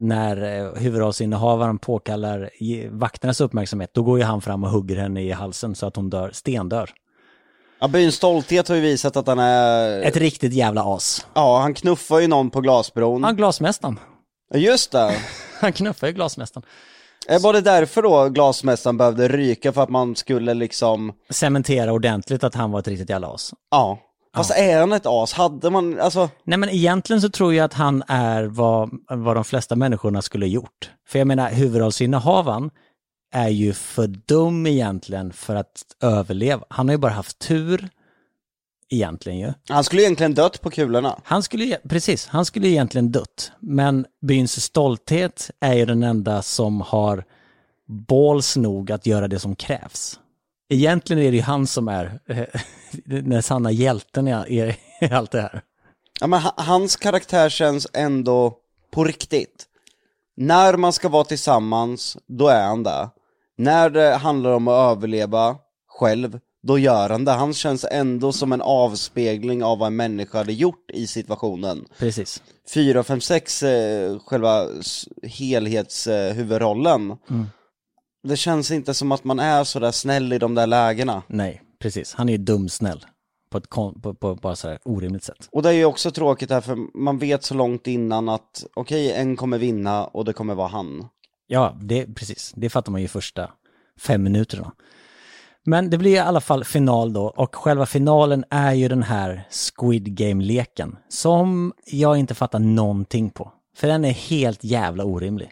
När 0.01 0.59
eh, 0.59 0.75
huvudrollsinnehavaren 0.75 1.79
påkallar 1.79 2.51
vakternas 2.91 3.41
uppmärksamhet, 3.41 3.91
då 3.95 4.03
går 4.03 4.19
ju 4.19 4.25
han 4.25 4.41
fram 4.41 4.65
och 4.65 4.71
hugger 4.71 4.97
henne 4.97 5.23
i 5.23 5.31
halsen 5.31 5.75
så 5.75 5.87
att 5.87 5.97
hon 5.97 6.11
dör, 6.11 6.31
stendör. 6.33 6.91
Ja, 7.81 7.89
byns 7.89 8.15
stolthet 8.15 8.69
har 8.69 8.77
ju 8.77 8.83
visat 8.83 9.17
att 9.17 9.27
han 9.27 9.39
är... 9.39 10.03
Ett 10.03 10.17
riktigt 10.17 10.53
jävla 10.53 10.83
as. 10.97 11.27
Ja, 11.35 11.59
han 11.59 11.75
knuffar 11.75 12.19
ju 12.19 12.27
någon 12.27 12.51
på 12.51 12.61
glasbron. 12.61 13.25
Han 13.25 13.37
glasmästaren. 13.37 13.99
Ja, 14.51 14.59
Just 14.59 14.93
det. 14.93 15.17
Han 15.61 15.73
knuffar 15.73 16.07
ju 16.07 16.13
glasmästaren. 16.13 16.67
Eh, 17.31 17.41
Var 17.43 17.53
det 17.53 17.61
därför 17.61 18.03
då 18.03 18.29
glasmästaren 18.29 18.97
behövde 18.97 19.29
ryka 19.29 19.73
för 19.73 19.83
att 19.83 19.89
man 19.89 20.17
skulle 20.17 20.55
liksom, 20.55 21.13
Cementera 21.31 21.93
ordentligt 21.93 22.45
att 22.45 22.55
han 22.55 22.71
var 22.71 22.79
ett 22.81 22.89
riktigt 22.89 23.11
jävla 23.11 23.29
as. 23.35 23.55
ja. 23.71 23.99
Fast 24.37 24.51
är 24.59 24.81
han 24.81 24.93
ett 24.93 25.07
as? 25.07 25.33
Hade 25.33 25.71
man, 25.71 26.01
alltså, 26.01 26.31
Nej 26.45 26.59
men 26.59 26.69
egentligen 26.69 27.21
så 27.23 27.29
tror 27.29 27.55
jag 27.55 27.65
att 27.65 27.75
han 27.75 28.03
är 28.09 28.45
vad, 28.45 28.91
vad 29.11 29.37
de 29.37 29.45
flesta 29.45 29.77
människorna 29.77 30.23
skulle 30.23 30.47
gjort. 30.47 30.91
För 31.09 31.19
jag 31.19 31.29
menar 31.29 31.51
huvudrollsinnehavaren 31.51 32.71
är 33.35 33.49
ju 33.49 33.73
för 33.73 34.07
dum 34.07 34.67
egentligen 34.67 35.33
för 35.33 35.55
att 35.57 35.83
överleva. 36.03 36.65
Han 36.69 36.89
har 36.89 36.93
ju 36.95 36.99
bara 36.99 37.13
haft 37.13 37.39
tur 37.39 37.89
egentligen 38.91 39.39
ju. 39.39 39.53
han 39.69 39.85
skulle 39.85 40.03
egentligen 40.03 40.35
dött 40.35 40.61
på 40.61 40.71
kulorna. 40.71 41.21
Han 41.25 41.43
skulle, 41.43 41.65
ju- 41.65 41.77
precis, 41.89 42.27
han 42.27 42.45
skulle 42.45 42.69
egentligen 42.69 43.13
dött. 43.13 43.53
Men 43.61 44.07
byns 44.23 44.61
stolthet 44.65 45.51
är 45.61 45.75
ju 45.75 45.85
den 45.87 46.03
enda 46.03 46.43
som 46.43 46.81
har 46.81 47.25
balls 48.09 48.57
nog 48.57 48.93
att 48.93 49.07
göra 49.07 49.29
det 49.29 49.39
som 49.39 49.57
krävs. 49.57 50.21
Egentligen 50.71 51.23
är 51.23 51.31
det 51.31 51.37
ju 51.37 51.43
han 51.43 51.67
som 51.67 51.89
är 51.89 52.21
eh, 52.27 52.43
den 53.05 53.43
sanna 53.43 53.71
hjälten 53.71 54.29
i, 54.29 54.77
allt 55.13 55.31
det 55.31 55.41
här. 55.41 55.63
Ja 56.21 56.27
men 56.27 56.41
ha- 56.41 56.55
hans 56.57 56.97
karaktär 56.97 57.49
känns 57.49 57.87
ändå 57.93 58.57
på 58.91 59.05
riktigt. 59.05 59.65
När 60.37 60.77
man 60.77 60.93
ska 60.93 61.09
vara 61.09 61.25
tillsammans, 61.25 62.17
då 62.27 62.49
är 62.49 62.65
han 62.67 62.83
där. 62.83 63.09
När 63.57 63.91
det 63.91 64.15
handlar 64.17 64.51
om 64.51 64.69
att 64.69 64.97
överleva 64.97 65.57
själv, 65.89 66.41
då 66.63 66.79
gör 66.79 67.11
han 67.11 67.25
det. 67.25 67.33
Han 67.33 67.55
känns 67.55 67.87
ändå 67.91 68.33
som 68.33 68.53
en 68.53 68.63
avspegling 68.63 69.65
av 69.65 69.79
vad 69.79 69.87
en 69.87 69.97
människa 69.97 70.39
hade 70.39 70.53
gjort 70.53 70.91
i 70.93 71.07
situationen. 71.07 71.85
Precis. 71.99 72.43
4, 72.75 73.03
5, 73.03 73.21
6, 73.21 73.63
eh, 73.63 74.19
själva 74.19 74.67
helhetshuvudrollen. 75.23 76.37
Huvudrollen. 76.37 77.17
Det 78.23 78.37
känns 78.37 78.71
inte 78.71 78.95
som 78.95 79.13
att 79.13 79.25
man 79.25 79.39
är 79.39 79.65
sådär 79.65 79.91
snäll 79.91 80.33
i 80.33 80.39
de 80.39 80.55
där 80.55 80.67
lägena. 80.67 81.23
Nej, 81.27 81.63
precis. 81.79 82.15
Han 82.15 82.29
är 82.29 82.33
ju 82.33 82.39
dumsnäll. 82.39 83.05
På 83.51 83.59
ett 83.59 83.69
på, 83.71 84.15
på, 84.15 84.35
bara 84.35 84.57
så 84.57 84.69
här 84.69 84.79
orimligt 84.85 85.25
sätt. 85.25 85.49
Och 85.53 85.63
det 85.63 85.69
är 85.69 85.73
ju 85.73 85.85
också 85.85 86.11
tråkigt 86.11 86.51
här 86.51 86.61
för 86.61 86.99
man 86.99 87.19
vet 87.19 87.45
så 87.45 87.55
långt 87.55 87.87
innan 87.87 88.29
att 88.29 88.67
okej, 88.75 89.13
en 89.13 89.37
kommer 89.37 89.59
vinna 89.59 90.05
och 90.05 90.25
det 90.25 90.33
kommer 90.33 90.55
vara 90.55 90.69
han. 90.69 91.09
Ja, 91.47 91.79
det, 91.83 92.15
precis. 92.15 92.53
Det 92.57 92.71
fattar 92.71 92.93
man 92.93 93.01
ju 93.01 93.05
i 93.05 93.09
första 93.09 93.51
fem 94.01 94.23
minuterna. 94.23 94.73
Men 95.69 95.91
det 95.91 95.99
blir 95.99 96.11
i 96.11 96.19
alla 96.19 96.41
fall 96.41 96.65
final 96.65 97.13
då 97.13 97.23
och 97.27 97.57
själva 97.57 97.87
finalen 97.87 98.45
är 98.51 98.73
ju 98.73 98.89
den 98.89 99.03
här 99.03 99.43
Squid 99.51 100.17
Game-leken 100.17 100.97
som 101.09 101.73
jag 101.87 102.19
inte 102.19 102.35
fattar 102.35 102.59
någonting 102.59 103.31
på. 103.31 103.53
För 103.77 103.89
den 103.89 104.05
är 104.05 104.11
helt 104.11 104.65
jävla 104.65 105.05
orimlig. 105.05 105.51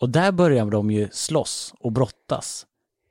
Och 0.00 0.08
där 0.08 0.32
börjar 0.32 0.66
de 0.66 0.90
ju 0.90 1.08
slåss 1.12 1.74
och 1.80 1.92
brottas. 1.92 2.66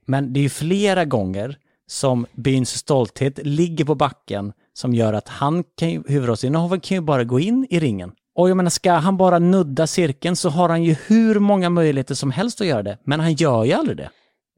Men 0.05 0.33
det 0.33 0.39
är 0.39 0.41
ju 0.41 0.49
flera 0.49 1.05
gånger 1.05 1.57
som 1.87 2.25
byns 2.33 2.69
stolthet 2.69 3.39
ligger 3.43 3.85
på 3.85 3.95
backen 3.95 4.53
som 4.73 4.93
gör 4.93 5.13
att 5.13 5.27
han 5.27 5.63
kan 5.77 5.89
ju, 5.89 6.03
huvudrollsinnehavaren 6.07 6.81
kan 6.81 6.95
ju 6.95 7.01
bara 7.01 7.23
gå 7.23 7.39
in 7.39 7.67
i 7.69 7.79
ringen. 7.79 8.11
Och 8.35 8.49
jag 8.49 8.57
menar, 8.57 8.69
ska 8.69 8.91
han 8.91 9.17
bara 9.17 9.39
nudda 9.39 9.87
cirkeln 9.87 10.35
så 10.35 10.49
har 10.49 10.69
han 10.69 10.83
ju 10.83 10.95
hur 11.07 11.39
många 11.39 11.69
möjligheter 11.69 12.15
som 12.15 12.31
helst 12.31 12.61
att 12.61 12.67
göra 12.67 12.83
det. 12.83 12.97
Men 13.03 13.19
han 13.19 13.33
gör 13.33 13.63
ju 13.63 13.73
aldrig 13.73 13.97
det. 13.97 14.09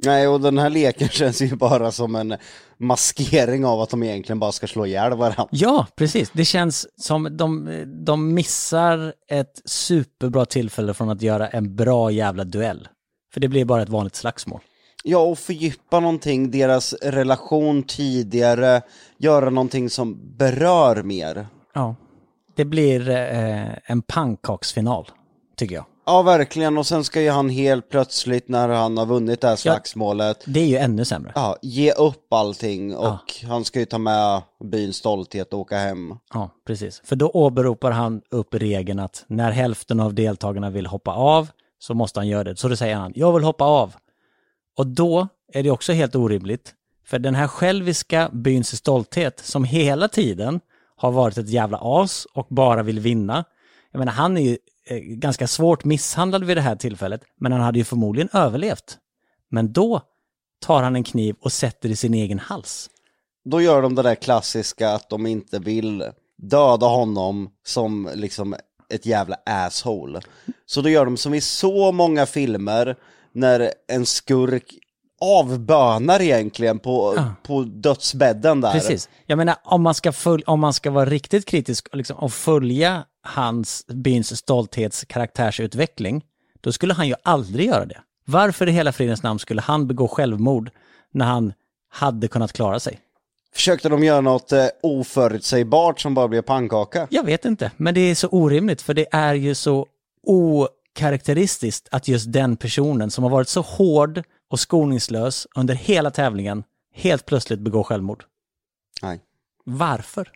Nej, 0.03 0.27
och 0.27 0.41
den 0.41 0.57
här 0.57 0.69
leken 0.69 1.07
känns 1.11 1.41
ju 1.41 1.55
bara 1.55 1.91
som 1.91 2.15
en 2.15 2.37
maskering 2.77 3.65
av 3.65 3.81
att 3.81 3.89
de 3.89 4.03
egentligen 4.03 4.39
bara 4.39 4.51
ska 4.51 4.67
slå 4.67 4.85
ihjäl 4.85 5.17
varandra. 5.17 5.47
Ja, 5.51 5.87
precis. 5.95 6.31
Det 6.33 6.45
känns 6.45 6.87
som 7.01 7.37
de, 7.37 7.69
de 8.05 8.33
missar 8.33 9.13
ett 9.31 9.61
superbra 9.65 10.45
tillfälle 10.45 10.93
från 10.93 11.09
att 11.09 11.21
göra 11.21 11.47
en 11.47 11.75
bra 11.75 12.11
jävla 12.11 12.43
duell. 12.43 12.87
För 13.33 13.39
det 13.39 13.47
blir 13.47 13.65
bara 13.65 13.81
ett 13.81 13.89
vanligt 13.89 14.15
slagsmål. 14.15 14.61
Ja, 15.03 15.19
och 15.19 15.39
fördjupa 15.39 15.99
någonting, 15.99 16.51
deras 16.51 16.93
relation 16.93 17.83
tidigare, 17.83 18.81
göra 19.17 19.49
någonting 19.49 19.89
som 19.89 20.37
berör 20.37 21.03
mer. 21.03 21.47
Ja. 21.73 21.95
Det 22.55 22.65
blir 22.65 23.09
eh, 23.09 23.67
en 23.85 24.01
pannkaksfinal, 24.01 25.07
tycker 25.55 25.75
jag. 25.75 25.85
Ja, 26.09 26.21
verkligen, 26.21 26.77
och 26.77 26.85
sen 26.87 27.03
ska 27.03 27.21
ju 27.21 27.29
han 27.29 27.49
helt 27.49 27.89
plötsligt 27.89 28.47
när 28.49 28.69
han 28.69 28.97
har 28.97 29.05
vunnit 29.05 29.41
det 29.41 29.47
här 29.47 29.55
slagsmålet, 29.55 30.43
Det 30.45 30.59
är 30.59 30.65
ju 30.65 30.77
ännu 30.77 31.05
sämre. 31.05 31.31
ja, 31.35 31.57
ge 31.61 31.91
upp 31.91 32.33
allting 32.33 32.95
och 32.95 33.17
han 33.47 33.65
ska 33.65 33.79
ju 33.79 33.85
ta 33.85 33.97
med 33.97 34.41
byns 34.63 34.95
stolthet 34.95 35.53
och 35.53 35.59
åka 35.59 35.77
hem. 35.77 36.15
Ja, 36.33 36.49
precis. 36.67 37.01
För 37.03 37.15
då 37.15 37.29
åberopar 37.29 37.91
han 37.91 38.21
upp 38.29 38.53
regeln 38.53 38.99
att 38.99 39.25
när 39.27 39.51
hälften 39.51 39.99
av 39.99 40.13
deltagarna 40.13 40.69
vill 40.69 40.85
hoppa 40.85 41.11
av 41.11 41.47
så 41.79 41.93
måste 41.93 42.19
han 42.19 42.27
göra 42.27 42.43
det. 42.43 42.55
Så 42.55 42.67
då 42.67 42.75
säger 42.75 42.95
han, 42.95 43.13
jag 43.15 43.33
vill 43.33 43.43
hoppa 43.43 43.65
av. 43.65 43.95
Och 44.77 44.87
då 44.87 45.27
är 45.53 45.63
det 45.63 45.71
också 45.71 45.93
helt 45.93 46.15
orimligt. 46.15 46.73
För 47.05 47.19
den 47.19 47.35
här 47.35 47.47
själviska 47.47 48.29
byns 48.33 48.75
stolthet 48.77 49.39
som 49.39 49.63
hela 49.63 50.07
tiden 50.07 50.59
har 50.95 51.11
varit 51.11 51.37
ett 51.37 51.49
jävla 51.49 51.79
as 51.81 52.27
och 52.33 52.47
bara 52.49 52.83
vill 52.83 52.99
vinna. 52.99 53.43
Jag 53.91 53.99
menar, 53.99 54.11
han 54.11 54.37
är 54.37 54.41
ju 54.41 54.57
ganska 55.01 55.47
svårt 55.47 55.83
misshandlad 55.83 56.43
vid 56.43 56.57
det 56.57 56.61
här 56.61 56.75
tillfället, 56.75 57.21
men 57.39 57.51
han 57.51 57.61
hade 57.61 57.79
ju 57.79 57.85
förmodligen 57.85 58.29
överlevt. 58.33 58.97
Men 59.49 59.73
då 59.73 60.01
tar 60.65 60.83
han 60.83 60.95
en 60.95 61.03
kniv 61.03 61.35
och 61.39 61.51
sätter 61.51 61.89
i 61.89 61.95
sin 61.95 62.13
egen 62.13 62.39
hals. 62.39 62.89
Då 63.45 63.61
gör 63.61 63.81
de 63.81 63.95
det 63.95 64.01
där 64.01 64.15
klassiska 64.15 64.89
att 64.89 65.09
de 65.09 65.25
inte 65.25 65.59
vill 65.59 66.03
döda 66.37 66.85
honom 66.85 67.49
som 67.65 68.09
liksom 68.15 68.55
ett 68.89 69.05
jävla 69.05 69.35
asshole. 69.45 70.21
Så 70.65 70.81
då 70.81 70.89
gör 70.89 71.05
de 71.05 71.17
som 71.17 71.33
i 71.33 71.41
så 71.41 71.91
många 71.91 72.25
filmer 72.25 72.95
när 73.31 73.71
en 73.87 74.05
skurk 74.05 74.73
avbönar 75.21 76.21
egentligen 76.21 76.79
på, 76.79 77.19
på 77.43 77.61
dödsbädden 77.61 78.61
där. 78.61 78.71
Precis. 78.71 79.09
Jag 79.25 79.37
menar, 79.37 79.55
om 79.63 79.81
man 79.81 79.93
ska, 79.93 80.11
följ- 80.11 80.43
om 80.45 80.59
man 80.59 80.73
ska 80.73 80.91
vara 80.91 81.05
riktigt 81.05 81.45
kritisk 81.45 81.87
liksom, 81.93 82.17
och 82.17 82.33
följa 82.33 83.05
hans 83.27 83.85
byns 83.87 84.37
stolthets 84.37 85.05
karaktärsutveckling, 85.05 86.25
då 86.61 86.71
skulle 86.71 86.93
han 86.93 87.07
ju 87.07 87.15
aldrig 87.23 87.67
göra 87.67 87.85
det. 87.85 88.01
Varför 88.25 88.69
i 88.69 88.71
hela 88.71 88.91
fridens 88.91 89.23
namn 89.23 89.39
skulle 89.39 89.61
han 89.61 89.87
begå 89.87 90.07
självmord 90.07 90.69
när 91.11 91.25
han 91.25 91.53
hade 91.89 92.27
kunnat 92.27 92.53
klara 92.53 92.79
sig? 92.79 92.99
Försökte 93.53 93.89
de 93.89 94.03
göra 94.03 94.21
något 94.21 94.51
eh, 94.51 94.67
oförutsägbart 94.83 95.99
som 95.99 96.13
bara 96.13 96.27
blev 96.27 96.41
pannkaka? 96.41 97.07
Jag 97.09 97.23
vet 97.23 97.45
inte, 97.45 97.71
men 97.77 97.93
det 97.93 98.01
är 98.01 98.15
så 98.15 98.27
orimligt 98.27 98.81
för 98.81 98.93
det 98.93 99.07
är 99.11 99.33
ju 99.33 99.55
så 99.55 99.87
okaraktäristiskt 100.23 101.87
att 101.91 102.07
just 102.07 102.33
den 102.33 102.57
personen 102.57 103.11
som 103.11 103.23
har 103.23 103.31
varit 103.31 103.49
så 103.49 103.61
hård 103.61 104.23
och 104.49 104.59
skoningslös 104.59 105.47
under 105.55 105.75
hela 105.75 106.11
tävlingen 106.11 106.63
helt 106.93 107.25
plötsligt 107.25 107.59
begår 107.59 107.83
självmord. 107.83 108.23
Nej. 109.01 109.19
Varför? 109.63 110.31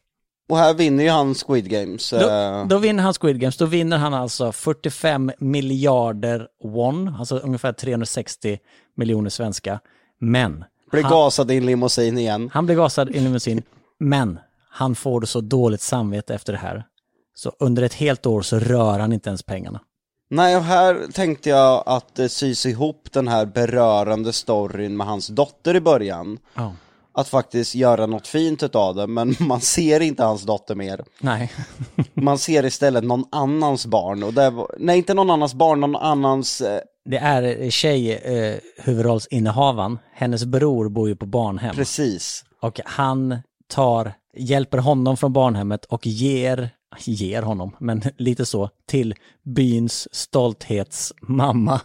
Och 0.52 0.58
här 0.58 0.74
vinner 0.74 1.04
ju 1.04 1.10
han 1.10 1.36
Squid 1.36 1.70
Games. 1.70 2.10
Då, 2.10 2.30
eh, 2.30 2.66
då 2.68 2.78
vinner 2.78 3.04
han 3.04 3.14
Squid 3.14 3.39
Games, 3.39 3.58
då 3.58 3.66
vinner 3.66 3.97
han 3.97 4.14
alltså 4.14 4.52
45 4.52 5.32
miljarder 5.39 6.47
won, 6.64 7.16
alltså 7.20 7.38
ungefär 7.38 7.74
360 7.74 8.60
miljoner 8.97 9.30
svenska. 9.30 9.80
Men 10.20 10.64
Blir 10.91 11.04
han, 11.04 11.12
gasad 11.12 11.52
i 11.52 11.58
en 11.58 11.66
limousin 11.66 12.18
igen. 12.18 12.49
han 12.54 12.66
blir 12.66 12.76
gasad 12.76 13.10
i 13.10 13.18
en 13.18 13.24
limousin, 13.24 13.64
men 13.99 14.39
han 14.70 14.95
får 14.95 15.22
så 15.22 15.41
dåligt 15.41 15.82
samvete 15.82 16.36
efter 16.36 16.54
det 16.54 16.60
här. 16.60 16.84
Så 17.36 17.52
under 17.60 17.84
ett 17.84 17.93
helt 17.93 18.26
år 18.26 18.41
så 18.41 18.60
rör 18.60 18.99
han 18.99 19.14
inte 19.14 19.30
ens 19.30 19.43
pengarna. 19.43 19.80
Nej, 20.30 20.58
och 20.58 20.64
här 20.64 21.12
tänkte 21.14 21.49
jag 21.49 21.84
att 21.86 22.16
det 22.16 22.30
sys 22.30 22.66
ihop 22.66 23.08
den 23.12 23.28
här 23.28 23.45
berörande 23.45 24.34
storyn 24.34 24.97
med 24.97 25.08
hans 25.08 25.28
dotter 25.28 25.76
i 25.76 25.82
början. 25.82 26.38
Ja. 26.54 26.74
Att 27.22 27.28
faktiskt 27.30 27.76
göra 27.76 28.05
något 28.05 28.28
fint 28.28 28.63
utav 28.63 28.95
det, 28.95 29.07
men 29.07 29.36
man 29.39 29.61
ser 29.61 29.99
inte 29.99 30.24
hans 30.24 30.43
dotter 30.43 30.76
mer. 30.76 31.03
Nej. 31.19 31.51
Man 32.13 32.38
ser 32.38 32.65
istället 32.65 33.03
någon 33.03 33.26
annans 33.32 33.86
barn. 33.86 34.24
Och 34.24 34.34
det 34.34 34.53
nej, 34.80 34.97
inte 34.97 35.13
någon 35.13 35.30
annans 35.30 35.53
barn, 35.53 35.80
någon 35.80 35.95
annans... 35.95 36.61
Eh, 36.61 36.80
Det 37.05 37.17
är 37.17 37.69
tjej, 37.69 38.11
eh, 38.13 38.55
huvudrollsinnehavaren, 38.78 39.99
hennes 40.13 40.45
bror 40.45 40.89
bor 40.89 41.09
ju 41.09 41.15
på 41.15 41.26
barnhem. 41.26 41.76
precis. 41.76 42.45
Och 42.61 42.80
han 42.86 43.38
tar, 43.67 44.13
hjälper 44.38 44.78
honom 44.78 45.17
från 45.17 45.34
barnhemmet 45.34 45.86
och 45.86 46.07
ger, 46.07 46.69
ger 47.05 47.41
honom, 47.41 47.76
men 47.80 48.01
lite 48.17 48.45
så, 48.45 48.69
till 48.88 49.15
byns 49.43 50.07
stolthetsmamma. 50.15 51.82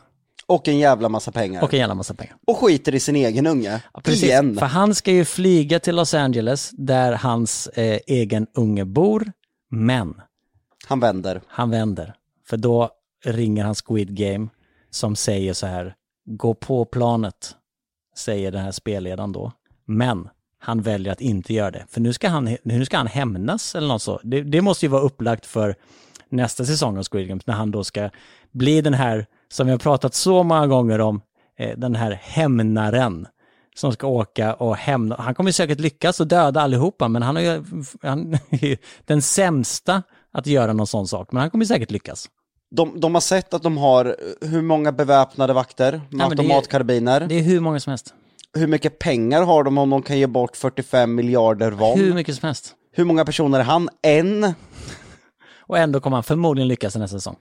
Och 0.48 0.68
en 0.68 0.78
jävla 0.78 1.08
massa 1.08 1.32
pengar. 1.32 1.62
Och 1.62 1.74
en 1.74 1.80
jävla 1.80 1.94
massa 1.94 2.14
pengar. 2.14 2.36
Och 2.46 2.56
skiter 2.58 2.94
i 2.94 3.00
sin 3.00 3.16
egen 3.16 3.46
unge. 3.46 3.82
Precis, 4.02 4.22
Igen. 4.22 4.56
för 4.56 4.66
han 4.66 4.94
ska 4.94 5.10
ju 5.12 5.24
flyga 5.24 5.80
till 5.80 5.96
Los 5.96 6.14
Angeles 6.14 6.70
där 6.72 7.12
hans 7.12 7.66
eh, 7.66 7.98
egen 8.06 8.46
unge 8.54 8.84
bor, 8.84 9.32
men 9.70 10.14
Han 10.86 11.00
vänder. 11.00 11.40
han 11.46 11.70
vänder. 11.70 12.14
För 12.48 12.56
då 12.56 12.90
ringer 13.24 13.64
han 13.64 13.74
Squid 13.74 14.16
Game 14.16 14.48
som 14.90 15.16
säger 15.16 15.52
så 15.52 15.66
här, 15.66 15.94
gå 16.26 16.54
på 16.54 16.84
planet, 16.84 17.54
säger 18.16 18.52
den 18.52 18.62
här 18.64 18.72
spelledaren 18.72 19.32
då. 19.32 19.52
Men 19.84 20.28
han 20.58 20.82
väljer 20.82 21.12
att 21.12 21.20
inte 21.20 21.54
göra 21.54 21.70
det, 21.70 21.84
för 21.88 22.00
nu 22.00 22.12
ska 22.12 22.28
han, 22.28 22.56
nu 22.62 22.84
ska 22.84 22.96
han 22.96 23.06
hämnas 23.06 23.74
eller 23.74 23.88
något 23.88 24.02
så. 24.02 24.20
Det, 24.22 24.42
det 24.42 24.60
måste 24.62 24.86
ju 24.86 24.90
vara 24.90 25.02
upplagt 25.02 25.46
för 25.46 25.74
nästa 26.28 26.64
säsong 26.64 26.98
av 26.98 27.02
Squid 27.10 27.28
Games 27.28 27.46
när 27.46 27.54
han 27.54 27.70
då 27.70 27.84
ska 27.84 28.10
bli 28.52 28.80
den 28.80 28.94
här, 28.94 29.26
som 29.48 29.66
vi 29.66 29.70
har 29.72 29.78
pratat 29.78 30.14
så 30.14 30.42
många 30.42 30.66
gånger 30.66 31.00
om, 31.00 31.20
eh, 31.58 31.78
den 31.78 31.94
här 31.94 32.20
hämnaren 32.22 33.26
som 33.76 33.92
ska 33.92 34.06
åka 34.06 34.54
och 34.54 34.76
hämna. 34.76 35.16
Han 35.18 35.34
kommer 35.34 35.52
säkert 35.52 35.80
lyckas 35.80 36.20
och 36.20 36.26
döda 36.26 36.60
allihopa, 36.60 37.08
men 37.08 37.22
han, 37.22 37.36
har 37.36 37.42
ju, 37.42 37.64
han 38.02 38.34
är 38.50 38.78
den 39.04 39.22
sämsta 39.22 40.02
att 40.32 40.46
göra 40.46 40.72
någon 40.72 40.86
sån 40.86 41.08
sak. 41.08 41.32
Men 41.32 41.40
han 41.40 41.50
kommer 41.50 41.64
säkert 41.64 41.90
lyckas. 41.90 42.28
De, 42.70 43.00
de 43.00 43.14
har 43.14 43.20
sett 43.20 43.54
att 43.54 43.62
de 43.62 43.78
har 43.78 44.04
eh, 44.04 44.48
hur 44.48 44.62
många 44.62 44.92
beväpnade 44.92 45.52
vakter 45.52 45.92
med 45.92 46.00
det 46.10 46.24
är- 46.24 46.28
automatkarbiner. 46.30 47.20
Det 47.20 47.34
är 47.38 47.42
hur 47.42 47.60
många 47.60 47.80
som 47.80 47.90
helst. 47.90 48.14
Hur 48.54 48.66
mycket 48.66 48.98
pengar 48.98 49.42
har 49.42 49.64
de 49.64 49.78
om 49.78 49.90
de 49.90 50.02
kan 50.02 50.18
ge 50.18 50.26
bort 50.26 50.56
45 50.56 51.14
miljarder 51.14 51.70
won? 51.70 51.98
Hur 51.98 52.06
Hur, 52.06 52.14
mycket 52.14 52.34
som 52.36 52.46
helst. 52.46 52.74
många 52.98 53.24
personer 53.24 53.58
är 53.60 53.64
han? 53.64 53.88
En? 54.02 54.54
Och 55.58 55.78
ändå 55.78 56.00
kommer 56.00 56.16
han 56.16 56.24
förmodligen 56.24 56.68
lyckas 56.68 56.96
nästa 56.96 57.16
säsong. 57.16 57.36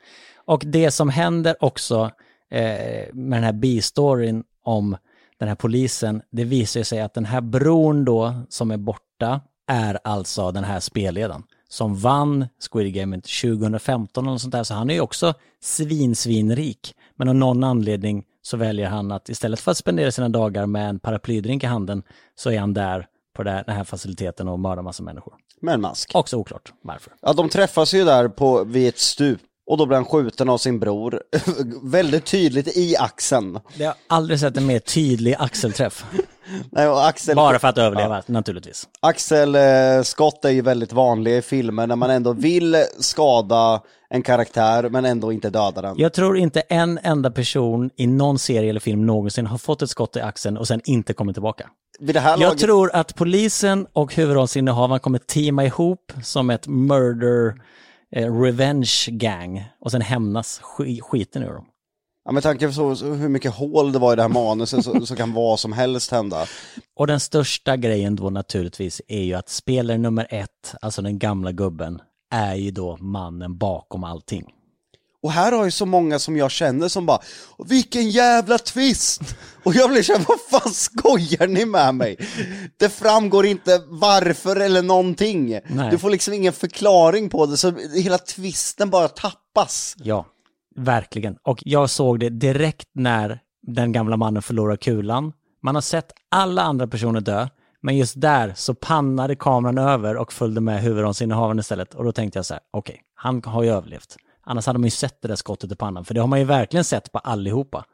Och 0.45 0.63
det 0.65 0.91
som 0.91 1.09
händer 1.09 1.55
också 1.59 2.11
eh, 2.51 3.13
med 3.13 3.37
den 3.37 3.43
här 3.43 3.53
B-storyn 3.53 4.43
om 4.63 4.97
den 5.39 5.47
här 5.47 5.55
polisen, 5.55 6.21
det 6.31 6.43
visar 6.43 6.79
ju 6.79 6.83
sig 6.83 7.01
att 7.01 7.13
den 7.13 7.25
här 7.25 7.41
bron 7.41 8.05
då 8.05 8.33
som 8.49 8.71
är 8.71 8.77
borta 8.77 9.41
är 9.67 9.99
alltså 10.03 10.51
den 10.51 10.63
här 10.63 10.79
spelledaren 10.79 11.43
som 11.69 11.95
vann 11.95 12.47
Squid 12.71 12.93
Game 12.93 13.15
2015 13.15 14.27
eller 14.27 14.37
sånt 14.37 14.51
där. 14.51 14.63
Så 14.63 14.73
han 14.73 14.89
är 14.89 14.93
ju 14.93 15.01
också 15.01 15.33
svinsvinrik. 15.61 16.93
Men 17.15 17.29
av 17.29 17.35
någon 17.35 17.63
anledning 17.63 18.23
så 18.41 18.57
väljer 18.57 18.87
han 18.87 19.11
att 19.11 19.29
istället 19.29 19.59
för 19.59 19.71
att 19.71 19.77
spendera 19.77 20.11
sina 20.11 20.29
dagar 20.29 20.65
med 20.65 20.89
en 20.89 20.99
paraplydrink 20.99 21.63
i 21.63 21.67
handen 21.67 22.03
så 22.35 22.51
är 22.51 22.59
han 22.59 22.73
där 22.73 23.07
på 23.35 23.43
den 23.43 23.63
här 23.67 23.83
faciliteten 23.83 24.47
och 24.47 24.59
mördar 24.59 24.83
massa 24.83 25.03
människor. 25.03 25.33
Med 25.61 25.73
en 25.73 25.81
mask. 25.81 26.11
Också 26.13 26.37
oklart 26.37 26.73
varför. 26.81 27.13
Ja, 27.21 27.33
de 27.33 27.49
träffas 27.49 27.93
ju 27.93 28.05
där 28.05 28.27
på, 28.27 28.63
vid 28.63 28.87
ett 28.87 28.99
stup. 28.99 29.39
Och 29.68 29.78
då 29.78 29.86
blir 29.86 29.95
han 29.95 30.05
skjuten 30.05 30.49
av 30.49 30.57
sin 30.57 30.80
bror. 30.80 31.22
Väldigt 31.84 32.26
tydligt 32.26 32.78
i 32.78 32.97
axeln. 32.97 33.59
Jag 33.78 33.88
har 33.88 33.95
aldrig 34.07 34.39
sett 34.39 34.57
en 34.57 34.66
mer 34.66 34.80
tydlig 34.80 35.36
axelträff. 35.39 36.05
Nej, 36.72 36.88
Axel, 36.88 37.36
Bara 37.36 37.59
för 37.59 37.68
att 37.68 37.78
överleva, 37.78 38.24
naturligtvis. 38.26 38.88
Axel 38.99 39.55
eh, 39.55 39.61
är 39.61 40.49
ju 40.49 40.61
väldigt 40.61 40.93
vanlig 40.93 41.38
i 41.38 41.41
filmer 41.41 41.88
när 41.88 41.95
man 41.95 42.09
ändå 42.09 42.34
vill 42.34 42.76
skada 42.99 43.82
en 44.09 44.22
karaktär 44.22 44.89
men 44.89 45.05
ändå 45.05 45.32
inte 45.32 45.49
döda 45.49 45.82
den. 45.82 45.95
Jag 45.97 46.13
tror 46.13 46.38
inte 46.38 46.61
en 46.61 46.99
enda 47.03 47.32
person 47.32 47.89
i 47.95 48.07
någon 48.07 48.39
serie 48.39 48.70
eller 48.70 48.80
film 48.80 49.05
någonsin 49.05 49.47
har 49.47 49.57
fått 49.57 49.82
ett 49.82 49.89
skott 49.89 50.16
i 50.16 50.20
axeln 50.20 50.57
och 50.57 50.68
sen 50.68 50.82
inte 50.86 51.13
kommit 51.13 51.36
tillbaka. 51.36 51.70
Vid 51.99 52.16
det 52.16 52.20
här 52.20 52.32
Jag 52.32 52.39
laget, 52.39 52.59
tror 52.59 52.95
att 52.95 53.16
polisen 53.16 53.88
och 53.93 54.16
huvudrollsinnehavaren 54.16 54.99
kommer 54.99 55.20
teama 55.20 55.66
ihop 55.66 56.13
som 56.24 56.49
ett 56.49 56.68
murder 56.68 57.55
revenge 58.12 59.08
gang 59.12 59.66
och 59.80 59.91
sen 59.91 60.01
hämnas 60.01 60.62
sk- 60.62 61.01
skiten 61.01 61.43
ur 61.43 61.53
dem. 61.53 61.66
ja, 62.26 62.32
med 62.32 62.43
tanke 62.43 62.68
på 62.68 62.74
så, 62.74 62.95
så 62.95 63.06
hur 63.14 63.30
mycket 63.30 63.53
hål 63.53 63.91
det 63.91 63.99
var 63.99 64.14
i 64.14 64.16
det 64.16 64.22
här 64.22 64.30
manuset 64.30 64.84
så, 64.84 65.06
så 65.06 65.16
kan 65.16 65.34
vad 65.34 65.60
som 65.60 65.74
helst 65.74 66.12
hända. 66.12 66.45
Och 66.95 67.08
den 67.08 67.20
största 67.20 67.78
grejen 67.78 68.16
då 68.16 68.30
naturligtvis 68.30 69.01
är 69.08 69.24
ju 69.24 69.34
att 69.34 69.49
spelare 69.49 69.97
nummer 69.97 70.28
ett, 70.30 70.76
alltså 70.82 71.01
den 71.01 71.20
gamla 71.20 71.51
gubben, 71.51 72.01
är 72.34 72.56
ju 72.56 72.72
då 72.72 72.97
mannen 72.97 73.58
bakom 73.58 74.03
allting. 74.03 74.45
Och 75.26 75.32
här 75.32 75.51
har 75.51 75.65
ju 75.65 75.71
så 75.71 75.86
många 75.86 76.19
som 76.19 76.38
jag 76.38 76.51
känner 76.51 76.88
som 76.88 77.05
bara 77.05 77.19
Vilken 77.65 78.09
jävla 78.09 78.57
twist! 78.57 79.21
Och 79.63 79.76
jag 79.76 79.89
blir 79.89 80.03
såhär, 80.03 80.26
vad 80.28 80.61
fan 80.61 80.73
skojar 80.73 81.47
ni 81.47 81.65
med 81.65 81.95
mig? 81.95 82.17
Det 82.78 82.89
framgår 82.89 83.45
inte 83.45 83.82
varför 83.88 84.55
eller 84.55 84.82
någonting. 84.82 85.59
Nej. 85.67 85.91
Du 85.91 85.97
får 85.97 86.09
liksom 86.09 86.34
ingen 86.34 86.53
förklaring 86.53 87.30
på 87.30 87.45
det, 87.45 87.57
så 87.57 87.73
hela 87.95 88.17
twisten 88.17 88.89
bara 88.89 89.07
tappas. 89.07 89.95
Ja, 89.97 90.26
verkligen. 90.76 91.38
Och 91.43 91.59
jag 91.65 91.89
såg 91.89 92.19
det 92.19 92.30
direkt 92.30 92.89
när 92.93 93.39
den 93.67 93.91
gamla 93.91 94.17
mannen 94.17 94.41
förlorar 94.41 94.76
kulan. 94.76 95.34
Man 95.63 95.76
har 95.76 95.82
sett 95.82 96.11
alla 96.32 96.61
andra 96.61 96.88
personer 96.88 97.21
dö, 97.21 97.47
men 97.82 97.97
just 97.97 98.21
där 98.21 98.53
så 98.55 98.73
pannade 98.73 99.36
kameran 99.36 99.78
över 99.78 100.17
och 100.17 100.34
följde 100.34 100.61
med 100.61 100.82
huvudrollsinnehavaren 100.82 101.59
istället. 101.59 101.93
Och 101.93 102.03
då 102.03 102.11
tänkte 102.11 102.39
jag 102.39 102.45
så 102.45 102.53
här, 102.53 102.63
okej, 102.71 103.01
han 103.15 103.41
har 103.45 103.63
ju 103.63 103.69
överlevt. 103.69 104.17
Annars 104.45 104.65
hade 104.65 104.79
man 104.79 104.87
ju 104.87 104.91
sett 104.91 105.21
det 105.21 105.27
där 105.27 105.35
skottet 105.35 105.71
i 105.71 105.75
pannan, 105.75 106.05
för 106.05 106.13
det 106.13 106.19
har 106.21 106.27
man 106.27 106.39
ju 106.39 106.45
verkligen 106.45 106.83
sett 106.83 107.11
på 107.11 107.19
allihopa. 107.19 107.85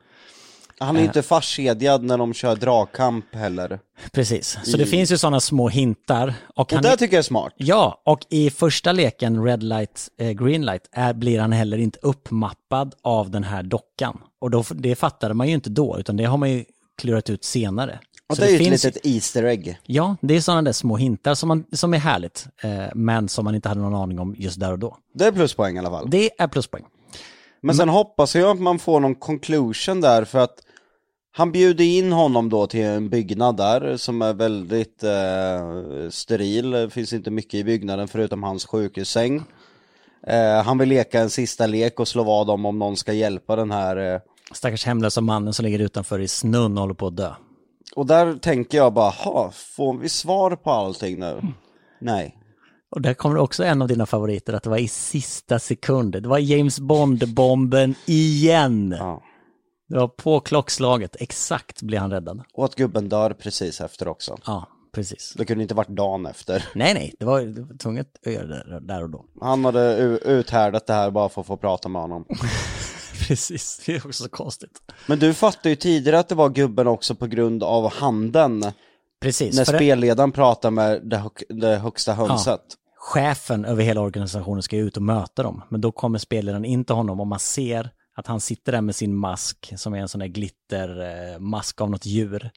Han 0.79 0.95
är 0.95 0.99
ju 0.99 1.05
inte 1.05 1.21
fastkedjad 1.21 2.03
när 2.03 2.17
de 2.17 2.33
kör 2.33 2.55
dragkamp 2.55 3.35
heller. 3.35 3.79
Precis, 4.11 4.57
så 4.63 4.77
det 4.77 4.85
finns 4.85 5.11
ju 5.11 5.17
sådana 5.17 5.39
små 5.39 5.69
hintar. 5.69 6.33
Och 6.55 6.73
Och 6.73 6.81
det 6.81 6.89
är- 6.89 6.95
tycker 6.97 7.15
jag 7.15 7.19
är 7.19 7.23
smart. 7.23 7.53
Ja, 7.57 8.01
och 8.05 8.19
i 8.29 8.49
första 8.49 8.91
leken, 8.91 9.43
Red 9.43 9.63
Light, 9.63 10.07
eh, 10.17 10.31
Green 10.31 10.65
Light, 10.65 10.89
är, 10.91 11.13
blir 11.13 11.39
han 11.39 11.51
heller 11.51 11.77
inte 11.77 11.99
uppmappad 12.01 12.95
av 13.01 13.29
den 13.31 13.43
här 13.43 13.63
dockan. 13.63 14.21
Och 14.39 14.51
då, 14.51 14.63
det 14.69 14.95
fattade 14.95 15.33
man 15.33 15.47
ju 15.47 15.53
inte 15.53 15.69
då, 15.69 15.99
utan 15.99 16.17
det 16.17 16.23
har 16.23 16.37
man 16.37 16.51
ju 16.51 16.65
klurat 16.97 17.29
ut 17.29 17.43
senare. 17.43 17.99
Så 18.35 18.41
det 18.41 18.47
är 18.47 18.51
ju 18.51 18.55
ett 18.55 18.63
finns- 18.63 18.83
litet 18.83 19.05
Easter 19.05 19.43
egg. 19.43 19.79
Ja, 19.85 20.15
det 20.21 20.35
är 20.35 20.41
sådana 20.41 20.61
där 20.61 20.71
små 20.71 20.97
hintar 20.97 21.33
som, 21.35 21.47
man, 21.47 21.65
som 21.71 21.93
är 21.93 21.97
härligt, 21.97 22.47
eh, 22.63 22.83
men 22.95 23.29
som 23.29 23.45
man 23.45 23.55
inte 23.55 23.69
hade 23.69 23.81
någon 23.81 23.95
aning 23.95 24.19
om 24.19 24.35
just 24.37 24.59
där 24.59 24.71
och 24.71 24.79
då. 24.79 24.97
Det 25.13 25.25
är 25.25 25.31
pluspoäng 25.31 25.75
i 25.75 25.79
alla 25.79 25.89
fall. 25.89 26.09
Det 26.09 26.29
är 26.41 26.47
pluspoäng. 26.47 26.83
Men 27.61 27.75
sen 27.75 27.89
hoppas 27.89 28.35
jag 28.35 28.49
att 28.51 28.61
man 28.61 28.79
får 28.79 28.99
någon 28.99 29.15
conclusion 29.15 30.01
där 30.01 30.25
för 30.25 30.39
att 30.39 30.55
han 31.33 31.51
bjuder 31.51 31.83
in 31.85 32.11
honom 32.11 32.49
då 32.49 32.67
till 32.67 32.83
en 32.85 33.09
byggnad 33.09 33.57
där 33.57 33.97
som 33.97 34.21
är 34.21 34.33
väldigt 34.33 35.03
eh, 35.03 36.09
steril, 36.09 36.71
det 36.71 36.89
finns 36.89 37.13
inte 37.13 37.31
mycket 37.31 37.53
i 37.53 37.63
byggnaden 37.63 38.07
förutom 38.07 38.43
hans 38.43 38.65
sjukhussäng. 38.65 39.43
Eh, 40.27 40.63
han 40.63 40.77
vill 40.77 40.89
leka 40.89 41.19
en 41.21 41.29
sista 41.29 41.67
lek 41.67 41.99
och 41.99 42.07
slå 42.07 42.23
vad 42.23 42.49
om 42.49 42.65
om 42.65 42.79
någon 42.79 42.97
ska 42.97 43.13
hjälpa 43.13 43.55
den 43.55 43.71
här. 43.71 44.13
Eh, 44.13 44.19
Stackars 44.53 44.85
hemlösa 44.85 45.21
mannen 45.21 45.53
som 45.53 45.65
ligger 45.65 45.79
utanför 45.79 46.19
i 46.19 46.27
snön 46.27 46.77
och 46.77 46.81
håller 46.81 46.93
på 46.93 47.07
att 47.07 47.17
dö. 47.17 47.31
Och 47.95 48.05
där 48.05 48.35
tänker 48.35 48.77
jag 48.77 48.93
bara, 48.93 49.09
ha, 49.09 49.51
får 49.51 49.97
vi 49.97 50.09
svar 50.09 50.55
på 50.55 50.71
allting 50.71 51.19
nu? 51.19 51.41
Nej. 52.01 52.37
Och 52.95 53.01
där 53.01 53.13
kommer 53.13 53.37
också 53.37 53.63
en 53.63 53.81
av 53.81 53.87
dina 53.87 54.05
favoriter, 54.05 54.53
att 54.53 54.63
det 54.63 54.69
var 54.69 54.77
i 54.77 54.87
sista 54.87 55.59
sekund. 55.59 56.13
Det 56.23 56.29
var 56.29 56.37
James 56.37 56.79
Bond-bomben 56.79 57.95
igen. 58.05 58.95
Ja. 58.99 59.23
Det 59.89 59.97
var 59.97 60.07
på 60.07 60.39
klockslaget, 60.39 61.15
exakt 61.19 61.81
blir 61.81 61.99
han 61.99 62.11
räddad. 62.11 62.43
Och 62.53 62.65
att 62.65 62.75
gubben 62.75 63.09
dör 63.09 63.33
precis 63.33 63.81
efter 63.81 64.07
också. 64.07 64.37
Ja, 64.45 64.67
precis. 64.93 65.33
Det 65.37 65.45
kunde 65.45 65.61
inte 65.61 65.75
varit 65.75 65.87
dagen 65.89 66.25
efter. 66.25 66.65
Nej, 66.75 66.93
nej, 66.93 67.15
det 67.19 67.25
var, 67.25 67.41
det 67.41 67.61
var 67.61 67.77
tvunget 67.77 68.07
att 68.25 68.33
göra 68.33 68.47
det 68.47 68.79
där 68.79 69.03
och 69.03 69.09
då. 69.09 69.25
Han 69.41 69.65
hade 69.65 69.95
uthärdat 70.25 70.87
det 70.87 70.93
här 70.93 71.11
bara 71.11 71.29
för 71.29 71.41
att 71.41 71.47
få 71.47 71.57
prata 71.57 71.89
med 71.89 72.01
honom. 72.01 72.25
Precis, 73.27 73.83
det 73.85 73.95
är 73.95 74.07
också 74.07 74.23
så 74.23 74.29
konstigt. 74.29 74.81
Men 75.07 75.19
du 75.19 75.33
fattade 75.33 75.69
ju 75.69 75.75
tidigare 75.75 76.19
att 76.19 76.29
det 76.29 76.35
var 76.35 76.49
gubben 76.49 76.87
också 76.87 77.15
på 77.15 77.27
grund 77.27 77.63
av 77.63 77.91
handen. 77.93 78.65
Precis, 79.21 79.55
När 79.57 79.65
för 79.65 79.71
det- 79.71 79.77
spelledaren 79.77 80.31
pratar 80.31 80.71
med 80.71 81.01
det, 81.09 81.17
hög, 81.17 81.31
det 81.49 81.75
högsta 81.77 82.13
hönset. 82.13 82.61
chefen 82.95 83.65
över 83.65 83.83
hela 83.83 84.01
organisationen 84.01 84.61
ska 84.63 84.77
ut 84.77 84.97
och 84.97 85.03
möta 85.03 85.43
dem. 85.43 85.63
Men 85.69 85.81
då 85.81 85.91
kommer 85.91 86.19
spelaren 86.19 86.65
in 86.65 86.85
till 86.85 86.95
honom 86.95 87.19
och 87.19 87.27
man 87.27 87.39
ser 87.39 87.91
att 88.15 88.27
han 88.27 88.39
sitter 88.41 88.71
där 88.71 88.81
med 88.81 88.95
sin 88.95 89.15
mask 89.15 89.73
som 89.77 89.93
är 89.93 89.97
en 89.99 90.07
sån 90.07 90.19
där 90.19 90.27
glittermask 90.27 91.81
av 91.81 91.89
något 91.89 92.05
djur. 92.05 92.51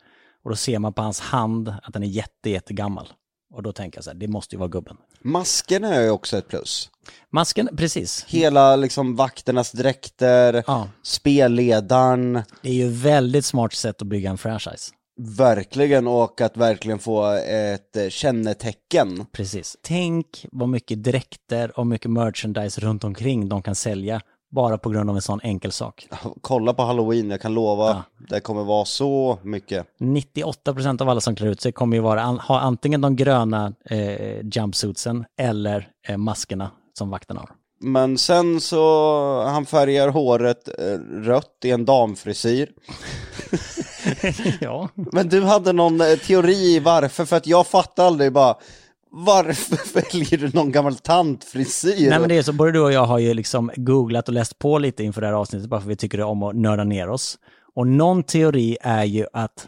Och 0.44 0.50
då 0.50 0.56
ser 0.56 0.78
man 0.78 0.92
på 0.92 1.02
hans 1.02 1.20
hand 1.20 1.68
att 1.82 1.92
den 1.92 2.02
är 2.02 2.06
jätte, 2.06 2.50
jättegammal. 2.50 3.08
Och 3.55 3.62
då 3.62 3.72
tänker 3.72 3.98
jag 3.98 4.05
så 4.05 4.10
här, 4.10 4.16
det 4.18 4.28
måste 4.28 4.55
ju 4.55 4.59
vara 4.59 4.68
gubben. 4.68 4.97
Masken 5.22 5.85
är 5.85 6.02
ju 6.02 6.10
också 6.10 6.39
ett 6.39 6.48
plus. 6.48 6.90
Masken, 7.32 7.68
precis. 7.76 8.24
Hela 8.28 8.76
liksom 8.76 9.16
vakternas 9.16 9.72
dräkter, 9.72 10.64
Ja, 10.66 10.89
spelledaren, 11.02 12.32
det 12.62 12.68
är 12.68 12.74
ju 12.74 12.89
väldigt 12.89 13.44
smart 13.44 13.72
sätt 13.72 14.02
att 14.02 14.09
bygga 14.09 14.31
en 14.31 14.39
franchise. 14.39 14.93
verkligen 15.20 16.06
och 16.06 16.40
att 16.40 16.56
verkligen 16.56 16.98
få 16.98 17.31
ett 17.48 17.97
eh, 17.97 18.09
kännetecken. 18.09 19.26
Precis. 19.32 19.76
Tänk 19.82 20.47
vad 20.52 20.68
mycket 20.68 21.02
dräkter 21.02 21.78
och 21.78 21.86
mycket 21.86 22.10
merchandise 22.10 22.81
runt 22.81 23.05
omkring 23.05 23.48
de 23.48 23.62
kan 23.62 23.74
sälja 23.74 24.20
bara 24.55 24.78
på 24.78 24.90
grund 24.90 25.10
av 25.10 25.16
en 25.16 25.22
sån 25.22 25.40
enkel 25.43 25.72
sak. 25.72 26.09
Kolla 26.40 26.74
på 26.74 26.82
halloween, 26.82 27.31
jag 27.31 27.40
kan 27.40 27.55
lova, 27.55 27.89
Ja. 27.89 28.02
det 28.28 28.40
kommer 28.40 28.64
vara 28.64 28.85
så 28.85 29.39
mycket. 29.43 29.86
98% 30.01 31.02
av 31.02 31.09
alla 31.09 31.20
som 31.20 31.36
klär 31.36 31.48
ut 31.48 31.60
sig 31.60 31.72
kommer 31.72 31.97
ju 31.97 32.02
vara, 32.02 32.22
ha 32.22 32.60
antingen 32.60 33.01
de 33.01 33.16
gröna 33.16 33.72
eh, 33.90 34.40
jumpsuitsen 34.43 35.24
eller 35.39 35.89
eh, 36.09 36.16
maskerna 36.16 36.70
som 36.98 37.10
vakterna 37.10 37.40
har. 37.40 37.51
Men 37.81 38.18
sen 38.18 38.60
så, 38.60 39.43
han 39.47 39.66
färgar 39.66 40.09
håret 40.09 40.68
eh, 40.78 40.98
rött 41.22 41.59
i 41.64 41.70
en 41.70 41.85
damfrisyr. 41.85 42.68
ja. 44.60 44.89
Men 44.94 45.28
du 45.28 45.43
hade 45.43 45.72
någon 45.72 46.01
eh, 46.01 46.06
teori 46.26 46.78
varför, 46.81 47.24
för 47.24 47.36
att 47.36 47.47
jag 47.47 47.66
fattar 47.66 48.06
aldrig 48.06 48.32
bara 48.32 48.56
varför 49.16 49.94
väljer 49.94 50.38
du 50.38 50.50
någon 50.54 50.72
gammal 50.72 50.94
tantfrisyr? 50.94 52.10
Nej 52.10 52.18
men 52.18 52.28
det 52.28 52.38
är 52.38 52.42
så, 52.42 52.52
både 52.52 52.72
du 52.72 52.80
och 52.80 52.92
jag 52.92 53.04
har 53.04 53.18
ju 53.18 53.34
liksom 53.34 53.70
googlat 53.76 54.28
och 54.28 54.34
läst 54.34 54.58
på 54.58 54.78
lite 54.78 55.04
inför 55.04 55.20
det 55.20 55.26
här 55.26 55.34
avsnittet 55.34 55.68
bara 55.68 55.80
för 55.80 55.88
vi 55.88 55.96
tycker 55.96 56.20
om 56.20 56.42
att 56.42 56.56
nörda 56.56 56.84
ner 56.84 57.08
oss. 57.08 57.38
Och 57.74 57.86
någon 57.86 58.22
teori 58.22 58.76
är 58.80 59.04
ju 59.04 59.26
att 59.32 59.66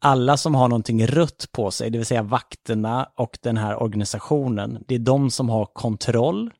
alla 0.00 0.36
som 0.36 0.54
har 0.54 0.68
någonting 0.68 1.06
rött 1.06 1.48
på 1.52 1.70
sig, 1.70 1.90
det 1.90 1.98
vill 1.98 2.06
säga 2.06 2.22
vakterna 2.22 3.08
och 3.16 3.38
den 3.42 3.56
här 3.56 3.82
organisationen, 3.82 4.84
det 4.88 4.94
är 4.94 4.98
de 4.98 5.30
som 5.30 5.48
har 5.48 5.64
kontroll 5.64 6.50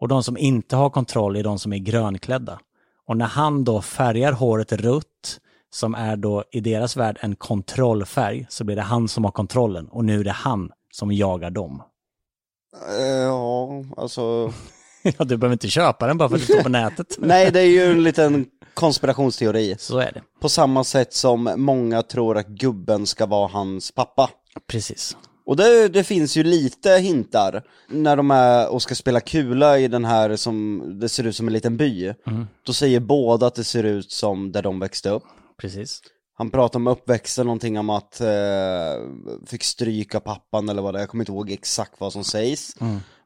och 0.00 0.08
de 0.08 0.22
som 0.22 0.38
inte 0.38 0.76
har 0.76 0.90
kontroll 0.90 1.36
är 1.36 1.42
de 1.42 1.58
som 1.58 1.72
är 1.72 1.78
grönklädda. 1.78 2.58
Och 3.06 3.16
när 3.16 3.26
han 3.26 3.64
då 3.64 3.82
färgar 3.82 4.32
håret 4.32 4.72
rött, 4.72 5.38
som 5.70 5.94
är 5.94 6.16
då 6.16 6.44
i 6.52 6.60
deras 6.60 6.96
värld 6.96 7.18
en 7.20 7.36
kontrollfärg, 7.36 8.46
så 8.48 8.64
blir 8.64 8.76
det 8.76 8.82
han 8.82 9.08
som 9.08 9.24
har 9.24 9.30
kontrollen 9.30 9.88
och 9.88 10.04
nu 10.04 10.20
är 10.20 10.24
det 10.24 10.30
han 10.30 10.70
som 10.94 11.12
jagar 11.12 11.50
dem. 11.50 11.82
Eh, 12.98 13.04
Ja, 13.22 13.84
alltså, 13.96 14.52
Ja, 15.18 15.24
du 15.24 15.36
behöver 15.36 15.52
inte 15.52 15.68
köpa 15.68 16.06
den 16.06 16.18
bara 16.18 16.28
för 16.28 16.36
att 16.36 16.46
det 16.46 16.52
står 16.52 16.62
på 16.62 16.68
nätet. 16.68 17.16
nej 17.18 17.50
det 17.50 17.60
är 17.60 17.64
ju 17.66 17.82
en 17.92 18.02
liten 18.02 18.46
konspirationsteori. 18.74 19.76
Så 19.78 19.98
är 19.98 20.12
det. 20.12 20.22
På 20.40 20.48
samma 20.48 20.84
sätt 20.84 21.14
som 21.14 21.50
många 21.56 22.02
tror 22.02 22.38
att 22.38 22.46
gubben 22.46 23.06
ska 23.06 23.26
vara 23.26 23.48
hans 23.48 23.92
pappa. 23.92 24.30
Precis. 24.66 25.16
Och 25.46 25.56
det, 25.56 25.88
det 25.88 26.04
finns 26.04 26.36
ju 26.36 26.42
lite 26.44 26.90
hintar 26.90 27.62
när 27.88 28.16
de 28.16 28.30
är 28.30 28.68
och 28.68 28.82
ska 28.82 28.94
spela 28.94 29.20
kula 29.20 29.78
i 29.78 29.88
den 29.88 30.04
här 30.04 30.36
som, 30.36 30.82
det 31.00 31.08
ser 31.08 31.24
ut 31.26 31.36
som 31.36 31.46
en 31.46 31.52
liten 31.52 31.76
by. 31.76 32.14
Då 32.66 32.72
säger 32.72 33.00
båda 33.00 33.46
att 33.46 33.54
det 33.54 33.64
ser 33.64 33.84
ut 33.84 34.12
som 34.12 34.52
där 34.52 34.62
de 34.62 34.80
växte 34.80 35.10
upp. 35.10 35.22
Precis. 35.60 36.00
Han 36.42 36.50
pratar 36.50 36.78
om 36.78 36.86
uppväxten, 36.86 37.46
någonting 37.46 37.78
om 37.78 37.90
att 37.90 38.20
eh, 38.20 38.28
fick 39.46 39.64
stryka 39.64 40.20
pappan 40.20 40.68
eller 40.68 40.82
vad 40.82 40.94
det 40.94 40.98
är, 40.98 41.02
jag 41.02 41.08
kommer 41.08 41.22
inte 41.22 41.32
ihåg 41.32 41.50
exakt 41.50 41.92
vad 41.98 42.12
som 42.12 42.24
sägs. 42.24 42.76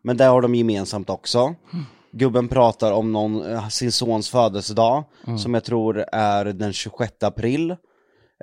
Men 0.02 0.16
det 0.16 0.24
har 0.24 0.42
de 0.42 0.54
gemensamt 0.54 1.10
också. 1.10 1.54
Gubben 2.12 2.48
pratar 2.48 2.92
om 2.92 3.12
någon, 3.12 3.52
eh, 3.52 3.68
sin 3.68 3.92
sons 3.92 4.28
födelsedag, 4.28 5.04
som 5.38 5.54
jag 5.54 5.64
tror 5.64 6.04
är 6.12 6.44
den 6.44 6.72
26 6.72 7.22
april. 7.22 7.76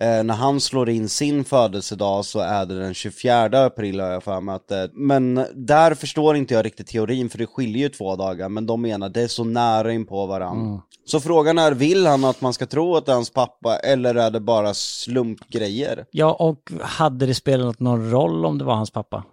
Eh, 0.01 0.23
när 0.23 0.33
han 0.33 0.59
slår 0.59 0.89
in 0.89 1.09
sin 1.09 1.43
födelsedag 1.45 2.25
så 2.25 2.39
är 2.39 2.65
det 2.65 2.79
den 2.79 2.93
24 2.93 3.65
april 3.65 3.99
har 3.99 4.07
jag 4.07 4.23
för 4.23 4.41
mig 4.41 4.55
att 4.55 4.67
det, 4.67 4.89
Men 4.93 5.45
där 5.55 5.93
förstår 5.95 6.35
inte 6.35 6.53
jag 6.53 6.65
riktigt 6.65 6.87
teorin 6.87 7.29
för 7.29 7.37
det 7.37 7.47
skiljer 7.47 7.83
ju 7.83 7.89
två 7.89 8.15
dagar 8.15 8.49
men 8.49 8.65
de 8.65 8.81
menar 8.81 9.09
det 9.09 9.21
är 9.21 9.27
så 9.27 9.43
nära 9.43 9.93
in 9.93 10.05
på 10.05 10.25
varandra. 10.25 10.81
Så 11.05 11.19
frågan 11.19 11.57
är, 11.57 11.71
vill 11.71 12.05
han 12.05 12.25
att 12.25 12.41
man 12.41 12.53
ska 12.53 12.65
tro 12.65 12.95
att 12.95 13.05
det 13.05 13.11
är 13.11 13.15
hans 13.15 13.29
pappa 13.29 13.77
eller 13.77 14.15
är 14.15 14.31
det 14.31 14.39
bara 14.39 14.73
slumpgrejer? 14.73 16.05
Ja, 16.11 16.33
och 16.33 16.71
hade 16.81 17.25
det 17.25 17.35
spelat 17.35 17.79
någon 17.79 18.11
roll 18.11 18.45
om 18.45 18.57
det 18.57 18.65
var 18.65 18.75
hans 18.75 18.91
pappa? 18.91 19.23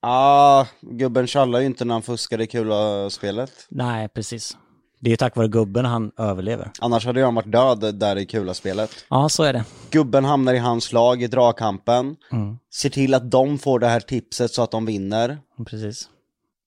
Ah, 0.00 0.66
gubben 0.80 1.26
tjallar 1.26 1.60
ju 1.60 1.66
inte 1.66 1.84
när 1.84 1.94
han 1.94 2.02
fuskade 2.02 2.44
i 2.44 2.46
kula-spelet. 2.46 3.52
Nej, 3.68 4.08
precis. 4.08 4.56
Det 5.02 5.08
är 5.08 5.10
ju 5.10 5.16
tack 5.16 5.36
vare 5.36 5.48
gubben 5.48 5.84
han 5.84 6.12
överlever. 6.18 6.70
Annars 6.80 7.06
hade 7.06 7.24
han 7.24 7.34
varit 7.34 7.52
död 7.52 7.94
där 7.94 8.16
i 8.18 8.26
kula-spelet. 8.26 8.90
Ja, 9.08 9.28
så 9.28 9.42
är 9.42 9.52
det. 9.52 9.64
Gubben 9.90 10.24
hamnar 10.24 10.54
i 10.54 10.58
hans 10.58 10.92
lag 10.92 11.22
i 11.22 11.26
dragkampen. 11.26 12.16
Mm. 12.32 12.58
Ser 12.74 12.90
till 12.90 13.14
att 13.14 13.30
de 13.30 13.58
får 13.58 13.78
det 13.78 13.86
här 13.86 14.00
tipset 14.00 14.50
så 14.50 14.62
att 14.62 14.70
de 14.70 14.86
vinner. 14.86 15.38
Precis. 15.66 16.08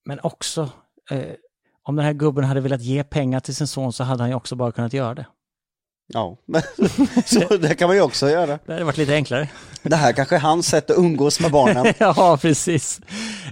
Men 0.04 0.20
också, 0.22 0.70
eh, 1.10 1.20
om 1.82 1.96
den 1.96 2.04
här 2.04 2.12
gubben 2.12 2.44
hade 2.44 2.60
velat 2.60 2.82
ge 2.82 3.04
pengar 3.04 3.40
till 3.40 3.56
sin 3.56 3.66
son 3.66 3.92
så 3.92 4.04
hade 4.04 4.22
han 4.22 4.30
ju 4.30 4.36
också 4.36 4.56
bara 4.56 4.72
kunnat 4.72 4.92
göra 4.92 5.14
det. 5.14 5.26
Ja, 6.08 6.36
så 7.26 7.56
det 7.56 7.74
kan 7.74 7.88
man 7.88 7.96
ju 7.96 8.02
också 8.02 8.30
göra. 8.30 8.58
Det 8.66 8.72
hade 8.72 8.84
varit 8.84 8.98
lite 8.98 9.14
enklare. 9.14 9.48
Det 9.82 9.96
här 9.96 10.12
kanske 10.12 10.36
är 10.36 10.40
hans 10.40 10.66
sätt 10.66 10.90
att 10.90 10.98
umgås 10.98 11.40
med 11.40 11.50
barnen. 11.50 11.86
ja, 11.98 12.38
precis. 12.42 13.00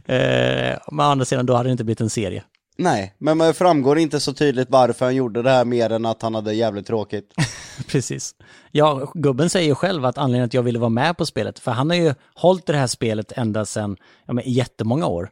Eh, 0.05 0.79
men 0.91 1.01
å 1.01 1.03
andra 1.03 1.25
sidan, 1.25 1.47
då 1.47 1.55
hade 1.55 1.69
det 1.69 1.73
inte 1.73 1.85
blivit 1.85 2.01
en 2.01 2.11
serie. 2.11 2.45
Nej, 2.77 3.15
men 3.19 3.39
det 3.39 3.55
framgår 3.55 3.99
inte 3.99 4.21
så 4.21 4.33
tydligt 4.33 4.71
varför 4.71 5.05
han 5.05 5.15
gjorde 5.15 5.43
det 5.43 5.51
här 5.51 5.65
mer 5.65 5.91
än 5.91 6.07
att 6.07 6.23
han 6.23 6.35
hade 6.35 6.55
jävligt 6.55 6.87
tråkigt. 6.87 7.35
Precis. 7.89 8.35
Ja, 8.71 9.13
gubben 9.15 9.51
säger 9.51 9.69
ju 9.69 9.75
själv 9.75 10.05
att 10.05 10.19
anledningen 10.19 10.47
att 10.47 10.55
jag 10.55 10.63
ville 10.63 10.79
vara 10.79 10.91
med 10.91 11.17
på 11.17 11.27
spelet, 11.27 11.59
för 11.59 11.71
han 11.71 11.91
har 11.91 11.97
ju 11.97 12.15
hållit 12.35 12.67
det 12.67 12.77
här 12.77 12.87
spelet 12.87 13.33
ända 13.33 13.65
sedan 13.65 13.97
ja, 14.27 14.33
men, 14.33 14.45
jättemånga 14.47 15.07
år. 15.07 15.31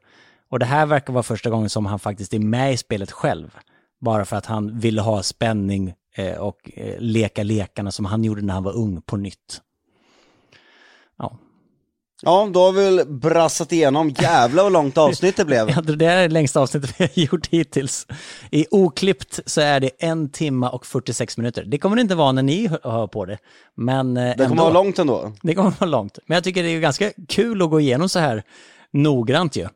Och 0.51 0.59
det 0.59 0.66
här 0.66 0.86
verkar 0.86 1.12
vara 1.12 1.23
första 1.23 1.51
gången 1.51 1.70
som 1.70 1.86
han 1.86 1.98
faktiskt 1.98 2.35
är 2.35 2.39
med 2.39 2.73
i 2.73 2.77
spelet 2.77 3.12
själv. 3.12 3.56
Bara 4.01 4.24
för 4.24 4.36
att 4.36 4.47
han 4.47 4.78
ville 4.78 5.01
ha 5.01 5.23
spänning 5.23 5.94
eh, 6.16 6.39
och 6.39 6.70
eh, 6.74 6.94
leka 6.98 7.43
lekarna 7.43 7.90
som 7.90 8.05
han 8.05 8.24
gjorde 8.24 8.43
när 8.43 8.55
han 8.55 8.64
var 8.64 8.77
ung 8.77 9.02
på 9.02 9.16
nytt. 9.16 9.60
Ja, 12.24 12.48
då 12.52 12.60
har 12.60 12.72
vi 12.72 12.84
väl 12.84 13.06
brassat 13.06 13.72
igenom. 13.72 14.10
Jävlar 14.20 14.62
vad 14.62 14.72
långt 14.72 14.98
avsnitt 14.98 15.36
det 15.36 15.44
blev. 15.44 15.70
Ja, 15.76 15.80
det 15.80 16.06
är 16.06 16.16
det 16.16 16.28
längsta 16.28 16.60
avsnittet 16.60 16.94
vi 17.00 17.04
har 17.04 17.10
gjort 17.32 17.46
hittills. 17.46 18.06
I 18.50 18.66
oklippt 18.70 19.40
så 19.46 19.60
är 19.60 19.80
det 19.80 19.90
en 19.98 20.28
timma 20.30 20.70
och 20.70 20.86
46 20.86 21.36
minuter. 21.36 21.64
Det 21.64 21.78
kommer 21.78 21.96
det 21.96 22.02
inte 22.02 22.14
vara 22.14 22.32
när 22.32 22.42
ni 22.42 22.66
hör- 22.66 23.06
på 23.06 23.24
det. 23.24 23.38
Men 23.76 24.16
eh, 24.16 24.22
Det 24.24 24.34
kommer 24.34 24.50
ändå. 24.50 24.62
vara 24.62 24.72
långt 24.72 24.98
ändå. 24.98 25.32
Det 25.42 25.54
kommer 25.54 25.72
vara 25.80 25.90
långt. 25.90 26.18
Men 26.26 26.34
jag 26.34 26.44
tycker 26.44 26.62
det 26.62 26.68
är 26.68 26.80
ganska 26.80 27.10
kul 27.28 27.62
att 27.62 27.70
gå 27.70 27.80
igenom 27.80 28.08
så 28.08 28.18
här 28.18 28.42
noggrant 28.92 29.56
ju. 29.56 29.68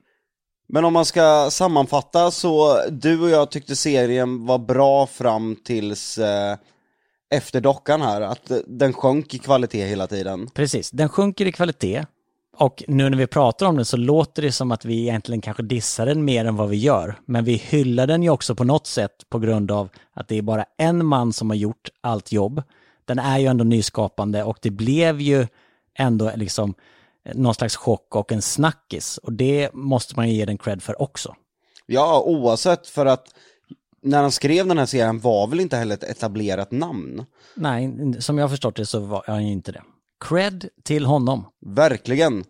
Men 0.68 0.84
om 0.84 0.92
man 0.92 1.04
ska 1.04 1.48
sammanfatta 1.50 2.30
så, 2.30 2.80
du 2.90 3.20
och 3.20 3.30
jag 3.30 3.50
tyckte 3.50 3.76
serien 3.76 4.46
var 4.46 4.58
bra 4.58 5.06
fram 5.06 5.56
tills 5.64 6.18
eh, 6.18 6.56
efter 7.34 7.60
dockan 7.60 8.02
här, 8.02 8.20
att 8.20 8.50
den 8.66 8.92
sjönk 8.92 9.34
i 9.34 9.38
kvalitet 9.38 9.84
hela 9.86 10.06
tiden. 10.06 10.48
Precis, 10.54 10.90
den 10.90 11.08
sjunker 11.08 11.46
i 11.46 11.52
kvalitet. 11.52 12.04
Och 12.58 12.84
nu 12.88 13.10
när 13.10 13.18
vi 13.18 13.26
pratar 13.26 13.66
om 13.66 13.76
den 13.76 13.84
så 13.84 13.96
låter 13.96 14.42
det 14.42 14.52
som 14.52 14.72
att 14.72 14.84
vi 14.84 15.00
egentligen 15.00 15.40
kanske 15.40 15.62
dissar 15.62 16.06
den 16.06 16.24
mer 16.24 16.44
än 16.44 16.56
vad 16.56 16.68
vi 16.68 16.76
gör. 16.76 17.18
Men 17.26 17.44
vi 17.44 17.52
hyllar 17.52 18.06
den 18.06 18.22
ju 18.22 18.30
också 18.30 18.54
på 18.54 18.64
något 18.64 18.86
sätt 18.86 19.12
på 19.28 19.38
grund 19.38 19.70
av 19.70 19.88
att 20.12 20.28
det 20.28 20.38
är 20.38 20.42
bara 20.42 20.64
en 20.76 21.06
man 21.06 21.32
som 21.32 21.50
har 21.50 21.56
gjort 21.56 21.88
allt 22.00 22.32
jobb. 22.32 22.62
Den 23.04 23.18
är 23.18 23.38
ju 23.38 23.46
ändå 23.46 23.64
nyskapande 23.64 24.42
och 24.42 24.58
det 24.62 24.70
blev 24.70 25.20
ju 25.20 25.46
ändå 25.98 26.32
liksom 26.36 26.74
någon 27.34 27.54
slags 27.54 27.76
chock 27.76 28.16
och 28.16 28.32
en 28.32 28.42
snackis. 28.42 29.18
Och 29.18 29.32
det 29.32 29.70
måste 29.74 30.16
man 30.16 30.28
ju 30.28 30.34
ge 30.34 30.44
den 30.44 30.58
cred 30.58 30.82
för 30.82 31.02
också. 31.02 31.34
Ja, 31.86 32.22
oavsett 32.26 32.86
för 32.86 33.06
att 33.06 33.34
när 34.02 34.22
han 34.22 34.32
skrev 34.32 34.66
den 34.66 34.78
här 34.78 34.86
serien 34.86 35.20
var 35.20 35.46
väl 35.46 35.60
inte 35.60 35.76
heller 35.76 35.94
ett 35.94 36.04
etablerat 36.04 36.70
namn. 36.70 37.24
Nej, 37.54 38.14
som 38.18 38.38
jag 38.38 38.44
har 38.44 38.48
förstått 38.48 38.76
det 38.76 38.86
så 38.86 39.00
var 39.00 39.24
han 39.26 39.46
ju 39.46 39.52
inte 39.52 39.72
det. 39.72 39.82
Cred 40.24 40.68
till 40.84 41.06
honom. 41.06 41.46
Verkligen. 41.66 42.44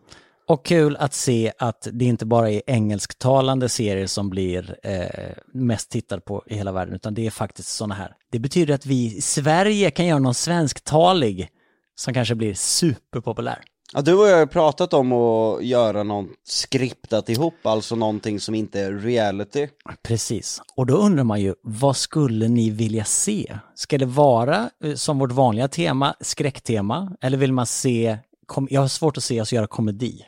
Och 0.48 0.66
kul 0.66 0.96
att 0.96 1.14
se 1.14 1.52
att 1.58 1.88
det 1.92 2.04
inte 2.04 2.26
bara 2.26 2.50
är 2.50 2.62
engelsktalande 2.66 3.68
serier 3.68 4.06
som 4.06 4.30
blir 4.30 4.76
eh, 4.82 5.32
mest 5.54 5.90
tittad 5.90 6.24
på 6.24 6.44
i 6.46 6.54
hela 6.54 6.72
världen, 6.72 6.94
utan 6.94 7.14
det 7.14 7.26
är 7.26 7.30
faktiskt 7.30 7.68
sådana 7.68 7.94
här. 7.94 8.12
Det 8.30 8.38
betyder 8.38 8.74
att 8.74 8.86
vi 8.86 9.16
i 9.16 9.20
Sverige 9.20 9.90
kan 9.90 10.06
göra 10.06 10.18
någon 10.18 10.34
svensktalig 10.34 11.48
som 11.94 12.14
kanske 12.14 12.34
blir 12.34 12.54
superpopulär. 12.54 13.62
Ja, 13.92 14.00
du 14.02 14.14
och 14.14 14.28
jag 14.28 14.38
har 14.38 14.46
pratat 14.46 14.94
om 14.94 15.12
att 15.12 15.64
göra 15.64 16.02
något 16.02 16.26
skriptat 16.44 17.28
ihop, 17.28 17.54
alltså 17.62 17.96
någonting 17.96 18.40
som 18.40 18.54
inte 18.54 18.80
är 18.80 18.92
reality. 18.92 19.68
Precis. 20.02 20.60
Och 20.76 20.86
då 20.86 20.94
undrar 20.96 21.24
man 21.24 21.40
ju, 21.40 21.54
vad 21.62 21.96
skulle 21.96 22.48
ni 22.48 22.70
vilja 22.70 23.04
se? 23.04 23.58
Ska 23.74 23.98
det 23.98 24.06
vara 24.06 24.70
eh, 24.84 24.94
som 24.94 25.18
vårt 25.18 25.32
vanliga 25.32 25.68
tema, 25.68 26.14
skräcktema? 26.20 27.12
Eller 27.20 27.38
vill 27.38 27.52
man 27.52 27.66
se, 27.66 28.18
kom, 28.46 28.68
jag 28.70 28.80
har 28.80 28.88
svårt 28.88 29.16
att 29.16 29.24
se 29.24 29.40
oss 29.40 29.52
göra 29.52 29.66
komedi. 29.66 30.22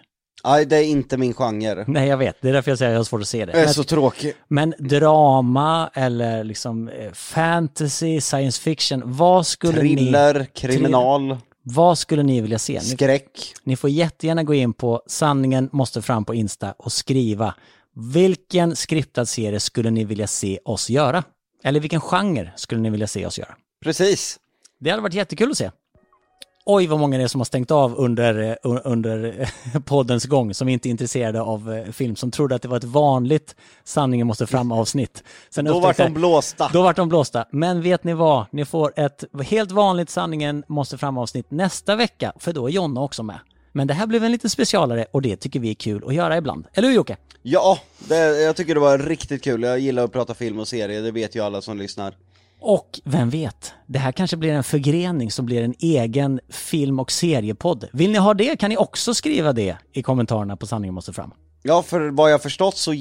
Nej, 0.45 0.67
det 0.67 0.77
är 0.77 0.85
inte 0.85 1.17
min 1.17 1.35
genre. 1.35 1.85
Nej, 1.87 2.09
jag 2.09 2.17
vet. 2.17 2.37
Det 2.41 2.49
är 2.49 2.53
därför 2.53 2.71
jag 2.71 2.79
säger 2.79 2.91
att 2.91 2.95
jag 2.95 3.01
har 3.01 3.05
svårt 3.05 3.21
att 3.21 3.29
se 3.29 3.45
det. 3.45 3.53
Jag 3.53 3.61
är 3.61 3.65
Men, 3.65 3.75
så 3.75 3.85
tråkig. 3.85 4.35
men 4.49 4.75
drama 4.79 5.91
eller 5.95 6.45
liksom 6.45 6.89
eh, 6.89 7.13
fantasy, 7.13 8.21
science 8.21 8.61
fiction, 8.63 9.03
vad 9.05 9.47
skulle 9.47 9.83
ni... 9.83 9.97
Thriller, 9.97 10.47
kriminal, 10.55 11.37
Vad 11.71 11.99
skulle 11.99 12.23
ni 12.23 12.41
vilja 12.41 12.59
se? 12.59 12.73
Ni, 12.73 12.81
skräck. 12.81 13.55
ni 13.65 13.77
får 13.77 13.91
jättegärna 13.91 14.43
gå 14.43 14.55
in 14.55 14.73
på 14.73 15.03
sanningen 15.07 15.69
måste 15.73 16.03
fram 16.03 16.25
på 16.25 16.35
Insta 16.35 16.73
och 16.73 16.93
skriva 16.93 17.55
vilken 17.95 18.77
skriptad 18.77 19.27
serie 19.27 19.61
skulle 19.61 19.91
ni 19.91 20.05
vilja 20.05 20.27
se 20.27 20.59
oss 20.65 20.91
göra? 20.91 21.25
Eller 21.65 21.81
vilken 21.81 22.01
genre 22.01 22.53
skulle 22.57 22.81
ni 22.81 22.91
vilja 22.91 23.07
se 23.07 23.27
oss 23.27 23.39
göra? 23.39 23.57
Precis. 23.83 24.39
Det 24.81 24.91
hade 24.91 25.03
varit 25.03 25.15
jättekul 25.15 25.51
att 25.51 25.59
se. 25.59 25.71
Oj, 26.71 26.87
vad 26.87 26.99
många 26.99 27.19
det 27.19 27.25
är 27.25 27.29
som 27.29 27.41
har 27.41 27.45
stängt 27.45 27.71
av 27.71 27.95
under, 27.97 28.35
eh, 28.51 28.55
un- 28.71 28.81
under 28.85 29.41
eh, 29.75 29.81
poddens 29.85 30.25
gång, 30.25 30.55
som 30.55 30.69
inte 30.69 30.89
är 30.89 30.91
intresserade 30.91 31.41
av 31.41 31.73
eh, 31.75 31.93
film, 31.93 32.17
som 32.17 32.31
trodde 32.31 32.55
att 32.55 32.63
det 32.63 32.69
var 32.69 32.77
ett 32.77 32.85
vanligt 32.85 33.57
sanningen 33.85 34.27
måste 34.27 34.47
fram-avsnitt. 34.47 35.23
Då 35.55 35.81
vart 35.81 35.97
de 35.97 36.15
blåsta. 36.15 36.71
då 36.73 36.83
vart 36.83 36.97
de 36.97 37.09
blåsta. 37.09 37.45
Men 37.53 37.83
vet 37.83 38.05
ni 38.05 38.15
vad? 38.15 38.47
Ni 38.51 38.65
får 38.65 38.93
ett 38.97 39.25
helt 39.45 39.73
vanligt 39.73 40.11
sanningen 40.11 40.65
måste 40.69 40.99
fram-avsnitt 40.99 41.51
nästa 41.51 41.97
vecka, 41.97 42.33
för 42.39 42.53
då 42.53 42.67
är 42.67 42.71
Jonna 42.73 43.01
också 43.01 43.23
med. 43.23 43.39
Men 43.73 43.87
det 43.87 43.95
här 43.95 44.07
blev 44.07 44.25
en 44.25 44.33
lite 44.33 44.49
specialare 44.49 45.07
och 45.11 45.23
det 45.23 45.37
tycker 45.37 45.61
vi 45.61 45.71
är 45.71 45.75
kul 45.75 46.05
att 46.07 46.15
göra 46.15 46.37
ibland. 46.37 46.67
Eller 46.75 46.89
hur 46.89 46.95
Jocke? 46.95 47.17
Ja, 47.43 47.79
det, 47.99 48.17
jag 48.17 48.57
tycker 48.57 48.75
det 48.75 48.81
var 48.81 48.99
riktigt 48.99 49.45
kul. 49.45 49.63
Jag 49.63 49.79
gillar 49.79 50.05
att 50.05 50.13
prata 50.13 50.35
film 50.35 50.59
och 50.59 50.69
serie, 50.69 51.01
det 51.01 51.11
vet 51.11 51.37
ju 51.37 51.41
alla 51.41 51.63
som 51.63 51.79
lyssnar. 51.79 52.15
Och 52.61 53.01
vem 53.05 53.31
vet, 53.31 53.73
det 53.87 53.99
här 53.99 54.13
kanske 54.13 54.37
blir 54.37 54.53
en 54.53 54.65
förgrening 54.65 55.31
som 55.31 55.47
blir 55.47 55.63
en 55.63 55.75
egen 55.79 56.41
film 56.49 57.01
och 57.01 57.13
seriepodd. 57.13 57.89
Vill 57.93 58.11
ni 58.13 58.19
ha 58.19 58.35
det 58.35 58.57
kan 58.57 58.71
ni 58.71 58.77
också 58.77 59.15
skriva 59.15 59.53
det 59.53 59.77
i 59.93 60.03
kommentarerna 60.03 60.57
på 60.57 60.67
Sanningen 60.67 60.95
måste 60.95 61.13
fram. 61.13 61.31
Ja, 61.63 61.83
för 61.83 62.11
vad 62.11 62.33
jag 62.33 62.43
förstått 62.43 62.77
så 62.77 62.93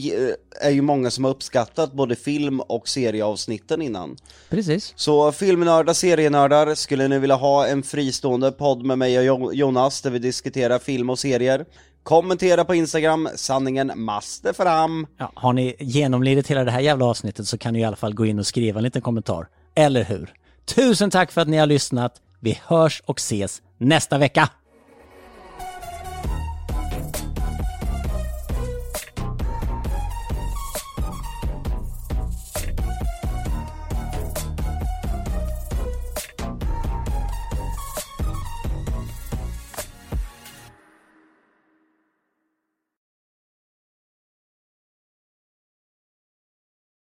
är 0.62 0.70
ju 0.70 0.82
många 0.82 1.12
som 1.12 1.24
har 1.24 1.32
uppskattat 1.32 1.94
både 1.94 2.16
film 2.16 2.60
och 2.60 2.90
serieavsnitten 2.90 3.82
innan. 3.82 4.16
Precis. 4.50 4.94
Så 4.96 5.32
filmnördar, 5.32 5.94
serienördar, 5.94 6.76
skulle 6.76 7.08
ni 7.08 7.20
vilja 7.20 7.36
ha 7.36 7.68
en 7.68 7.84
fristående 7.84 8.52
podd 8.52 8.86
med 8.86 8.98
mig 8.98 9.18
och 9.20 9.26
Jo- 9.26 9.54
Jonas 9.54 10.02
där 10.02 10.10
vi 10.10 10.20
diskuterar 10.20 10.80
film 10.80 11.10
och 11.10 11.20
serier? 11.20 11.66
Kommentera 12.08 12.66
på 12.66 12.76
Instagram, 12.76 13.30
sanningen 13.36 13.92
måste 13.96 14.54
fram. 14.54 15.08
Ja, 15.18 15.32
har 15.36 15.54
ni 15.54 15.76
genomlidit 15.80 16.48
hela 16.48 16.64
det 16.64 16.72
här 16.72 16.80
jävla 16.80 17.06
avsnittet 17.06 17.48
så 17.48 17.58
kan 17.58 17.74
ni 17.74 17.80
i 17.80 17.84
alla 17.84 17.96
fall 17.96 18.14
gå 18.14 18.26
in 18.26 18.40
och 18.40 18.48
skriva 18.48 18.80
en 18.80 18.84
liten 18.84 19.02
kommentar. 19.02 19.48
Eller 19.76 20.04
hur? 20.04 20.34
Tusen 20.76 21.10
tack 21.10 21.32
för 21.32 21.42
att 21.42 21.48
ni 21.48 21.58
har 21.58 21.66
lyssnat. 21.66 22.14
Vi 22.40 22.60
hörs 22.66 23.04
och 23.06 23.20
ses 23.20 23.62
nästa 23.78 24.18
vecka. 24.18 24.50